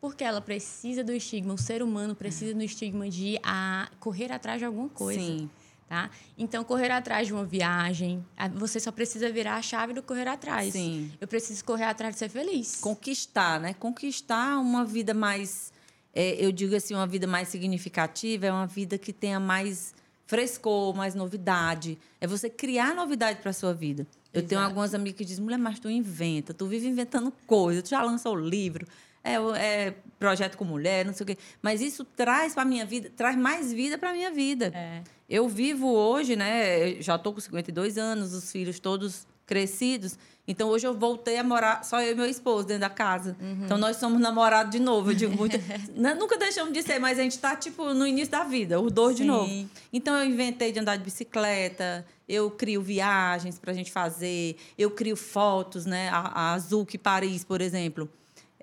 porque 0.00 0.22
ela 0.22 0.40
precisa 0.40 1.02
do 1.02 1.12
estigma, 1.12 1.54
o 1.54 1.58
ser 1.58 1.82
humano 1.82 2.14
precisa 2.14 2.54
do 2.54 2.62
estigma 2.62 3.08
de 3.08 3.38
a 3.42 3.88
correr 3.98 4.32
atrás 4.32 4.60
de 4.60 4.64
alguma 4.64 4.88
coisa. 4.88 5.20
Sim. 5.20 5.50
Tá? 5.92 6.08
Então, 6.38 6.64
correr 6.64 6.90
atrás 6.90 7.26
de 7.26 7.34
uma 7.34 7.44
viagem, 7.44 8.24
você 8.54 8.80
só 8.80 8.90
precisa 8.90 9.30
virar 9.30 9.56
a 9.56 9.60
chave 9.60 9.92
do 9.92 10.02
correr 10.02 10.26
atrás. 10.26 10.72
Sim. 10.72 11.12
Eu 11.20 11.28
preciso 11.28 11.62
correr 11.66 11.84
atrás 11.84 12.14
de 12.14 12.18
ser 12.18 12.30
feliz. 12.30 12.76
Conquistar, 12.76 13.60
né? 13.60 13.74
Conquistar 13.74 14.58
uma 14.58 14.86
vida 14.86 15.12
mais, 15.12 15.70
é, 16.14 16.42
eu 16.42 16.50
digo 16.50 16.74
assim, 16.74 16.94
uma 16.94 17.06
vida 17.06 17.26
mais 17.26 17.48
significativa, 17.48 18.46
é 18.46 18.50
uma 18.50 18.66
vida 18.66 18.96
que 18.96 19.12
tenha 19.12 19.38
mais 19.38 19.94
frescor, 20.24 20.94
mais 20.96 21.14
novidade. 21.14 21.98
É 22.22 22.26
você 22.26 22.48
criar 22.48 22.94
novidade 22.94 23.42
para 23.42 23.52
sua 23.52 23.74
vida. 23.74 24.06
Eu 24.32 24.38
Exato. 24.38 24.48
tenho 24.48 24.62
algumas 24.62 24.94
amigas 24.94 25.18
que 25.18 25.26
dizem, 25.26 25.44
mulher, 25.44 25.58
mas 25.58 25.78
tu 25.78 25.90
inventa, 25.90 26.54
tu 26.54 26.64
vive 26.64 26.88
inventando 26.88 27.30
coisa, 27.46 27.82
tu 27.82 27.90
já 27.90 28.00
lançou 28.02 28.34
livro, 28.34 28.86
é, 29.22 29.34
é, 29.34 29.94
projeto 30.18 30.56
com 30.56 30.64
mulher, 30.64 31.04
não 31.04 31.12
sei 31.12 31.24
o 31.24 31.26
quê. 31.26 31.38
Mas 31.60 31.80
isso 31.80 32.04
traz 32.04 32.54
para 32.54 32.64
minha 32.64 32.84
vida, 32.84 33.10
traz 33.14 33.36
mais 33.36 33.72
vida 33.72 33.98
para 33.98 34.12
minha 34.12 34.30
vida. 34.30 34.72
É. 34.74 35.02
Eu 35.32 35.48
vivo 35.48 35.90
hoje, 35.90 36.36
né? 36.36 37.00
Já 37.00 37.16
estou 37.16 37.32
com 37.32 37.40
52 37.40 37.96
anos, 37.96 38.34
os 38.34 38.52
filhos 38.52 38.78
todos 38.78 39.26
crescidos. 39.46 40.18
Então 40.46 40.68
hoje 40.68 40.86
eu 40.86 40.92
voltei 40.92 41.38
a 41.38 41.42
morar 41.42 41.82
só 41.86 42.02
eu 42.02 42.12
e 42.12 42.14
meu 42.14 42.26
esposo 42.26 42.66
dentro 42.66 42.82
da 42.82 42.90
casa. 42.90 43.34
Uhum. 43.40 43.64
Então 43.64 43.78
nós 43.78 43.96
somos 43.96 44.20
namorados 44.20 44.70
de 44.70 44.78
novo. 44.78 45.10
Eu 45.10 45.14
digo 45.14 45.34
muito. 45.34 45.56
nunca 46.18 46.36
deixamos 46.36 46.74
de 46.74 46.82
ser, 46.82 46.98
mas 46.98 47.18
a 47.18 47.22
gente 47.22 47.32
está 47.32 47.56
tipo 47.56 47.94
no 47.94 48.06
início 48.06 48.30
da 48.30 48.44
vida, 48.44 48.78
os 48.78 48.92
dois 48.92 49.16
Sim. 49.16 49.22
de 49.22 49.26
novo. 49.26 49.68
Então 49.90 50.14
eu 50.18 50.26
inventei 50.26 50.70
de 50.70 50.80
andar 50.80 50.96
de 50.96 51.04
bicicleta, 51.04 52.04
eu 52.28 52.50
crio 52.50 52.82
viagens 52.82 53.58
para 53.58 53.70
a 53.70 53.74
gente 53.74 53.90
fazer, 53.90 54.58
eu 54.76 54.90
crio 54.90 55.16
fotos, 55.16 55.86
né? 55.86 56.10
A, 56.10 56.18
a 56.18 56.52
Azul 56.52 56.84
que 56.84 56.98
Paris, 56.98 57.42
por 57.42 57.62
exemplo. 57.62 58.06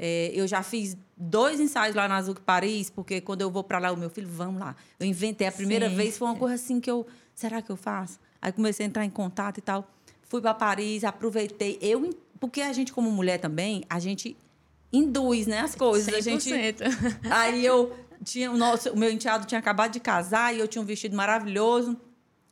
É, 0.02 0.32
eu 0.34 0.48
já 0.48 0.64
fiz 0.64 0.96
dois 1.18 1.60
ensaios 1.60 1.94
lá 1.94 2.08
na 2.08 2.16
Azuc 2.16 2.40
Paris, 2.40 2.90
porque 2.90 3.20
quando 3.20 3.42
eu 3.42 3.52
vou 3.52 3.66
para 3.66 3.78
lá, 3.80 3.92
o 3.92 3.98
meu 3.98 4.10
filho, 4.10 4.30
vamos 4.30 4.62
lá. 4.62 4.74
Eu 4.98 5.06
inventei 5.06 5.46
a 5.46 5.52
primeira 5.52 5.90
Sim. 5.90 5.96
vez, 5.96 6.18
foi 6.18 6.26
uma 6.30 6.38
coisa 6.38 6.56
assim 6.56 6.80
que 6.80 6.90
eu, 6.90 7.06
será 7.36 7.62
que 7.62 7.70
eu 7.70 7.76
faço? 7.76 8.18
Aí 8.42 8.54
comecei 8.54 8.86
a 8.86 8.88
entrar 8.88 9.04
em 9.04 9.10
contato 9.10 9.58
e 9.58 9.62
tal. 9.62 9.86
Fui 10.24 10.40
para 10.40 10.54
Paris, 10.54 11.04
aproveitei. 11.04 11.78
Eu, 11.82 12.18
porque 12.40 12.62
a 12.62 12.72
gente 12.72 12.94
como 12.94 13.12
mulher 13.12 13.40
também, 13.40 13.84
a 13.90 14.00
gente 14.00 14.38
induz, 14.94 15.46
né, 15.48 15.60
as 15.60 15.76
coisas. 15.76 16.14
100%. 16.14 16.18
A 16.18 16.22
gente 16.22 16.50
Aí 17.30 17.66
eu 17.66 17.94
tinha 18.24 18.50
o 18.50 18.58
nosso, 18.58 18.90
o 18.92 18.98
meu 18.98 19.12
enteado 19.12 19.46
tinha 19.46 19.60
acabado 19.60 19.92
de 19.92 20.00
casar 20.00 20.56
e 20.56 20.60
eu 20.60 20.68
tinha 20.68 20.82
um 20.82 20.86
vestido 20.86 21.14
maravilhoso. 21.14 21.98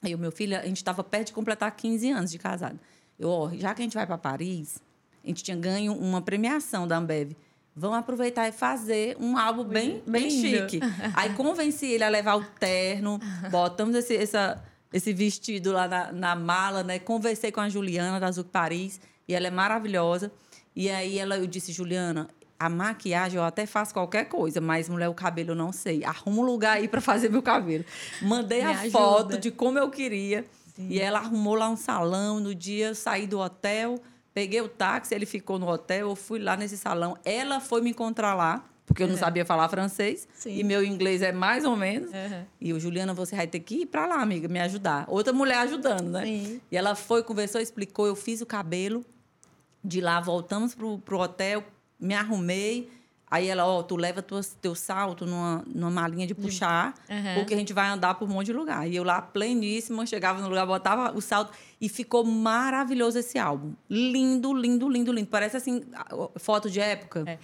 Aí 0.01 0.13
o 0.13 0.17
meu 0.17 0.33
filho, 0.33 0.57
a 0.57 0.65
gente 0.65 0.77
estava 0.77 1.01
perto 1.01 1.27
de 1.27 1.33
completar 1.33 1.71
15 1.71 2.11
anos 2.11 2.31
de 2.31 2.37
casado. 2.37 2.77
Eu, 3.17 3.29
ó, 3.29 3.51
já 3.53 3.73
que 3.73 3.81
a 3.81 3.83
gente 3.83 3.95
vai 3.95 4.05
para 4.05 4.17
Paris, 4.17 4.79
a 5.27 5.29
gente 5.29 5.43
tinha 5.43 5.57
ganho 5.57 5.93
uma 5.93 6.21
premiação 6.21 6.87
da 6.87 6.97
Ambev. 6.97 7.35
Vamos 7.75 7.99
aproveitar 7.99 8.47
e 8.47 8.51
fazer 8.51 9.15
um 9.19 9.37
álbum 9.37 9.63
bem, 9.63 10.01
bem 10.07 10.29
chique. 10.29 10.79
Aí 11.13 11.33
convenci 11.33 11.85
ele 11.85 12.03
a 12.03 12.09
levar 12.09 12.35
o 12.37 12.43
terno, 12.43 13.19
botamos 13.51 13.93
esse, 13.95 14.15
essa, 14.15 14.63
esse 14.91 15.13
vestido 15.13 15.73
lá 15.73 15.87
na, 15.87 16.11
na, 16.11 16.35
mala, 16.35 16.83
né? 16.83 16.97
Conversei 16.97 17.51
com 17.51 17.59
a 17.59 17.69
Juliana 17.69 18.19
da 18.19 18.31
Zuc 18.31 18.49
Paris, 18.49 18.99
e 19.27 19.35
ela 19.35 19.47
é 19.47 19.51
maravilhosa. 19.51 20.31
E 20.75 20.89
aí 20.89 21.19
ela, 21.19 21.37
eu 21.37 21.45
disse, 21.45 21.71
Juliana, 21.71 22.27
a 22.57 22.69
maquiagem 22.69 23.37
eu 23.37 23.43
até 23.43 23.65
faço 23.65 23.93
qualquer 23.93 24.25
coisa, 24.25 24.59
mas 24.61 24.89
mulher, 24.89 25.09
o 25.09 25.13
cabelo 25.13 25.51
eu 25.51 25.55
não 25.55 25.71
sei. 25.71 26.03
Arruma 26.03 26.41
um 26.41 26.45
lugar 26.45 26.77
aí 26.77 26.87
para 26.87 27.01
fazer 27.01 27.29
meu 27.29 27.43
cabelo. 27.43 27.85
Mandei 28.21 28.59
Me 28.59 28.65
a 28.65 28.71
ajuda. 28.71 28.91
foto 28.91 29.37
de 29.37 29.51
como 29.51 29.77
eu 29.77 29.89
queria. 29.91 30.45
Sim. 30.75 30.87
E 30.89 30.99
ela 30.99 31.19
arrumou 31.19 31.53
lá 31.53 31.69
um 31.69 31.77
salão. 31.77 32.39
No 32.39 32.55
dia, 32.55 32.87
eu 32.87 32.95
saí 32.95 33.27
do 33.27 33.39
hotel 33.39 33.99
Peguei 34.37 34.61
o 34.61 34.69
táxi, 34.69 35.15
ele 35.15 35.25
ficou 35.25 35.57
no 35.57 35.67
hotel, 35.67 36.09
eu 36.09 36.15
fui 36.15 36.37
lá 36.37 36.55
nesse 36.55 36.77
salão. 36.77 37.17
Ela 37.25 37.59
foi 37.59 37.81
me 37.81 37.89
encontrar 37.89 38.35
lá, 38.35 38.63
porque 38.85 39.01
eu 39.01 39.07
não 39.07 39.15
uhum. 39.15 39.19
sabia 39.19 39.43
falar 39.43 39.67
francês. 39.67 40.27
Sim. 40.31 40.59
E 40.59 40.63
meu 40.63 40.83
inglês 40.83 41.23
é 41.23 41.31
mais 41.31 41.65
ou 41.65 41.75
menos. 41.75 42.11
Uhum. 42.11 42.45
E 42.61 42.71
o 42.71 42.79
Juliana, 42.79 43.15
você 43.15 43.35
vai 43.35 43.47
ter 43.47 43.59
que 43.61 43.81
ir 43.81 43.85
para 43.87 44.05
lá, 44.05 44.21
amiga, 44.21 44.47
me 44.47 44.59
ajudar. 44.59 45.05
Outra 45.07 45.33
mulher 45.33 45.57
ajudando, 45.57 46.09
né? 46.11 46.23
Sim. 46.23 46.61
E 46.71 46.77
ela 46.77 46.93
foi, 46.93 47.23
conversou, 47.23 47.59
explicou, 47.59 48.05
eu 48.05 48.15
fiz 48.15 48.39
o 48.39 48.45
cabelo. 48.45 49.03
De 49.83 49.99
lá 50.01 50.19
voltamos 50.19 50.75
pro, 50.75 50.99
pro 50.99 51.17
hotel, 51.17 51.63
me 51.99 52.13
arrumei. 52.13 52.91
Aí 53.29 53.47
ela, 53.47 53.65
ó, 53.65 53.83
tu 53.83 53.97
leva 53.97 54.21
tuas, 54.21 54.55
teu 54.61 54.73
salto 54.73 55.25
numa, 55.25 55.61
numa 55.67 55.91
malinha 55.91 56.25
de 56.25 56.33
puxar, 56.33 56.93
uhum. 57.09 57.35
porque 57.35 57.53
a 57.53 57.57
gente 57.57 57.73
vai 57.73 57.89
andar 57.89 58.13
por 58.15 58.27
um 58.27 58.31
monte 58.31 58.47
de 58.47 58.53
lugar. 58.53 58.89
E 58.89 58.95
eu 58.95 59.03
lá, 59.03 59.21
pleníssima, 59.21 60.05
chegava 60.05 60.41
no 60.41 60.47
lugar, 60.47 60.65
botava 60.65 61.11
o 61.15 61.19
salto 61.19 61.51
e 61.79 61.89
ficou 61.89 62.23
maravilhoso 62.23 63.19
esse 63.19 63.37
álbum. 63.37 63.73
Lindo, 63.89 64.53
lindo, 64.53 64.87
lindo, 64.87 65.11
lindo. 65.11 65.27
Parece 65.27 65.57
assim, 65.57 65.83
foto 66.37 66.69
de 66.69 66.79
época. 66.79 67.25
É. 67.27 67.37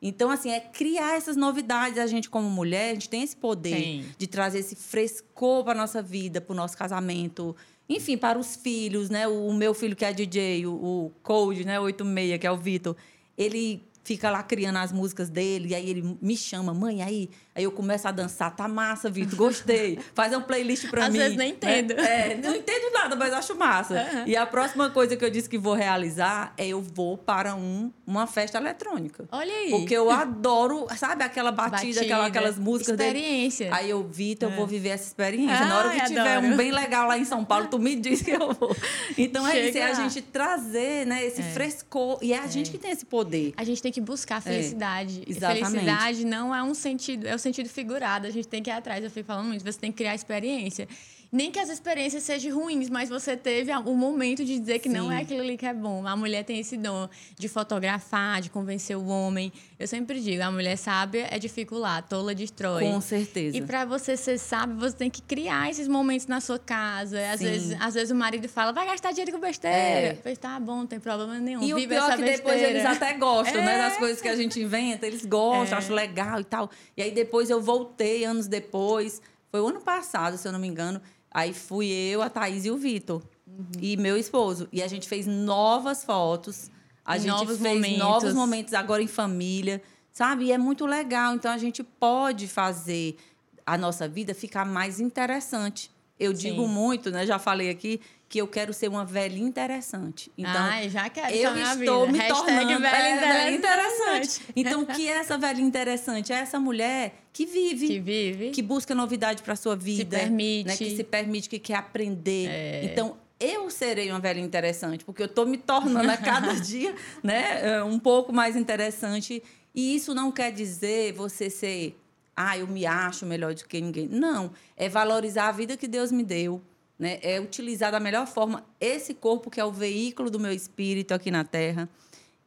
Então, 0.00 0.30
assim, 0.30 0.50
é 0.50 0.60
criar 0.60 1.16
essas 1.16 1.36
novidades. 1.36 1.98
A 1.98 2.06
gente, 2.06 2.30
como 2.30 2.48
mulher, 2.48 2.90
a 2.90 2.94
gente 2.94 3.08
tem 3.10 3.22
esse 3.22 3.36
poder 3.36 3.76
Sim. 3.76 4.04
de 4.16 4.26
trazer 4.26 4.60
esse 4.60 4.74
frescor 4.74 5.64
para 5.64 5.74
nossa 5.74 6.00
vida, 6.00 6.40
para 6.40 6.52
o 6.54 6.56
nosso 6.56 6.78
casamento. 6.78 7.54
Enfim, 7.88 8.16
para 8.16 8.38
os 8.38 8.56
filhos, 8.56 9.10
né? 9.10 9.28
O, 9.28 9.52
meu 9.52 9.74
filho 9.74 9.94
que 9.94 10.04
é 10.04 10.12
DJ, 10.14 10.66
o, 10.66 10.72
o 10.72 11.12
Code, 11.22 11.66
né? 11.66 11.78
86, 11.78 12.40
que 12.40 12.46
é 12.46 12.50
o 12.50 12.56
Vitor. 12.56 12.96
Ele 13.36 13.82
fica 14.06 14.30
lá 14.30 14.40
criando 14.40 14.76
as 14.76 14.92
músicas 14.92 15.28
dele, 15.28 15.70
e 15.70 15.74
aí 15.74 15.90
ele 15.90 16.16
me 16.22 16.36
chama, 16.36 16.72
mãe, 16.72 17.02
aí, 17.02 17.28
aí 17.56 17.64
eu 17.64 17.72
começo 17.72 18.06
a 18.06 18.10
dançar, 18.10 18.54
tá 18.54 18.68
massa, 18.68 19.10
Vitor, 19.10 19.36
gostei. 19.36 19.98
Faz 20.14 20.32
uma 20.32 20.42
playlist 20.42 20.88
pra 20.88 21.06
Às 21.06 21.12
mim. 21.12 21.18
Às 21.18 21.24
vezes 21.24 21.38
nem 21.38 21.50
entendo. 21.52 21.92
É, 21.92 22.32
é, 22.32 22.36
não 22.36 22.54
entendo 22.54 22.92
nada, 22.92 23.16
mas 23.16 23.32
acho 23.32 23.56
massa. 23.56 23.94
Uhum. 23.94 24.22
E 24.26 24.36
a 24.36 24.46
próxima 24.46 24.90
coisa 24.90 25.16
que 25.16 25.24
eu 25.24 25.30
disse 25.30 25.48
que 25.48 25.58
vou 25.58 25.74
realizar 25.74 26.52
é 26.56 26.66
eu 26.66 26.80
vou 26.80 27.16
para 27.16 27.54
um, 27.54 27.90
uma 28.06 28.26
festa 28.26 28.58
eletrônica. 28.58 29.26
Olha 29.32 29.52
aí. 29.52 29.70
Porque 29.70 29.96
eu 29.96 30.10
adoro, 30.10 30.86
sabe, 30.96 31.24
aquela 31.24 31.50
batida, 31.50 31.76
batida 31.76 32.00
aquela, 32.02 32.26
aquelas 32.26 32.58
músicas 32.58 32.98
experiência. 32.98 33.70
Dele. 33.70 33.76
Aí 33.76 33.90
eu, 33.90 34.02
Vitor, 34.02 34.50
eu 34.50 34.56
vou 34.56 34.64
é. 34.64 34.68
viver 34.68 34.90
essa 34.90 35.06
experiência. 35.06 35.56
Ah, 35.56 35.66
Na 35.66 35.78
hora 35.78 35.90
que 35.90 36.00
adoro. 36.00 36.14
tiver 36.14 36.38
um 36.38 36.56
bem 36.56 36.70
legal 36.70 37.08
lá 37.08 37.18
em 37.18 37.24
São 37.24 37.44
Paulo, 37.44 37.66
tu 37.68 37.78
me 37.78 37.96
diz 37.96 38.22
que 38.22 38.30
eu 38.30 38.52
vou. 38.52 38.76
Então 39.16 39.46
Chega 39.46 39.58
é 39.58 39.68
isso, 39.68 39.78
é 39.78 39.82
a 39.82 39.94
gente 39.94 40.22
trazer, 40.22 41.06
né, 41.06 41.24
esse 41.24 41.40
é. 41.40 41.44
frescor. 41.44 42.18
E 42.20 42.32
é 42.32 42.38
a 42.38 42.44
é. 42.44 42.48
gente 42.48 42.70
que 42.70 42.78
tem 42.78 42.90
esse 42.90 43.04
poder. 43.04 43.54
A 43.56 43.64
gente 43.64 43.82
tem 43.82 43.90
que 43.90 44.00
buscar 44.00 44.40
felicidade 44.40 44.66
felicidade. 44.66 45.22
É, 45.26 45.30
exatamente. 45.30 45.70
Felicidade 45.70 46.24
não 46.24 46.54
é 46.54 46.62
um 46.62 46.74
sentido, 46.74 47.26
é 47.26 47.32
o 47.32 47.36
um 47.36 47.38
sentido 47.46 47.68
figurado. 47.68 48.26
A 48.26 48.30
gente 48.30 48.48
tem 48.48 48.62
que 48.62 48.70
ir 48.70 48.72
atrás. 48.72 49.02
Eu 49.02 49.10
fico 49.10 49.26
falando 49.26 49.46
muito, 49.46 49.64
você 49.64 49.78
tem 49.78 49.90
que 49.90 49.98
criar 49.98 50.14
experiência. 50.14 50.88
Nem 51.32 51.50
que 51.50 51.58
as 51.58 51.68
experiências 51.68 52.22
sejam 52.22 52.58
ruins, 52.58 52.88
mas 52.88 53.08
você 53.08 53.36
teve 53.36 53.74
um 53.76 53.94
momento 53.94 54.44
de 54.44 54.58
dizer 54.58 54.78
que 54.78 54.88
Sim. 54.88 54.96
não 54.96 55.12
é 55.12 55.22
aquilo 55.22 55.40
ali 55.40 55.56
que 55.56 55.66
é 55.66 55.74
bom. 55.74 56.06
A 56.06 56.16
mulher 56.16 56.44
tem 56.44 56.58
esse 56.58 56.76
dom 56.76 57.08
de 57.38 57.48
fotografar, 57.48 58.40
de 58.40 58.50
convencer 58.50 58.96
o 58.96 59.06
homem. 59.06 59.52
Eu 59.78 59.86
sempre 59.86 60.20
digo, 60.20 60.42
a 60.42 60.50
mulher 60.50 60.76
sábia 60.76 61.28
é 61.30 61.38
dificular, 61.38 62.02
tola 62.02 62.34
destrói. 62.34 62.84
Com 62.84 63.00
certeza. 63.00 63.56
E 63.56 63.62
para 63.62 63.84
você 63.84 64.16
ser 64.16 64.38
sábio, 64.38 64.76
você 64.76 64.96
tem 64.96 65.10
que 65.10 65.20
criar 65.20 65.70
esses 65.70 65.88
momentos 65.88 66.26
na 66.26 66.40
sua 66.40 66.58
casa. 66.58 67.18
Às 67.30 67.40
vezes, 67.40 67.76
às 67.80 67.94
vezes 67.94 68.10
o 68.10 68.14
marido 68.14 68.48
fala, 68.48 68.72
vai 68.72 68.86
gastar 68.86 69.10
dinheiro 69.10 69.32
com 69.32 69.40
besteira. 69.40 69.76
É. 69.76 70.18
Pois 70.22 70.38
tá 70.38 70.58
bom, 70.60 70.76
não 70.76 70.86
tem 70.86 71.00
problema 71.00 71.38
nenhum. 71.38 71.62
E 71.62 71.74
Vive 71.74 71.86
o 71.86 71.88
pior 71.88 72.12
é 72.12 72.16
que 72.16 72.22
depois 72.22 72.62
eles 72.62 72.84
até 72.84 73.14
gostam, 73.14 73.60
é. 73.60 73.64
né? 73.64 73.78
Das 73.78 73.96
coisas 73.96 74.20
que 74.20 74.28
a 74.28 74.36
gente 74.36 74.60
inventa, 74.60 75.06
eles 75.06 75.24
gostam, 75.24 75.76
é. 75.76 75.80
acham 75.80 75.94
legal 75.94 76.40
e 76.40 76.44
tal. 76.44 76.70
E 76.96 77.02
aí 77.02 77.10
depois 77.10 77.50
eu 77.50 77.60
voltei, 77.60 78.24
anos 78.24 78.46
depois, 78.46 79.20
foi 79.50 79.60
o 79.60 79.68
ano 79.68 79.80
passado, 79.80 80.36
se 80.36 80.46
eu 80.46 80.52
não 80.52 80.58
me 80.58 80.68
engano, 80.68 81.00
Aí 81.36 81.52
fui 81.52 81.86
eu, 81.92 82.22
a 82.22 82.30
Thaís 82.30 82.64
e 82.64 82.70
o 82.70 82.78
Vitor. 82.78 83.22
Uhum. 83.46 83.66
E 83.78 83.94
meu 83.98 84.16
esposo. 84.16 84.66
E 84.72 84.82
a 84.82 84.88
gente 84.88 85.06
fez 85.06 85.26
novas 85.26 86.02
fotos. 86.02 86.70
A 87.04 87.18
gente 87.18 87.28
novos 87.28 87.58
fez 87.58 87.74
momentos. 87.74 87.98
novos 87.98 88.32
momentos 88.32 88.72
agora 88.72 89.02
em 89.02 89.06
família. 89.06 89.82
Sabe? 90.10 90.46
E 90.46 90.52
é 90.52 90.56
muito 90.56 90.86
legal. 90.86 91.34
Então 91.34 91.52
a 91.52 91.58
gente 91.58 91.82
pode 91.84 92.48
fazer 92.48 93.18
a 93.66 93.76
nossa 93.76 94.08
vida 94.08 94.32
ficar 94.32 94.64
mais 94.64 94.98
interessante. 94.98 95.90
Eu 96.18 96.34
Sim. 96.34 96.52
digo 96.52 96.66
muito, 96.66 97.10
né? 97.10 97.26
Já 97.26 97.38
falei 97.38 97.68
aqui 97.68 98.00
que 98.28 98.38
eu 98.38 98.48
quero 98.48 98.72
ser 98.72 98.88
uma 98.88 99.04
velha 99.04 99.38
interessante. 99.38 100.32
Então, 100.36 100.52
Ai, 100.56 100.88
já 100.88 101.08
quero 101.08 101.32
eu 101.32 101.56
estou 101.56 102.08
me 102.08 102.18
Hashtag 102.18 102.44
tornando 102.44 102.80
velha, 102.80 103.20
velha 103.20 103.54
interessante. 103.54 104.40
Então, 104.56 104.82
o 104.82 104.86
que 104.86 105.08
é 105.08 105.12
essa 105.12 105.38
velha 105.38 105.60
interessante? 105.60 106.32
É 106.32 106.36
essa 106.36 106.58
mulher 106.58 107.22
que 107.32 107.46
vive, 107.46 107.86
que 107.86 108.00
vive, 108.00 108.50
que 108.50 108.62
busca 108.62 108.94
novidade 108.94 109.42
para 109.42 109.54
sua 109.54 109.76
vida, 109.76 110.16
se 110.16 110.24
permite, 110.24 110.66
né? 110.66 110.76
que 110.76 110.96
se 110.96 111.04
permite, 111.04 111.48
que 111.48 111.58
quer 111.58 111.76
aprender. 111.76 112.48
É. 112.48 112.84
Então, 112.84 113.16
eu 113.38 113.70
serei 113.70 114.10
uma 114.10 114.18
velha 114.18 114.40
interessante, 114.40 115.04
porque 115.04 115.22
eu 115.22 115.26
estou 115.26 115.46
me 115.46 115.58
tornando 115.58 116.10
a 116.10 116.16
cada 116.16 116.54
dia, 116.58 116.94
né, 117.22 117.82
um 117.84 117.98
pouco 117.98 118.32
mais 118.32 118.56
interessante. 118.56 119.42
E 119.74 119.94
isso 119.94 120.14
não 120.14 120.32
quer 120.32 120.50
dizer 120.50 121.12
você 121.12 121.50
ser, 121.50 122.00
ah, 122.34 122.58
eu 122.58 122.66
me 122.66 122.86
acho 122.86 123.24
melhor 123.26 123.54
do 123.54 123.64
que 123.64 123.80
ninguém. 123.80 124.08
Não, 124.08 124.50
é 124.76 124.88
valorizar 124.88 125.48
a 125.48 125.52
vida 125.52 125.76
que 125.76 125.86
Deus 125.86 126.10
me 126.10 126.24
deu 126.24 126.60
né? 126.98 127.18
É 127.22 127.40
utilizar 127.40 127.92
da 127.92 128.00
melhor 128.00 128.26
forma 128.26 128.64
esse 128.80 129.14
corpo 129.14 129.50
que 129.50 129.60
é 129.60 129.64
o 129.64 129.72
veículo 129.72 130.30
do 130.30 130.40
meu 130.40 130.52
espírito 130.52 131.12
aqui 131.12 131.30
na 131.30 131.44
Terra. 131.44 131.88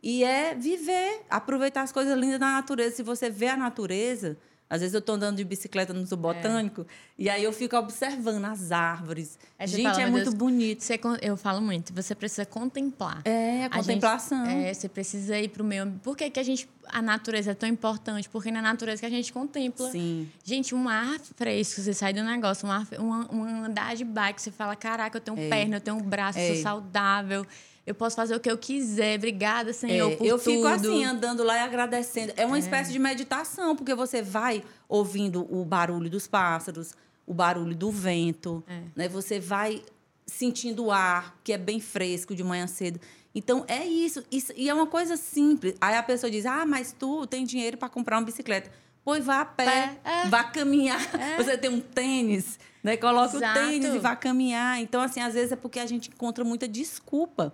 E 0.01 0.23
é 0.23 0.55
viver, 0.55 1.23
aproveitar 1.29 1.81
as 1.81 1.91
coisas 1.91 2.17
lindas 2.17 2.39
da 2.39 2.47
natureza. 2.47 2.95
Se 2.95 3.03
você 3.03 3.29
vê 3.29 3.47
a 3.47 3.57
natureza, 3.57 4.37
Às 4.69 4.81
vezes 4.81 4.93
eu 4.93 4.99
estou 4.99 5.15
andando 5.15 5.37
de 5.37 5.43
bicicleta 5.43 5.93
no 5.93 6.05
botânico 6.15 6.81
é. 6.81 6.85
e 7.17 7.29
aí 7.29 7.43
eu 7.43 7.51
fico 7.51 7.75
observando 7.75 8.45
as 8.45 8.71
árvores. 8.71 9.39
É, 9.57 9.65
Gente, 9.65 9.83
fala, 9.83 10.01
é 10.03 10.05
muito 10.05 10.25
Deus, 10.25 10.35
bonito. 10.35 10.83
Você, 10.83 10.99
eu 11.23 11.35
falo 11.35 11.59
muito, 11.59 11.91
você 11.91 12.13
precisa 12.13 12.45
contemplar. 12.45 13.21
É, 13.25 13.65
a 13.65 13.69
contemplação. 13.69 14.45
Gente, 14.45 14.65
é, 14.65 14.73
você 14.73 14.87
precisa 14.87 15.39
ir 15.39 15.47
para 15.47 15.63
o 15.63 15.65
meio. 15.65 15.91
Por 16.03 16.15
que, 16.15 16.29
que 16.29 16.39
a 16.39 16.43
gente. 16.43 16.69
A 16.85 17.01
natureza 17.01 17.51
é 17.51 17.53
tão 17.53 17.69
importante? 17.69 18.29
Porque 18.29 18.51
na 18.51 18.61
natureza 18.61 18.99
que 18.99 19.05
a 19.05 19.09
gente 19.09 19.33
contempla. 19.33 19.89
Sim. 19.91 20.29
Gente, 20.43 20.75
um 20.75 20.87
ar 20.87 21.19
fresco, 21.35 21.81
você 21.81 21.93
sai 21.93 22.13
do 22.13 22.23
negócio, 22.23 22.67
um, 22.67 22.71
ar, 22.71 22.87
um, 22.99 23.37
um 23.37 23.65
andar 23.65 23.95
de 23.95 24.03
bike, 24.03 24.39
você 24.39 24.51
fala: 24.51 24.75
caraca, 24.75 25.17
eu 25.17 25.21
tenho 25.21 25.39
é. 25.39 25.49
perna, 25.49 25.77
eu 25.77 25.81
tenho 25.81 25.97
um 25.97 26.01
braço, 26.01 26.37
eu 26.37 26.47
sou 26.47 26.55
é. 26.55 26.61
saudável 26.61 27.45
eu 27.89 27.95
posso 27.95 28.15
fazer 28.15 28.35
o 28.35 28.39
que 28.39 28.49
eu 28.49 28.57
quiser. 28.57 29.17
Obrigada, 29.17 29.73
Senhor, 29.73 30.11
é, 30.11 30.15
por 30.15 30.23
eu 30.23 30.37
tudo. 30.37 30.51
Eu 30.51 30.57
fico 30.57 30.67
assim, 30.67 31.03
andando 31.03 31.43
lá 31.43 31.55
e 31.55 31.59
agradecendo. 31.61 32.31
É 32.37 32.45
uma 32.45 32.57
é. 32.57 32.59
espécie 32.59 32.91
de 32.91 32.99
meditação, 32.99 33.75
porque 33.75 33.95
você 33.95 34.21
vai 34.21 34.63
ouvindo 34.87 35.47
o 35.51 35.65
barulho 35.65 36.07
dos 36.07 36.27
pássaros, 36.27 36.93
o 37.25 37.33
barulho 37.33 37.75
do 37.75 37.89
vento, 37.89 38.63
é. 38.67 38.81
né? 38.95 39.09
Você 39.09 39.39
vai 39.39 39.81
sentindo 40.27 40.85
o 40.85 40.91
ar, 40.91 41.35
que 41.43 41.51
é 41.51 41.57
bem 41.57 41.79
fresco 41.79 42.35
de 42.35 42.43
manhã 42.43 42.67
cedo. 42.67 42.99
Então, 43.33 43.65
é 43.67 43.83
isso, 43.83 44.23
isso. 44.31 44.53
E 44.55 44.69
é 44.69 44.73
uma 44.73 44.85
coisa 44.85 45.17
simples. 45.17 45.73
Aí 45.81 45.95
a 45.95 46.03
pessoa 46.03 46.29
diz, 46.29 46.45
ah, 46.45 46.67
mas 46.67 46.95
tu 46.97 47.25
tem 47.25 47.43
dinheiro 47.43 47.75
para 47.75 47.89
comprar 47.89 48.19
uma 48.19 48.25
bicicleta. 48.25 48.69
Pois 49.03 49.25
vá 49.25 49.41
a 49.41 49.45
pé, 49.45 49.97
é. 50.03 50.27
vá 50.27 50.43
caminhar. 50.43 51.01
É. 51.15 51.37
Você 51.41 51.57
tem 51.57 51.71
um 51.71 51.79
tênis, 51.79 52.59
né? 52.83 52.97
Coloca 52.97 53.35
Exato. 53.35 53.59
o 53.59 53.63
tênis 53.63 53.93
e 53.93 53.99
vá 53.99 54.15
caminhar. 54.15 54.79
Então, 54.81 55.01
assim, 55.01 55.19
às 55.19 55.33
vezes 55.33 55.51
é 55.51 55.55
porque 55.55 55.79
a 55.79 55.85
gente 55.85 56.09
encontra 56.09 56.43
muita 56.43 56.67
desculpa 56.67 57.53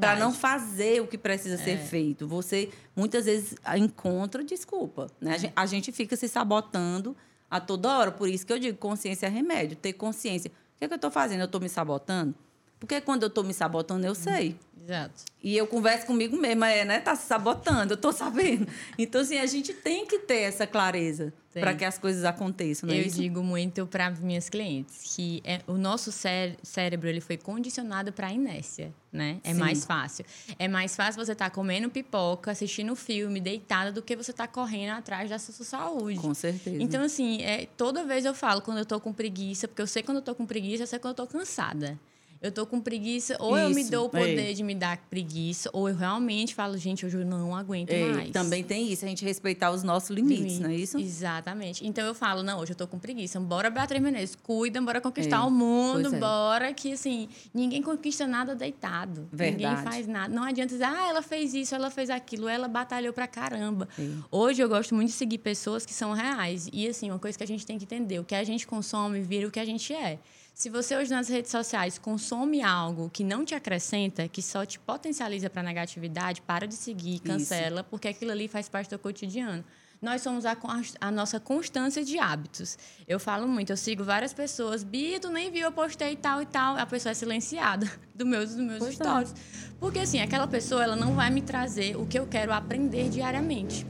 para 0.00 0.16
não 0.16 0.32
fazer 0.32 1.00
o 1.00 1.06
que 1.06 1.16
precisa 1.16 1.54
é. 1.54 1.58
ser 1.58 1.78
feito. 1.78 2.26
Você 2.26 2.70
muitas 2.94 3.26
vezes 3.26 3.54
encontra 3.76 4.42
desculpa, 4.42 5.08
né? 5.20 5.34
A 5.34 5.38
gente, 5.38 5.52
a 5.56 5.66
gente, 5.66 5.92
fica 5.92 6.16
se 6.16 6.28
sabotando 6.28 7.16
a 7.50 7.60
toda 7.60 7.96
hora. 7.96 8.10
Por 8.10 8.28
isso 8.28 8.46
que 8.46 8.52
eu 8.52 8.58
digo 8.58 8.76
consciência 8.78 9.26
é 9.26 9.30
remédio. 9.30 9.76
Ter 9.76 9.92
consciência. 9.92 10.50
O 10.50 10.78
que, 10.78 10.84
é 10.84 10.88
que 10.88 10.94
eu 10.94 10.96
estou 10.96 11.10
fazendo? 11.10 11.40
Eu 11.40 11.46
estou 11.46 11.60
me 11.60 11.68
sabotando? 11.68 12.34
Porque 12.80 13.00
quando 13.00 13.22
eu 13.22 13.28
estou 13.28 13.44
me 13.44 13.54
sabotando, 13.54 14.06
eu 14.06 14.14
sei. 14.14 14.58
Exato. 14.84 15.24
E 15.42 15.56
eu 15.56 15.66
converso 15.66 16.06
comigo 16.06 16.36
mesma, 16.36 16.70
é, 16.70 16.84
né? 16.84 17.00
Tá 17.00 17.16
se 17.16 17.26
sabotando, 17.26 17.94
eu 17.94 17.96
tô 17.96 18.12
sabendo. 18.12 18.66
Então, 18.98 19.22
assim, 19.22 19.38
a 19.38 19.46
gente 19.46 19.72
tem 19.72 20.06
que 20.06 20.18
ter 20.18 20.40
essa 20.40 20.66
clareza 20.66 21.32
para 21.52 21.74
que 21.74 21.84
as 21.84 21.96
coisas 21.96 22.24
aconteçam, 22.24 22.88
não 22.88 22.94
é 22.94 22.98
Eu 22.98 23.06
isso? 23.06 23.20
digo 23.20 23.42
muito 23.42 23.86
para 23.86 24.10
minhas 24.10 24.48
clientes 24.48 25.14
que 25.14 25.40
é, 25.44 25.60
o 25.68 25.74
nosso 25.74 26.10
cé 26.10 26.56
cérebro 26.62 27.08
ele 27.08 27.20
foi 27.20 27.36
condicionado 27.36 28.12
para 28.12 28.32
inércia, 28.32 28.92
né? 29.12 29.38
É 29.44 29.52
Sim. 29.54 29.60
mais 29.60 29.84
fácil. 29.84 30.24
É 30.58 30.66
mais 30.66 30.96
fácil 30.96 31.24
você 31.24 31.32
estar 31.32 31.48
tá 31.48 31.54
comendo 31.54 31.88
pipoca, 31.88 32.50
assistindo 32.50 32.94
filme, 32.96 33.40
deitada, 33.40 33.92
do 33.92 34.02
que 34.02 34.16
você 34.16 34.32
estar 34.32 34.48
tá 34.48 34.52
correndo 34.52 34.90
atrás 34.90 35.30
da 35.30 35.38
sua 35.38 35.64
saúde. 35.64 36.18
Com 36.18 36.34
certeza. 36.34 36.82
Então, 36.82 37.02
assim, 37.02 37.40
é, 37.42 37.68
toda 37.76 38.04
vez 38.04 38.24
eu 38.24 38.34
falo 38.34 38.60
quando 38.60 38.78
eu 38.78 38.86
tô 38.86 39.00
com 39.00 39.12
preguiça, 39.12 39.68
porque 39.68 39.80
eu 39.80 39.86
sei 39.86 40.02
quando 40.02 40.18
eu 40.18 40.22
tô 40.22 40.34
com 40.34 40.44
preguiça, 40.44 40.82
eu 40.82 40.86
sei 40.86 40.98
quando 40.98 41.16
eu 41.18 41.26
tô 41.26 41.26
cansada 41.26 41.98
eu 42.40 42.52
tô 42.52 42.66
com 42.66 42.80
preguiça, 42.80 43.36
ou 43.40 43.56
Isso, 43.56 43.66
eu 43.66 43.74
me 43.74 43.84
dou 43.84 44.06
o 44.06 44.08
poder 44.08 44.54
de 44.54 44.62
me 44.62 44.74
dar 44.74 44.98
preguiça, 45.08 45.70
ou 45.72 45.88
eu 45.88 45.96
realmente 45.96 46.54
falo, 46.54 46.76
gente, 46.76 47.06
hoje 47.06 47.16
eu 47.16 47.24
não 47.24 47.56
aguento 47.56 47.90
ei, 47.90 48.12
mais. 48.12 48.30
Também 48.30 48.62
tem 48.62 48.92
isso, 48.92 49.04
a 49.04 49.08
gente 49.08 49.24
respeitar 49.24 49.70
os 49.70 49.82
nossos 49.82 50.10
limites, 50.10 50.58
não 50.58 50.70
é 50.70 50.74
isso? 50.74 50.98
Exatamente. 50.98 51.86
Então 51.86 52.04
eu 52.06 52.14
falo, 52.14 52.42
não, 52.42 52.60
hoje 52.60 52.72
eu 52.72 52.76
tô 52.76 52.86
com 52.86 52.98
preguiça. 52.98 53.40
Bora, 53.40 53.70
Beatriz 53.70 54.02
Menezes, 54.02 54.36
cuida, 54.36 54.80
bora 54.80 55.00
conquistar 55.00 55.40
ei, 55.40 55.46
o 55.46 55.50
mundo, 55.50 56.14
é. 56.14 56.18
bora 56.18 56.72
que, 56.72 56.92
assim, 56.92 57.28
ninguém 57.52 57.82
conquista 57.82 58.26
nada 58.26 58.54
deitado. 58.54 59.28
Verdade. 59.32 59.64
Ninguém 59.64 59.84
faz 59.84 60.06
nada. 60.06 60.34
Não 60.34 60.42
adianta 60.42 60.72
dizer, 60.72 60.84
ah, 60.84 61.08
ela 61.08 61.22
fez 61.22 61.54
isso, 61.54 61.74
ela 61.74 61.90
fez 61.90 62.10
aquilo, 62.10 62.48
ela 62.48 62.68
batalhou 62.68 63.12
pra 63.12 63.26
caramba. 63.26 63.88
Hoje 64.30 64.62
eu 64.62 64.68
gosto 64.68 64.94
muito 64.94 65.08
de 65.08 65.14
seguir 65.14 65.38
pessoas 65.38 65.86
que 65.86 65.94
são 65.94 66.12
reais. 66.12 66.68
E, 66.72 66.86
assim, 66.86 67.10
uma 67.10 67.18
coisa 67.18 67.38
que 67.38 67.44
a 67.44 67.46
gente 67.46 67.64
tem 67.64 67.78
que 67.78 67.84
entender, 67.84 68.18
o 68.18 68.24
que 68.24 68.34
a 68.34 68.44
gente 68.44 68.66
consome 68.66 69.20
vira 69.20 69.48
o 69.48 69.50
que 69.50 69.60
a 69.60 69.64
gente 69.64 69.92
é. 69.92 70.18
Se 70.54 70.70
você 70.70 70.96
hoje 70.96 71.10
nas 71.10 71.28
redes 71.28 71.50
sociais 71.50 71.98
consome 71.98 72.62
algo 72.62 73.10
que 73.10 73.24
não 73.24 73.44
te 73.44 73.56
acrescenta, 73.56 74.28
que 74.28 74.40
só 74.40 74.64
te 74.64 74.78
potencializa 74.78 75.50
para 75.50 75.64
negatividade, 75.64 76.40
para 76.42 76.64
de 76.64 76.74
seguir, 76.74 77.18
cancela, 77.18 77.80
Isso. 77.80 77.90
porque 77.90 78.06
aquilo 78.06 78.30
ali 78.30 78.46
faz 78.46 78.68
parte 78.68 78.90
do 78.90 78.98
cotidiano. 79.00 79.64
Nós 80.00 80.22
somos 80.22 80.46
a, 80.46 80.56
a, 81.00 81.10
nossa 81.10 81.40
constância 81.40 82.04
de 82.04 82.20
hábitos. 82.20 82.78
Eu 83.08 83.18
falo 83.18 83.48
muito, 83.48 83.70
eu 83.70 83.76
sigo 83.76 84.04
várias 84.04 84.32
pessoas, 84.32 84.84
Bia, 84.84 85.18
tu 85.18 85.28
nem 85.28 85.50
viu, 85.50 85.62
eu 85.62 85.72
postei 85.72 86.14
tal 86.14 86.40
e 86.40 86.46
tal, 86.46 86.76
a 86.76 86.86
pessoa 86.86 87.10
é 87.10 87.14
silenciada 87.14 87.90
dos 88.14 88.26
meus, 88.26 88.50
dos 88.50 88.64
meus 88.64 88.78
pois 88.78 88.92
é. 88.92 88.94
stories. 88.94 89.32
É. 89.32 89.34
Porque 89.80 89.98
assim, 89.98 90.20
aquela 90.20 90.46
pessoa 90.46 90.84
ela 90.84 90.94
não 90.94 91.16
vai 91.16 91.30
me 91.30 91.42
trazer 91.42 91.96
o 91.96 92.06
que 92.06 92.16
eu 92.16 92.28
quero 92.28 92.52
aprender 92.52 93.08
diariamente, 93.08 93.84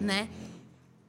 né? 0.00 0.28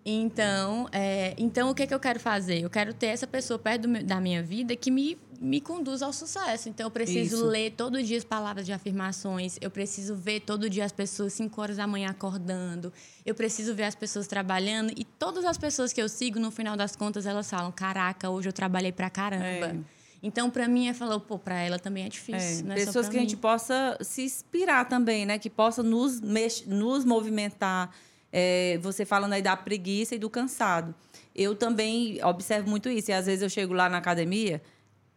Então, 0.07 0.87
é, 0.91 1.33
então 1.35 1.71
o 1.71 1.73
que, 1.73 1.81
é 1.81 1.87
que 1.87 1.93
eu 1.93 1.99
quero 1.99 2.19
fazer? 2.19 2.61
Eu 2.61 2.69
quero 2.69 2.93
ter 2.93 3.07
essa 3.07 3.25
pessoa 3.25 3.57
perto 3.57 3.87
do, 3.87 4.03
da 4.03 4.21
minha 4.21 4.43
vida 4.43 4.75
que 4.75 4.91
me, 4.91 5.17
me 5.41 5.59
conduz 5.59 6.03
ao 6.03 6.13
sucesso. 6.13 6.69
Então, 6.69 6.85
eu 6.85 6.91
preciso 6.91 7.37
Isso. 7.37 7.45
ler 7.45 7.71
todo 7.71 8.01
dia 8.03 8.15
as 8.15 8.23
palavras 8.23 8.67
de 8.67 8.71
afirmações. 8.71 9.57
Eu 9.59 9.71
preciso 9.71 10.15
ver 10.15 10.41
todo 10.41 10.69
dia 10.69 10.85
as 10.85 10.91
pessoas 10.91 11.33
5 11.33 11.59
horas 11.59 11.77
da 11.77 11.87
manhã 11.87 12.11
acordando. 12.11 12.93
Eu 13.25 13.33
preciso 13.33 13.73
ver 13.73 13.85
as 13.85 13.95
pessoas 13.95 14.27
trabalhando. 14.27 14.93
E 14.95 15.03
todas 15.03 15.43
as 15.43 15.57
pessoas 15.57 15.91
que 15.91 15.99
eu 15.99 16.07
sigo, 16.07 16.39
no 16.39 16.51
final 16.51 16.77
das 16.77 16.95
contas, 16.95 17.25
elas 17.25 17.49
falam: 17.49 17.71
Caraca, 17.71 18.29
hoje 18.29 18.47
eu 18.47 18.53
trabalhei 18.53 18.91
pra 18.91 19.09
caramba. 19.09 19.43
É. 19.45 19.75
Então, 20.21 20.51
para 20.51 20.67
mim, 20.67 20.87
é 20.87 20.93
falar, 20.93 21.19
pô, 21.19 21.37
para 21.39 21.59
ela 21.59 21.79
também 21.79 22.05
é 22.05 22.09
difícil. 22.09 22.71
É, 22.71 22.75
pessoas 22.75 23.07
que 23.07 23.13
mim. 23.13 23.19
a 23.19 23.21
gente 23.21 23.37
possa 23.37 23.97
se 24.01 24.23
inspirar 24.23 24.85
também, 24.85 25.25
né? 25.25 25.39
Que 25.39 25.49
possa 25.49 25.81
nos, 25.81 26.21
nos 26.67 27.05
movimentar 27.05 27.91
é, 28.31 28.77
você 28.81 29.05
falando 29.05 29.33
aí 29.33 29.41
da 29.41 29.55
preguiça 29.55 30.15
e 30.15 30.19
do 30.19 30.29
cansado. 30.29 30.93
Eu 31.33 31.55
também 31.55 32.23
observo 32.23 32.69
muito 32.69 32.89
isso. 32.89 33.11
E 33.11 33.13
às 33.13 33.25
vezes 33.25 33.41
eu 33.41 33.49
chego 33.49 33.73
lá 33.73 33.89
na 33.89 33.97
academia, 33.97 34.61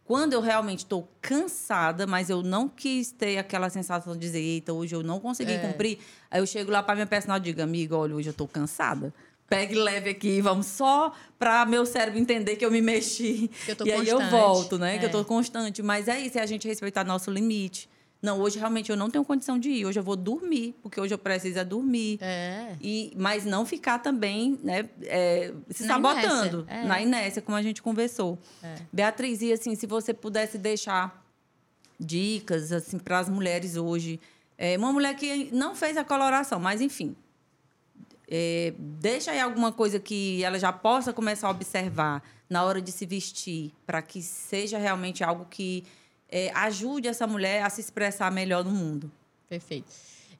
quando 0.03 0.33
eu 0.33 0.41
realmente 0.41 0.79
estou 0.79 1.07
cansada, 1.21 2.07
mas 2.07 2.29
eu 2.29 2.41
não 2.41 2.67
quis 2.67 3.11
ter 3.11 3.37
aquela 3.37 3.69
sensação 3.69 4.13
de 4.13 4.19
dizer, 4.19 4.39
eita, 4.39 4.73
hoje 4.73 4.95
eu 4.95 5.03
não 5.03 5.19
consegui 5.19 5.53
é. 5.53 5.59
cumprir. 5.59 5.99
Aí 6.31 6.41
eu 6.41 6.47
chego 6.47 6.71
lá 6.71 6.81
para 6.81 6.95
minha 6.95 7.07
personal 7.07 7.37
e 7.37 7.41
digo, 7.41 7.61
amiga, 7.61 7.95
olha, 7.95 8.15
hoje 8.15 8.29
eu 8.29 8.31
estou 8.31 8.47
cansada. 8.47 9.13
Pegue 9.47 9.75
leve 9.75 10.11
aqui, 10.11 10.41
vamos 10.41 10.67
só 10.67 11.11
para 11.39 11.65
meu 11.65 11.85
cérebro 11.85 12.19
entender 12.19 12.55
que 12.55 12.63
eu 12.63 12.69
me 12.69 12.81
mexi. 12.81 13.49
Eu 13.67 13.73
e 13.73 13.75
constante. 13.75 13.91
aí 13.91 14.07
eu 14.07 14.29
volto, 14.29 14.77
né? 14.77 14.95
É. 14.95 14.97
Que 14.99 15.05
eu 15.05 15.07
estou 15.07 15.25
constante. 15.25 15.81
Mas 15.81 16.07
é 16.07 16.19
isso, 16.19 16.37
é 16.37 16.41
a 16.41 16.45
gente 16.45 16.67
respeitar 16.67 17.03
nosso 17.03 17.31
limite. 17.31 17.88
Não, 18.21 18.39
hoje 18.39 18.59
realmente 18.59 18.89
eu 18.89 18.97
não 18.97 19.09
tenho 19.09 19.23
condição 19.23 19.57
de 19.57 19.69
ir. 19.69 19.85
Hoje 19.85 19.99
eu 19.99 20.03
vou 20.03 20.15
dormir, 20.15 20.75
porque 20.81 20.99
hoje 20.99 21.13
eu 21.13 21.17
preciso 21.17 21.57
é 21.57 21.63
dormir. 21.63 22.19
É. 22.21 22.75
E, 22.81 23.13
mas 23.15 23.45
não 23.45 23.65
ficar 23.65 23.99
também 23.99 24.59
né, 24.61 24.89
é, 25.03 25.53
se 25.69 25.85
na 25.85 25.93
sabotando 25.93 26.61
inércia. 26.61 26.65
É. 26.67 26.85
na 26.85 27.01
inércia, 27.01 27.41
como 27.41 27.57
a 27.57 27.61
gente 27.61 27.81
conversou. 27.81 28.37
É. 28.61 28.75
Beatriz, 28.91 29.41
e 29.41 29.53
assim, 29.53 29.73
se 29.73 29.87
você 29.87 30.13
pudesse 30.13 30.57
deixar 30.57 31.25
dicas 31.99 32.71
assim, 32.71 32.97
para 32.97 33.19
as 33.19 33.27
mulheres 33.27 33.75
hoje. 33.75 34.19
É, 34.57 34.77
uma 34.77 34.91
mulher 34.91 35.15
que 35.15 35.49
não 35.53 35.75
fez 35.75 35.97
a 35.97 36.03
coloração, 36.03 36.59
mas 36.59 36.81
enfim. 36.81 37.15
É, 38.31 38.73
deixa 38.77 39.31
aí 39.31 39.39
alguma 39.39 39.71
coisa 39.71 39.99
que 39.99 40.43
ela 40.43 40.59
já 40.59 40.71
possa 40.71 41.11
começar 41.11 41.47
a 41.47 41.51
observar 41.51 42.23
na 42.49 42.63
hora 42.63 42.81
de 42.81 42.91
se 42.91 43.05
vestir, 43.05 43.71
para 43.85 44.01
que 44.01 44.21
seja 44.21 44.77
realmente 44.77 45.23
algo 45.23 45.45
que 45.49 45.83
é, 46.31 46.51
ajude 46.53 47.07
essa 47.07 47.25
mulher 47.25 47.63
a 47.63 47.69
se 47.69 47.81
expressar 47.81 48.31
melhor 48.31 48.63
no 48.63 48.71
mundo. 48.71 49.11
Perfeito. 49.47 49.91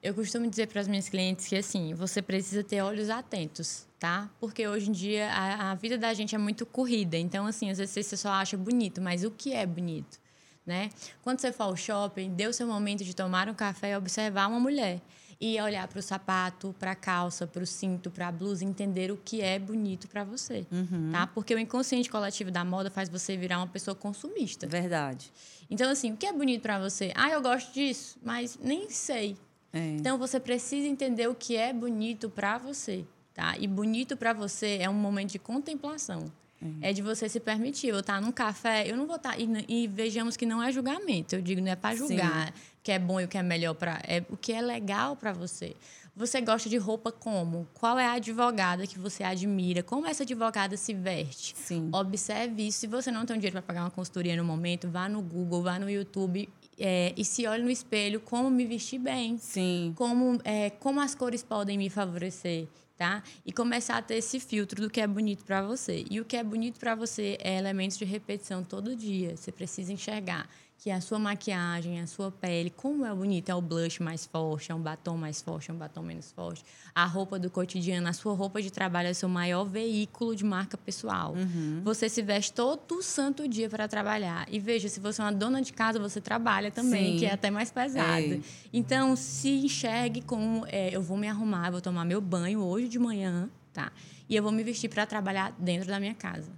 Eu 0.02 0.14
costumo 0.14 0.50
dizer 0.50 0.68
para 0.68 0.80
as 0.80 0.88
minhas 0.88 1.10
clientes 1.10 1.48
que 1.48 1.56
assim, 1.56 1.94
você 1.94 2.22
precisa 2.22 2.64
ter 2.64 2.82
olhos 2.82 3.10
atentos, 3.10 3.86
tá? 4.00 4.30
Porque 4.40 4.66
hoje 4.66 4.90
em 4.90 4.94
dia 4.94 5.30
a, 5.30 5.72
a, 5.72 5.76
vida 5.76 5.98
da 5.98 6.14
gente 6.14 6.34
é 6.34 6.38
muito 6.38 6.66
corrida. 6.66 7.18
Então, 7.18 7.46
assim, 7.46 7.70
às 7.70 7.80
vezes 7.80 8.06
você 8.06 8.16
só 8.16 8.30
acha 8.30 8.56
bonito, 8.56 9.02
mas 9.02 9.26
o 9.26 9.32
que 9.32 9.54
é 9.54 9.66
bonito? 9.66 10.18
Né? 10.66 10.90
Quando 11.22 11.40
você 11.40 11.52
for 11.52 11.64
ao 11.64 11.76
shopping, 11.76 12.34
dê 12.34 12.48
o 12.48 12.54
seu 12.54 12.68
momento 12.68 13.04
de 13.04 13.14
tomar 13.16 13.50
um 13.50 13.56
café 13.56 13.92
e 13.92 13.98
observar 13.98 14.48
uma 14.48 14.60
mulher 14.60 15.02
e 15.42 15.60
olhar 15.62 15.88
para 15.88 16.00
o 16.00 16.02
sapato, 16.02 16.76
para 16.78 16.92
a 16.92 16.96
calça, 16.96 17.48
para 17.48 17.64
o 17.64 17.66
cinto, 17.66 18.12
para 18.12 18.28
a 18.28 18.32
blusa, 18.32 18.66
entender 18.66 19.10
o 19.10 19.18
que 19.18 19.42
é 19.42 19.58
bonito 19.58 20.08
para 20.08 20.24
você, 20.24 20.68
uhum. 20.70 21.12
tá? 21.12 21.28
Porque 21.28 21.56
o 21.56 21.60
inconsciente 21.60 22.10
coletivo 22.10 22.52
da 22.52 22.66
moda 22.66 22.90
faz 22.90 23.08
você 23.08 23.38
virar 23.38 23.60
uma 23.60 23.68
pessoa 23.68 23.96
consumista. 23.96 24.68
Verdade. 24.68 25.32
Então 25.70 25.90
assim, 25.90 26.12
o 26.12 26.18
que 26.18 26.26
é 26.26 26.34
bonito 26.34 26.62
para 26.62 26.78
você? 26.78 27.14
Ah, 27.16 27.30
eu 27.30 27.42
gosto 27.42 27.74
disso, 27.74 28.18
mas 28.22 28.60
nem 28.62 28.90
sei. 28.90 29.38
É. 29.72 29.96
Então 29.96 30.18
você 30.18 30.40
precisa 30.40 30.88
entender 30.88 31.28
o 31.28 31.36
que 31.36 31.56
é 31.56 31.72
bonito 31.72 32.30
para 32.30 32.58
você, 32.58 33.06
tá? 33.34 33.56
E 33.58 33.66
bonito 33.66 34.18
para 34.18 34.34
você 34.34 34.80
é 34.82 34.90
um 34.90 34.94
momento 34.94 35.32
de 35.32 35.40
contemplação. 35.40 36.26
Uhum. 36.62 36.80
É 36.82 36.92
de 36.92 37.02
você 37.02 37.30
se 37.30 37.40
permitir. 37.40 37.88
Eu 37.88 38.00
estar 38.00 38.16
tá 38.16 38.22
num 38.22 38.32
café, 38.32 38.90
eu 38.90 38.98
não 38.98 39.08
vou 39.08 39.16
estar. 39.16 39.32
Tá, 39.32 39.38
e, 39.38 39.66
e, 39.68 39.88
vejamos 39.88 40.36
que 40.36 40.46
não 40.46 40.62
é 40.62 40.72
julgamento. 40.72 41.36
Eu 41.36 41.42
digo, 41.42 41.62
não 41.62 41.72
é 41.72 41.76
para 41.76 41.96
julgar 41.96 42.48
Sim. 42.48 42.54
O 42.80 42.84
que 42.84 42.92
é 42.92 43.00
bom 43.00 43.20
e 43.20 43.26
o 43.26 43.28
que 43.28 43.38
é 43.38 43.44
melhor 43.44 43.74
para. 43.76 44.02
É 44.08 44.24
o 44.30 44.38
que 44.38 44.54
é 44.54 44.62
legal 44.62 45.16
para 45.16 45.34
você. 45.34 45.76
Você 46.16 46.42
gosta 46.42 46.70
de 46.70 46.78
roupa 46.78 47.12
como? 47.12 47.68
Qual 47.74 47.98
é 47.98 48.06
a 48.06 48.14
advogada 48.14 48.86
que 48.86 49.00
você 49.00 49.24
admira? 49.24 49.82
Como 49.82 50.06
essa 50.06 50.24
advogada 50.24 50.76
se 50.76 50.94
veste? 50.94 51.56
Sim. 51.58 51.90
Observe 51.94 52.68
isso. 52.68 52.80
Se 52.80 52.88
você 52.88 53.10
não 53.10 53.26
tem 53.26 53.38
dinheiro 53.38 53.54
para 53.54 53.62
pagar 53.62 53.84
uma 53.84 53.92
consultoria 53.92 54.36
no 54.36 54.44
momento, 54.44 54.90
vá 54.90 55.08
no 55.08 55.22
Google, 55.22 55.64
vá 55.64 55.80
no 55.80 55.90
YouTube 55.90 56.50
é, 56.78 57.14
e 57.16 57.24
se 57.24 57.46
olhe 57.48 57.64
no 57.64 57.70
espelho 57.70 58.20
como 58.20 58.50
me 58.50 58.66
vestir 58.66 59.00
bem. 59.00 59.38
Sim. 59.38 59.94
Como, 59.96 60.40
é, 60.44 60.70
como 60.72 61.00
as 61.00 61.16
cores 61.16 61.44
podem 61.44 61.78
me 61.78 61.90
favorecer. 61.90 62.68
tá? 62.98 63.24
E 63.46 63.54
começar 63.54 63.98
a 63.98 64.02
ter 64.02 64.16
esse 64.16 64.42
filtro 64.42 64.82
do 64.82 64.90
que 64.90 65.00
é 65.00 65.08
bonito 65.08 65.46
para 65.46 65.62
você. 65.62 66.06
E 66.10 66.20
o 66.20 66.26
que 66.26 66.36
é 66.36 66.44
bonito 66.44 66.80
para 66.80 66.96
você 66.96 67.38
é 67.40 67.58
elementos 67.58 67.98
de 67.98 68.04
repetição 68.04 68.62
todo 68.62 68.94
dia. 68.94 69.38
Você 69.38 69.54
precisa 69.54 69.94
enxergar 69.94 70.50
que 70.80 70.90
a 70.90 71.02
sua 71.02 71.20
maquiagem, 71.20 72.00
a 72.00 72.08
sua 72.08 72.32
pele, 72.32 72.70
como 72.70 73.06
é 73.06 73.14
bonita, 73.14 73.52
é 73.52 73.56
o 73.56 73.62
blush 73.62 74.00
mais 74.00 74.26
forte, 74.26 74.72
é 74.72 74.76
um 74.76 74.80
batom 74.80 75.18
mais 75.18 75.42
forte, 75.42 75.70
é 75.70 75.74
um 75.74 75.78
batom 75.78 76.02
menos 76.02 76.32
forte. 76.32 76.64
A 76.96 77.04
roupa 77.04 77.38
do 77.38 77.50
cotidiano, 77.50 78.08
a 78.08 78.14
sua 78.14 78.34
roupa 78.34 78.62
de 78.62 78.72
trabalho 78.72 79.10
é 79.10 79.12
o 79.12 79.16
seu 79.16 79.28
maior 79.28 79.66
veículo 79.66 80.34
de 80.34 80.46
marca 80.46 80.78
pessoal. 80.78 81.34
Uhum. 81.34 81.82
Você 81.84 82.08
se 82.08 82.22
veste 82.22 82.54
todo 82.54 83.04
santo 83.04 83.46
dia 83.46 83.70
para 83.70 83.90
trabalhar. 83.90 84.48
E 84.50 84.58
veja, 84.58 84.88
se 84.88 85.02
você 85.02 85.22
é 85.22 85.26
uma 85.26 85.34
dona 85.34 85.62
de 85.62 85.74
casa, 85.74 86.00
você 86.00 86.22
trabalha 86.22 86.72
também, 86.72 87.12
Sim. 87.12 87.20
que 87.20 87.26
é 87.26 87.34
até 87.34 87.52
mais 87.52 87.70
pesado. 87.70 88.36
É. 88.36 88.40
Então, 88.72 89.18
se 89.18 89.50
enxergue 89.50 90.22
como 90.22 90.66
é, 90.68 90.96
eu 90.96 91.02
vou 91.02 91.18
me 91.18 91.28
arrumar, 91.28 91.68
eu 91.68 91.74
vou 91.74 91.82
tomar 91.82 92.06
meu 92.06 92.22
banho 92.22 92.64
hoje 92.64 92.88
de 92.88 92.98
manhã, 92.98 93.50
tá? 93.74 93.92
E 94.30 94.36
eu 94.36 94.42
vou 94.42 94.52
me 94.54 94.64
vestir 94.64 94.88
para 94.88 95.06
trabalhar 95.06 95.54
dentro 95.60 95.90
da 95.90 96.00
minha 96.00 96.16
casa 96.16 96.50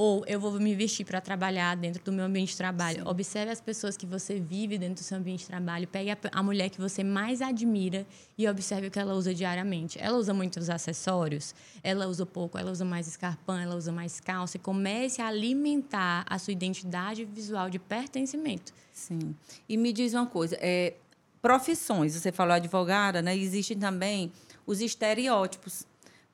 ou 0.00 0.24
eu 0.28 0.38
vou 0.38 0.52
me 0.60 0.76
vestir 0.76 1.04
para 1.04 1.20
trabalhar 1.20 1.76
dentro 1.76 2.00
do 2.04 2.12
meu 2.12 2.24
ambiente 2.24 2.50
de 2.50 2.56
trabalho. 2.56 3.02
Sim. 3.02 3.08
Observe 3.08 3.50
as 3.50 3.60
pessoas 3.60 3.96
que 3.96 4.06
você 4.06 4.38
vive 4.38 4.78
dentro 4.78 5.02
do 5.02 5.04
seu 5.04 5.18
ambiente 5.18 5.40
de 5.40 5.46
trabalho. 5.48 5.88
Pegue 5.88 6.12
a, 6.12 6.18
a, 6.30 6.40
mulher 6.40 6.70
que 6.70 6.80
você 6.80 7.02
mais 7.02 7.42
admira 7.42 8.06
e 8.38 8.48
observe 8.48 8.86
o 8.86 8.90
que 8.92 8.98
ela 8.98 9.12
usa 9.14 9.34
diariamente. 9.34 9.98
Ela 10.00 10.16
usa 10.16 10.32
muitos 10.32 10.70
acessórios, 10.70 11.52
ela 11.82 12.06
usa 12.06 12.24
pouco, 12.24 12.56
ela 12.56 12.70
usa 12.70 12.84
mais 12.84 13.08
escarpão, 13.08 13.58
ela 13.58 13.74
usa 13.74 13.90
mais 13.90 14.20
calça. 14.20 14.56
E 14.56 14.60
comece 14.60 15.20
a 15.20 15.26
alimentar 15.26 16.24
a 16.30 16.38
sua 16.38 16.52
identidade 16.52 17.24
visual 17.24 17.68
de 17.68 17.80
pertencimento. 17.80 18.72
Sim. 18.92 19.34
E 19.68 19.76
me 19.76 19.92
diz 19.92 20.14
uma 20.14 20.26
coisa, 20.26 20.56
é, 20.60 20.94
profissões, 21.42 22.14
você 22.14 22.30
falou 22.30 22.54
advogada, 22.54 23.20
né? 23.20 23.36
Existem 23.36 23.76
também 23.76 24.30
os 24.64 24.80
estereótipos. 24.80 25.84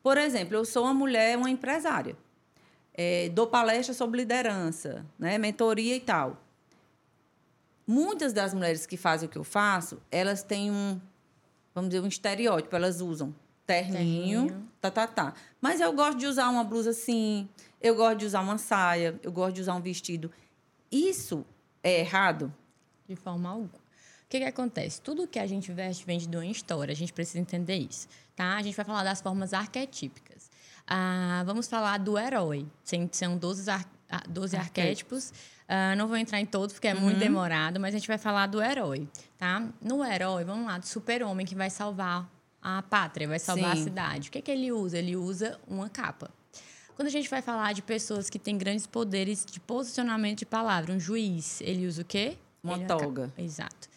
Por 0.03 0.19
exemplo, 0.19 0.55
eu 0.55 0.67
sou 0.67 0.85
uma 0.85 0.93
mulher, 0.93 1.39
uma 1.39 1.49
empresária 1.49 2.15
é, 2.95 3.29
dou 3.31 3.47
palestra 3.47 3.93
sobre 3.93 4.21
liderança, 4.21 5.05
né, 5.19 5.37
mentoria 5.37 5.97
e 5.97 6.01
tal. 6.01 6.41
Muitas 7.87 8.33
das 8.33 8.55
mulheres 8.55 8.87
que 8.87 8.97
fazem 8.97 9.29
o 9.29 9.31
que 9.31 9.37
eu 9.37 9.45
faço, 9.45 10.01
elas 10.11 10.43
têm 10.43 10.71
um, 10.71 10.99
vamos 11.75 11.91
dizer, 11.91 12.03
um 12.03 12.07
estereótipo, 12.07 12.75
elas 12.75 13.01
usam 13.01 13.35
terninho, 13.67 14.47
terninho. 14.47 14.69
tá, 14.81 14.91
tá, 14.91 15.07
tá. 15.07 15.35
Mas 15.61 15.81
eu 15.81 15.93
gosto 15.93 16.19
de 16.19 16.27
usar 16.27 16.49
uma 16.49 16.65
blusa 16.65 16.91
assim, 16.91 17.49
eu 17.81 17.95
gosto 17.95 18.19
de 18.19 18.27
usar 18.27 18.41
uma 18.41 18.57
saia, 18.57 19.19
eu 19.23 19.33
gosto 19.33 19.57
de 19.57 19.61
usar 19.61 19.75
um 19.75 19.81
vestido. 19.81 20.31
Isso 20.91 21.45
é 21.83 22.01
errado? 22.01 22.55
De 23.07 23.17
forma 23.17 23.51
alguma. 23.51 23.69
O 23.69 24.29
que, 24.29 24.39
que 24.39 24.45
acontece? 24.45 25.01
Tudo 25.01 25.29
que 25.29 25.39
a 25.39 25.47
gente 25.47 25.71
veste 25.71 26.07
vem 26.07 26.19
de 26.19 26.35
uma 26.35 26.47
história, 26.47 26.93
a 26.93 26.97
gente 26.97 27.13
precisa 27.13 27.39
entender 27.39 27.77
isso. 27.77 28.09
Tá? 28.35 28.57
A 28.57 28.63
gente 28.63 28.75
vai 28.75 28.85
falar 28.85 29.05
das 29.05 29.21
formas 29.21 29.53
arquetípicas. 29.53 30.34
Ah, 30.87 31.43
vamos 31.47 31.67
falar 31.67 31.99
do 31.99 32.19
herói. 32.19 32.67
São 33.11 33.37
12, 33.37 33.71
ar, 33.71 33.87
12 34.29 34.57
arquétipos. 34.57 35.33
Ah, 35.69 35.97
não 35.97 36.07
vou 36.07 36.17
entrar 36.17 36.41
em 36.41 36.47
todos 36.47 36.75
porque 36.75 36.89
é 36.89 36.95
uhum. 36.95 37.01
muito 37.01 37.19
demorado, 37.19 37.81
mas 37.81 37.95
a 37.95 37.99
gente 37.99 38.09
vai 38.09 38.19
falar 38.19 38.47
do 38.47 38.63
herói, 38.63 39.09
tá? 39.39 39.67
No 39.81 40.05
herói, 40.05 40.45
vamos 40.45 40.67
lá, 40.67 40.79
do 40.79 40.87
super-homem 40.87 41.47
que 41.47 41.55
vai 41.55 41.71
salvar 41.71 42.29
a 42.61 42.83
pátria, 42.83 43.27
vai 43.27 43.39
salvar 43.39 43.75
Sim. 43.77 43.81
a 43.81 43.85
cidade. 43.85 44.29
O 44.29 44.33
que, 44.33 44.39
é 44.39 44.43
que 44.43 44.51
ele 44.51 44.73
usa? 44.73 44.99
Ele 44.99 45.17
usa 45.17 45.59
uma 45.67 45.89
capa. 45.89 46.31
Quando 46.97 47.09
a 47.09 47.11
gente 47.11 47.29
vai 47.29 47.43
falar 47.43 47.73
de 47.73 47.83
pessoas 47.83 48.31
que 48.31 48.39
têm 48.39 48.57
grandes 48.57 48.87
poderes 48.87 49.45
de 49.45 49.59
posicionamento 49.59 50.41
de 50.41 50.47
palavra, 50.47 50.93
um 50.93 51.01
juiz, 51.01 51.61
ele 51.61 51.87
usa 51.87 52.03
o 52.03 52.05
quê? 52.05 52.39
Uma 52.63 52.77
ele 52.77 52.87
toga. 52.87 53.33
Exato. 53.37 53.89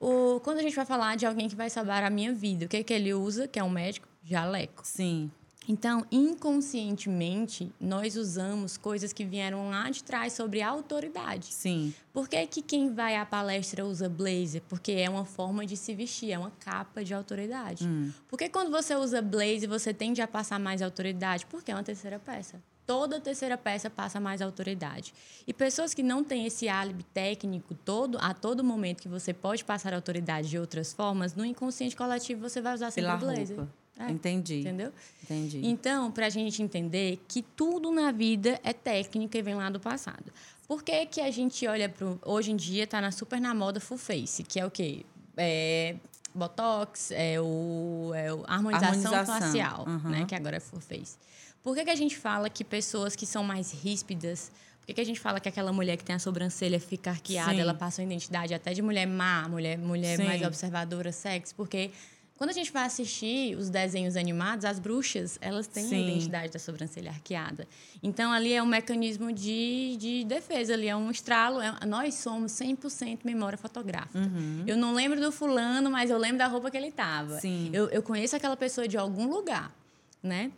O, 0.00 0.40
quando 0.40 0.58
a 0.58 0.62
gente 0.62 0.74
vai 0.74 0.86
falar 0.86 1.16
de 1.16 1.26
alguém 1.26 1.48
que 1.48 1.54
vai 1.54 1.68
salvar 1.68 2.02
a 2.02 2.10
minha 2.10 2.32
vida, 2.32 2.66
o 2.66 2.68
que, 2.68 2.78
é 2.78 2.82
que 2.82 2.92
ele 2.92 3.12
usa? 3.12 3.46
Que 3.46 3.58
é 3.58 3.64
um 3.64 3.68
médico? 3.68 4.08
Jaleco. 4.24 4.82
Sim. 4.84 5.30
Então, 5.68 6.06
inconscientemente, 6.12 7.72
nós 7.80 8.16
usamos 8.16 8.76
coisas 8.76 9.12
que 9.12 9.24
vieram 9.24 9.70
lá 9.70 9.90
de 9.90 10.02
trás 10.04 10.32
sobre 10.32 10.62
autoridade. 10.62 11.52
Sim. 11.52 11.92
Por 12.12 12.28
que, 12.28 12.46
que 12.46 12.62
quem 12.62 12.94
vai 12.94 13.16
à 13.16 13.26
palestra 13.26 13.84
usa 13.84 14.08
blazer? 14.08 14.62
Porque 14.68 14.92
é 14.92 15.10
uma 15.10 15.24
forma 15.24 15.66
de 15.66 15.76
se 15.76 15.94
vestir, 15.94 16.30
é 16.30 16.38
uma 16.38 16.52
capa 16.60 17.02
de 17.02 17.12
autoridade. 17.12 17.84
Hum. 17.84 18.12
Por 18.28 18.38
que 18.38 18.48
quando 18.48 18.70
você 18.70 18.94
usa 18.94 19.20
blazer, 19.20 19.68
você 19.68 19.92
tende 19.92 20.22
a 20.22 20.28
passar 20.28 20.60
mais 20.60 20.80
autoridade? 20.80 21.44
Porque 21.46 21.70
é 21.70 21.74
uma 21.74 21.82
terceira 21.82 22.18
peça. 22.18 22.62
Toda 22.86 23.20
terceira 23.20 23.58
peça 23.58 23.90
passa 23.90 24.20
mais 24.20 24.40
autoridade. 24.40 25.12
E 25.44 25.52
pessoas 25.52 25.92
que 25.92 26.04
não 26.04 26.22
têm 26.22 26.46
esse 26.46 26.68
álibi 26.68 27.02
técnico 27.02 27.74
todo, 27.74 28.16
a 28.20 28.32
todo 28.32 28.62
momento 28.62 29.02
que 29.02 29.08
você 29.08 29.34
pode 29.34 29.64
passar 29.64 29.92
autoridade 29.92 30.48
de 30.48 30.56
outras 30.56 30.92
formas, 30.92 31.34
no 31.34 31.44
inconsciente 31.44 31.96
coletivo 31.96 32.48
você 32.48 32.60
vai 32.60 32.74
usar 32.74 32.92
sempre 32.92 33.10
Pela 33.10 33.16
blazer. 33.16 33.56
Roupa. 33.56 33.85
É, 33.98 34.10
Entendi. 34.10 34.60
Entendeu? 34.60 34.92
Entendi. 35.22 35.60
Então, 35.64 36.10
para 36.10 36.26
a 36.26 36.30
gente 36.30 36.62
entender 36.62 37.18
que 37.26 37.42
tudo 37.42 37.90
na 37.90 38.12
vida 38.12 38.60
é 38.62 38.72
técnica 38.72 39.38
e 39.38 39.42
vem 39.42 39.54
lá 39.54 39.70
do 39.70 39.80
passado. 39.80 40.32
Por 40.68 40.82
que, 40.82 41.06
que 41.06 41.20
a 41.20 41.30
gente 41.30 41.66
olha 41.66 41.88
para. 41.88 42.06
Hoje 42.24 42.50
em 42.50 42.56
dia 42.56 42.84
está 42.84 43.00
na 43.00 43.10
super 43.10 43.40
na 43.40 43.54
moda 43.54 43.80
full 43.80 43.98
face, 43.98 44.42
que 44.42 44.60
é 44.60 44.66
o 44.66 44.70
quê? 44.70 45.06
É, 45.36 45.96
Botox, 46.34 47.10
é 47.12 47.40
o, 47.40 48.12
é 48.14 48.32
o 48.32 48.44
harmonização, 48.46 49.14
harmonização. 49.14 49.40
facial, 49.40 49.84
uhum. 49.86 50.10
né? 50.10 50.24
Que 50.26 50.34
agora 50.34 50.56
é 50.56 50.60
full 50.60 50.80
face. 50.80 51.16
Por 51.62 51.74
que, 51.74 51.84
que 51.84 51.90
a 51.90 51.96
gente 51.96 52.16
fala 52.16 52.50
que 52.50 52.64
pessoas 52.64 53.16
que 53.16 53.26
são 53.26 53.42
mais 53.42 53.72
ríspidas 53.72 54.50
por 54.86 54.94
que, 54.94 54.94
que, 54.94 55.00
a 55.00 55.04
gente 55.04 55.18
fala 55.18 55.40
que 55.40 55.48
aquela 55.48 55.72
mulher 55.72 55.96
que 55.96 56.04
tem 56.04 56.14
a 56.14 56.18
sobrancelha 56.20 56.78
fica 56.78 57.10
arqueada, 57.10 57.50
Sim. 57.50 57.58
ela 57.58 57.74
passa 57.74 58.00
uma 58.00 58.06
identidade 58.06 58.54
até 58.54 58.72
de 58.72 58.80
mulher 58.80 59.04
má, 59.04 59.48
mulher, 59.48 59.76
mulher 59.76 60.16
mais 60.16 60.40
observadora, 60.42 61.10
sexy? 61.10 61.52
Porque 61.52 61.90
quando 62.36 62.50
a 62.50 62.52
gente 62.52 62.70
vai 62.70 62.84
assistir 62.84 63.56
os 63.56 63.70
desenhos 63.70 64.14
animados, 64.14 64.64
as 64.64 64.78
bruxas, 64.78 65.38
elas 65.40 65.66
têm 65.66 65.84
Sim. 65.84 65.96
a 65.96 65.98
identidade 66.00 66.52
da 66.52 66.58
sobrancelha 66.58 67.10
arqueada. 67.10 67.66
Então, 68.02 68.30
ali 68.30 68.52
é 68.52 68.62
um 68.62 68.66
mecanismo 68.66 69.32
de, 69.32 69.96
de 69.98 70.24
defesa, 70.24 70.74
ali 70.74 70.86
é 70.86 70.94
um 70.94 71.10
estralo. 71.10 71.60
É, 71.60 71.86
nós 71.86 72.14
somos 72.14 72.52
100% 72.52 73.20
memória 73.24 73.56
fotográfica. 73.56 74.18
Uhum. 74.18 74.64
Eu 74.66 74.76
não 74.76 74.92
lembro 74.94 75.18
do 75.18 75.32
fulano, 75.32 75.90
mas 75.90 76.10
eu 76.10 76.18
lembro 76.18 76.38
da 76.38 76.46
roupa 76.46 76.70
que 76.70 76.76
ele 76.76 76.88
estava. 76.88 77.38
Eu, 77.72 77.88
eu 77.88 78.02
conheço 78.02 78.36
aquela 78.36 78.56
pessoa 78.56 78.86
de 78.86 78.98
algum 78.98 79.28
lugar, 79.28 79.74
né? 80.22 80.52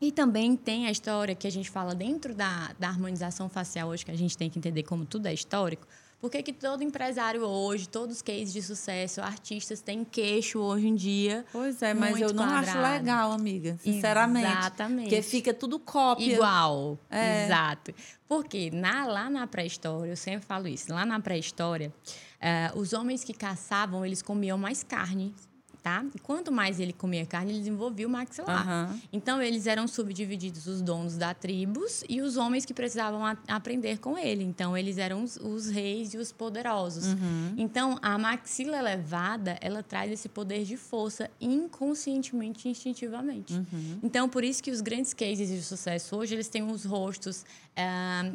E 0.00 0.10
também 0.10 0.56
tem 0.56 0.88
a 0.88 0.90
história 0.90 1.32
que 1.32 1.46
a 1.46 1.50
gente 1.50 1.70
fala 1.70 1.94
dentro 1.94 2.34
da, 2.34 2.72
da 2.76 2.88
harmonização 2.88 3.48
facial 3.48 3.88
hoje, 3.88 4.04
que 4.04 4.10
a 4.10 4.16
gente 4.16 4.36
tem 4.36 4.50
que 4.50 4.58
entender 4.58 4.82
como 4.82 5.06
tudo 5.06 5.26
é 5.26 5.32
histórico. 5.32 5.86
Por 6.22 6.30
que, 6.30 6.40
que 6.40 6.52
todo 6.52 6.84
empresário 6.84 7.42
hoje, 7.42 7.88
todos 7.88 8.18
os 8.18 8.22
cases 8.22 8.52
de 8.52 8.62
sucesso, 8.62 9.20
artistas 9.20 9.80
têm 9.80 10.04
queixo 10.04 10.60
hoje 10.60 10.86
em 10.86 10.94
dia? 10.94 11.44
Pois 11.50 11.82
é, 11.82 11.92
mas 11.92 12.20
eu 12.20 12.32
não 12.32 12.44
quadrado. 12.44 12.78
acho 12.78 12.80
legal, 12.80 13.32
amiga. 13.32 13.76
Sinceramente. 13.82 14.46
Exatamente. 14.46 15.08
Porque 15.08 15.20
fica 15.20 15.52
tudo 15.52 15.80
cópia. 15.80 16.34
Igual. 16.34 16.96
É. 17.10 17.46
Exato. 17.46 17.92
Porque 18.28 18.70
na, 18.70 19.04
lá 19.04 19.28
na 19.28 19.48
pré-história, 19.48 20.10
eu 20.12 20.16
sempre 20.16 20.46
falo 20.46 20.68
isso, 20.68 20.94
lá 20.94 21.04
na 21.04 21.18
pré-história, 21.18 21.92
uh, 22.40 22.78
os 22.78 22.92
homens 22.92 23.24
que 23.24 23.34
caçavam, 23.34 24.06
eles 24.06 24.22
comiam 24.22 24.56
mais 24.56 24.84
carne 24.84 25.34
tá? 25.82 26.04
E 26.14 26.18
quanto 26.18 26.52
mais 26.52 26.78
ele 26.78 26.92
comia 26.92 27.26
carne, 27.26 27.52
ele 27.52 27.58
desenvolvia 27.58 28.06
o 28.06 28.10
maxilar. 28.10 28.90
Uhum. 28.90 29.00
Então, 29.12 29.42
eles 29.42 29.66
eram 29.66 29.88
subdivididos 29.88 30.66
os 30.66 30.80
donos 30.80 31.16
da 31.16 31.34
tribos 31.34 32.04
e 32.08 32.20
os 32.20 32.36
homens 32.36 32.64
que 32.64 32.72
precisavam 32.72 33.26
a, 33.26 33.36
aprender 33.48 33.98
com 33.98 34.16
ele. 34.16 34.44
Então, 34.44 34.76
eles 34.76 34.96
eram 34.96 35.24
os, 35.24 35.36
os 35.36 35.68
reis 35.68 36.14
e 36.14 36.18
os 36.18 36.30
poderosos. 36.30 37.06
Uhum. 37.06 37.54
Então, 37.56 37.98
a 38.00 38.16
maxila 38.16 38.78
elevada, 38.78 39.58
ela 39.60 39.82
traz 39.82 40.12
esse 40.12 40.28
poder 40.28 40.64
de 40.64 40.76
força 40.76 41.28
inconscientemente 41.40 42.68
e 42.68 42.70
instintivamente. 42.70 43.54
Uhum. 43.54 43.98
Então, 44.02 44.28
por 44.28 44.44
isso 44.44 44.62
que 44.62 44.70
os 44.70 44.80
grandes 44.80 45.12
cases 45.12 45.48
de 45.48 45.62
sucesso 45.62 46.16
hoje, 46.16 46.34
eles 46.34 46.48
têm 46.48 46.62
os 46.62 46.84
rostos 46.84 47.44
é, 47.74 47.84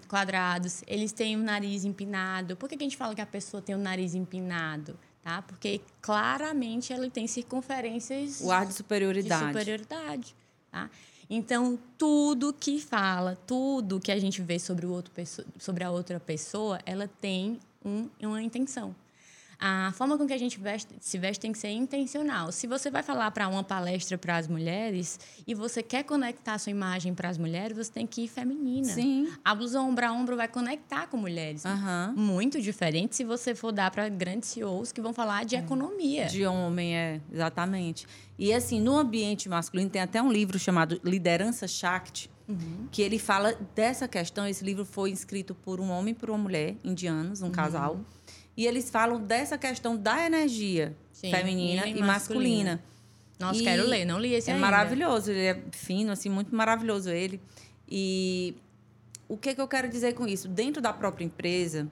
quadrados, 0.07 0.83
eles 0.85 1.13
têm 1.13 1.37
o 1.37 1.39
nariz 1.39 1.85
empinado. 1.85 2.57
Por 2.57 2.67
que 2.67 2.75
a 2.75 2.79
gente 2.79 2.97
fala 2.97 3.15
que 3.15 3.21
a 3.21 3.25
pessoa 3.25 3.61
tem 3.61 3.73
o 3.73 3.79
nariz 3.79 4.13
empinado? 4.13 4.97
Tá? 5.27 5.41
Porque 5.41 5.81
claramente 6.01 6.93
ele 6.93 7.09
tem 7.09 7.27
circunferências. 7.27 8.39
O 8.39 8.49
ar 8.49 8.65
de 8.65 8.73
superioridade. 8.73 9.41
De 9.41 9.47
superioridade, 9.49 10.35
tá? 10.71 10.89
Então, 11.29 11.77
tudo 11.97 12.53
que 12.53 12.79
fala, 12.79 13.37
tudo 13.45 13.99
que 13.99 14.09
a 14.09 14.17
gente 14.17 14.41
vê 14.41 14.57
sobre, 14.57 14.85
o 14.85 14.91
outro, 14.93 15.11
sobre 15.59 15.83
a 15.83 15.91
outra 15.91 16.17
pessoa, 16.17 16.79
ela 16.85 17.09
tem 17.19 17.59
um, 17.83 18.07
uma 18.21 18.41
intenção. 18.41 18.95
A 19.59 19.91
forma 19.93 20.17
com 20.17 20.27
que 20.27 20.33
a 20.33 20.37
gente 20.37 20.59
veste, 20.59 20.93
se 20.99 21.17
veste 21.17 21.41
tem 21.41 21.51
que 21.51 21.57
ser 21.57 21.69
intencional. 21.69 22.51
Se 22.51 22.67
você 22.67 22.91
vai 22.91 23.01
falar 23.01 23.31
para 23.31 23.47
uma 23.47 23.63
palestra 23.63 24.17
para 24.17 24.37
as 24.37 24.47
mulheres 24.47 25.19
e 25.47 25.55
você 25.55 25.81
quer 25.81 26.03
conectar 26.03 26.53
a 26.53 26.59
sua 26.59 26.69
imagem 26.69 27.13
para 27.15 27.27
as 27.29 27.39
mulheres, 27.39 27.75
você 27.75 27.91
tem 27.91 28.05
que 28.05 28.25
ir 28.25 28.27
feminina. 28.27 28.87
Sim. 28.87 29.31
A 29.43 29.55
blusa 29.55 29.81
ombro 29.81 30.05
a 30.05 30.11
ombro 30.11 30.35
vai 30.35 30.47
conectar 30.47 31.07
com 31.07 31.17
mulheres. 31.17 31.63
Uhum. 31.65 32.13
Muito 32.15 32.61
diferente 32.61 33.15
se 33.15 33.23
você 33.23 33.55
for 33.55 33.71
dar 33.71 33.89
para 33.89 34.07
grandes 34.09 34.49
CEOs 34.49 34.91
que 34.91 35.01
vão 35.01 35.11
falar 35.11 35.43
de 35.43 35.55
é. 35.55 35.59
economia. 35.59 36.25
De 36.25 36.45
homem, 36.45 36.95
é, 36.95 37.21
exatamente. 37.31 38.05
E 38.37 38.53
assim, 38.53 38.79
no 38.79 38.95
ambiente 38.95 39.49
masculino 39.49 39.89
tem 39.89 40.01
até 40.01 40.21
um 40.21 40.31
livro 40.31 40.59
chamado 40.59 41.01
Liderança 41.03 41.67
Shakti, 41.67 42.29
Uhum. 42.47 42.87
que 42.89 43.01
ele 43.01 43.19
fala 43.19 43.53
dessa 43.75 44.07
questão. 44.07 44.47
Esse 44.47 44.63
livro 44.63 44.85
foi 44.85 45.11
escrito 45.11 45.53
por 45.53 45.81
um 45.81 45.89
homem 45.89 46.13
e 46.13 46.15
por 46.15 46.29
uma 46.29 46.37
mulher, 46.37 46.77
indianos, 46.81 47.41
um 47.41 47.47
uhum. 47.47 47.51
casal. 47.51 47.99
E 48.57 48.65
eles 48.65 48.89
falam 48.89 49.21
dessa 49.21 49.55
questão 49.57 49.95
da 49.95 50.25
energia 50.25 50.97
Sim, 51.13 51.29
feminina 51.29 51.85
e, 51.85 51.91
e 51.91 52.01
masculina. 52.01 52.07
masculina. 52.07 52.83
Nossa, 53.39 53.59
e 53.59 53.63
quero 53.63 53.85
ler, 53.85 54.03
não 54.03 54.19
li 54.19 54.33
esse 54.33 54.49
é 54.49 54.53
ainda. 54.53 54.65
É 54.65 54.69
maravilhoso, 54.71 55.29
ele 55.29 55.45
é 55.45 55.61
fino, 55.71 56.11
assim, 56.11 56.27
muito 56.27 56.55
maravilhoso 56.55 57.11
ele. 57.11 57.39
E 57.87 58.55
o 59.29 59.37
que, 59.37 59.53
que 59.53 59.61
eu 59.61 59.67
quero 59.67 59.87
dizer 59.87 60.13
com 60.13 60.27
isso? 60.27 60.47
Dentro 60.47 60.81
da 60.81 60.91
própria 60.91 61.23
empresa, 61.23 61.87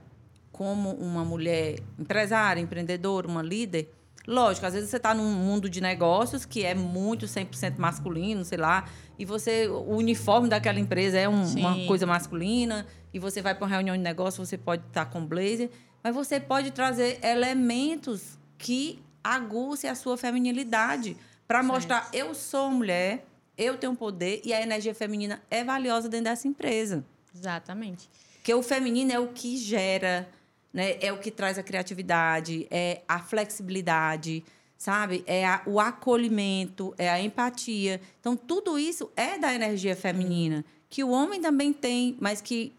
como 0.51 0.91
uma 0.93 1.23
mulher 1.23 1.79
empresária, 1.99 2.59
empreendedora, 2.59 3.27
uma 3.27 3.43
líder, 3.43 3.93
lógico, 4.25 4.65
às 4.65 4.73
vezes 4.73 4.89
você 4.89 4.97
está 4.97 5.13
num 5.13 5.31
mundo 5.33 5.69
de 5.69 5.79
negócios 5.81 6.45
que 6.45 6.65
é 6.65 6.73
muito 6.73 7.27
100% 7.27 7.77
masculino, 7.77 8.43
sei 8.43 8.57
lá, 8.57 8.85
e 9.19 9.23
você 9.23 9.67
o 9.67 9.95
uniforme 9.95 10.49
daquela 10.49 10.79
empresa 10.79 11.19
é 11.19 11.29
um, 11.29 11.43
uma 11.57 11.85
coisa 11.85 12.07
masculina, 12.07 12.87
e 13.13 13.19
você 13.19 13.41
vai 13.41 13.53
para 13.53 13.65
uma 13.65 13.69
reunião 13.69 13.95
de 13.95 14.01
negócio, 14.01 14.43
você 14.43 14.57
pode 14.57 14.83
estar 14.87 15.05
tá 15.05 15.11
com 15.11 15.23
blazer, 15.25 15.69
mas 16.05 16.13
você 16.13 16.39
pode 16.39 16.69
trazer 16.69 17.17
elementos 17.25 18.37
que 18.59 18.99
aguçem 19.23 19.89
a 19.89 19.95
sua 19.95 20.15
feminilidade 20.15 21.17
para 21.47 21.63
mostrar 21.63 22.07
eu 22.13 22.35
sou 22.35 22.69
mulher, 22.69 23.25
eu 23.57 23.75
tenho 23.75 23.95
poder 23.95 24.39
e 24.45 24.53
a 24.53 24.61
energia 24.61 24.93
feminina 24.93 25.41
é 25.49 25.63
valiosa 25.63 26.07
dentro 26.07 26.25
dessa 26.25 26.47
empresa. 26.47 27.03
Exatamente. 27.35 28.07
Porque 28.35 28.53
o 28.53 28.61
feminino 28.61 29.13
é 29.13 29.19
o 29.19 29.29
que 29.29 29.57
gera, 29.57 30.29
né? 30.71 30.95
É 31.01 31.11
o 31.11 31.17
que 31.17 31.31
traz 31.31 31.57
a 31.57 31.63
criatividade, 31.63 32.67
é 32.69 33.01
a 33.07 33.17
flexibilidade, 33.17 34.45
sabe? 34.77 35.23
É 35.25 35.43
a, 35.43 35.63
o 35.65 35.79
acolhimento, 35.79 36.93
é 36.99 37.09
a 37.09 37.19
empatia. 37.19 37.99
Então, 38.19 38.37
tudo 38.37 38.77
isso 38.77 39.09
é 39.15 39.39
da 39.39 39.51
energia 39.51 39.95
feminina, 39.95 40.63
que 40.87 41.03
o 41.03 41.09
homem 41.09 41.41
também 41.41 41.73
tem, 41.73 42.15
mas 42.21 42.41
que 42.41 42.75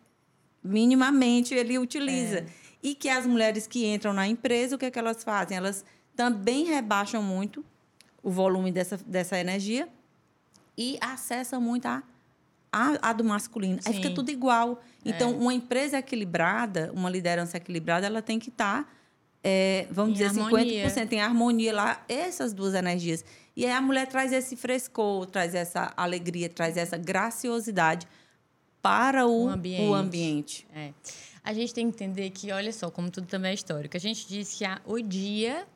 minimamente 0.62 1.55
ele 1.55 1.77
utiliza. 1.77 2.39
É. 2.39 2.65
E 2.82 2.94
que 2.94 3.09
as 3.09 3.27
mulheres 3.27 3.66
que 3.66 3.86
entram 3.86 4.12
na 4.12 4.27
empresa, 4.28 4.77
o 4.77 4.78
que, 4.78 4.86
é 4.86 4.90
que 4.90 4.98
elas 4.98 5.24
fazem? 5.24 5.57
Elas 5.57 5.85
também 6.15 6.65
rebaixam 6.65 7.23
muito 7.23 7.65
o 8.23 8.31
volume 8.31 8.73
dessa, 8.73 8.97
dessa 9.07 9.39
energia 9.39 9.89
e 10.77 10.98
acessam 11.01 11.61
muito 11.61 11.86
a, 11.86 12.03
a, 12.73 13.11
a 13.11 13.12
do 13.12 13.24
masculino. 13.24 13.81
Sim. 13.82 13.89
Aí 13.89 13.94
fica 13.97 14.11
tudo 14.11 14.31
igual. 14.31 14.82
Então, 15.05 15.31
é. 15.31 15.35
uma 15.35 15.55
empresa 15.55 15.98
equilibrada, 15.98 16.90
uma 16.93 17.09
liderança 17.09 17.57
equilibrada, 17.57 18.07
ela 18.07 18.20
tem 18.20 18.39
que 18.39 18.48
estar, 18.48 18.85
tá, 18.85 18.90
é, 19.43 19.86
vamos 19.90 20.19
em 20.19 20.24
dizer, 20.24 20.40
harmonia. 20.40 20.89
50% 20.89 21.12
em 21.12 21.20
harmonia 21.20 21.74
lá, 21.74 22.05
essas 22.09 22.53
duas 22.53 22.74
energias. 22.74 23.24
E 23.57 23.65
aí 23.65 23.73
a 23.73 23.81
mulher 23.81 24.07
traz 24.07 24.32
esse 24.32 24.57
frescor, 24.57 25.27
traz 25.27 25.55
essa 25.55 25.93
alegria, 25.97 26.48
traz 26.48 26.77
essa 26.77 26.98
graciosidade 26.98 28.07
para 28.82 29.27
o, 29.27 29.47
o 29.47 29.48
ambiente. 29.48 29.82
O 29.82 29.94
ambiente. 29.94 30.66
É. 30.74 30.93
A 31.47 31.55
gente 31.55 31.73
tem 31.73 31.90
que 31.90 31.94
entender 31.94 32.28
que, 32.31 32.52
olha 32.52 32.73
só, 32.73 32.90
como 32.90 33.10
tudo 33.10 33.27
também 33.27 33.52
é 33.52 33.55
histórico, 33.55 33.97
a 33.97 34.01
gente 34.01 34.28
diz 34.28 34.55
que 34.55 34.64
a, 34.64 34.81
o 34.85 35.01
dia, 35.01 35.66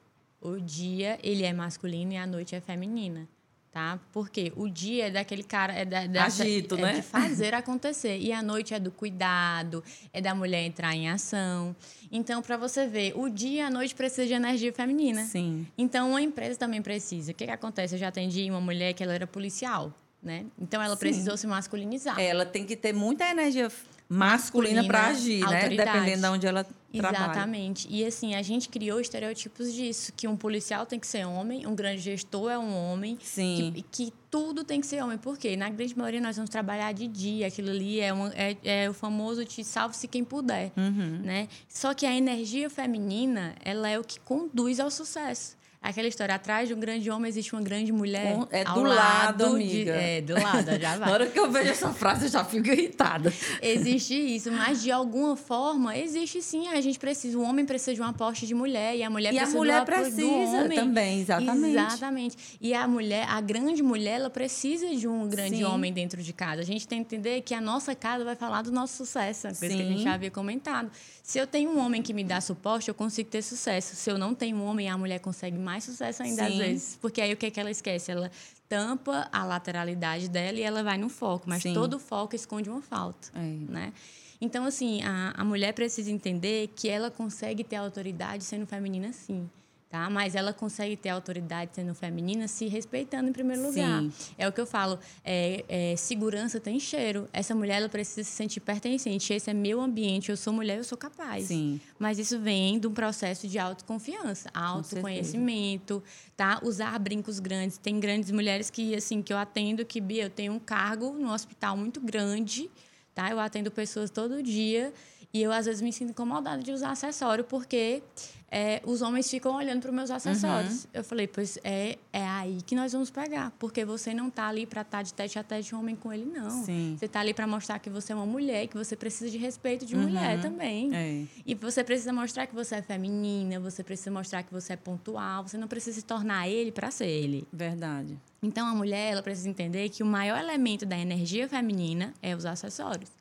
o 0.41 0.59
dia 0.59 1.19
ele 1.23 1.45
é 1.45 1.53
masculino 1.53 2.13
e 2.13 2.17
a 2.17 2.27
noite 2.27 2.55
é 2.55 2.61
feminina 2.61 3.29
tá? 3.71 3.99
Porque 4.13 4.53
o 4.57 4.69
dia 4.69 5.07
é 5.07 5.11
daquele 5.11 5.43
cara 5.43 5.73
é 5.73 5.85
da, 5.85 6.07
dessa, 6.07 6.43
Agito, 6.43 6.75
é 6.77 6.81
né? 6.81 6.93
de 6.95 7.03
fazer 7.03 7.55
acontecer 7.55 8.19
e 8.19 8.33
a 8.33 8.43
noite 8.43 8.75
é 8.75 8.81
do 8.81 8.91
cuidado, 8.91 9.83
é 10.13 10.21
da 10.21 10.35
mulher 10.35 10.65
entrar 10.65 10.95
em 10.95 11.09
ação. 11.09 11.75
Então, 12.11 12.43
para 12.43 12.57
você 12.57 12.87
ver, 12.87 13.13
o 13.17 13.29
dia 13.29 13.51
e 13.51 13.61
a 13.61 13.71
noite 13.71 13.95
precisa 13.95 14.27
de 14.27 14.33
energia 14.33 14.73
feminina. 14.73 15.25
Sim. 15.25 15.67
Então, 15.79 16.11
uma 16.11 16.23
empresa 16.23 16.59
também 16.59 16.83
precisa. 16.83 17.33
O 17.33 17.35
que, 17.35 17.47
que 17.47 17.51
acontece? 17.51 17.95
Eu 17.95 17.99
já 17.99 18.09
atendi 18.09 18.51
uma 18.51 18.61
mulher 18.61 18.93
que 18.93 19.03
ela 19.03 19.15
era 19.15 19.27
policial, 19.27 19.93
né? 20.23 20.47
Então, 20.59 20.83
ela 20.83 20.95
Sim. 20.95 21.01
precisou 21.01 21.37
se 21.37 21.47
masculinizar. 21.47 22.19
Ela 22.19 22.45
tem 22.45 22.65
que 22.65 22.77
ter 22.77 22.93
muita 22.93 23.29
energia 23.29 23.71
masculina, 24.11 24.83
para 24.83 25.07
agir, 25.07 25.39
né? 25.47 25.69
Dependendo 25.69 26.23
de 26.23 26.27
onde 26.27 26.47
ela 26.49 26.67
trabalha. 26.93 27.17
Exatamente. 27.17 27.87
E 27.89 28.05
assim, 28.05 28.35
a 28.35 28.43
gente 28.43 28.69
criou 28.69 29.01
estereótipos 29.01 29.73
disso, 29.73 30.13
que 30.17 30.27
um 30.27 30.37
policial 30.37 30.85
tem 30.85 30.99
que 30.99 31.07
ser 31.07 31.25
homem, 31.25 31.65
um 31.65 31.77
grande 31.77 32.03
gestor 32.03 32.51
é 32.51 32.59
um 32.59 32.75
homem, 32.75 33.17
Sim. 33.23 33.73
Que, 33.73 33.83
que 33.83 34.13
tudo 34.29 34.65
tem 34.65 34.81
que 34.81 34.89
ser 34.89 35.01
homem. 35.01 35.17
Por 35.17 35.39
quê? 35.39 35.57
Na 35.57 35.71
grande 35.71 35.97
maioria 35.97 36.21
nós 36.21 36.35
vamos 36.35 36.51
trabalhar 36.51 36.93
de 36.93 37.07
dia, 37.07 37.47
aquilo 37.47 37.71
ali 37.71 38.01
é, 38.01 38.13
uma, 38.13 38.33
é, 38.35 38.57
é 38.65 38.91
o 38.91 38.93
famoso 38.93 39.45
te 39.45 39.63
salve-se 39.63 40.09
quem 40.09 40.25
puder, 40.25 40.73
uhum. 40.77 41.21
né? 41.23 41.47
Só 41.69 41.95
que 41.95 42.05
a 42.05 42.13
energia 42.13 42.69
feminina, 42.69 43.55
ela 43.65 43.89
é 43.89 43.97
o 43.97 44.03
que 44.03 44.19
conduz 44.19 44.81
ao 44.81 44.91
sucesso. 44.91 45.60
Aquela 45.83 46.09
história, 46.09 46.35
atrás 46.35 46.69
de 46.69 46.75
um 46.75 46.79
grande 46.79 47.11
homem 47.11 47.27
existe 47.27 47.55
uma 47.55 47.63
grande 47.63 47.91
mulher. 47.91 48.37
é 48.51 48.65
do 48.65 48.83
lado, 48.83 49.45
lado 49.45 49.59
de, 49.59 49.65
amiga. 49.65 49.93
é, 49.93 50.21
do 50.21 50.35
lado, 50.35 50.79
já 50.79 50.97
vai. 50.99 51.09
Na 51.09 51.13
hora 51.15 51.27
que 51.27 51.39
eu 51.39 51.51
vejo 51.51 51.71
essa 51.71 51.89
frase, 51.91 52.27
eu 52.27 52.31
já 52.31 52.45
fico 52.45 52.69
irritada. 52.69 53.33
Existe 53.63 54.15
isso, 54.15 54.53
mas 54.53 54.83
de 54.83 54.91
alguma 54.91 55.37
forma, 55.37 55.97
existe 55.97 56.43
sim. 56.43 56.69
A 56.69 56.83
gente 56.83 56.99
precisa, 56.99 57.39
o 57.39 57.43
homem 57.43 57.65
precisa 57.65 57.95
de 57.95 58.03
um 58.03 58.05
aporte 58.05 58.47
de 58.47 58.55
mulher 58.55 58.95
e 58.95 59.03
a 59.03 59.09
mulher 59.09 59.33
e 59.33 59.37
precisa 59.39 59.57
a 59.57 59.59
mulher 59.59 59.81
do 59.81 59.87
precisa 59.87 60.21
do 60.21 60.35
homem. 60.35 60.79
também, 60.79 61.21
exatamente. 61.23 61.71
Exatamente. 61.71 62.37
E 62.61 62.75
a 62.75 62.87
mulher, 62.87 63.27
a 63.27 63.41
grande 63.41 63.83
mulher, 63.83 64.17
ela 64.21 64.29
precisa 64.29 64.95
de 64.95 65.09
um 65.09 65.27
grande 65.29 65.57
sim. 65.57 65.65
homem 65.65 65.91
dentro 65.95 66.23
de 66.23 66.33
casa. 66.35 66.61
A 66.61 66.65
gente 66.65 66.87
tem 66.87 67.03
que 67.03 67.15
entender 67.17 67.41
que 67.41 67.55
a 67.55 67.61
nossa 67.61 67.95
casa 67.95 68.23
vai 68.23 68.37
falar 68.37 68.61
do 68.61 68.71
nosso 68.71 68.99
sucesso, 68.99 69.49
coisa 69.59 69.71
sim. 69.71 69.77
que 69.77 69.83
a 69.83 69.87
gente 69.87 70.03
já 70.03 70.13
havia 70.13 70.31
comentado. 70.31 70.91
Se 71.23 71.39
eu 71.39 71.47
tenho 71.47 71.71
um 71.71 71.79
homem 71.79 72.03
que 72.03 72.13
me 72.13 72.25
dá 72.25 72.41
suporte, 72.41 72.89
eu 72.89 72.95
consigo 72.95 73.31
ter 73.31 73.41
sucesso. 73.41 73.97
Se 73.97 74.11
eu 74.11 74.19
não 74.19 74.35
tenho 74.35 74.57
um 74.59 74.65
homem, 74.65 74.91
a 74.91 74.99
mulher 74.99 75.21
consegue 75.21 75.57
mais 75.57 75.70
sucesso 75.79 76.23
ainda 76.23 76.47
Sim. 76.47 76.53
às 76.53 76.59
vezes. 76.59 76.99
Porque 77.01 77.21
aí 77.21 77.33
o 77.33 77.37
que, 77.37 77.47
é 77.47 77.51
que 77.51 77.61
ela 77.61 77.71
esquece? 77.71 78.11
Ela 78.11 78.31
tampa 78.69 79.29
a 79.31 79.45
lateralidade 79.45 80.29
dela 80.29 80.59
e 80.59 80.63
ela 80.63 80.83
vai 80.83 80.99
no 80.99 81.09
foco. 81.09 81.49
Mas 81.49 81.63
Sim. 81.63 81.75
todo 81.75 81.99
foco 81.99 82.35
esconde 82.35 82.69
uma 82.69 82.83
falta, 82.83 83.29
é. 83.35 83.41
né? 83.41 83.93
Então, 84.41 84.65
assim, 84.65 85.03
a, 85.03 85.35
a 85.37 85.45
mulher 85.45 85.73
precisa 85.75 86.11
entender 86.11 86.73
que 86.75 86.89
ela 86.89 87.11
consegue 87.11 87.63
ter 87.63 87.77
autoridade 87.77 88.43
sendo 88.43 88.67
feminina, 88.67 89.13
sim 89.13 89.49
tá? 89.91 90.09
Mas 90.09 90.37
ela 90.37 90.53
consegue 90.53 90.97
ter 90.97 91.09
autoridade 91.09 91.73
sendo 91.75 91.93
feminina 91.95 92.47
se 92.47 92.69
respeitando 92.69 93.29
em 93.29 93.33
primeiro 93.33 93.67
lugar. 93.67 94.03
Sim. 94.03 94.13
É 94.39 94.47
o 94.47 94.53
que 94.53 94.61
eu 94.61 94.67
falo, 94.67 94.99
é, 95.25 95.65
é, 95.69 95.97
segurança 95.97 96.61
tem 96.61 96.79
cheiro. 96.79 97.29
Essa 97.33 97.55
mulher 97.57 97.79
ela 97.79 97.89
precisa 97.89 98.23
se 98.23 98.31
sentir 98.31 98.61
pertencente. 98.61 99.33
Esse 99.33 99.51
é 99.51 99.55
meu 99.55 99.81
ambiente, 99.81 100.31
eu 100.31 100.37
sou 100.37 100.53
mulher, 100.53 100.79
eu 100.79 100.85
sou 100.85 100.97
capaz. 100.97 101.47
Sim. 101.47 101.81
Mas 101.99 102.21
isso 102.21 102.39
vem 102.39 102.79
de 102.79 102.87
um 102.87 102.95
processo 102.95 103.49
de 103.49 103.59
autoconfiança, 103.59 104.49
autoconhecimento, 104.55 106.01
tá? 106.37 106.61
Usar 106.63 106.97
brincos 107.01 107.41
grandes. 107.41 107.77
Tem 107.77 107.99
grandes 107.99 108.31
mulheres 108.31 108.71
que 108.71 108.95
assim 108.95 109.21
que 109.21 109.33
eu 109.33 109.39
atendo 109.39 109.85
que 109.85 110.01
Bia, 110.01 110.25
eu 110.25 110.31
tenho 110.31 110.53
um 110.53 110.61
cargo 110.61 111.13
no 111.15 111.33
hospital 111.33 111.77
muito 111.77 112.01
grande, 112.01 112.71
tá? 113.13 113.29
Eu 113.29 113.41
atendo 113.41 113.73
pessoas 113.73 114.09
todo 114.09 114.41
dia 114.41 114.93
e 115.33 115.43
eu 115.43 115.53
às 115.53 115.67
vezes 115.67 115.81
me 115.81 115.93
sinto 115.93 116.11
incomodada 116.11 116.63
de 116.63 116.73
usar 116.73 116.91
acessório 116.91 117.45
porque 117.45 118.03
é, 118.51 118.83
os 118.85 119.01
homens 119.01 119.31
ficam 119.31 119.55
olhando 119.55 119.81
para 119.81 119.91
os 119.91 119.95
meus 119.95 120.11
acessórios. 120.11 120.85
Uhum. 120.85 120.91
Eu 120.95 121.05
falei, 121.05 121.29
pois 121.29 121.57
é, 121.63 121.97
é 122.13 122.27
aí 122.27 122.59
que 122.67 122.75
nós 122.75 122.93
vamos 122.93 123.09
pegar. 123.09 123.53
Porque 123.59 123.85
você 123.85 124.13
não 124.13 124.27
está 124.27 124.49
ali 124.49 124.67
para 124.67 124.83
estar 124.83 124.99
tá 124.99 125.03
de 125.03 125.15
tete 125.15 125.39
a 125.39 125.45
tete 125.45 125.75
um 125.75 125.79
homem 125.79 125.95
com 125.95 126.13
ele, 126.13 126.25
não. 126.25 126.65
Sim. 126.65 126.97
Você 126.99 127.05
está 127.05 127.21
ali 127.21 127.33
para 127.33 127.47
mostrar 127.47 127.79
que 127.79 127.89
você 127.89 128.13
é 128.13 128.17
uma 128.17 128.27
mulher, 128.27 128.67
que 128.67 128.77
você 128.77 128.97
precisa 128.97 129.31
de 129.31 129.39
respeito 129.39 129.87
de 129.87 129.95
uhum. 129.95 130.03
mulher 130.03 130.41
também. 130.41 130.91
É. 130.93 131.25
E 131.47 131.55
você 131.55 131.85
precisa 131.85 132.13
mostrar 132.13 132.49
que 132.49 132.55
você 132.55 132.77
é 132.77 132.83
feminina, 132.83 133.61
você 133.61 133.85
precisa 133.85 134.11
mostrar 134.11 134.43
que 134.43 134.53
você 134.53 134.73
é 134.73 134.77
pontual, 134.77 135.47
você 135.47 135.57
não 135.57 135.69
precisa 135.69 136.01
se 136.01 136.05
tornar 136.05 136.49
ele 136.49 136.73
para 136.73 136.91
ser 136.91 137.07
ele. 137.07 137.47
Verdade. 137.53 138.19
Então 138.43 138.67
a 138.67 138.75
mulher 138.75 139.13
ela 139.13 139.23
precisa 139.23 139.49
entender 139.49 139.91
que 139.91 140.03
o 140.03 140.07
maior 140.07 140.41
elemento 140.41 140.85
da 140.85 140.99
energia 140.99 141.49
feminina 141.49 142.13
é 142.21 142.35
os 142.35 142.45
acessórios. 142.45 143.20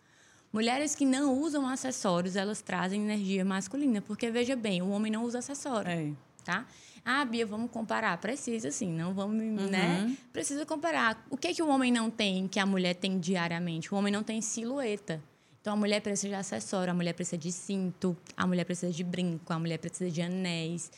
Mulheres 0.51 0.95
que 0.95 1.05
não 1.05 1.39
usam 1.39 1.67
acessórios, 1.67 2.35
elas 2.35 2.61
trazem 2.61 3.03
energia 3.03 3.45
masculina, 3.45 4.01
porque 4.01 4.31
veja 4.31 4.55
bem, 4.55 4.81
o 4.81 4.89
homem 4.89 5.11
não 5.11 5.23
usa 5.23 5.39
acessório, 5.39 5.91
é. 5.91 6.11
tá? 6.43 6.65
Ah, 7.05 7.23
Bia, 7.23 7.45
vamos 7.45 7.71
comparar. 7.71 8.17
Precisa, 8.17 8.71
sim. 8.71 8.91
Não 8.91 9.13
vamos, 9.13 9.37
né? 9.37 9.45
uhum. 9.45 9.69
né? 9.69 10.17
Precisa 10.33 10.65
comparar. 10.65 11.25
O 11.29 11.37
que, 11.37 11.53
que 11.53 11.61
o 11.61 11.67
homem 11.67 11.91
não 11.91 12.09
tem 12.09 12.47
que 12.47 12.59
a 12.59 12.65
mulher 12.65 12.95
tem 12.95 13.19
diariamente? 13.19 13.93
O 13.93 13.97
homem 13.97 14.11
não 14.11 14.23
tem 14.23 14.41
silhueta. 14.41 15.21
Então, 15.61 15.73
a 15.73 15.75
mulher 15.75 16.01
precisa 16.01 16.29
de 16.29 16.35
acessório, 16.35 16.91
a 16.91 16.93
mulher 16.93 17.13
precisa 17.13 17.37
de 17.37 17.51
cinto, 17.51 18.15
a 18.35 18.47
mulher 18.47 18.63
precisa 18.63 18.91
de 18.91 19.03
brinco, 19.03 19.51
a 19.51 19.59
mulher 19.59 19.77
precisa 19.77 20.09
de 20.09 20.21
anéis. 20.21 20.91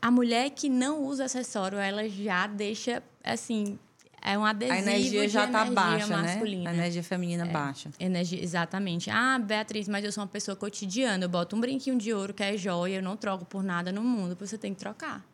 A 0.00 0.10
mulher 0.10 0.50
que 0.50 0.68
não 0.68 1.02
usa 1.04 1.24
acessório, 1.24 1.78
ela 1.78 2.08
já 2.08 2.46
deixa, 2.46 3.02
assim, 3.24 3.78
é 4.24 4.38
um 4.38 4.44
adesivo 4.44 4.78
a 4.78 4.80
energia 4.80 5.28
já 5.28 5.44
está 5.46 5.64
baixa, 5.64 6.06
né? 6.06 6.22
masculina. 6.22 6.64
né? 6.64 6.70
A 6.70 6.74
energia 6.74 7.02
feminina 7.02 7.44
é, 7.44 7.50
baixa. 7.50 7.90
Energia, 7.98 8.42
exatamente. 8.42 9.10
Ah, 9.10 9.38
Beatriz, 9.38 9.88
mas 9.88 10.04
eu 10.04 10.12
sou 10.12 10.22
uma 10.22 10.28
pessoa 10.28 10.56
cotidiana. 10.56 11.24
Eu 11.24 11.28
boto 11.28 11.56
um 11.56 11.60
brinquinho 11.60 11.98
de 11.98 12.12
ouro 12.12 12.32
que 12.32 12.42
é 12.42 12.56
joia, 12.56 12.96
eu 12.96 13.02
não 13.02 13.16
troco 13.16 13.44
por 13.44 13.62
nada 13.62 13.90
no 13.90 14.02
mundo. 14.02 14.36
Você 14.38 14.56
tem 14.56 14.72
que 14.72 14.78
trocar. 14.78 15.24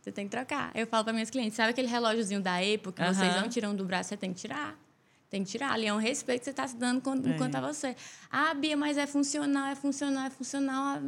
Você 0.00 0.12
tem 0.12 0.26
que 0.26 0.30
trocar. 0.30 0.70
Eu 0.74 0.86
falo 0.86 1.02
para 1.02 1.12
minhas 1.12 1.30
clientes, 1.30 1.56
sabe 1.56 1.70
aquele 1.70 1.88
relógiozinho 1.88 2.40
da 2.40 2.58
Apple 2.58 2.92
que 2.92 3.04
vocês 3.04 3.34
não 3.34 3.48
tiram 3.48 3.74
do 3.74 3.84
braço, 3.84 4.10
você 4.10 4.16
tem 4.16 4.32
que 4.32 4.40
tirar. 4.40 4.78
Tem 5.30 5.42
que 5.42 5.50
tirar. 5.50 5.72
Ali 5.72 5.86
é 5.86 5.92
um 5.92 5.98
respeito 5.98 6.40
que 6.40 6.44
você 6.44 6.50
está 6.50 6.66
se 6.66 6.76
dando 6.76 6.98
enquanto 6.98 7.54
é. 7.54 7.58
a 7.58 7.60
você. 7.60 7.96
Ah, 8.30 8.54
Bia, 8.54 8.76
mas 8.76 8.96
é 8.96 9.06
funcional, 9.06 9.66
é 9.66 9.74
funcional, 9.74 10.26
é 10.26 10.30
funcional. 10.30 10.98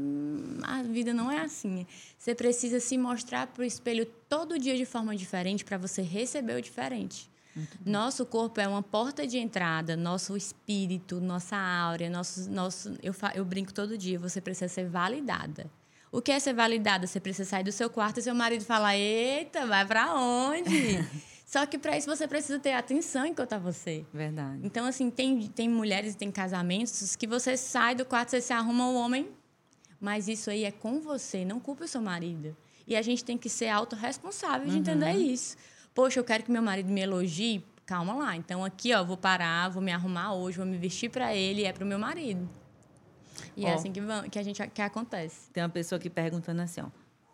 A, 0.64 0.78
a 0.78 0.82
vida 0.82 1.14
não 1.14 1.30
é 1.30 1.40
assim. 1.40 1.86
Você 2.18 2.34
precisa 2.34 2.80
se 2.80 2.98
mostrar 2.98 3.46
para 3.46 3.62
o 3.62 3.64
espelho 3.64 4.06
todo 4.28 4.58
dia 4.58 4.76
de 4.76 4.84
forma 4.84 5.14
diferente 5.14 5.64
para 5.64 5.78
você 5.78 6.02
receber 6.02 6.56
o 6.56 6.62
diferente. 6.62 7.30
Nosso 7.84 8.24
corpo 8.24 8.60
é 8.60 8.68
uma 8.68 8.82
porta 8.82 9.26
de 9.26 9.38
entrada, 9.38 9.96
nosso 9.96 10.36
espírito, 10.36 11.20
nossa 11.20 11.56
áurea, 11.56 12.08
nosso, 12.08 12.48
nosso 12.50 12.96
eu, 13.02 13.14
eu 13.34 13.44
brinco 13.44 13.72
todo 13.72 13.98
dia, 13.98 14.18
você 14.18 14.40
precisa 14.40 14.68
ser 14.68 14.88
validada. 14.88 15.68
O 16.10 16.22
que 16.22 16.32
é 16.32 16.38
ser 16.38 16.54
validada? 16.54 17.06
Você 17.06 17.20
precisa 17.20 17.48
sair 17.48 17.64
do 17.64 17.72
seu 17.72 17.90
quarto 17.90 18.18
e 18.18 18.22
seu 18.22 18.34
marido 18.34 18.64
fala: 18.64 18.96
Eita, 18.96 19.66
vai 19.66 19.84
para 19.84 20.14
onde? 20.14 21.04
Só 21.48 21.64
que 21.64 21.78
para 21.78 21.96
isso 21.96 22.06
você 22.06 22.28
precisa 22.28 22.58
ter 22.58 22.74
atenção 22.74 23.24
enquanto 23.24 23.54
a 23.54 23.58
você. 23.58 24.04
Verdade. 24.12 24.60
Então, 24.62 24.84
assim, 24.84 25.10
tem, 25.10 25.46
tem 25.46 25.66
mulheres 25.66 26.12
e 26.12 26.16
tem 26.18 26.30
casamentos 26.30 27.16
que 27.16 27.26
você 27.26 27.56
sai 27.56 27.94
do 27.94 28.04
quarto, 28.04 28.32
você 28.32 28.40
se 28.42 28.52
arruma 28.52 28.86
o 28.86 28.92
um 28.92 28.96
homem, 28.96 29.30
mas 29.98 30.28
isso 30.28 30.50
aí 30.50 30.64
é 30.64 30.70
com 30.70 31.00
você, 31.00 31.46
não 31.46 31.58
culpe 31.58 31.84
o 31.84 31.88
seu 31.88 32.02
marido. 32.02 32.54
E 32.86 32.94
a 32.94 33.00
gente 33.00 33.24
tem 33.24 33.38
que 33.38 33.48
ser 33.48 33.68
autorresponsável 33.68 34.66
de 34.66 34.74
uhum. 34.74 34.80
entender 34.80 35.12
isso. 35.12 35.56
Poxa, 35.94 36.20
eu 36.20 36.24
quero 36.24 36.44
que 36.44 36.50
meu 36.50 36.60
marido 36.60 36.92
me 36.92 37.00
elogie. 37.00 37.64
Calma 37.86 38.12
lá. 38.12 38.36
Então, 38.36 38.62
aqui, 38.62 38.92
ó, 38.92 39.02
vou 39.02 39.16
parar, 39.16 39.70
vou 39.70 39.82
me 39.82 39.90
arrumar 39.90 40.34
hoje, 40.34 40.58
vou 40.58 40.66
me 40.66 40.76
vestir 40.76 41.08
para 41.08 41.34
ele, 41.34 41.64
é 41.64 41.72
para 41.72 41.82
o 41.82 41.86
meu 41.86 41.98
marido. 41.98 42.46
E 43.56 43.64
ó, 43.64 43.68
é 43.68 43.72
assim 43.72 43.90
que, 43.90 44.02
que 44.30 44.38
a 44.38 44.42
gente 44.42 44.68
que 44.68 44.82
acontece. 44.82 45.50
Tem 45.50 45.62
uma 45.62 45.70
pessoa 45.70 45.98
aqui 45.98 46.10
perguntando 46.10 46.60
assim, 46.60 46.82
ó. 46.82 46.88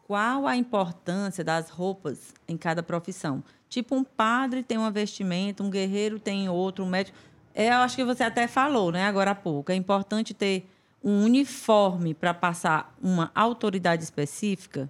Qual 0.06 0.46
a 0.46 0.54
importância 0.54 1.42
das 1.42 1.70
roupas 1.70 2.32
em 2.46 2.56
cada 2.56 2.82
profissão? 2.82 3.42
Tipo, 3.74 3.96
um 3.96 4.04
padre 4.04 4.62
tem 4.62 4.78
uma 4.78 4.92
vestimenta, 4.92 5.60
um 5.60 5.68
guerreiro 5.68 6.20
tem 6.20 6.48
outro, 6.48 6.84
um 6.84 6.88
médico. 6.88 7.18
É, 7.52 7.70
eu 7.70 7.78
acho 7.78 7.96
que 7.96 8.04
você 8.04 8.22
até 8.22 8.46
falou, 8.46 8.92
né, 8.92 9.04
agora 9.04 9.32
há 9.32 9.34
pouco. 9.34 9.72
É 9.72 9.74
importante 9.74 10.32
ter 10.32 10.64
um 11.02 11.24
uniforme 11.24 12.14
para 12.14 12.32
passar 12.32 12.96
uma 13.02 13.32
autoridade 13.34 14.04
específica? 14.04 14.88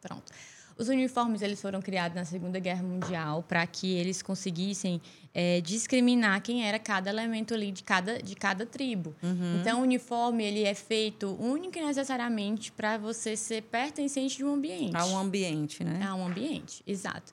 Pronto. 0.00 0.32
Os 0.76 0.88
uniformes 0.88 1.42
eles 1.42 1.62
foram 1.62 1.80
criados 1.80 2.16
na 2.16 2.24
Segunda 2.24 2.58
Guerra 2.58 2.82
Mundial 2.82 3.44
para 3.44 3.64
que 3.68 3.92
eles 3.92 4.20
conseguissem 4.20 5.00
é, 5.32 5.60
discriminar 5.60 6.42
quem 6.42 6.66
era 6.66 6.80
cada 6.80 7.10
elemento 7.10 7.54
ali 7.54 7.70
de 7.70 7.84
cada, 7.84 8.20
de 8.20 8.34
cada 8.34 8.66
tribo. 8.66 9.14
Uhum. 9.22 9.60
Então, 9.60 9.78
o 9.78 9.82
uniforme 9.84 10.42
ele 10.42 10.64
é 10.64 10.74
feito 10.74 11.40
único 11.40 11.78
e 11.78 11.84
necessariamente 11.84 12.72
para 12.72 12.98
você 12.98 13.36
ser 13.36 13.62
pertencente 13.62 14.38
de 14.38 14.44
um 14.44 14.54
ambiente. 14.54 14.96
A 14.96 15.06
um 15.06 15.16
ambiente, 15.16 15.84
né? 15.84 16.04
A 16.04 16.16
um 16.16 16.26
ambiente, 16.26 16.82
exato. 16.84 17.32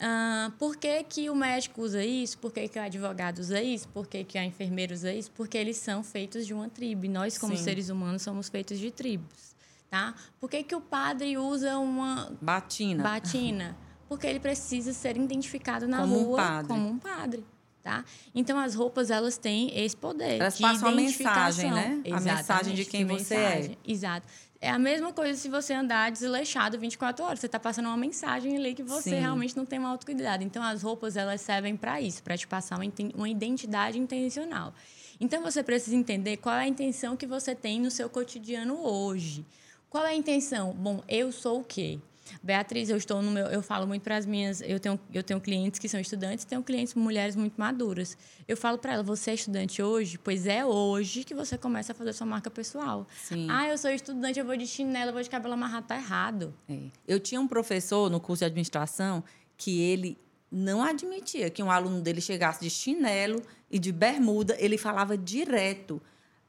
Ah, 0.00 0.52
por 0.58 0.76
que, 0.76 1.02
que 1.04 1.30
o 1.30 1.34
médico 1.34 1.82
usa 1.82 2.04
isso? 2.04 2.38
Por 2.38 2.52
que, 2.52 2.68
que 2.68 2.78
o 2.78 2.82
advogado 2.82 3.38
usa 3.38 3.62
isso? 3.62 3.88
Por 3.88 4.06
que, 4.06 4.24
que 4.24 4.38
a 4.38 4.44
enfermeira 4.44 4.92
usa 4.92 5.12
isso? 5.12 5.30
Porque 5.32 5.56
eles 5.56 5.76
são 5.76 6.02
feitos 6.02 6.46
de 6.46 6.54
uma 6.54 6.68
tribo. 6.68 7.04
E 7.06 7.08
nós, 7.08 7.38
como 7.38 7.56
Sim. 7.56 7.64
seres 7.64 7.88
humanos, 7.88 8.22
somos 8.22 8.48
feitos 8.48 8.78
de 8.78 8.90
tribos. 8.90 9.56
Tá? 9.90 10.14
Por 10.38 10.50
que, 10.50 10.62
que 10.62 10.74
o 10.74 10.80
padre 10.80 11.38
usa 11.38 11.78
uma... 11.78 12.30
Batina. 12.40 13.02
Batina. 13.02 13.76
Porque 14.08 14.26
ele 14.26 14.40
precisa 14.40 14.92
ser 14.92 15.16
identificado 15.16 15.86
na 15.88 16.00
como 16.00 16.18
rua 16.18 16.60
um 16.60 16.66
como 16.66 16.88
um 16.88 16.98
padre. 16.98 17.44
Tá? 17.82 18.04
Então, 18.34 18.58
as 18.58 18.74
roupas, 18.74 19.10
elas 19.10 19.38
têm 19.38 19.72
esse 19.78 19.96
poder 19.96 20.38
Elas 20.40 20.58
passam 20.58 20.90
a 20.90 20.92
mensagem, 20.92 21.70
né? 21.70 22.02
Exatamente, 22.04 22.28
a 22.28 22.34
mensagem 22.36 22.74
de 22.74 22.84
quem 22.84 23.06
você 23.06 23.34
é. 23.34 23.76
Exato. 23.86 24.26
É 24.60 24.70
a 24.70 24.78
mesma 24.78 25.12
coisa 25.12 25.38
se 25.38 25.48
você 25.48 25.72
andar 25.72 26.10
desleixado 26.10 26.78
24 26.78 27.24
horas. 27.24 27.38
Você 27.38 27.46
está 27.46 27.60
passando 27.60 27.86
uma 27.86 27.96
mensagem 27.96 28.56
ali 28.56 28.74
que 28.74 28.82
você 28.82 29.10
Sim. 29.10 29.20
realmente 29.20 29.56
não 29.56 29.64
tem 29.64 29.78
uma 29.78 29.88
autocuidado. 29.90 30.42
Então, 30.42 30.62
as 30.62 30.82
roupas, 30.82 31.16
elas 31.16 31.40
servem 31.40 31.76
para 31.76 32.00
isso, 32.00 32.22
para 32.22 32.36
te 32.36 32.46
passar 32.46 32.76
uma, 32.76 32.92
uma 33.14 33.28
identidade 33.28 33.98
intencional. 33.98 34.74
Então, 35.20 35.42
você 35.42 35.62
precisa 35.62 35.94
entender 35.94 36.38
qual 36.38 36.56
é 36.56 36.62
a 36.62 36.68
intenção 36.68 37.16
que 37.16 37.26
você 37.26 37.54
tem 37.54 37.80
no 37.80 37.90
seu 37.90 38.08
cotidiano 38.10 38.84
hoje. 38.84 39.46
Qual 39.88 40.04
é 40.04 40.10
a 40.10 40.14
intenção? 40.14 40.72
Bom, 40.72 41.02
eu 41.08 41.30
sou 41.30 41.60
o 41.60 41.64
quê? 41.64 42.00
Beatriz, 42.42 42.88
eu 42.90 42.96
estou 42.96 43.22
no 43.22 43.30
meu, 43.30 43.46
eu 43.46 43.62
falo 43.62 43.86
muito 43.86 44.02
para 44.02 44.16
as 44.16 44.26
minhas, 44.26 44.60
eu 44.60 44.78
tenho, 44.78 44.98
eu 45.12 45.22
tenho 45.22 45.40
clientes 45.40 45.78
que 45.78 45.88
são 45.88 46.00
estudantes, 46.00 46.44
tenho 46.44 46.62
clientes 46.62 46.94
mulheres 46.94 47.36
muito 47.36 47.54
maduras. 47.56 48.16
Eu 48.46 48.56
falo 48.56 48.78
para 48.78 48.94
ela, 48.94 49.02
você 49.02 49.30
é 49.30 49.34
estudante 49.34 49.82
hoje? 49.82 50.18
Pois 50.18 50.46
é 50.46 50.64
hoje 50.64 51.24
que 51.24 51.34
você 51.34 51.58
começa 51.58 51.92
a 51.92 51.94
fazer 51.94 52.12
sua 52.12 52.26
marca 52.26 52.50
pessoal. 52.50 53.06
Sim. 53.24 53.46
Ah, 53.50 53.68
eu 53.68 53.78
sou 53.78 53.90
estudante, 53.90 54.38
eu 54.38 54.44
vou 54.44 54.56
de 54.56 54.66
chinelo, 54.66 55.10
eu 55.10 55.14
vou 55.14 55.22
de 55.22 55.30
cabelo 55.30 55.54
amarrado, 55.54 55.86
tá 55.86 55.96
errado. 55.96 56.54
É. 56.68 56.78
Eu 57.06 57.20
tinha 57.20 57.40
um 57.40 57.48
professor 57.48 58.10
no 58.10 58.20
curso 58.20 58.40
de 58.40 58.46
administração 58.46 59.22
que 59.56 59.80
ele 59.80 60.18
não 60.50 60.82
admitia 60.82 61.50
que 61.50 61.62
um 61.62 61.70
aluno 61.70 62.00
dele 62.00 62.20
chegasse 62.20 62.60
de 62.60 62.70
chinelo 62.70 63.42
e 63.70 63.78
de 63.78 63.92
bermuda, 63.92 64.56
ele 64.58 64.78
falava 64.78 65.16
direto 65.16 66.00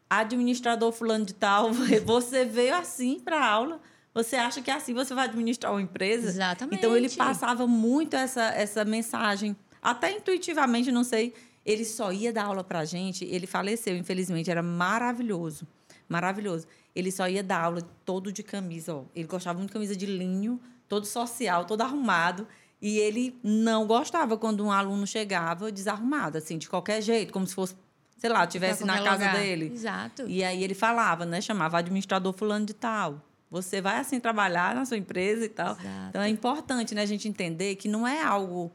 administrador 0.09 0.91
fulano 0.91 1.25
de 1.25 1.33
tal, 1.33 1.71
você 2.03 2.43
veio 2.43 2.75
assim 2.75 3.19
para 3.19 3.39
a 3.39 3.45
aula 3.47 3.81
você 4.23 4.35
acha 4.35 4.61
que 4.61 4.69
assim 4.69 4.93
você 4.93 5.13
vai 5.13 5.25
administrar 5.25 5.71
uma 5.71 5.81
empresa? 5.81 6.27
Exatamente. 6.27 6.77
Então 6.77 6.95
ele 6.95 7.09
passava 7.09 7.65
muito 7.65 8.15
essa, 8.15 8.43
essa 8.53 8.83
mensagem, 8.85 9.55
até 9.81 10.11
intuitivamente, 10.11 10.91
não 10.91 11.03
sei. 11.03 11.33
Ele 11.65 11.85
só 11.85 12.11
ia 12.11 12.33
dar 12.33 12.45
aula 12.45 12.63
para 12.63 12.79
a 12.79 12.85
gente. 12.85 13.25
Ele 13.25 13.45
faleceu, 13.45 13.95
infelizmente, 13.95 14.49
era 14.49 14.63
maravilhoso, 14.63 15.67
maravilhoso. 16.07 16.67
Ele 16.95 17.11
só 17.11 17.27
ia 17.27 17.43
dar 17.43 17.63
aula 17.63 17.81
todo 18.03 18.31
de 18.31 18.43
camisa. 18.43 18.95
Ó. 18.95 19.03
Ele 19.15 19.27
gostava 19.27 19.57
muito 19.57 19.69
de 19.69 19.73
camisa 19.73 19.95
de 19.95 20.05
linho, 20.05 20.59
todo 20.87 21.05
social, 21.05 21.65
todo 21.65 21.81
arrumado. 21.81 22.47
E 22.81 22.97
ele 22.97 23.37
não 23.43 23.85
gostava 23.85 24.37
quando 24.37 24.65
um 24.65 24.71
aluno 24.71 25.05
chegava 25.05 25.71
desarrumado, 25.71 26.37
assim, 26.37 26.57
de 26.57 26.69
qualquer 26.69 27.01
jeito, 27.01 27.31
como 27.33 27.45
se 27.45 27.53
fosse, 27.53 27.75
sei 28.17 28.29
lá, 28.29 28.47
tivesse 28.47 28.85
na 28.85 29.03
casa 29.03 29.25
lugar. 29.25 29.35
dele. 29.35 29.71
Exato. 29.73 30.27
E 30.27 30.43
aí 30.43 30.63
ele 30.63 30.73
falava, 30.73 31.25
né? 31.25 31.41
Chamava 31.41 31.77
administrador 31.77 32.33
fulano 32.33 32.65
de 32.65 32.73
tal. 32.73 33.21
Você 33.51 33.81
vai 33.81 33.97
assim 33.97 34.19
trabalhar 34.19 34.75
na 34.75 34.85
sua 34.85 34.97
empresa 34.97 35.45
e 35.45 35.49
tal. 35.49 35.71
Exato. 35.71 36.09
Então 36.09 36.21
é 36.21 36.29
importante 36.29 36.93
né, 36.93 37.01
a 37.01 37.05
gente 37.05 37.27
entender 37.27 37.75
que 37.75 37.87
não 37.87 38.07
é 38.07 38.21
algo 38.21 38.71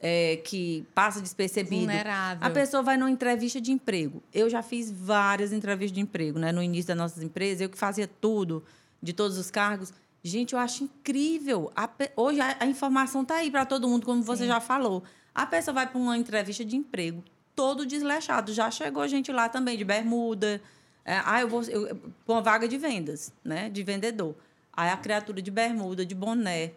é, 0.00 0.36
que 0.44 0.84
passa 0.94 1.20
despercebido. 1.20 1.76
Vulnerável. 1.76 2.46
A 2.46 2.50
pessoa 2.50 2.82
vai 2.82 2.96
numa 2.96 3.10
entrevista 3.10 3.60
de 3.60 3.70
emprego. 3.70 4.22
Eu 4.32 4.48
já 4.48 4.62
fiz 4.62 4.90
várias 4.90 5.52
entrevistas 5.52 5.94
de 5.94 6.00
emprego, 6.00 6.38
né? 6.38 6.50
No 6.50 6.62
início 6.62 6.88
das 6.88 6.96
nossas 6.96 7.22
empresas, 7.22 7.60
eu 7.60 7.68
que 7.68 7.78
fazia 7.78 8.08
tudo, 8.08 8.64
de 9.02 9.12
todos 9.12 9.38
os 9.38 9.50
cargos. 9.50 9.92
Gente, 10.22 10.54
eu 10.54 10.58
acho 10.58 10.84
incrível. 10.84 11.70
A, 11.76 11.88
hoje 12.16 12.40
a, 12.40 12.56
a 12.60 12.66
informação 12.66 13.22
está 13.22 13.36
aí 13.36 13.50
para 13.50 13.64
todo 13.64 13.88
mundo, 13.88 14.04
como 14.04 14.22
Sim. 14.22 14.26
você 14.26 14.46
já 14.46 14.60
falou. 14.60 15.04
A 15.34 15.46
pessoa 15.46 15.74
vai 15.74 15.86
para 15.86 15.98
uma 15.98 16.16
entrevista 16.16 16.64
de 16.64 16.76
emprego, 16.76 17.22
todo 17.54 17.86
desleixado. 17.86 18.52
Já 18.52 18.70
chegou 18.70 19.06
gente 19.06 19.30
lá 19.30 19.48
também, 19.48 19.78
de 19.78 19.84
bermuda, 19.84 20.60
é, 21.04 21.20
ah, 21.24 21.40
eu 21.40 21.48
vou. 21.48 21.62
Eu, 21.62 21.98
uma 22.26 22.40
vaga 22.40 22.68
de 22.68 22.76
vendas, 22.78 23.32
né? 23.44 23.68
De 23.68 23.82
vendedor. 23.82 24.34
Aí 24.72 24.90
a 24.90 24.96
criatura 24.96 25.42
de 25.42 25.50
bermuda, 25.50 26.04
de 26.06 26.14
boné. 26.14 26.72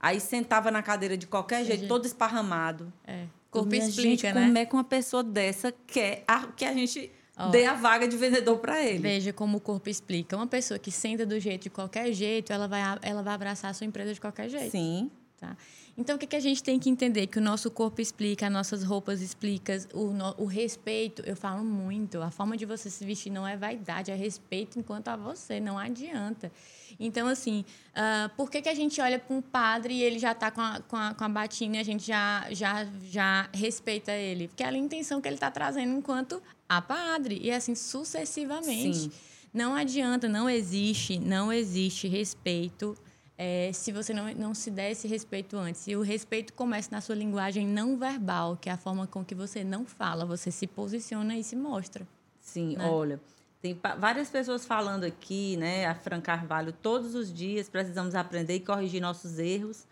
Aí 0.00 0.18
sentava 0.18 0.70
na 0.70 0.82
cadeira 0.82 1.16
de 1.16 1.26
qualquer 1.26 1.64
jeito, 1.64 1.86
todo 1.86 2.06
esparramado. 2.06 2.90
É. 3.06 3.26
Corpo 3.50 3.74
explica, 3.74 4.02
gente, 4.02 4.24
né? 4.26 4.32
Como 4.32 4.58
é 4.58 4.64
que 4.64 4.74
uma 4.74 4.84
pessoa 4.84 5.22
dessa 5.22 5.74
quer 5.86 6.24
a, 6.26 6.46
que 6.46 6.64
a 6.64 6.72
gente 6.72 7.10
oh. 7.36 7.48
dê 7.48 7.66
a 7.66 7.74
vaga 7.74 8.06
de 8.06 8.16
vendedor 8.16 8.58
para 8.58 8.82
ele? 8.82 9.00
Veja 9.00 9.32
como 9.32 9.58
o 9.58 9.60
corpo 9.60 9.90
explica. 9.90 10.36
Uma 10.36 10.46
pessoa 10.46 10.78
que 10.78 10.90
senta 10.90 11.26
do 11.26 11.38
jeito 11.38 11.64
de 11.64 11.70
qualquer 11.70 12.12
jeito, 12.12 12.52
ela 12.52 12.68
vai, 12.68 12.80
ela 13.02 13.22
vai 13.22 13.34
abraçar 13.34 13.72
a 13.72 13.74
sua 13.74 13.86
empresa 13.86 14.14
de 14.14 14.20
qualquer 14.20 14.48
jeito. 14.48 14.70
Sim. 14.70 15.10
Tá? 15.40 15.56
Então, 15.96 16.16
o 16.16 16.18
que, 16.18 16.26
que 16.26 16.36
a 16.36 16.40
gente 16.40 16.62
tem 16.62 16.78
que 16.78 16.90
entender? 16.90 17.26
Que 17.26 17.38
o 17.38 17.40
nosso 17.40 17.70
corpo 17.70 17.98
explica, 18.02 18.46
as 18.46 18.52
nossas 18.52 18.84
roupas 18.84 19.22
explicam, 19.22 19.74
o, 19.94 20.12
no, 20.12 20.34
o 20.36 20.44
respeito, 20.44 21.22
eu 21.24 21.34
falo 21.34 21.64
muito, 21.64 22.20
a 22.20 22.30
forma 22.30 22.58
de 22.58 22.66
você 22.66 22.90
se 22.90 23.02
vestir 23.06 23.32
não 23.32 23.48
é 23.48 23.56
vaidade, 23.56 24.10
é 24.10 24.14
respeito 24.14 24.78
enquanto 24.78 25.08
a 25.08 25.16
você, 25.16 25.58
não 25.58 25.78
adianta. 25.78 26.52
Então, 26.98 27.26
assim, 27.26 27.64
uh, 27.92 28.28
por 28.36 28.50
que, 28.50 28.60
que 28.60 28.68
a 28.68 28.74
gente 28.74 29.00
olha 29.00 29.18
para 29.18 29.34
um 29.34 29.40
padre 29.40 29.94
e 29.94 30.02
ele 30.02 30.18
já 30.18 30.32
está 30.32 30.50
com 30.50 30.60
a, 30.60 30.80
com, 30.80 30.96
a, 30.96 31.14
com 31.14 31.24
a 31.24 31.28
batina 31.30 31.76
e 31.76 31.78
a 31.78 31.84
gente 31.84 32.06
já, 32.06 32.46
já, 32.50 32.86
já 33.04 33.48
respeita 33.54 34.12
ele? 34.12 34.48
Porque 34.48 34.62
é 34.62 34.66
a 34.66 34.76
intenção 34.76 35.22
que 35.22 35.28
ele 35.28 35.36
está 35.36 35.50
trazendo 35.50 35.96
enquanto 35.96 36.42
a 36.68 36.82
padre, 36.82 37.40
e 37.42 37.50
assim 37.50 37.74
sucessivamente. 37.74 38.98
Sim. 38.98 39.12
Não 39.54 39.74
adianta, 39.74 40.28
não 40.28 40.50
existe, 40.50 41.18
não 41.18 41.50
existe 41.50 42.06
respeito 42.06 42.94
é, 43.42 43.72
se 43.72 43.90
você 43.90 44.12
não, 44.12 44.30
não 44.34 44.54
se 44.54 44.70
der 44.70 44.90
esse 44.90 45.08
respeito 45.08 45.56
antes. 45.56 45.86
E 45.88 45.96
o 45.96 46.02
respeito 46.02 46.52
começa 46.52 46.90
na 46.92 47.00
sua 47.00 47.14
linguagem 47.14 47.66
não 47.66 47.96
verbal, 47.96 48.54
que 48.54 48.68
é 48.68 48.72
a 48.72 48.76
forma 48.76 49.06
com 49.06 49.24
que 49.24 49.34
você 49.34 49.64
não 49.64 49.86
fala, 49.86 50.26
você 50.26 50.50
se 50.50 50.66
posiciona 50.66 51.34
e 51.38 51.42
se 51.42 51.56
mostra. 51.56 52.06
Sim, 52.38 52.76
né? 52.76 52.86
olha, 52.86 53.18
tem 53.62 53.80
várias 53.98 54.28
pessoas 54.28 54.66
falando 54.66 55.04
aqui, 55.04 55.56
né? 55.56 55.86
A 55.86 55.94
Fran 55.94 56.20
Carvalho, 56.20 56.70
todos 56.70 57.14
os 57.14 57.32
dias 57.32 57.66
precisamos 57.66 58.14
aprender 58.14 58.56
e 58.56 58.60
corrigir 58.60 59.00
nossos 59.00 59.38
erros. 59.38 59.86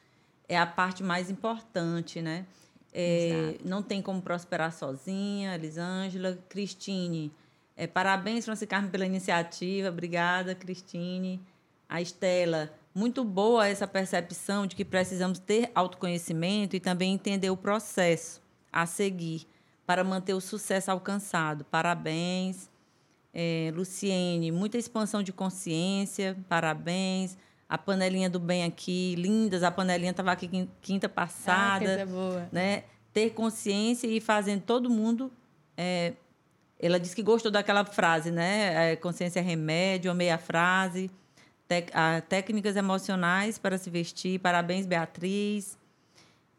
É 0.46 0.58
a 0.58 0.66
parte 0.66 1.02
mais 1.02 1.30
importante, 1.30 2.20
né? 2.20 2.44
É, 2.92 3.56
não 3.64 3.82
tem 3.82 4.02
como 4.02 4.20
prosperar 4.20 4.74
sozinha, 4.74 5.54
Elisângela. 5.54 6.38
Cristine, 6.50 7.32
é, 7.74 7.86
parabéns, 7.86 8.44
Francisco 8.44 8.68
Carmen, 8.68 8.90
pela 8.90 9.06
iniciativa. 9.06 9.88
Obrigada, 9.88 10.54
Cristine. 10.54 11.40
A 11.88 12.02
Estela, 12.02 12.70
muito 12.94 13.24
boa 13.24 13.68
essa 13.68 13.86
percepção 13.86 14.66
de 14.66 14.74
que 14.74 14.84
precisamos 14.84 15.38
ter 15.38 15.70
autoconhecimento 15.74 16.74
e 16.74 16.80
também 16.80 17.14
entender 17.14 17.50
o 17.50 17.56
processo 17.56 18.42
a 18.72 18.86
seguir 18.86 19.46
para 19.86 20.02
manter 20.04 20.34
o 20.34 20.40
sucesso 20.40 20.90
alcançado. 20.90 21.64
Parabéns. 21.64 22.68
É, 23.32 23.70
Luciene, 23.74 24.50
muita 24.50 24.76
expansão 24.76 25.22
de 25.22 25.32
consciência, 25.32 26.36
parabéns. 26.48 27.38
A 27.68 27.76
panelinha 27.78 28.28
do 28.28 28.40
bem 28.40 28.64
aqui, 28.64 29.14
lindas. 29.16 29.62
A 29.62 29.70
panelinha 29.70 30.10
estava 30.10 30.32
aqui 30.32 30.68
quinta 30.80 31.08
passada. 31.08 32.02
Ah, 32.02 32.06
boa. 32.06 32.48
Né? 32.50 32.84
Ter 33.12 33.30
consciência 33.30 34.06
e 34.06 34.20
fazendo 34.20 34.62
todo 34.62 34.90
mundo. 34.90 35.30
É, 35.76 36.14
ela 36.78 36.98
disse 36.98 37.14
que 37.14 37.22
gostou 37.22 37.50
daquela 37.50 37.84
frase, 37.84 38.30
né? 38.30 38.92
É, 38.92 38.96
consciência 38.96 39.40
é 39.40 39.42
remédio, 39.42 40.10
amei 40.10 40.30
a 40.30 40.38
frase 40.38 41.10
técnicas 42.28 42.76
emocionais 42.76 43.58
para 43.58 43.78
se 43.78 43.90
vestir. 43.90 44.40
Parabéns, 44.40 44.86
Beatriz. 44.86 45.78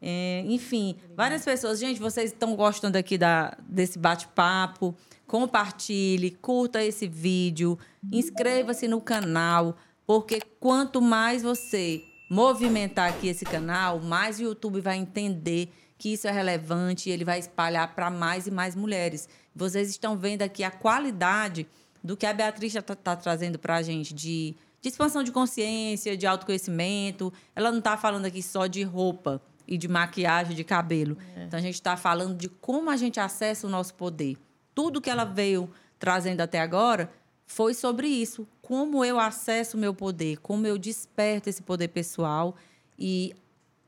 É, 0.02 0.42
enfim, 0.46 0.90
Obrigada. 0.90 1.14
várias 1.14 1.44
pessoas. 1.44 1.78
Gente, 1.78 2.00
vocês 2.00 2.32
estão 2.32 2.56
gostando 2.56 2.96
aqui 2.96 3.18
da, 3.18 3.56
desse 3.68 3.98
bate-papo. 3.98 4.94
Compartilhe, 5.26 6.32
curta 6.32 6.82
esse 6.82 7.06
vídeo, 7.06 7.78
inscreva-se 8.10 8.88
no 8.88 9.00
canal, 9.00 9.76
porque 10.04 10.40
quanto 10.58 11.00
mais 11.00 11.44
você 11.44 12.02
movimentar 12.28 13.10
aqui 13.10 13.28
esse 13.28 13.44
canal, 13.44 14.00
mais 14.00 14.40
o 14.40 14.42
YouTube 14.42 14.80
vai 14.80 14.96
entender 14.96 15.72
que 15.96 16.14
isso 16.14 16.26
é 16.26 16.32
relevante 16.32 17.08
e 17.08 17.12
ele 17.12 17.24
vai 17.24 17.38
espalhar 17.38 17.94
para 17.94 18.10
mais 18.10 18.48
e 18.48 18.50
mais 18.50 18.74
mulheres. 18.74 19.28
Vocês 19.54 19.88
estão 19.90 20.16
vendo 20.16 20.42
aqui 20.42 20.64
a 20.64 20.70
qualidade 20.70 21.64
do 22.02 22.16
que 22.16 22.26
a 22.26 22.32
Beatriz 22.32 22.74
está 22.74 22.96
tá 22.96 23.14
trazendo 23.14 23.58
para 23.58 23.76
a 23.76 23.82
gente 23.82 24.12
de, 24.12 24.56
de 24.80 24.88
expansão 24.88 25.22
de 25.22 25.30
consciência, 25.30 26.16
de 26.16 26.26
autoconhecimento. 26.26 27.32
Ela 27.54 27.70
não 27.70 27.78
está 27.78 27.96
falando 27.96 28.24
aqui 28.24 28.42
só 28.42 28.66
de 28.66 28.82
roupa 28.82 29.40
e 29.66 29.76
de 29.76 29.88
maquiagem, 29.88 30.56
de 30.56 30.64
cabelo. 30.64 31.16
É. 31.36 31.44
Então 31.44 31.58
a 31.58 31.62
gente 31.62 31.74
está 31.74 31.96
falando 31.96 32.36
de 32.36 32.48
como 32.48 32.90
a 32.90 32.96
gente 32.96 33.20
acessa 33.20 33.66
o 33.66 33.70
nosso 33.70 33.94
poder. 33.94 34.36
Tudo 34.74 35.00
que 35.00 35.10
ela 35.10 35.24
veio 35.24 35.70
trazendo 35.98 36.40
até 36.40 36.60
agora 36.60 37.12
foi 37.46 37.74
sobre 37.74 38.08
isso. 38.08 38.46
Como 38.62 39.04
eu 39.04 39.18
acesso 39.18 39.76
o 39.76 39.80
meu 39.80 39.94
poder, 39.94 40.38
como 40.38 40.66
eu 40.66 40.78
desperto 40.78 41.48
esse 41.48 41.62
poder 41.62 41.88
pessoal. 41.88 42.56
E 42.98 43.34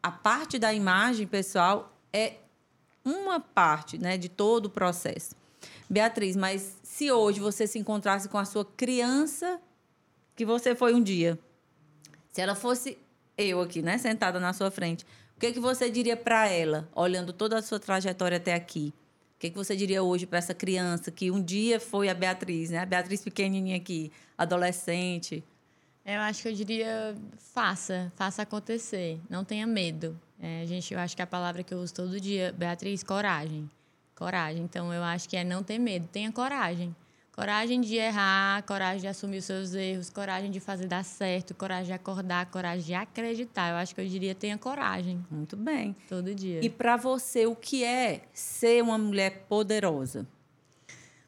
a 0.03 0.11
parte 0.11 0.59
da 0.59 0.73
imagem 0.73 1.27
pessoal 1.27 1.97
é 2.13 2.35
uma 3.05 3.41
parte 3.41 3.99
né, 3.99 4.17
de 4.17 4.29
todo 4.29 4.67
o 4.67 4.71
processo. 4.71 5.35
Beatriz, 5.89 6.37
mas 6.37 6.77
se 6.83 7.11
hoje 7.11 7.41
você 7.41 7.67
se 7.67 7.79
encontrasse 7.79 8.29
com 8.29 8.39
a 8.39 8.45
sua 8.45 8.65
criança 8.65 9.61
que 10.35 10.45
você 10.45 10.75
foi 10.75 10.95
um 10.95 11.03
dia, 11.03 11.39
se 12.31 12.41
ela 12.41 12.55
fosse 12.55 12.99
eu 13.37 13.61
aqui, 13.61 13.83
né, 13.83 13.99
sentada 13.99 14.39
na 14.39 14.53
sua 14.53 14.71
frente, 14.71 15.05
que, 15.43 15.55
que 15.55 15.59
você 15.59 15.91
diria 15.91 16.17
para 16.17 16.49
ela, 16.49 16.89
olhando 16.95 17.33
toda 17.33 17.59
a 17.59 17.63
sua 17.63 17.81
trajetória 17.81 18.37
até 18.37 18.55
aqui? 18.55 18.95
O 19.35 19.41
que, 19.41 19.51
que 19.51 19.57
você 19.57 19.75
diria 19.75 20.01
hoje 20.01 20.25
para 20.25 20.39
essa 20.39 20.55
criança 20.55 21.11
que 21.11 21.33
um 21.33 21.43
dia 21.43 21.81
foi 21.81 22.09
a 22.09 22.15
Beatriz, 22.15 22.71
né? 22.71 22.79
A 22.79 22.87
Beatriz 22.87 23.23
pequenininha 23.23 23.77
aqui, 23.77 24.13
adolescente. 24.39 25.43
Eu 26.07 26.21
acho 26.21 26.43
que 26.43 26.49
eu 26.49 26.53
diria 26.53 27.17
faça, 27.53 28.13
faça 28.15 28.43
acontecer, 28.43 29.19
não 29.29 29.45
tenha 29.45 29.67
medo. 29.67 30.17
É, 30.41 30.65
gente, 30.65 30.95
eu 30.95 31.01
acho 31.01 31.17
que 31.17 31.23
a 31.23 31.27
palavra 31.27 31.65
que 31.65 31.75
eu 31.75 31.79
uso 31.79 31.93
todo 31.93 32.21
dia, 32.21 32.55
Beatriz, 32.57 33.03
coragem, 33.03 33.69
coragem. 34.15 34.63
Então 34.63 34.95
eu 34.95 35.03
acho 35.03 35.29
que 35.29 35.37
é 35.37 35.43
não 35.43 35.65
ter 35.65 35.81
medo, 35.81 36.07
tenha 36.07 36.31
coragem. 36.31 36.95
Coragem 37.35 37.81
de 37.81 37.97
errar, 37.97 38.63
coragem 38.65 39.01
de 39.01 39.07
assumir 39.09 39.39
os 39.39 39.47
seus 39.47 39.73
erros, 39.73 40.11
coragem 40.11 40.51
de 40.51 40.61
fazer 40.61 40.87
dar 40.87 41.03
certo, 41.03 41.55
coragem 41.55 41.87
de 41.87 41.93
acordar, 41.95 42.45
coragem 42.47 42.85
de 42.85 42.95
acreditar. 42.95 43.71
Eu 43.71 43.77
acho 43.77 43.95
que 43.95 44.03
eu 44.03 44.07
diria 44.07 44.35
tenha 44.35 44.59
coragem. 44.59 45.25
Muito 45.31 45.57
bem. 45.57 45.97
Todo 46.11 46.35
dia. 46.35 46.63
E 46.63 46.69
para 46.69 46.99
você, 46.99 47.47
o 47.47 47.57
que 47.57 47.83
é 47.85 48.21
ser 48.35 48.83
uma 48.83 48.99
mulher 48.99 49.47
poderosa? 49.49 50.27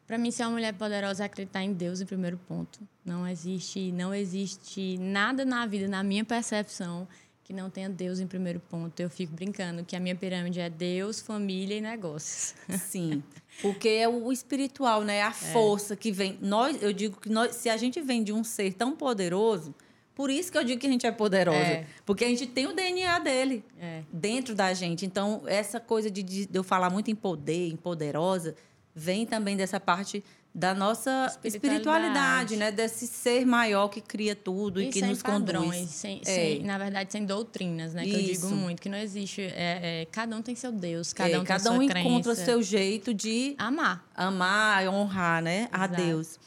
Para 0.06 0.18
mim, 0.18 0.30
ser 0.30 0.42
uma 0.42 0.52
mulher 0.52 0.74
poderosa 0.74 1.22
é 1.22 1.26
acreditar 1.26 1.62
em 1.62 1.72
Deus 1.72 2.02
em 2.02 2.04
primeiro 2.04 2.36
ponto. 2.36 2.86
Não 3.02 3.26
existe, 3.26 3.90
não 3.90 4.14
existe 4.14 4.98
nada 4.98 5.46
na 5.46 5.64
vida, 5.64 5.88
na 5.88 6.02
minha 6.02 6.24
percepção, 6.24 7.08
que 7.44 7.52
não 7.52 7.68
tenha 7.68 7.90
Deus 7.90 8.18
em 8.18 8.26
primeiro 8.26 8.58
ponto. 8.58 8.98
Eu 8.98 9.10
fico 9.10 9.34
brincando 9.34 9.84
que 9.84 9.94
a 9.94 10.00
minha 10.00 10.16
pirâmide 10.16 10.60
é 10.60 10.70
Deus, 10.70 11.20
família 11.20 11.76
e 11.76 11.80
negócios. 11.80 12.54
Sim, 12.80 13.22
porque 13.60 13.88
é 13.90 14.08
o 14.08 14.32
espiritual, 14.32 15.02
né? 15.02 15.22
A 15.22 15.28
é. 15.28 15.32
força 15.32 15.92
é. 15.92 15.96
que 15.96 16.10
vem. 16.10 16.38
Nós, 16.40 16.82
eu 16.82 16.92
digo 16.92 17.20
que 17.20 17.28
nós, 17.28 17.54
se 17.54 17.68
a 17.68 17.76
gente 17.76 18.00
vem 18.00 18.24
de 18.24 18.32
um 18.32 18.42
ser 18.42 18.72
tão 18.72 18.96
poderoso, 18.96 19.74
por 20.14 20.30
isso 20.30 20.50
que 20.50 20.56
eu 20.56 20.64
digo 20.64 20.80
que 20.80 20.86
a 20.86 20.90
gente 20.90 21.06
é 21.06 21.12
poderosa, 21.12 21.58
é. 21.58 21.86
porque 22.06 22.24
a 22.24 22.28
gente 22.28 22.46
tem 22.46 22.66
o 22.66 22.72
DNA 22.72 23.18
dele 23.18 23.62
é. 23.78 24.02
dentro 24.10 24.54
da 24.54 24.72
gente. 24.72 25.04
Então, 25.04 25.42
essa 25.46 25.78
coisa 25.78 26.10
de, 26.10 26.22
de 26.22 26.48
eu 26.52 26.64
falar 26.64 26.88
muito 26.88 27.10
em 27.10 27.14
poder, 27.14 27.68
em 27.68 27.76
poderosa, 27.76 28.54
vem 28.94 29.26
também 29.26 29.54
dessa 29.54 29.78
parte 29.78 30.24
da 30.54 30.72
nossa 30.72 31.26
espiritualidade. 31.42 31.56
espiritualidade, 31.66 32.56
né? 32.56 32.70
Desse 32.70 33.08
ser 33.08 33.44
maior 33.44 33.88
que 33.88 34.00
cria 34.00 34.36
tudo 34.36 34.80
e, 34.80 34.86
e 34.86 34.88
que 34.90 35.02
nos 35.02 35.20
padrões, 35.20 35.74
conduz. 35.74 35.90
Sem, 35.90 36.20
é. 36.20 36.24
sem, 36.24 36.62
na 36.62 36.78
verdade, 36.78 37.10
sem 37.10 37.26
doutrinas, 37.26 37.92
né? 37.92 38.06
Isso. 38.06 38.14
Que 38.14 38.20
eu 38.20 38.34
digo 38.34 38.48
muito, 38.50 38.80
que 38.80 38.88
não 38.88 38.98
existe. 38.98 39.42
É, 39.42 40.02
é, 40.02 40.06
cada 40.12 40.36
um 40.36 40.42
tem 40.42 40.54
seu 40.54 40.70
Deus, 40.70 41.12
cada 41.12 41.30
é, 41.30 41.36
um 41.36 41.44
tem 41.44 41.46
cada 41.46 41.72
um 41.72 41.82
encontra 41.82 42.36
seu 42.36 42.62
jeito 42.62 43.12
de 43.12 43.56
amar. 43.58 44.08
Amar, 44.14 44.86
honrar, 44.88 45.42
né? 45.42 45.68
A 45.72 45.88
Deus. 45.88 46.38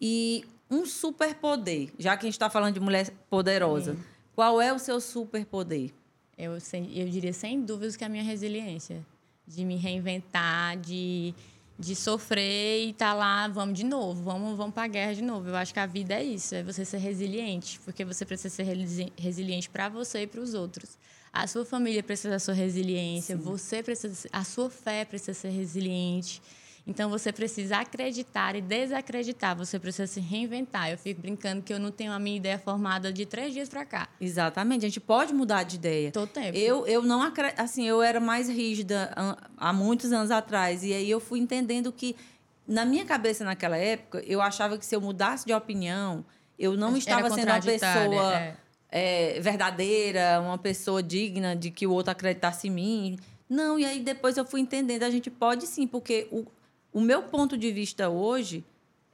E 0.00 0.44
um 0.70 0.86
superpoder, 0.86 1.88
já 1.98 2.16
que 2.16 2.26
a 2.26 2.28
gente 2.28 2.34
está 2.34 2.48
falando 2.48 2.74
de 2.74 2.80
mulher 2.80 3.10
poderosa, 3.28 3.94
Sim. 3.94 4.00
qual 4.36 4.60
é 4.60 4.72
o 4.72 4.78
seu 4.78 5.00
superpoder? 5.00 5.90
Eu, 6.36 6.52
eu 6.52 7.08
diria, 7.08 7.32
sem 7.32 7.60
dúvidas, 7.62 7.96
que 7.96 8.04
é 8.04 8.06
a 8.06 8.10
minha 8.10 8.22
resiliência. 8.22 9.04
De 9.44 9.64
me 9.64 9.76
reinventar, 9.76 10.76
de 10.76 11.34
de 11.78 11.94
sofrer 11.94 12.88
e 12.88 12.92
tá 12.92 13.14
lá, 13.14 13.46
vamos 13.46 13.78
de 13.78 13.84
novo, 13.84 14.22
vamos, 14.22 14.56
vamos 14.56 14.74
para 14.74 14.84
a 14.84 14.88
guerra 14.88 15.14
de 15.14 15.22
novo. 15.22 15.48
Eu 15.48 15.56
acho 15.56 15.72
que 15.72 15.78
a 15.78 15.86
vida 15.86 16.14
é 16.14 16.24
isso, 16.24 16.54
é 16.54 16.62
você 16.62 16.84
ser 16.84 16.98
resiliente, 16.98 17.78
porque 17.84 18.04
você 18.04 18.24
precisa 18.24 18.52
ser 18.52 18.66
resiliente 19.16 19.70
para 19.70 19.88
você 19.88 20.22
e 20.22 20.26
para 20.26 20.40
os 20.40 20.54
outros. 20.54 20.98
A 21.32 21.46
sua 21.46 21.64
família 21.64 22.02
precisa 22.02 22.30
da 22.30 22.38
sua 22.40 22.54
resiliência, 22.54 23.36
Sim. 23.36 23.42
você 23.42 23.82
precisa, 23.82 24.28
a 24.32 24.42
sua 24.42 24.68
fé 24.68 25.04
precisa 25.04 25.34
ser 25.34 25.50
resiliente. 25.50 26.42
Então 26.88 27.10
você 27.10 27.30
precisa 27.30 27.76
acreditar 27.76 28.56
e 28.56 28.62
desacreditar, 28.62 29.54
você 29.54 29.78
precisa 29.78 30.06
se 30.06 30.20
reinventar. 30.20 30.90
Eu 30.90 30.96
fico 30.96 31.20
brincando 31.20 31.60
que 31.60 31.70
eu 31.70 31.78
não 31.78 31.90
tenho 31.90 32.10
a 32.10 32.18
minha 32.18 32.38
ideia 32.38 32.58
formada 32.58 33.12
de 33.12 33.26
três 33.26 33.52
dias 33.52 33.68
para 33.68 33.84
cá. 33.84 34.08
Exatamente, 34.18 34.86
a 34.86 34.88
gente 34.88 34.98
pode 34.98 35.34
mudar 35.34 35.64
de 35.64 35.76
ideia. 35.76 36.10
Todo 36.10 36.30
tempo. 36.30 36.56
Eu, 36.56 36.86
eu 36.86 37.02
não 37.02 37.20
acredito, 37.20 37.60
assim, 37.60 37.86
eu 37.86 38.00
era 38.00 38.18
mais 38.18 38.48
rígida 38.48 39.12
há 39.58 39.70
muitos 39.70 40.10
anos 40.12 40.30
atrás, 40.30 40.82
e 40.82 40.94
aí 40.94 41.10
eu 41.10 41.20
fui 41.20 41.38
entendendo 41.38 41.92
que, 41.92 42.16
na 42.66 42.86
minha 42.86 43.04
cabeça 43.04 43.44
naquela 43.44 43.76
época, 43.76 44.22
eu 44.26 44.40
achava 44.40 44.78
que 44.78 44.86
se 44.86 44.96
eu 44.96 45.00
mudasse 45.02 45.44
de 45.44 45.52
opinião, 45.52 46.24
eu 46.58 46.74
não 46.74 46.96
estava 46.96 47.28
sendo 47.28 47.50
uma 47.50 47.60
pessoa. 47.60 48.34
É. 48.34 48.56
É, 48.90 49.38
verdadeira, 49.40 50.40
uma 50.40 50.56
pessoa 50.56 51.02
digna 51.02 51.54
de 51.54 51.70
que 51.70 51.86
o 51.86 51.92
outro 51.92 52.10
acreditasse 52.10 52.68
em 52.68 52.70
mim. 52.70 53.18
Não, 53.46 53.78
e 53.78 53.84
aí 53.84 54.00
depois 54.00 54.38
eu 54.38 54.46
fui 54.46 54.62
entendendo, 54.62 55.02
a 55.02 55.10
gente 55.10 55.30
pode 55.30 55.66
sim, 55.66 55.86
porque 55.86 56.26
o, 56.32 56.46
o 56.92 57.00
meu 57.00 57.22
ponto 57.22 57.56
de 57.56 57.70
vista 57.72 58.08
hoje 58.08 58.64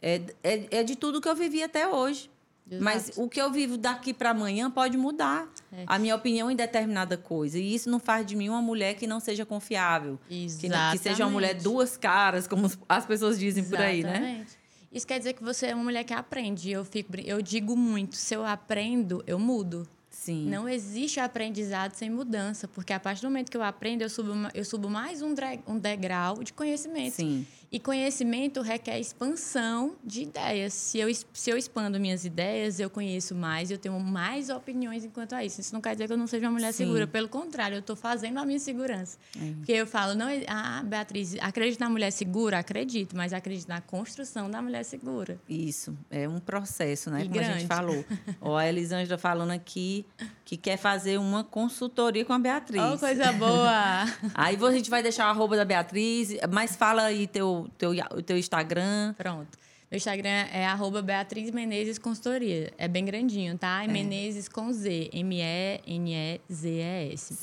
é, 0.01 0.21
é, 0.43 0.67
é 0.71 0.83
de 0.83 0.97
tudo 0.97 1.21
que 1.21 1.29
eu 1.29 1.35
vivi 1.35 1.63
até 1.63 1.89
hoje. 1.89 2.31
Exato. 2.67 2.83
Mas 2.83 3.13
o 3.17 3.29
que 3.29 3.41
eu 3.41 3.51
vivo 3.53 3.77
daqui 3.77 4.15
para 4.15 4.31
amanhã 4.31 4.71
pode 4.71 4.97
mudar 4.97 5.47
é. 5.71 5.85
a 5.87 5.99
minha 5.99 6.15
opinião 6.15 6.51
em 6.51 6.57
determinada 6.57 7.17
coisa. 7.17 7.59
E 7.59 7.75
isso 7.75 7.91
não 7.91 7.99
faz 7.99 8.25
de 8.25 8.35
mim 8.35 8.49
uma 8.49 8.63
mulher 8.63 8.95
que 8.95 9.07
não 9.07 9.21
seja 9.21 9.45
confiável. 9.45 10.19
Que, 10.29 10.47
que, 10.47 10.99
seja 10.99 11.25
uma 11.27 11.31
mulher 11.31 11.55
duas 11.55 11.97
caras, 11.97 12.49
como 12.49 12.71
as 12.89 13.05
pessoas 13.05 13.39
dizem 13.39 13.63
Exatamente. 13.63 14.03
por 14.03 14.11
aí, 14.11 14.21
né? 14.21 14.47
Isso 14.91 15.07
quer 15.07 15.19
dizer 15.19 15.33
que 15.35 15.43
você 15.43 15.67
é 15.67 15.75
uma 15.75 15.85
mulher 15.85 16.05
que 16.05 16.15
aprende. 16.15 16.71
Eu, 16.71 16.85
fico, 16.85 17.17
eu 17.21 17.43
digo 17.43 17.77
muito: 17.77 18.17
se 18.17 18.35
eu 18.35 18.47
aprendo, 18.47 19.23
eu 19.27 19.39
mudo. 19.39 19.87
Sim. 20.09 20.49
Não 20.49 20.69
existe 20.69 21.19
aprendizado 21.19 21.93
sem 21.95 22.09
mudança, 22.09 22.69
porque 22.69 22.93
a 22.93 23.01
partir 23.01 23.23
do 23.23 23.29
momento 23.29 23.51
que 23.51 23.57
eu 23.57 23.63
aprendo, 23.63 24.03
eu 24.03 24.09
subo, 24.09 24.33
eu 24.55 24.65
subo 24.65 24.89
mais 24.89 25.21
um, 25.21 25.35
um 25.67 25.77
degrau 25.77 26.43
de 26.43 26.53
conhecimento. 26.53 27.17
Sim. 27.17 27.45
E 27.75 27.81
conhecimento 27.81 28.61
requer 28.61 29.01
expansão 29.01 29.97
de 30.05 30.23
ideias. 30.23 30.73
Se 30.73 31.01
eu, 31.01 31.13
se 31.33 31.51
eu 31.51 31.57
expando 31.57 31.99
minhas 31.99 32.25
ideias, 32.25 32.79
eu 32.79 32.89
conheço 32.89 33.35
mais, 33.35 33.69
eu 33.69 33.77
tenho 33.77 33.99
mais 33.99 34.49
opiniões 34.49 35.05
enquanto 35.05 35.33
a 35.33 35.45
isso. 35.45 35.61
Isso 35.61 35.75
não 35.75 35.81
quer 35.81 35.91
dizer 35.97 36.07
que 36.07 36.13
eu 36.13 36.17
não 36.17 36.29
seja 36.29 36.47
uma 36.47 36.53
mulher 36.53 36.71
Sim. 36.71 36.85
segura. 36.85 37.05
Pelo 37.05 37.29
contrário, 37.29 37.75
eu 37.75 37.81
estou 37.81 37.97
fazendo 37.97 38.39
a 38.39 38.47
minha 38.47 38.61
segurança. 38.61 39.19
É. 39.37 39.55
Porque 39.55 39.73
eu 39.73 39.89
falo, 39.89 40.15
não, 40.15 40.29
ah, 40.47 40.85
Beatriz, 40.87 41.35
acredito 41.41 41.81
na 41.81 41.91
mulher 41.91 42.13
segura? 42.13 42.61
Acredito, 42.61 43.17
mas 43.17 43.33
acredito 43.33 43.67
na 43.67 43.81
construção 43.81 44.49
da 44.49 44.63
mulher 44.63 44.85
segura. 44.85 45.37
Isso, 45.49 45.99
é 46.13 46.29
um 46.29 46.39
processo, 46.39 47.11
né? 47.11 47.23
E 47.23 47.25
Como 47.25 47.35
grande. 47.35 47.51
a 47.51 47.59
gente 47.59 47.67
falou. 47.67 48.05
Ó, 48.41 48.57
a 48.57 48.69
Elisângela 48.69 49.19
falando 49.19 49.51
aqui 49.51 50.07
que 50.45 50.57
quer 50.57 50.77
fazer 50.77 51.19
uma 51.19 51.43
consultoria 51.43 52.25
com 52.25 52.33
a 52.33 52.39
Beatriz. 52.39 52.81
Oh, 52.81 52.99
coisa 52.99 53.33
boa! 53.33 54.05
aí 54.33 54.57
a 54.63 54.73
gente 54.73 54.91
vai 54.91 55.03
deixar 55.03 55.25
a 55.25 55.31
arroba 55.31 55.57
da 55.57 55.65
Beatriz, 55.65 56.37
mas 56.53 56.77
fala 56.77 57.03
aí 57.05 57.27
teu, 57.27 57.64
teu, 57.71 57.91
o 57.91 58.23
teu 58.23 58.37
Instagram. 58.39 59.15
Pronto. 59.15 59.59
Meu 59.91 59.99
Instagram 59.99 60.47
é 60.53 60.67
arroba 60.67 61.01
Beatriz 61.01 61.51
Menezes 61.53 61.99
Consultoria. 61.99 62.73
É 62.77 62.89
bem 62.89 63.05
grandinho, 63.05 63.57
tá? 63.57 63.85
É. 63.85 63.87
Menezes 63.87 64.49
com 64.49 64.73
Z. 64.73 65.11
M-E-N-E-Z-E-S. 65.13 66.29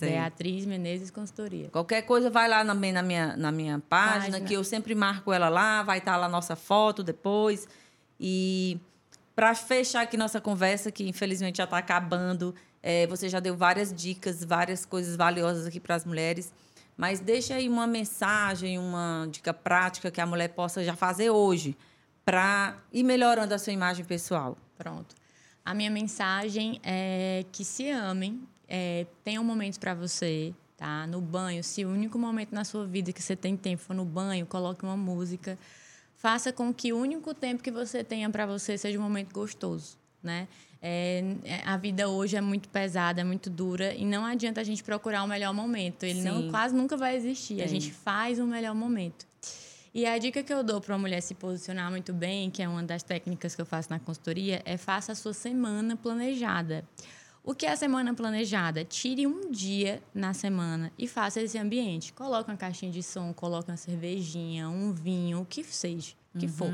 Beatriz 0.02 0.66
Menezes 0.66 1.10
Consultoria. 1.12 1.70
Qualquer 1.70 2.02
coisa, 2.02 2.30
vai 2.30 2.50
lá 2.50 2.66
também 2.66 2.92
na 2.92 3.02
minha, 3.02 3.38
na 3.38 3.54
minha 3.54 3.80
página, 3.88 4.32
página, 4.32 4.42
que 4.42 4.54
eu 4.54 4.66
sempre 4.66 4.94
marco 4.94 5.32
ela 5.32 5.48
lá. 5.48 5.82
Vai 5.82 6.00
estar 6.00 6.12
tá 6.12 6.18
lá 6.18 6.26
a 6.26 6.30
nossa 6.30 6.58
foto 6.58 7.04
depois. 7.04 7.68
E 8.20 8.78
para 9.34 9.56
fechar 9.56 10.02
aqui 10.02 10.18
nossa 10.18 10.42
conversa, 10.42 10.92
que 10.92 11.08
infelizmente 11.08 11.60
já 11.60 11.64
está 11.64 11.78
acabando, 11.78 12.54
é, 12.84 13.08
você 13.08 13.30
já 13.30 13.40
deu 13.40 13.56
várias 13.56 13.94
dicas, 13.94 14.44
várias 14.44 14.86
coisas 14.86 15.16
valiosas 15.16 15.66
aqui 15.66 15.80
para 15.80 15.96
as 15.96 16.04
mulheres. 16.04 16.52
Mas 17.02 17.20
deixa 17.20 17.56
aí 17.56 17.68
uma 17.68 17.88
mensagem, 17.88 18.78
uma 18.78 19.28
dica 19.32 19.52
prática 19.52 20.12
que 20.12 20.22
a 20.22 20.26
mulher 20.28 20.50
possa 20.50 20.84
já 20.84 20.96
fazer 20.96 21.32
hoje 21.32 21.76
para 22.24 22.78
ir 22.94 23.02
melhorando 23.02 23.56
a 23.56 23.58
sua 23.58 23.74
imagem 23.74 24.06
pessoal. 24.06 24.56
Pronto. 24.78 25.16
A 25.66 25.74
minha 25.74 25.90
mensagem 25.90 26.80
é 26.84 27.44
que 27.52 27.66
se 27.66 27.90
amem, 27.90 28.48
é, 28.68 29.08
tenham 29.24 29.44
momentos 29.44 29.80
para 29.80 29.96
você, 29.96 30.54
tá? 30.78 31.08
No 31.08 31.20
banho, 31.20 31.64
se 31.64 31.84
o 31.84 31.90
único 31.90 32.20
momento 32.20 32.54
na 32.54 32.64
sua 32.64 32.86
vida 32.86 33.12
que 33.12 33.24
você 33.24 33.36
tem 33.36 33.58
tempo 33.58 33.82
for 33.82 33.96
no 33.96 34.06
banho, 34.06 34.46
coloque 34.46 34.84
uma 34.84 34.96
música. 34.96 35.58
Faça 36.18 36.54
com 36.54 36.72
que 36.72 36.94
o 36.94 37.00
único 37.00 37.34
tempo 37.34 37.64
que 37.64 37.72
você 37.72 38.04
tenha 38.04 38.30
para 38.30 38.46
você 38.46 38.78
seja 38.78 39.00
um 39.00 39.02
momento 39.02 39.34
gostoso, 39.34 39.98
né? 40.22 40.48
É, 40.82 41.24
é, 41.44 41.62
a 41.64 41.78
vida 41.78 42.10
hoje 42.10 42.36
é 42.36 42.42
muito 42.42 42.68
pesada, 42.68 43.22
é 43.22 43.24
muito 43.24 43.50
dura 43.52 43.94
e 43.94 44.04
não 44.04 44.26
adianta 44.26 44.62
a 44.62 44.64
gente 44.64 44.84
procurar 44.84 45.24
o 45.24 45.28
melhor 45.28 45.54
momento. 45.54 46.04
Ele 46.04 46.22
não, 46.24 46.50
quase 46.50 46.76
nunca 46.76 46.98
vai 46.98 47.16
existir. 47.16 47.58
Sim. 47.58 47.62
A 47.62 47.68
gente 47.68 47.92
faz 47.92 48.40
o 48.40 48.48
melhor 48.48 48.74
momento. 48.74 49.28
E 49.94 50.06
a 50.06 50.18
dica 50.18 50.42
que 50.42 50.52
eu 50.52 50.64
dou 50.64 50.82
para 50.82 50.94
uma 50.94 51.02
mulher 51.02 51.22
se 51.22 51.36
posicionar 51.36 51.92
muito 51.92 52.14
bem, 52.14 52.50
que 52.50 52.64
é 52.64 52.68
uma 52.68 52.82
das 52.82 53.04
técnicas 53.04 53.54
que 53.54 53.62
eu 53.62 53.66
faço 53.66 53.90
na 53.90 54.00
consultoria, 54.00 54.62
é 54.66 54.78
faça 54.78 55.12
a 55.12 55.16
sua 55.16 55.34
semana 55.34 55.96
planejada. 55.96 56.84
O 57.44 57.54
que 57.54 57.66
é 57.66 57.72
a 57.72 57.76
semana 57.76 58.14
planejada? 58.14 58.86
Tire 58.86 59.28
um 59.28 59.52
dia 59.52 60.02
na 60.14 60.34
semana 60.34 60.92
e 60.98 61.08
faça 61.08 61.42
esse 61.42 61.58
ambiente. 61.58 62.14
Coloque 62.14 62.50
uma 62.50 62.58
caixinha 62.58 62.92
de 62.92 63.04
som, 63.04 63.34
coloque 63.34 63.70
uma 63.70 63.78
cervejinha, 63.78 64.70
um 64.70 64.94
vinho, 64.94 65.42
o 65.42 65.46
que 65.46 65.64
seja, 65.64 66.14
o 66.34 66.40
que 66.40 66.46
uhum. 66.46 66.52
for 66.52 66.74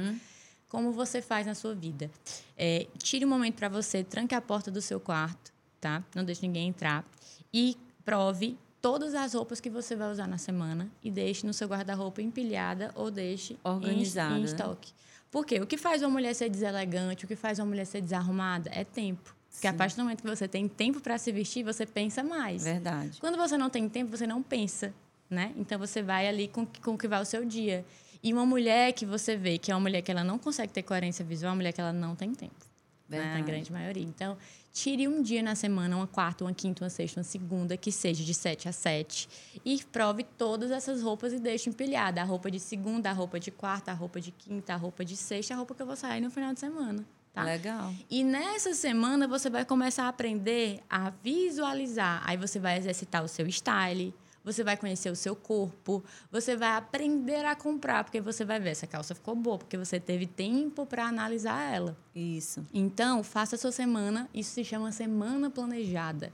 como 0.68 0.92
você 0.92 1.22
faz 1.22 1.46
na 1.48 1.56
sua 1.56 1.74
vida. 1.74 2.10
É, 2.58 2.88
tire 2.98 3.26
um 3.26 3.30
momento 3.30 3.56
para 3.56 3.70
você, 3.70 4.04
tranque 4.04 4.36
a 4.36 4.42
porta 4.42 4.70
do 4.70 4.82
seu 4.82 5.00
quarto, 5.00 5.54
tá? 5.80 6.04
Não 6.16 6.24
deixe 6.24 6.42
ninguém 6.46 6.68
entrar. 6.68 7.06
E 7.54 7.78
prove 8.04 8.58
todas 8.82 9.14
as 9.14 9.34
roupas 9.34 9.60
que 9.60 9.70
você 9.70 9.96
vai 9.96 10.12
usar 10.12 10.28
na 10.28 10.38
semana 10.38 10.90
e 11.04 11.10
deixe 11.10 11.46
no 11.46 11.54
seu 11.54 11.68
guarda-roupa 11.68 12.22
empilhada 12.22 12.92
ou 12.96 13.10
deixe 13.10 13.58
organizada 13.64 14.38
em, 14.38 14.42
em 14.42 14.44
estoque. 14.44 14.94
Por 15.32 15.46
quê? 15.46 15.60
O 15.60 15.68
que 15.68 15.78
faz 15.78 16.02
uma 16.02 16.10
mulher 16.10 16.34
ser 16.34 16.50
deselegante, 16.50 17.26
o 17.26 17.28
que 17.28 17.36
faz 17.36 17.60
uma 17.60 17.66
mulher 17.66 17.86
ser 17.86 18.02
desarrumada 18.02 18.70
é 18.74 18.84
tempo. 18.84 19.36
Porque 19.50 19.68
Sim. 19.68 19.74
a 19.74 19.74
partir 19.74 19.96
do 19.96 20.04
momento 20.04 20.22
que 20.22 20.28
você 20.30 20.48
tem 20.48 20.68
tempo 20.68 21.02
para 21.02 21.18
se 21.18 21.32
vestir, 21.32 21.64
você 21.64 21.86
pensa 21.86 22.24
mais. 22.24 22.64
Verdade. 22.64 23.20
Quando 23.20 23.38
você 23.38 23.58
não 23.58 23.70
tem 23.70 23.90
tempo, 23.90 24.16
você 24.16 24.28
não 24.28 24.42
pensa, 24.42 24.94
né? 25.30 25.52
Então 25.58 25.80
você 25.80 26.02
vai 26.02 26.28
ali 26.28 26.48
com, 26.48 26.66
com 26.66 26.94
o 26.94 26.98
que 26.98 27.08
vai 27.08 27.22
o 27.22 27.26
seu 27.26 27.44
dia. 27.44 27.84
E 28.28 28.34
uma 28.34 28.46
mulher 28.46 28.92
que 28.92 29.06
você 29.06 29.38
vê 29.38 29.58
que 29.58 29.72
é 29.72 29.74
uma 29.74 29.80
mulher 29.80 30.02
que 30.02 30.12
ela 30.12 30.22
não 30.22 30.38
consegue 30.38 30.74
ter 30.74 30.84
coerência 30.84 31.24
visual, 31.24 31.48
é 31.48 31.52
uma 31.52 31.56
mulher 31.56 31.72
que 31.72 31.80
ela 31.80 31.94
não 31.94 32.14
tem 32.14 32.34
tempo. 32.34 32.68
Né? 33.08 33.36
Na 33.36 33.40
grande 33.40 33.72
maioria. 33.72 34.04
Então, 34.04 34.38
tire 34.74 35.08
um 35.08 35.22
dia 35.22 35.42
na 35.42 35.56
semana, 35.56 35.96
uma 35.96 36.08
quarta, 36.08 36.44
uma 36.44 36.54
quinta, 36.54 36.84
uma 36.84 36.90
sexta, 36.90 37.22
uma 37.22 37.24
segunda, 37.24 37.78
que 37.78 37.90
seja 37.90 38.26
de 38.26 38.34
sete 38.34 38.68
a 38.68 38.74
sete. 38.74 39.30
E 39.64 39.82
prove 39.94 40.24
todas 40.24 40.72
essas 40.72 41.02
roupas 41.02 41.32
e 41.32 41.40
deixe 41.40 41.70
empilhada. 41.70 42.22
A 42.22 42.26
roupa 42.26 42.52
de 42.52 42.60
segunda, 42.60 43.10
a 43.10 43.14
roupa 43.14 43.40
de 43.40 43.50
quarta, 43.50 43.92
a 43.92 43.94
roupa 43.94 44.20
de 44.20 44.34
quinta, 44.34 44.74
a 44.74 44.76
roupa 44.76 45.06
de 45.06 45.16
sexta, 45.16 45.54
a 45.54 45.58
roupa 45.58 45.74
que 45.74 45.82
eu 45.82 45.88
vou 45.88 45.96
sair 45.96 46.20
no 46.20 46.30
final 46.30 46.54
de 46.54 46.60
semana. 46.60 47.06
Tá? 47.34 47.44
Legal. 47.44 47.94
E 48.10 48.26
nessa 48.26 48.74
semana 48.74 49.26
você 49.26 49.50
vai 49.50 49.64
começar 49.64 50.04
a 50.04 50.10
aprender 50.10 50.82
a 50.90 51.12
visualizar. 51.24 52.22
Aí 52.26 52.36
você 52.36 52.60
vai 52.60 52.78
exercitar 52.78 53.24
o 53.24 53.28
seu 53.30 53.48
style 53.48 54.14
você 54.48 54.64
vai 54.64 54.78
conhecer 54.78 55.12
o 55.12 55.16
seu 55.16 55.36
corpo, 55.36 56.02
você 56.32 56.56
vai 56.56 56.70
aprender 56.70 57.44
a 57.46 57.54
comprar, 57.54 58.06
porque 58.06 58.22
você 58.22 58.46
vai 58.46 58.58
ver 58.62 58.70
essa 58.70 58.88
calça 58.88 59.14
ficou 59.14 59.36
boa, 59.36 59.58
porque 59.58 59.78
você 59.78 60.00
teve 60.00 60.26
tempo 60.26 60.86
para 60.86 61.06
analisar 61.06 61.74
ela. 61.74 61.98
Isso. 62.16 62.66
Então, 62.74 63.24
faça 63.24 63.58
a 63.58 63.60
sua 63.60 63.74
semana, 63.74 64.30
isso 64.34 64.54
se 64.54 64.64
chama 64.64 64.90
semana 64.94 65.50
planejada. 65.50 66.32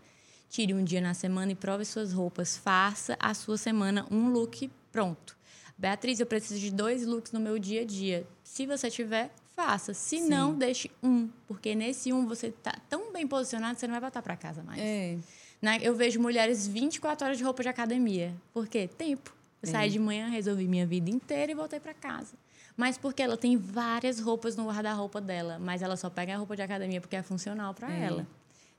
Tire 0.48 0.76
um 0.76 0.84
dia 0.84 1.02
na 1.02 1.15
semana 1.15 1.53
e 1.53 1.56
prove 1.56 1.84
suas 1.85 2.14
roupas. 2.14 2.56
Faça 2.56 3.18
a 3.19 3.34
sua 3.34 3.57
semana 3.57 4.06
um 4.11 4.30
look 4.30 4.69
pronto. 4.91 5.35
Beatriz, 5.76 6.19
eu 6.19 6.27
preciso 6.27 6.60
de 6.60 6.69
dois 6.69 7.07
looks 7.07 7.31
no 7.31 7.40
meu 7.40 7.57
dia 7.57 7.81
a 7.81 7.85
dia. 7.85 8.27
Se 8.44 8.68
você 8.68 8.91
tiver, 8.91 9.34
faça. 9.56 9.91
Se 9.95 10.19
Sim. 10.19 10.30
não, 10.30 10.53
deixe 10.56 10.91
um, 11.02 11.27
porque 11.48 11.73
nesse 11.73 12.14
um 12.14 12.27
você 12.27 12.48
está 12.48 12.76
tão 12.88 13.11
bem 13.11 13.26
posicionado 13.26 13.73
que 13.73 13.80
você 13.80 13.88
não 13.88 13.94
vai 13.94 14.02
voltar 14.02 14.22
para 14.22 14.38
casa 14.38 14.61
mais. 14.61 14.80
É. 14.80 15.18
Né? 15.64 15.80
Eu 15.81 15.95
vejo 15.95 16.19
mulheres 16.19 16.68
24 16.68 17.26
horas 17.26 17.38
de 17.38 17.44
roupa 17.45 17.64
de 17.64 17.69
academia. 17.69 18.34
Por 18.53 18.68
quê? 18.68 18.85
Tempo. 18.85 19.34
Eu 19.61 19.69
saí 19.69 19.90
de 19.90 19.98
manhã, 19.98 20.27
resolvi 20.27 20.68
minha 20.68 20.85
vida 20.85 21.10
inteira 21.10 21.53
e 21.53 21.56
voltei 21.56 21.80
para 21.80 21.94
casa. 21.94 22.34
Mas 22.76 22.98
porque 22.98 23.23
ela 23.23 23.38
tem 23.38 23.56
várias 23.56 24.19
roupas 24.19 24.57
no 24.57 24.65
guarda-roupa 24.65 25.22
dela, 25.22 25.57
mas 25.57 25.81
ela 25.81 25.95
só 25.95 26.10
pega 26.10 26.34
a 26.34 26.38
roupa 26.38 26.57
de 26.57 26.61
academia 26.61 26.99
porque 26.99 27.15
é 27.15 27.23
funcional 27.23 27.73
para 27.73 27.90
é. 27.90 28.03
ela. 28.03 28.27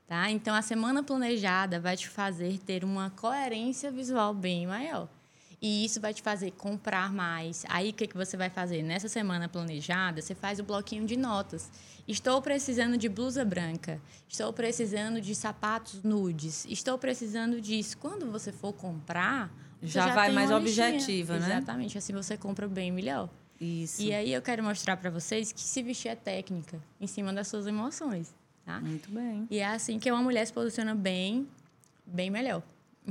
Tá? 0.07 0.29
Então 0.29 0.53
a 0.53 0.61
semana 0.61 1.01
planejada 1.01 1.79
vai 1.79 1.97
te 1.97 2.07
fazer 2.07 2.59
ter 2.59 2.83
uma 2.83 3.09
coerência 3.09 3.89
visual 3.89 4.31
bem 4.31 4.67
maior. 4.67 5.07
E 5.61 5.85
isso 5.85 5.99
vai 5.99 6.13
te 6.13 6.21
fazer 6.21 6.51
comprar 6.51 7.11
mais. 7.11 7.65
Aí 7.69 7.89
o 7.89 7.93
que, 7.93 8.07
que 8.07 8.15
você 8.15 8.35
vai 8.37 8.49
fazer? 8.49 8.83
Nessa 8.83 9.07
semana 9.07 9.47
planejada, 9.47 10.21
você 10.21 10.35
faz 10.35 10.59
o 10.59 10.63
bloquinho 10.63 11.05
de 11.05 11.15
notas. 11.17 11.71
Estou 12.07 12.41
precisando 12.41 12.97
de 12.97 13.09
blusa 13.09 13.43
branca. 13.43 13.99
Estou 14.27 14.51
precisando 14.53 15.19
de 15.19 15.33
sapatos 15.33 16.03
nudes. 16.03 16.65
Estou 16.69 16.97
precisando 16.97 17.59
disso. 17.59 17.97
Quando 17.97 18.31
você 18.31 18.51
for 18.51 18.73
comprar, 18.73 19.51
já, 19.81 20.07
já, 20.07 20.13
vai 20.13 20.31
mais 20.31 20.51
objetiva, 20.51 21.39
né? 21.39 21.47
Exatamente. 21.47 21.97
Assim 21.97 22.13
você 22.13 22.37
compra 22.37 22.67
bem 22.67 22.91
melhor. 22.91 23.29
Isso. 23.59 24.01
E 24.01 24.13
aí 24.13 24.33
eu 24.33 24.41
quero 24.41 24.61
mostrar 24.63 24.97
para 24.97 25.09
vocês 25.09 25.51
que 25.51 25.61
se 25.61 25.81
vestir 25.81 26.09
é 26.09 26.15
técnica, 26.15 26.81
em 26.99 27.07
cima 27.07 27.31
das 27.31 27.47
suas 27.47 27.65
emoções. 27.65 28.35
Tá? 28.65 28.81
Muito 28.81 29.09
bem. 29.11 29.47
E 29.49 29.59
é 29.59 29.67
assim 29.67 29.99
que 29.99 30.11
uma 30.11 30.21
mulher 30.21 30.45
se 30.45 30.51
posiciona 30.51 30.93
bem, 30.93 31.47
bem 32.05 32.29
melhor. 32.29 32.61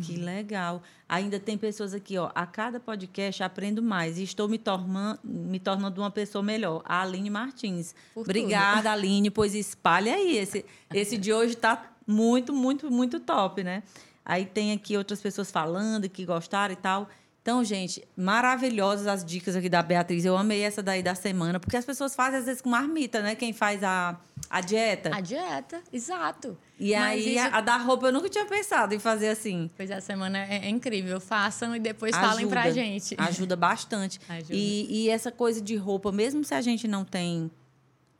Que 0.00 0.16
legal. 0.16 0.82
Ainda 1.08 1.38
tem 1.38 1.56
pessoas 1.56 1.94
aqui, 1.94 2.18
ó. 2.18 2.30
A 2.34 2.46
cada 2.46 2.80
podcast 2.80 3.42
aprendo 3.42 3.82
mais 3.82 4.18
e 4.18 4.24
estou 4.24 4.48
me, 4.48 4.58
tornando, 4.58 5.20
me 5.22 5.60
tornando 5.60 6.00
uma 6.00 6.10
pessoa 6.10 6.42
melhor. 6.42 6.82
A 6.84 7.02
Aline 7.02 7.30
Martins. 7.30 7.94
Por 8.12 8.22
Obrigada, 8.22 8.78
tudo. 8.78 8.86
Aline, 8.88 9.30
pois 9.30 9.54
espalha 9.54 10.14
aí. 10.14 10.36
Esse, 10.36 10.64
esse 10.92 11.16
de 11.16 11.32
hoje 11.32 11.54
está 11.54 11.92
muito, 12.06 12.52
muito, 12.52 12.90
muito 12.90 13.20
top, 13.20 13.62
né? 13.62 13.82
Aí 14.24 14.44
tem 14.44 14.72
aqui 14.72 14.96
outras 14.96 15.20
pessoas 15.20 15.50
falando 15.50 16.08
que 16.08 16.24
gostaram 16.24 16.72
e 16.72 16.76
tal. 16.76 17.08
Então, 17.42 17.62
gente, 17.62 18.02
maravilhosas 18.16 19.06
as 19.06 19.22
dicas 19.22 19.54
aqui 19.54 19.68
da 19.68 19.82
Beatriz. 19.82 20.24
Eu 20.24 20.34
amei 20.34 20.62
essa 20.62 20.82
daí 20.82 21.02
da 21.02 21.14
semana, 21.14 21.60
porque 21.60 21.76
as 21.76 21.84
pessoas 21.84 22.14
fazem 22.14 22.40
às 22.40 22.46
vezes 22.46 22.62
com 22.62 22.70
marmita, 22.70 23.20
né? 23.20 23.34
Quem 23.34 23.52
faz 23.52 23.84
a, 23.84 24.18
a 24.54 24.60
dieta. 24.60 25.10
A 25.12 25.20
dieta, 25.20 25.82
exato. 25.92 26.56
E 26.78 26.92
Mas 26.92 27.02
aí, 27.02 27.34
isso... 27.34 27.44
a, 27.44 27.58
a, 27.58 27.60
da 27.60 27.76
roupa, 27.76 28.06
eu 28.06 28.12
nunca 28.12 28.28
tinha 28.28 28.44
pensado 28.44 28.94
em 28.94 29.00
fazer 29.00 29.30
assim. 29.30 29.68
Pois 29.76 29.90
a 29.90 30.00
semana 30.00 30.38
é, 30.38 30.66
é 30.66 30.68
incrível. 30.68 31.18
Façam 31.18 31.74
e 31.74 31.80
depois 31.80 32.14
ajuda, 32.14 32.28
falem 32.28 32.46
pra 32.46 32.70
gente. 32.70 33.16
Ajuda 33.18 33.56
bastante. 33.56 34.20
Ajuda. 34.28 34.54
E, 34.54 35.06
e, 35.06 35.10
essa 35.10 35.32
coisa 35.32 35.60
de 35.60 35.74
roupa, 35.74 36.12
mesmo 36.12 36.44
se 36.44 36.54
a 36.54 36.60
gente 36.60 36.86
não 36.86 37.04
tem 37.04 37.50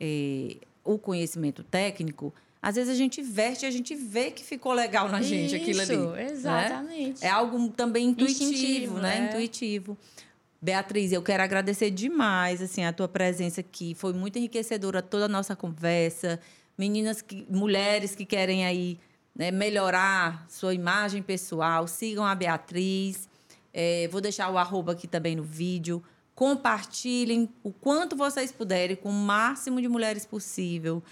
eh, 0.00 0.56
o 0.82 0.98
conhecimento 0.98 1.62
técnico, 1.62 2.34
às 2.60 2.74
vezes 2.74 2.92
a 2.92 2.96
gente 2.96 3.22
veste 3.22 3.64
e 3.64 3.68
a 3.68 3.70
gente 3.70 3.94
vê 3.94 4.32
que 4.32 4.42
ficou 4.42 4.72
legal 4.72 5.08
na 5.08 5.22
gente 5.22 5.54
Isso, 5.54 5.56
aquilo 5.56 5.80
ali. 5.82 5.96
Né? 6.16 6.32
exatamente. 6.32 7.22
Né? 7.22 7.28
É 7.28 7.30
algo 7.30 7.68
também 7.68 8.08
intuitivo, 8.08 8.98
né? 8.98 9.18
É. 9.18 9.28
Intuitivo. 9.28 9.96
Beatriz, 10.64 11.12
eu 11.12 11.20
quero 11.20 11.42
agradecer 11.42 11.90
demais 11.90 12.62
assim 12.62 12.86
a 12.86 12.90
tua 12.90 13.06
presença 13.06 13.60
aqui. 13.60 13.94
Foi 13.94 14.14
muito 14.14 14.38
enriquecedora 14.38 15.02
toda 15.02 15.26
a 15.26 15.28
nossa 15.28 15.54
conversa. 15.54 16.40
Meninas, 16.78 17.20
que, 17.20 17.46
mulheres 17.50 18.14
que 18.14 18.24
querem 18.24 18.64
aí 18.64 18.98
né, 19.36 19.50
melhorar 19.50 20.46
sua 20.48 20.72
imagem 20.72 21.22
pessoal, 21.22 21.86
sigam 21.86 22.24
a 22.24 22.34
Beatriz. 22.34 23.28
É, 23.74 24.08
vou 24.10 24.22
deixar 24.22 24.48
o 24.48 24.56
arroba 24.56 24.92
aqui 24.92 25.06
também 25.06 25.36
no 25.36 25.42
vídeo. 25.42 26.02
Compartilhem 26.34 27.46
o 27.62 27.70
quanto 27.70 28.16
vocês 28.16 28.50
puderem 28.50 28.96
com 28.96 29.10
o 29.10 29.12
máximo 29.12 29.82
de 29.82 29.88
mulheres 29.88 30.24
possível 30.24 31.02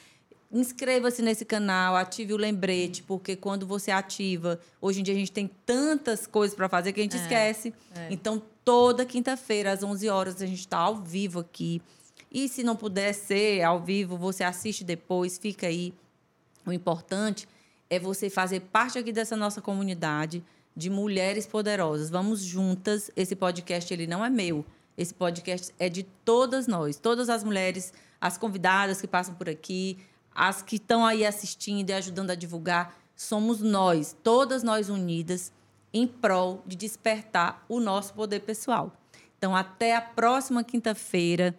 inscreva-se 0.53 1.23
nesse 1.23 1.47
canal, 1.47 1.97
ative 1.97 2.35
o 2.35 2.37
lembrete, 2.37 3.03
porque 3.03 3.35
quando 3.35 3.67
você 3.67 3.91
ativa, 3.91 4.61
hoje 4.83 5.01
em 5.01 5.03
dia 5.03 5.15
a 5.15 5.17
gente 5.17 5.33
tem 5.33 5.51
tantas 5.65 6.27
coisas 6.27 6.55
para 6.55 6.69
fazer 6.69 6.93
que 6.93 7.01
a 7.01 7.03
gente 7.03 7.17
é, 7.17 7.21
esquece. 7.21 7.73
É. 7.95 8.09
Então, 8.11 8.43
toda 8.65 9.05
quinta-feira, 9.05 9.73
às 9.73 9.83
11 9.83 10.09
horas, 10.09 10.43
a 10.43 10.47
gente 10.47 10.61
está 10.61 10.79
ao 10.79 10.97
vivo 10.97 11.41
aqui. 11.41 11.83
E 12.31 12.49
se 12.49 12.63
não 12.63 12.77
puder 12.77 13.13
ser 13.13 13.63
ao 13.63 13.81
vivo, 13.81 14.17
você 14.17 14.43
assiste 14.43 14.85
depois, 14.85 15.39
fica 15.39 15.67
aí. 15.67 15.93
O 16.65 16.73
importante 16.73 17.47
é 17.91 17.99
você 17.99 18.31
fazer 18.31 18.61
parte 18.61 18.99
aqui 18.99 19.13
dessa 19.13 19.37
nossa 19.37 19.61
comunidade 19.61 20.43
de 20.75 20.89
mulheres 20.89 21.47
poderosas. 21.47 22.09
Vamos 22.09 22.43
juntas. 22.43 23.11
Esse 23.15 23.37
podcast 23.37 23.93
ele 23.93 24.07
não 24.07 24.25
é 24.25 24.31
meu. 24.31 24.65
Esse 24.97 25.13
podcast 25.13 25.75
é 25.79 25.89
de 25.89 26.03
todas 26.03 26.67
nós, 26.67 26.97
todas 26.97 27.29
as 27.29 27.43
mulheres, 27.43 27.93
as 28.21 28.37
convidadas 28.39 29.01
que 29.01 29.07
passam 29.07 29.35
por 29.35 29.49
aqui, 29.49 29.99
as 30.35 30.63
que 30.63 30.77
estão 30.77 31.05
aí 31.05 31.25
assistindo 31.25 31.91
e 31.91 31.93
ajudando 31.93 32.31
a 32.31 32.35
divulgar, 32.35 32.97
somos 33.17 33.61
nós, 33.61 34.17
todas 34.23 34.63
nós 34.63 34.89
unidas, 34.89 35.53
em 35.93 36.07
prol 36.07 36.63
de 36.67 36.77
despertar 36.77 37.65
o 37.69 37.81
nosso 37.81 38.15
poder 38.15 38.41
pessoal. 38.41 38.93
Então, 39.37 39.55
até 39.57 39.97
a 39.97 40.01
próxima 40.01 40.63
quinta-feira. 40.63 41.55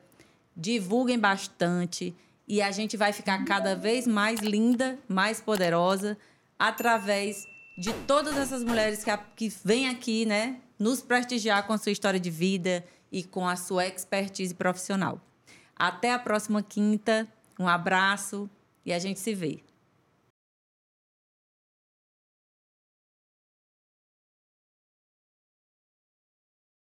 Divulguem 0.55 1.17
bastante 1.17 2.15
e 2.47 2.61
a 2.61 2.69
gente 2.69 2.95
vai 2.95 3.11
ficar 3.11 3.43
cada 3.43 3.75
vez 3.75 4.05
mais 4.05 4.39
linda, 4.39 4.99
mais 5.07 5.41
poderosa, 5.41 6.17
através 6.59 7.47
de 7.77 7.91
todas 8.05 8.37
essas 8.37 8.63
mulheres 8.63 9.03
que, 9.03 9.11
que 9.35 9.53
vêm 9.65 9.89
aqui, 9.89 10.25
né, 10.25 10.59
nos 10.77 11.01
prestigiar 11.01 11.65
com 11.65 11.73
a 11.73 11.77
sua 11.77 11.91
história 11.91 12.19
de 12.19 12.29
vida 12.29 12.85
e 13.11 13.23
com 13.23 13.47
a 13.47 13.55
sua 13.55 13.87
expertise 13.87 14.53
profissional. 14.53 15.19
Até 15.75 16.13
a 16.13 16.19
próxima 16.19 16.61
quinta. 16.61 17.27
Um 17.59 17.67
abraço 17.67 18.49
e 18.85 18.93
a 18.93 18.99
gente 18.99 19.19
se 19.19 19.33
vê. 19.33 19.59